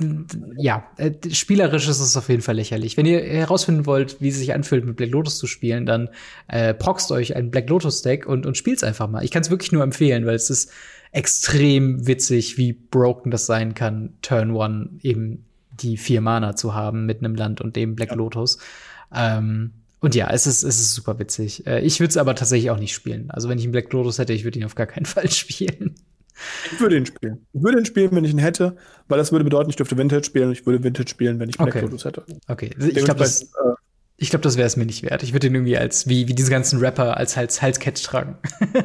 ja, 0.56 0.84
äh, 0.96 1.12
spielerisch 1.30 1.86
ist 1.88 2.00
es 2.00 2.16
auf 2.16 2.28
jeden 2.28 2.42
Fall 2.42 2.56
lächerlich. 2.56 2.96
Wenn 2.96 3.06
ihr 3.06 3.20
herausfinden 3.20 3.86
wollt, 3.86 4.20
wie 4.20 4.28
es 4.28 4.38
sich 4.38 4.54
anfühlt, 4.54 4.84
mit 4.84 4.96
Black 4.96 5.10
Lotus 5.10 5.38
zu 5.38 5.46
spielen, 5.46 5.86
dann 5.86 6.08
äh, 6.48 6.74
proxt 6.74 7.12
euch 7.12 7.36
ein 7.36 7.50
Black 7.50 7.68
Lotus 7.68 8.02
Deck 8.02 8.26
und, 8.26 8.46
und 8.46 8.56
spielt's 8.56 8.82
einfach 8.82 9.08
mal. 9.08 9.24
Ich 9.24 9.30
kann 9.30 9.42
es 9.42 9.50
wirklich 9.50 9.72
nur 9.72 9.82
empfehlen, 9.82 10.26
weil 10.26 10.34
es 10.34 10.50
ist 10.50 10.72
extrem 11.12 12.06
witzig, 12.06 12.56
wie 12.56 12.72
broken 12.72 13.30
das 13.30 13.46
sein 13.46 13.74
kann, 13.74 14.14
Turn 14.22 14.52
One 14.52 14.90
eben 15.02 15.44
die 15.70 15.96
vier 15.96 16.20
Mana 16.20 16.56
zu 16.56 16.74
haben 16.74 17.06
mit 17.06 17.18
einem 17.18 17.34
Land 17.34 17.60
und 17.60 17.76
dem 17.76 17.94
Black 17.96 18.10
ja. 18.10 18.16
Lotus. 18.16 18.58
Ähm, 19.14 19.72
und 20.00 20.14
ja, 20.14 20.30
es 20.30 20.46
ist, 20.46 20.62
es 20.62 20.80
ist 20.80 20.94
super 20.94 21.18
witzig. 21.18 21.66
Äh, 21.66 21.80
ich 21.80 22.00
würde 22.00 22.10
es 22.10 22.16
aber 22.16 22.34
tatsächlich 22.34 22.70
auch 22.70 22.78
nicht 22.78 22.94
spielen. 22.94 23.30
Also 23.30 23.48
wenn 23.48 23.58
ich 23.58 23.64
einen 23.64 23.72
Black 23.72 23.92
Lotus 23.92 24.18
hätte, 24.18 24.32
ich 24.32 24.44
würde 24.44 24.58
ihn 24.58 24.64
auf 24.64 24.74
gar 24.74 24.86
keinen 24.86 25.04
Fall 25.06 25.30
spielen. 25.30 25.94
Ich 26.72 26.80
würde 26.80 26.96
ihn 26.96 27.06
spielen. 27.06 27.46
Ich 27.52 27.62
würde 27.62 27.78
ihn 27.78 27.84
spielen, 27.84 28.10
wenn 28.12 28.24
ich 28.24 28.32
ihn 28.32 28.38
hätte, 28.38 28.76
weil 29.08 29.18
das 29.18 29.32
würde 29.32 29.44
bedeuten, 29.44 29.70
ich 29.70 29.76
dürfte 29.76 29.96
Vintage 29.96 30.24
spielen. 30.24 30.52
Ich 30.52 30.66
würde 30.66 30.82
Vintage 30.82 31.08
spielen, 31.08 31.38
wenn 31.38 31.48
ich 31.48 31.56
Black 31.56 31.68
okay. 31.68 31.80
Lotus 31.80 32.04
hätte. 32.04 32.24
Okay, 32.48 32.70
ich 32.78 33.04
glaube, 33.04 33.20
das, 33.20 33.42
äh, 33.42 33.46
ich 34.16 34.30
glaub, 34.30 34.42
das 34.42 34.56
wäre 34.56 34.66
es 34.66 34.76
mir 34.76 34.86
nicht 34.86 35.02
wert. 35.02 35.22
Ich 35.22 35.32
würde 35.32 35.46
ihn 35.46 35.54
irgendwie 35.54 35.78
als, 35.78 36.08
wie, 36.08 36.28
wie 36.28 36.34
diese 36.34 36.50
ganzen 36.50 36.78
Rapper, 36.78 37.16
als 37.16 37.36
Hals, 37.36 37.62
Halsketch 37.62 38.02
tragen. 38.02 38.36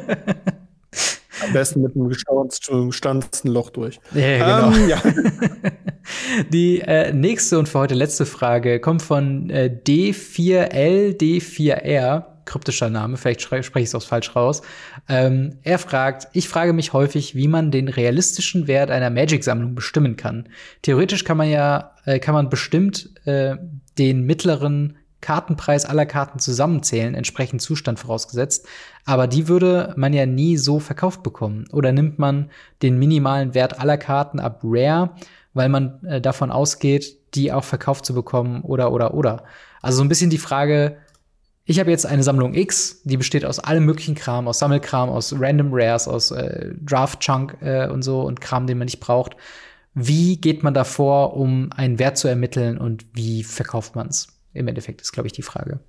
Am 1.45 1.53
besten 1.53 1.82
mit 1.82 1.95
einem 1.95 2.10
gestanzten 2.10 3.52
Loch 3.52 3.69
durch. 3.69 3.99
Ja, 4.14 4.69
genau. 4.69 4.77
Ähm, 4.77 4.90
ja. 4.90 5.02
Die 6.52 6.80
äh, 6.82 7.11
nächste 7.11 7.60
und 7.60 7.68
für 7.68 7.80
heute 7.80 7.95
letzte 7.95 8.26
Frage 8.26 8.80
kommt 8.80 9.02
von 9.02 9.49
äh, 9.49 9.69
D4L, 9.86 11.18
D4R, 11.19 12.23
kryptischer 12.45 12.89
Name, 12.89 13.17
vielleicht 13.17 13.41
spreche 13.41 13.80
ich 13.80 13.85
es 13.85 13.95
auch 13.95 14.03
falsch 14.03 14.35
raus. 14.35 14.61
Ähm, 15.09 15.57
er 15.63 15.80
fragt, 15.80 16.27
ich 16.34 16.47
frage 16.47 16.73
mich 16.73 16.93
häufig, 16.93 17.35
wie 17.35 17.47
man 17.47 17.72
den 17.72 17.88
realistischen 17.88 18.67
Wert 18.67 18.91
einer 18.91 19.09
Magic-Sammlung 19.09 19.76
bestimmen 19.76 20.15
kann. 20.15 20.49
Theoretisch 20.81 21.23
kann 21.23 21.38
man 21.38 21.49
ja, 21.49 21.95
äh, 22.05 22.19
kann 22.19 22.34
man 22.34 22.49
bestimmt 22.49 23.09
äh, 23.26 23.55
den 23.97 24.23
mittleren 24.23 24.97
Kartenpreis 25.22 25.85
aller 25.85 26.05
Karten 26.05 26.38
zusammenzählen, 26.38 27.15
entsprechend 27.15 27.61
Zustand 27.61 27.99
vorausgesetzt. 27.99 28.67
Aber 29.05 29.26
die 29.26 29.47
würde 29.47 29.93
man 29.97 30.13
ja 30.13 30.27
nie 30.27 30.55
so 30.55 30.80
verkauft 30.80 31.23
bekommen. 31.23 31.65
Oder 31.72 31.91
nimmt 31.91 32.19
man 32.19 32.51
den 32.84 32.99
minimalen 32.99 33.55
Wert 33.55 33.80
aller 33.80 33.97
Karten 33.97 34.39
ab 34.39 34.59
Rare, 34.63 35.15
weil 35.55 35.69
man 35.69 36.03
äh, 36.03 36.22
davon 36.22 36.51
ausgeht, 36.51 37.17
die 37.34 37.51
auch 37.51 37.63
verkauft 37.63 38.05
zu 38.05 38.13
bekommen 38.13 38.61
oder 38.61 38.91
oder 38.91 39.15
oder. 39.15 39.43
Also 39.81 39.97
so 39.97 40.03
ein 40.03 40.09
bisschen 40.09 40.30
die 40.30 40.38
Frage, 40.38 40.97
ich 41.67 41.79
habe 41.79 41.89
jetzt 41.89 42.05
eine 42.05 42.21
Sammlung 42.21 42.53
X, 42.53 43.01
die 43.05 43.17
besteht 43.17 43.43
aus 43.43 43.57
allem 43.59 43.85
möglichen 43.85 44.13
Kram, 44.13 44.47
aus 44.47 44.59
Sammelkram, 44.59 45.09
aus 45.09 45.33
Random 45.37 45.69
Rares, 45.71 46.07
aus 46.07 46.29
äh, 46.29 46.73
Draft 46.79 47.21
Chunk 47.21 47.57
äh, 47.61 47.89
und 47.89 48.03
so 48.03 48.21
und 48.21 48.39
Kram, 48.39 48.67
den 48.67 48.77
man 48.77 48.85
nicht 48.85 48.99
braucht. 48.99 49.35
Wie 49.95 50.37
geht 50.37 50.61
man 50.61 50.75
davor, 50.75 51.35
um 51.35 51.71
einen 51.71 51.97
Wert 51.97 52.17
zu 52.17 52.27
ermitteln 52.27 52.77
und 52.77 53.05
wie 53.13 53.43
verkauft 53.43 53.95
man 53.95 54.09
es? 54.09 54.27
Im 54.53 54.67
Endeffekt 54.67 55.01
ist, 55.01 55.11
glaube 55.11 55.27
ich, 55.27 55.33
die 55.33 55.41
Frage. 55.41 55.79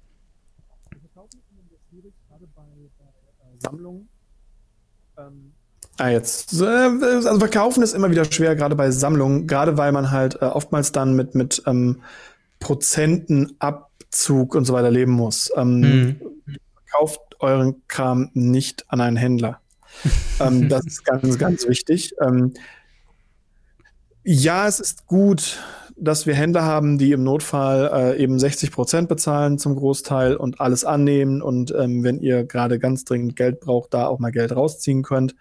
Sammlungen. 3.59 4.09
Ah, 5.99 6.09
jetzt. 6.09 6.59
Äh, 6.61 6.65
also 6.65 7.39
verkaufen 7.39 7.83
ist 7.83 7.95
immer 7.95 8.11
wieder 8.11 8.25
schwer, 8.25 8.57
gerade 8.57 8.77
bei 8.77 8.91
Sammlungen, 8.91 9.47
gerade 9.47 9.77
weil 9.77 9.93
man 9.93 10.11
halt 10.11 10.37
äh, 10.37 10.47
oftmals 10.47 10.93
dann 10.93 11.15
mit, 11.15 11.35
mit 11.35 11.63
ähm, 11.67 12.03
Prozentenabzug 14.17 14.55
und 14.55 14.65
so 14.65 14.73
weiter 14.73 14.91
leben 14.91 15.13
muss. 15.13 15.51
Ähm, 15.57 15.81
mhm. 15.81 16.21
Kauft 16.91 17.21
euren 17.41 17.83
Kram 17.89 18.31
nicht 18.33 18.85
an 18.89 19.01
einen 19.01 19.17
Händler. 19.17 19.61
ähm, 20.41 20.69
das 20.69 20.87
ist 20.87 21.05
ganz, 21.05 21.39
ganz 21.39 21.69
wichtig. 21.69 22.15
Ähm, 22.21 22.55
ja, 24.25 24.67
es 24.67 24.81
ist 24.81 25.07
gut, 25.07 25.61
dass 25.97 26.27
wir 26.27 26.35
Händler 26.35 26.65
haben, 26.65 26.99
die 26.99 27.13
im 27.13 27.23
Notfall 27.23 27.91
äh, 27.93 28.23
eben 28.23 28.39
60 28.39 28.71
Prozent 28.71 29.09
bezahlen 29.09 29.59
zum 29.59 29.77
Großteil 29.77 30.37
und 30.37 30.61
alles 30.61 30.85
annehmen 30.85 31.41
und 31.41 31.73
ähm, 31.77 32.03
wenn 32.03 32.21
ihr 32.21 32.45
gerade 32.45 32.79
ganz 32.79 33.05
dringend 33.05 33.37
Geld 33.37 33.61
braucht, 33.61 33.95
da 33.95 34.07
auch 34.07 34.19
mal 34.19 34.33
Geld 34.33 34.55
rausziehen 34.55 35.03
könnt. 35.03 35.35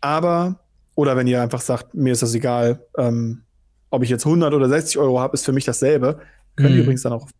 Aber, 0.00 0.60
oder 0.94 1.16
wenn 1.16 1.26
ihr 1.26 1.42
einfach 1.42 1.62
sagt, 1.62 1.94
mir 1.94 2.12
ist 2.12 2.22
das 2.22 2.34
egal, 2.34 2.84
ähm, 2.98 3.42
ob 3.90 4.02
ich 4.02 4.10
jetzt 4.10 4.26
100 4.26 4.52
oder 4.52 4.68
60 4.68 4.98
Euro 4.98 5.18
habe, 5.18 5.34
ist 5.34 5.44
für 5.44 5.52
mich 5.52 5.64
dasselbe. 5.64 6.20
Könnt 6.56 6.70
ihr 6.70 6.76
mhm. 6.76 6.82
übrigens 6.82 7.02
dann 7.02 7.12
auch 7.14 7.24
auf 7.24 7.30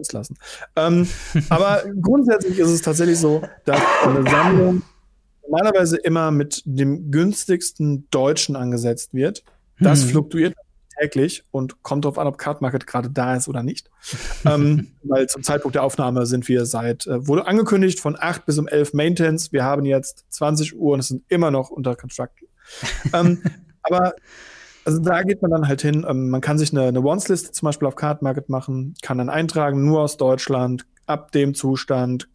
uns 0.00 0.12
lassen. 0.12 0.36
Ähm, 0.76 1.08
aber 1.48 1.82
grundsätzlich 2.00 2.58
ist 2.58 2.70
es 2.70 2.82
tatsächlich 2.82 3.18
so, 3.18 3.42
dass 3.64 3.80
eine 4.02 4.28
Sammlung 4.28 4.82
normalerweise 5.48 5.96
immer 5.96 6.30
mit 6.30 6.62
dem 6.64 7.10
günstigsten 7.10 8.08
Deutschen 8.10 8.56
angesetzt 8.56 9.14
wird. 9.14 9.44
Das 9.78 10.02
hm. 10.02 10.10
fluktuiert 10.10 10.54
täglich 11.00 11.44
und 11.50 11.82
kommt 11.82 12.04
darauf 12.04 12.18
an, 12.18 12.26
ob 12.26 12.36
Card 12.36 12.60
Market 12.60 12.86
gerade 12.86 13.10
da 13.10 13.34
ist 13.34 13.48
oder 13.48 13.62
nicht. 13.62 13.90
ähm, 14.44 14.92
weil 15.02 15.28
zum 15.28 15.42
Zeitpunkt 15.42 15.74
der 15.74 15.82
Aufnahme 15.82 16.26
sind 16.26 16.46
wir 16.48 16.66
seit, 16.66 17.06
äh, 17.06 17.26
wurde 17.26 17.46
angekündigt 17.46 18.00
von 18.00 18.16
8 18.18 18.46
bis 18.46 18.58
um 18.58 18.68
11 18.68 18.92
Maintenance. 18.92 19.52
Wir 19.52 19.64
haben 19.64 19.84
jetzt 19.84 20.24
20 20.30 20.76
Uhr 20.76 20.94
und 20.94 21.00
es 21.00 21.08
sind 21.08 21.24
immer 21.28 21.50
noch 21.50 21.70
unter 21.70 21.96
Construction. 21.96 22.48
ähm, 23.12 23.42
aber 23.82 24.14
also 24.84 24.98
da 24.98 25.22
geht 25.22 25.42
man 25.42 25.50
dann 25.50 25.68
halt 25.68 25.82
hin. 25.82 26.06
Ähm, 26.08 26.30
man 26.30 26.40
kann 26.40 26.58
sich 26.58 26.72
eine, 26.72 26.84
eine 26.84 27.02
Wants-Liste 27.02 27.52
zum 27.52 27.66
Beispiel 27.66 27.88
auf 27.88 27.96
Card 27.96 28.22
Market 28.22 28.48
machen, 28.48 28.94
kann 29.02 29.18
dann 29.18 29.28
eintragen, 29.28 29.84
nur 29.84 30.00
aus 30.00 30.16
Deutschland, 30.16 30.86
ab 31.06 31.32
dem 31.32 31.54
Zustand, 31.54 32.28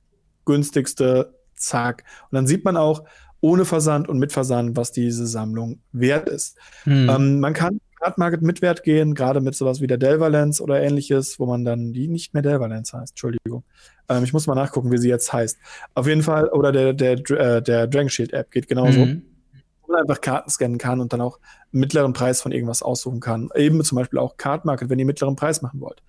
günstigste, 0.45 1.33
zack. 1.55 2.03
Und 2.29 2.35
dann 2.35 2.47
sieht 2.47 2.65
man 2.65 2.77
auch 2.77 3.03
ohne 3.41 3.65
Versand 3.65 4.09
und 4.09 4.19
mit 4.19 4.31
Versand, 4.31 4.75
was 4.75 4.91
diese 4.91 5.27
Sammlung 5.27 5.79
wert 5.91 6.29
ist. 6.29 6.57
Hm. 6.83 7.09
Ähm, 7.09 7.39
man 7.39 7.53
kann 7.53 7.79
Card 8.01 8.17
Market 8.17 8.41
mit 8.41 8.61
Wert 8.61 8.83
gehen, 8.83 9.15
gerade 9.15 9.41
mit 9.41 9.55
sowas 9.55 9.81
wie 9.81 9.87
der 9.87 9.97
Delvalence 9.97 10.61
oder 10.61 10.81
ähnliches, 10.81 11.39
wo 11.39 11.45
man 11.45 11.65
dann 11.65 11.93
die 11.93 12.07
nicht 12.07 12.33
mehr 12.33 12.43
Delvalence 12.43 12.93
heißt, 12.93 13.13
Entschuldigung. 13.13 13.63
Ähm, 14.09 14.23
ich 14.23 14.33
muss 14.33 14.47
mal 14.47 14.55
nachgucken, 14.55 14.91
wie 14.91 14.97
sie 14.97 15.09
jetzt 15.09 15.31
heißt. 15.31 15.57
Auf 15.93 16.07
jeden 16.07 16.21
Fall, 16.21 16.49
oder 16.49 16.71
der, 16.71 16.93
der, 16.93 17.13
äh, 17.31 17.61
der 17.61 17.87
Dragon 17.87 18.09
Shield 18.09 18.33
App 18.33 18.51
geht 18.51 18.67
genauso. 18.67 19.05
Mhm. 19.05 19.23
Man 19.87 20.01
einfach 20.01 20.21
Karten 20.21 20.49
scannen 20.49 20.77
kann 20.77 20.99
und 20.99 21.13
dann 21.13 21.21
auch 21.21 21.39
mittleren 21.71 22.13
Preis 22.13 22.41
von 22.41 22.51
irgendwas 22.51 22.81
aussuchen 22.81 23.19
kann. 23.19 23.49
Eben 23.55 23.83
zum 23.83 23.97
Beispiel 23.97 24.19
auch 24.19 24.37
Card 24.37 24.65
Market, 24.65 24.89
wenn 24.89 24.99
ihr 24.99 25.05
mittleren 25.05 25.35
Preis 25.35 25.61
machen 25.61 25.81
wollt. 25.81 26.01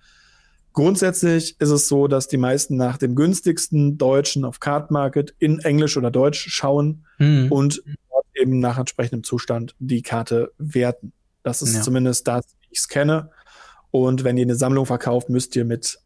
Grundsätzlich 0.73 1.59
ist 1.59 1.71
es 1.71 1.87
so, 1.87 2.07
dass 2.07 2.27
die 2.27 2.37
meisten 2.37 2.77
nach 2.77 2.97
dem 2.97 3.15
günstigsten 3.15 3.97
Deutschen 3.97 4.45
auf 4.45 4.59
Card 4.59 4.91
Market 4.91 5.33
in 5.39 5.59
Englisch 5.59 5.97
oder 5.97 6.11
Deutsch 6.11 6.49
schauen 6.49 7.05
mhm. 7.17 7.51
und 7.51 7.81
dort 8.11 8.25
eben 8.35 8.59
nach 8.59 8.77
entsprechendem 8.77 9.23
Zustand 9.23 9.75
die 9.79 10.03
Karte 10.03 10.51
werten. 10.59 11.13
Das 11.41 11.61
ist 11.61 11.75
ja. 11.75 11.81
zumindest 11.81 12.27
das, 12.27 12.45
wie 12.61 12.67
ich 12.69 12.79
es 12.79 12.87
kenne. 12.87 13.31
Und 13.89 14.23
wenn 14.23 14.37
ihr 14.37 14.43
eine 14.43 14.55
Sammlung 14.55 14.85
verkauft, 14.85 15.29
müsst 15.29 15.55
ihr 15.55 15.65
mit 15.65 15.99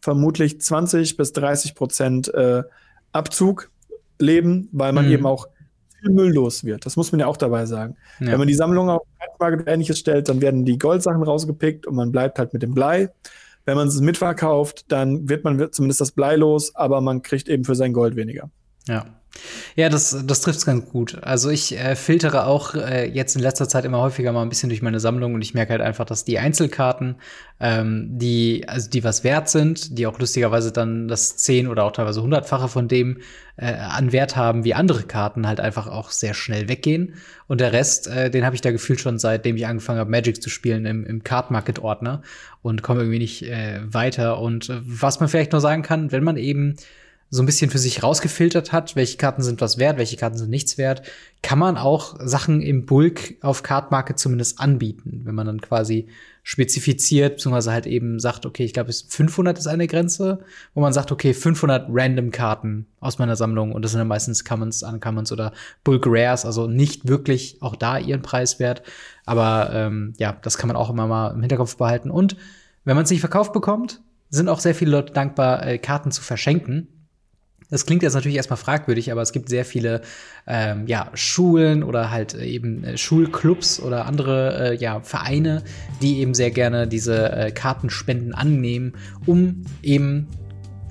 vermutlich 0.00 0.60
20 0.60 1.16
bis 1.16 1.32
30 1.32 1.74
Prozent 1.74 2.34
äh, 2.34 2.64
Abzug 3.12 3.70
leben, 4.18 4.68
weil 4.72 4.92
man 4.92 5.06
mhm. 5.06 5.12
eben 5.12 5.26
auch 5.26 5.46
viel 6.00 6.10
Müll 6.10 6.32
los 6.32 6.64
wird. 6.64 6.86
Das 6.86 6.96
muss 6.96 7.12
man 7.12 7.20
ja 7.20 7.26
auch 7.26 7.36
dabei 7.36 7.66
sagen. 7.66 7.96
Ja. 8.20 8.32
Wenn 8.32 8.38
man 8.38 8.48
die 8.48 8.54
Sammlung 8.54 8.88
auf 8.88 9.02
Market 9.38 9.66
ähnliches 9.66 9.98
stellt, 9.98 10.28
dann 10.28 10.40
werden 10.40 10.64
die 10.64 10.78
Goldsachen 10.78 11.22
rausgepickt 11.22 11.86
und 11.86 11.94
man 11.94 12.12
bleibt 12.12 12.38
halt 12.38 12.52
mit 12.52 12.62
dem 12.62 12.74
Blei. 12.74 13.10
Wenn 13.64 13.76
man 13.76 13.88
es 13.88 14.00
mitverkauft, 14.00 14.90
dann 14.90 15.28
wird 15.28 15.44
man 15.44 15.72
zumindest 15.72 16.00
das 16.00 16.12
Blei 16.12 16.36
los, 16.36 16.74
aber 16.74 17.00
man 17.00 17.22
kriegt 17.22 17.48
eben 17.48 17.64
für 17.64 17.74
sein 17.74 17.92
Gold 17.92 18.16
weniger. 18.16 18.50
Ja. 18.88 19.04
Ja, 19.76 19.88
das, 19.88 20.24
das 20.26 20.40
trifft 20.40 20.58
es 20.58 20.66
ganz 20.66 20.90
gut. 20.90 21.22
Also 21.22 21.50
ich 21.50 21.78
äh, 21.78 21.94
filtere 21.94 22.46
auch 22.46 22.74
äh, 22.74 23.08
jetzt 23.08 23.36
in 23.36 23.42
letzter 23.42 23.68
Zeit 23.68 23.84
immer 23.84 24.00
häufiger 24.00 24.32
mal 24.32 24.42
ein 24.42 24.48
bisschen 24.48 24.68
durch 24.68 24.82
meine 24.82 24.98
Sammlung 24.98 25.34
und 25.34 25.42
ich 25.42 25.54
merke 25.54 25.70
halt 25.70 25.80
einfach, 25.80 26.04
dass 26.04 26.24
die 26.24 26.38
Einzelkarten, 26.38 27.16
ähm, 27.60 28.08
die, 28.18 28.64
also 28.66 28.90
die 28.90 29.04
was 29.04 29.22
wert 29.22 29.48
sind, 29.48 29.96
die 29.96 30.06
auch 30.06 30.18
lustigerweise 30.18 30.72
dann 30.72 31.06
das 31.06 31.36
zehn 31.36 31.68
oder 31.68 31.84
auch 31.84 31.92
teilweise 31.92 32.22
hundertfache 32.22 32.68
von 32.68 32.88
dem 32.88 33.18
äh, 33.56 33.72
an 33.72 34.10
Wert 34.10 34.34
haben, 34.34 34.64
wie 34.64 34.74
andere 34.74 35.04
Karten 35.04 35.46
halt 35.46 35.60
einfach 35.60 35.86
auch 35.86 36.10
sehr 36.10 36.34
schnell 36.34 36.68
weggehen. 36.68 37.14
Und 37.46 37.60
der 37.60 37.72
Rest, 37.72 38.08
äh, 38.08 38.30
den 38.30 38.44
habe 38.44 38.56
ich 38.56 38.62
da 38.62 38.72
gefühlt 38.72 39.00
schon 39.00 39.18
seitdem 39.20 39.56
ich 39.56 39.66
angefangen 39.66 40.00
habe, 40.00 40.10
Magic 40.10 40.42
zu 40.42 40.50
spielen 40.50 40.86
im, 40.86 41.06
im 41.06 41.22
Card 41.22 41.52
Market 41.52 41.78
Ordner 41.78 42.22
und 42.62 42.82
komme 42.82 43.00
irgendwie 43.00 43.20
nicht 43.20 43.42
äh, 43.44 43.80
weiter. 43.84 44.40
Und 44.40 44.68
äh, 44.70 44.80
was 44.82 45.20
man 45.20 45.28
vielleicht 45.28 45.52
nur 45.52 45.60
sagen 45.60 45.82
kann, 45.82 46.10
wenn 46.10 46.24
man 46.24 46.36
eben 46.36 46.76
so 47.32 47.42
ein 47.42 47.46
bisschen 47.46 47.70
für 47.70 47.78
sich 47.78 48.02
rausgefiltert 48.02 48.72
hat, 48.72 48.96
welche 48.96 49.16
Karten 49.16 49.42
sind 49.42 49.60
was 49.60 49.78
wert, 49.78 49.98
welche 49.98 50.16
Karten 50.16 50.36
sind 50.36 50.50
nichts 50.50 50.78
wert, 50.78 51.02
kann 51.42 51.60
man 51.60 51.76
auch 51.76 52.16
Sachen 52.18 52.60
im 52.60 52.86
Bulk 52.86 53.36
auf 53.40 53.62
Card 53.62 53.92
Market 53.92 54.18
zumindest 54.18 54.58
anbieten, 54.58 55.20
wenn 55.24 55.36
man 55.36 55.46
dann 55.46 55.60
quasi 55.60 56.08
spezifiziert, 56.42 57.36
beziehungsweise 57.36 57.70
halt 57.70 57.86
eben 57.86 58.18
sagt, 58.18 58.46
okay, 58.46 58.64
ich 58.64 58.72
glaube, 58.72 58.92
500 58.92 59.58
ist 59.58 59.68
eine 59.68 59.86
Grenze, 59.86 60.40
wo 60.74 60.80
man 60.80 60.92
sagt, 60.92 61.12
okay, 61.12 61.32
500 61.32 61.86
random 61.88 62.32
Karten 62.32 62.86
aus 62.98 63.18
meiner 63.18 63.36
Sammlung 63.36 63.72
und 63.72 63.82
das 63.84 63.92
sind 63.92 64.00
dann 64.00 64.08
meistens 64.08 64.44
Commons, 64.44 64.82
Uncommons 64.82 65.30
oder 65.30 65.52
Bulk 65.84 66.06
Rares, 66.08 66.44
also 66.44 66.66
nicht 66.66 67.06
wirklich 67.06 67.58
auch 67.60 67.76
da 67.76 67.96
ihren 67.96 68.22
Preis 68.22 68.58
wert, 68.58 68.82
aber 69.24 69.70
ähm, 69.72 70.14
ja, 70.18 70.36
das 70.42 70.58
kann 70.58 70.66
man 70.66 70.76
auch 70.76 70.90
immer 70.90 71.06
mal 71.06 71.32
im 71.32 71.40
Hinterkopf 71.40 71.76
behalten. 71.76 72.10
Und 72.10 72.36
wenn 72.84 72.96
man 72.96 73.04
es 73.04 73.10
nicht 73.10 73.20
verkauft 73.20 73.52
bekommt, 73.52 74.00
sind 74.30 74.48
auch 74.48 74.58
sehr 74.58 74.74
viele 74.74 74.90
Leute 74.90 75.12
dankbar, 75.12 75.64
äh, 75.64 75.78
Karten 75.78 76.10
zu 76.10 76.22
verschenken 76.22 76.88
das 77.70 77.86
klingt 77.86 78.02
jetzt 78.02 78.14
natürlich 78.14 78.36
erstmal 78.36 78.56
fragwürdig, 78.56 79.12
aber 79.12 79.22
es 79.22 79.32
gibt 79.32 79.48
sehr 79.48 79.64
viele 79.64 80.02
ähm, 80.46 80.86
ja, 80.86 81.10
Schulen 81.14 81.82
oder 81.82 82.10
halt 82.10 82.34
eben 82.34 82.84
äh, 82.84 82.98
Schulclubs 82.98 83.80
oder 83.80 84.06
andere 84.06 84.72
äh, 84.72 84.76
ja, 84.76 85.00
Vereine, 85.00 85.62
die 86.02 86.18
eben 86.18 86.34
sehr 86.34 86.50
gerne 86.50 86.86
diese 86.86 87.32
äh, 87.32 87.50
Kartenspenden 87.50 88.34
annehmen, 88.34 88.94
um 89.26 89.64
eben 89.82 90.28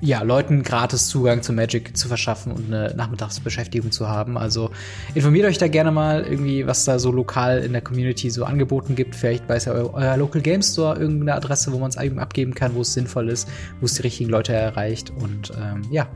ja, 0.02 0.22
Leuten 0.22 0.62
gratis 0.62 1.08
Zugang 1.08 1.42
zu 1.42 1.52
Magic 1.52 1.96
zu 1.96 2.08
verschaffen 2.08 2.52
und 2.52 2.66
eine 2.72 2.94
Nachmittagsbeschäftigung 2.96 3.92
zu 3.92 4.08
haben. 4.08 4.38
Also 4.38 4.70
informiert 5.14 5.46
euch 5.46 5.58
da 5.58 5.68
gerne 5.68 5.90
mal 5.90 6.22
irgendwie, 6.22 6.66
was 6.66 6.84
da 6.84 6.98
so 6.98 7.12
lokal 7.12 7.58
in 7.58 7.72
der 7.72 7.82
Community 7.82 8.30
so 8.30 8.44
angeboten 8.44 8.94
gibt. 8.94 9.14
Vielleicht 9.14 9.48
weiß 9.48 9.66
ja 9.66 9.72
euer, 9.72 9.92
euer 9.92 10.16
Local 10.16 10.40
Game 10.40 10.62
Store 10.62 10.98
irgendeine 10.98 11.34
Adresse, 11.34 11.72
wo 11.72 11.78
man 11.78 11.90
es 11.90 11.96
eben 11.96 12.18
abgeben 12.18 12.54
kann, 12.54 12.74
wo 12.74 12.80
es 12.80 12.94
sinnvoll 12.94 13.28
ist, 13.28 13.48
wo 13.80 13.86
es 13.86 13.94
die 13.94 14.02
richtigen 14.02 14.30
Leute 14.30 14.54
erreicht. 14.54 15.10
Und 15.10 15.52
ähm, 15.60 15.82
ja, 15.90 16.08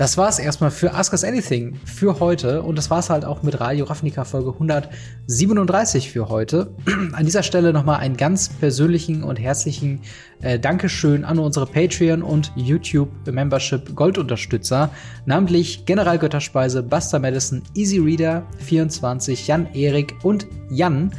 das 0.00 0.16
war's 0.16 0.38
erstmal 0.38 0.70
für 0.70 0.94
Ask 0.94 1.12
Us 1.12 1.24
Anything 1.24 1.78
für 1.84 2.20
heute 2.20 2.62
und 2.62 2.78
das 2.78 2.88
war's 2.88 3.10
halt 3.10 3.26
auch 3.26 3.42
mit 3.42 3.60
Radio 3.60 3.84
Ravnica 3.84 4.24
Folge 4.24 4.50
137 4.50 6.10
für 6.10 6.30
heute. 6.30 6.74
An 7.12 7.26
dieser 7.26 7.42
Stelle 7.42 7.74
nochmal 7.74 8.00
einen 8.00 8.16
ganz 8.16 8.48
persönlichen 8.48 9.22
und 9.22 9.38
herzlichen 9.38 10.00
äh, 10.40 10.58
Dankeschön 10.58 11.22
an 11.22 11.38
unsere 11.38 11.66
Patreon 11.66 12.22
und 12.22 12.50
YouTube 12.56 13.10
Membership 13.30 13.94
Goldunterstützer, 13.94 14.88
namentlich 15.26 15.84
General 15.84 16.18
Götterspeise, 16.18 16.82
Buster 16.82 17.18
Madison, 17.18 17.62
Easy 17.74 17.98
Reader 17.98 18.46
24, 18.56 19.48
Jan 19.48 19.66
Erik 19.74 20.14
und 20.22 20.46
Jan. 20.70 21.12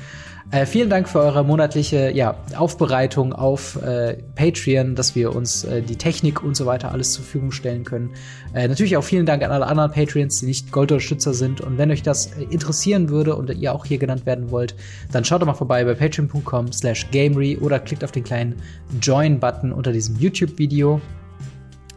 Äh, 0.52 0.66
vielen 0.66 0.90
Dank 0.90 1.08
für 1.08 1.20
eure 1.20 1.46
monatliche 1.46 2.12
ja, 2.12 2.36
Aufbereitung 2.58 3.32
auf 3.32 3.82
äh, 3.82 4.18
Patreon, 4.36 4.96
dass 4.96 5.16
wir 5.16 5.34
uns 5.34 5.64
äh, 5.64 5.82
die 5.82 5.96
Technik 5.96 6.44
und 6.44 6.58
so 6.58 6.66
weiter 6.66 6.92
alles 6.92 7.14
zur 7.14 7.24
Verfügung 7.24 7.54
stellen 7.54 7.86
können. 7.86 8.10
Äh, 8.54 8.68
natürlich 8.68 8.98
auch 8.98 9.04
vielen 9.04 9.26
Dank 9.26 9.44
an 9.44 9.52
alle 9.52 9.66
anderen 9.66 9.92
Patreons, 9.92 10.42
die 10.42 10.48
nicht 10.48 10.74
Goldunterstützer 10.74 11.34
sind. 11.34 11.62
Und 11.62 11.78
wenn 11.78 11.90
euch 11.90 12.04
das 12.04 12.34
äh, 12.34 12.44
interessieren 12.50 13.08
würde 13.08 13.38
und 13.38 13.50
ihr 13.50 13.74
auch 13.74 13.86
hier 13.86 13.98
genannt 13.98 14.26
werden 14.26 14.52
wollt, 14.52 14.76
dann 15.14 15.24
schaut 15.24 15.42
doch 15.42 15.48
mal 15.48 15.54
vorbei 15.54 15.86
bei 15.86 15.94
patreon.com 15.94 16.74
slash 16.74 17.10
gamery 17.12 17.58
oder 17.58 17.80
klickt 17.80 18.04
auf 18.04 18.12
den 18.12 18.26
kleinen 18.26 18.62
Join-Button 19.02 19.72
unter 19.72 19.94
diesem 19.94 20.18
YouTube-Video. 20.20 21.00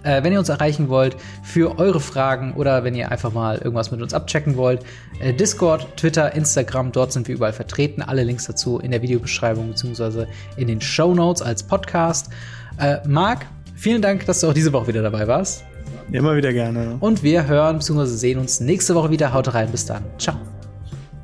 Äh, 0.05 0.23
wenn 0.23 0.33
ihr 0.33 0.39
uns 0.39 0.49
erreichen 0.49 0.89
wollt 0.89 1.17
für 1.43 1.79
eure 1.79 2.01
Fragen 2.01 2.55
oder 2.55 2.85
wenn 2.85 2.95
ihr 2.95 3.11
einfach 3.11 3.33
mal 3.33 3.57
irgendwas 3.59 3.91
mit 3.91 4.03
uns 4.03 4.15
abchecken 4.15 4.57
wollt, 4.57 4.85
äh, 5.21 5.33
Discord, 5.33 5.97
Twitter, 5.97 6.35
Instagram, 6.35 6.93
dort 6.93 7.13
sind 7.13 7.27
wir 7.27 7.35
überall 7.35 7.53
vertreten. 7.53 8.03
Alle 8.03 8.23
Links 8.23 8.47
dazu 8.47 8.79
in 8.79 8.91
der 8.91 9.03
Videobeschreibung 9.03 9.69
bzw. 9.69 10.27
in 10.57 10.69
den 10.69 10.81
Show 10.81 11.15
Notes 11.15 11.43
als 11.43 11.63
Podcast. 11.63 12.31
Äh, 12.79 12.99
Marc, 13.07 13.47
vielen 13.75 14.03
Dank, 14.03 14.27
dass 14.27 14.41
du 14.41 14.49
auch 14.49 14.55
diese 14.55 14.73
Woche 14.73 14.89
wieder 14.89 15.03
dabei 15.03 15.27
warst. 15.27 15.65
Immer 16.13 16.37
wieder 16.37 16.53
gerne. 16.53 16.97
Und 17.01 17.23
wir 17.23 17.47
hören 17.47 17.79
bzw. 17.79 18.07
sehen 18.07 18.39
uns 18.39 18.61
nächste 18.61 18.95
Woche 18.95 19.11
wieder. 19.11 19.33
Haut 19.33 19.53
rein, 19.55 19.71
bis 19.71 19.87
dann. 19.87 20.05
Ciao. 20.19 20.37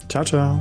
Ciao, 0.09 0.24
ciao. 0.24 0.61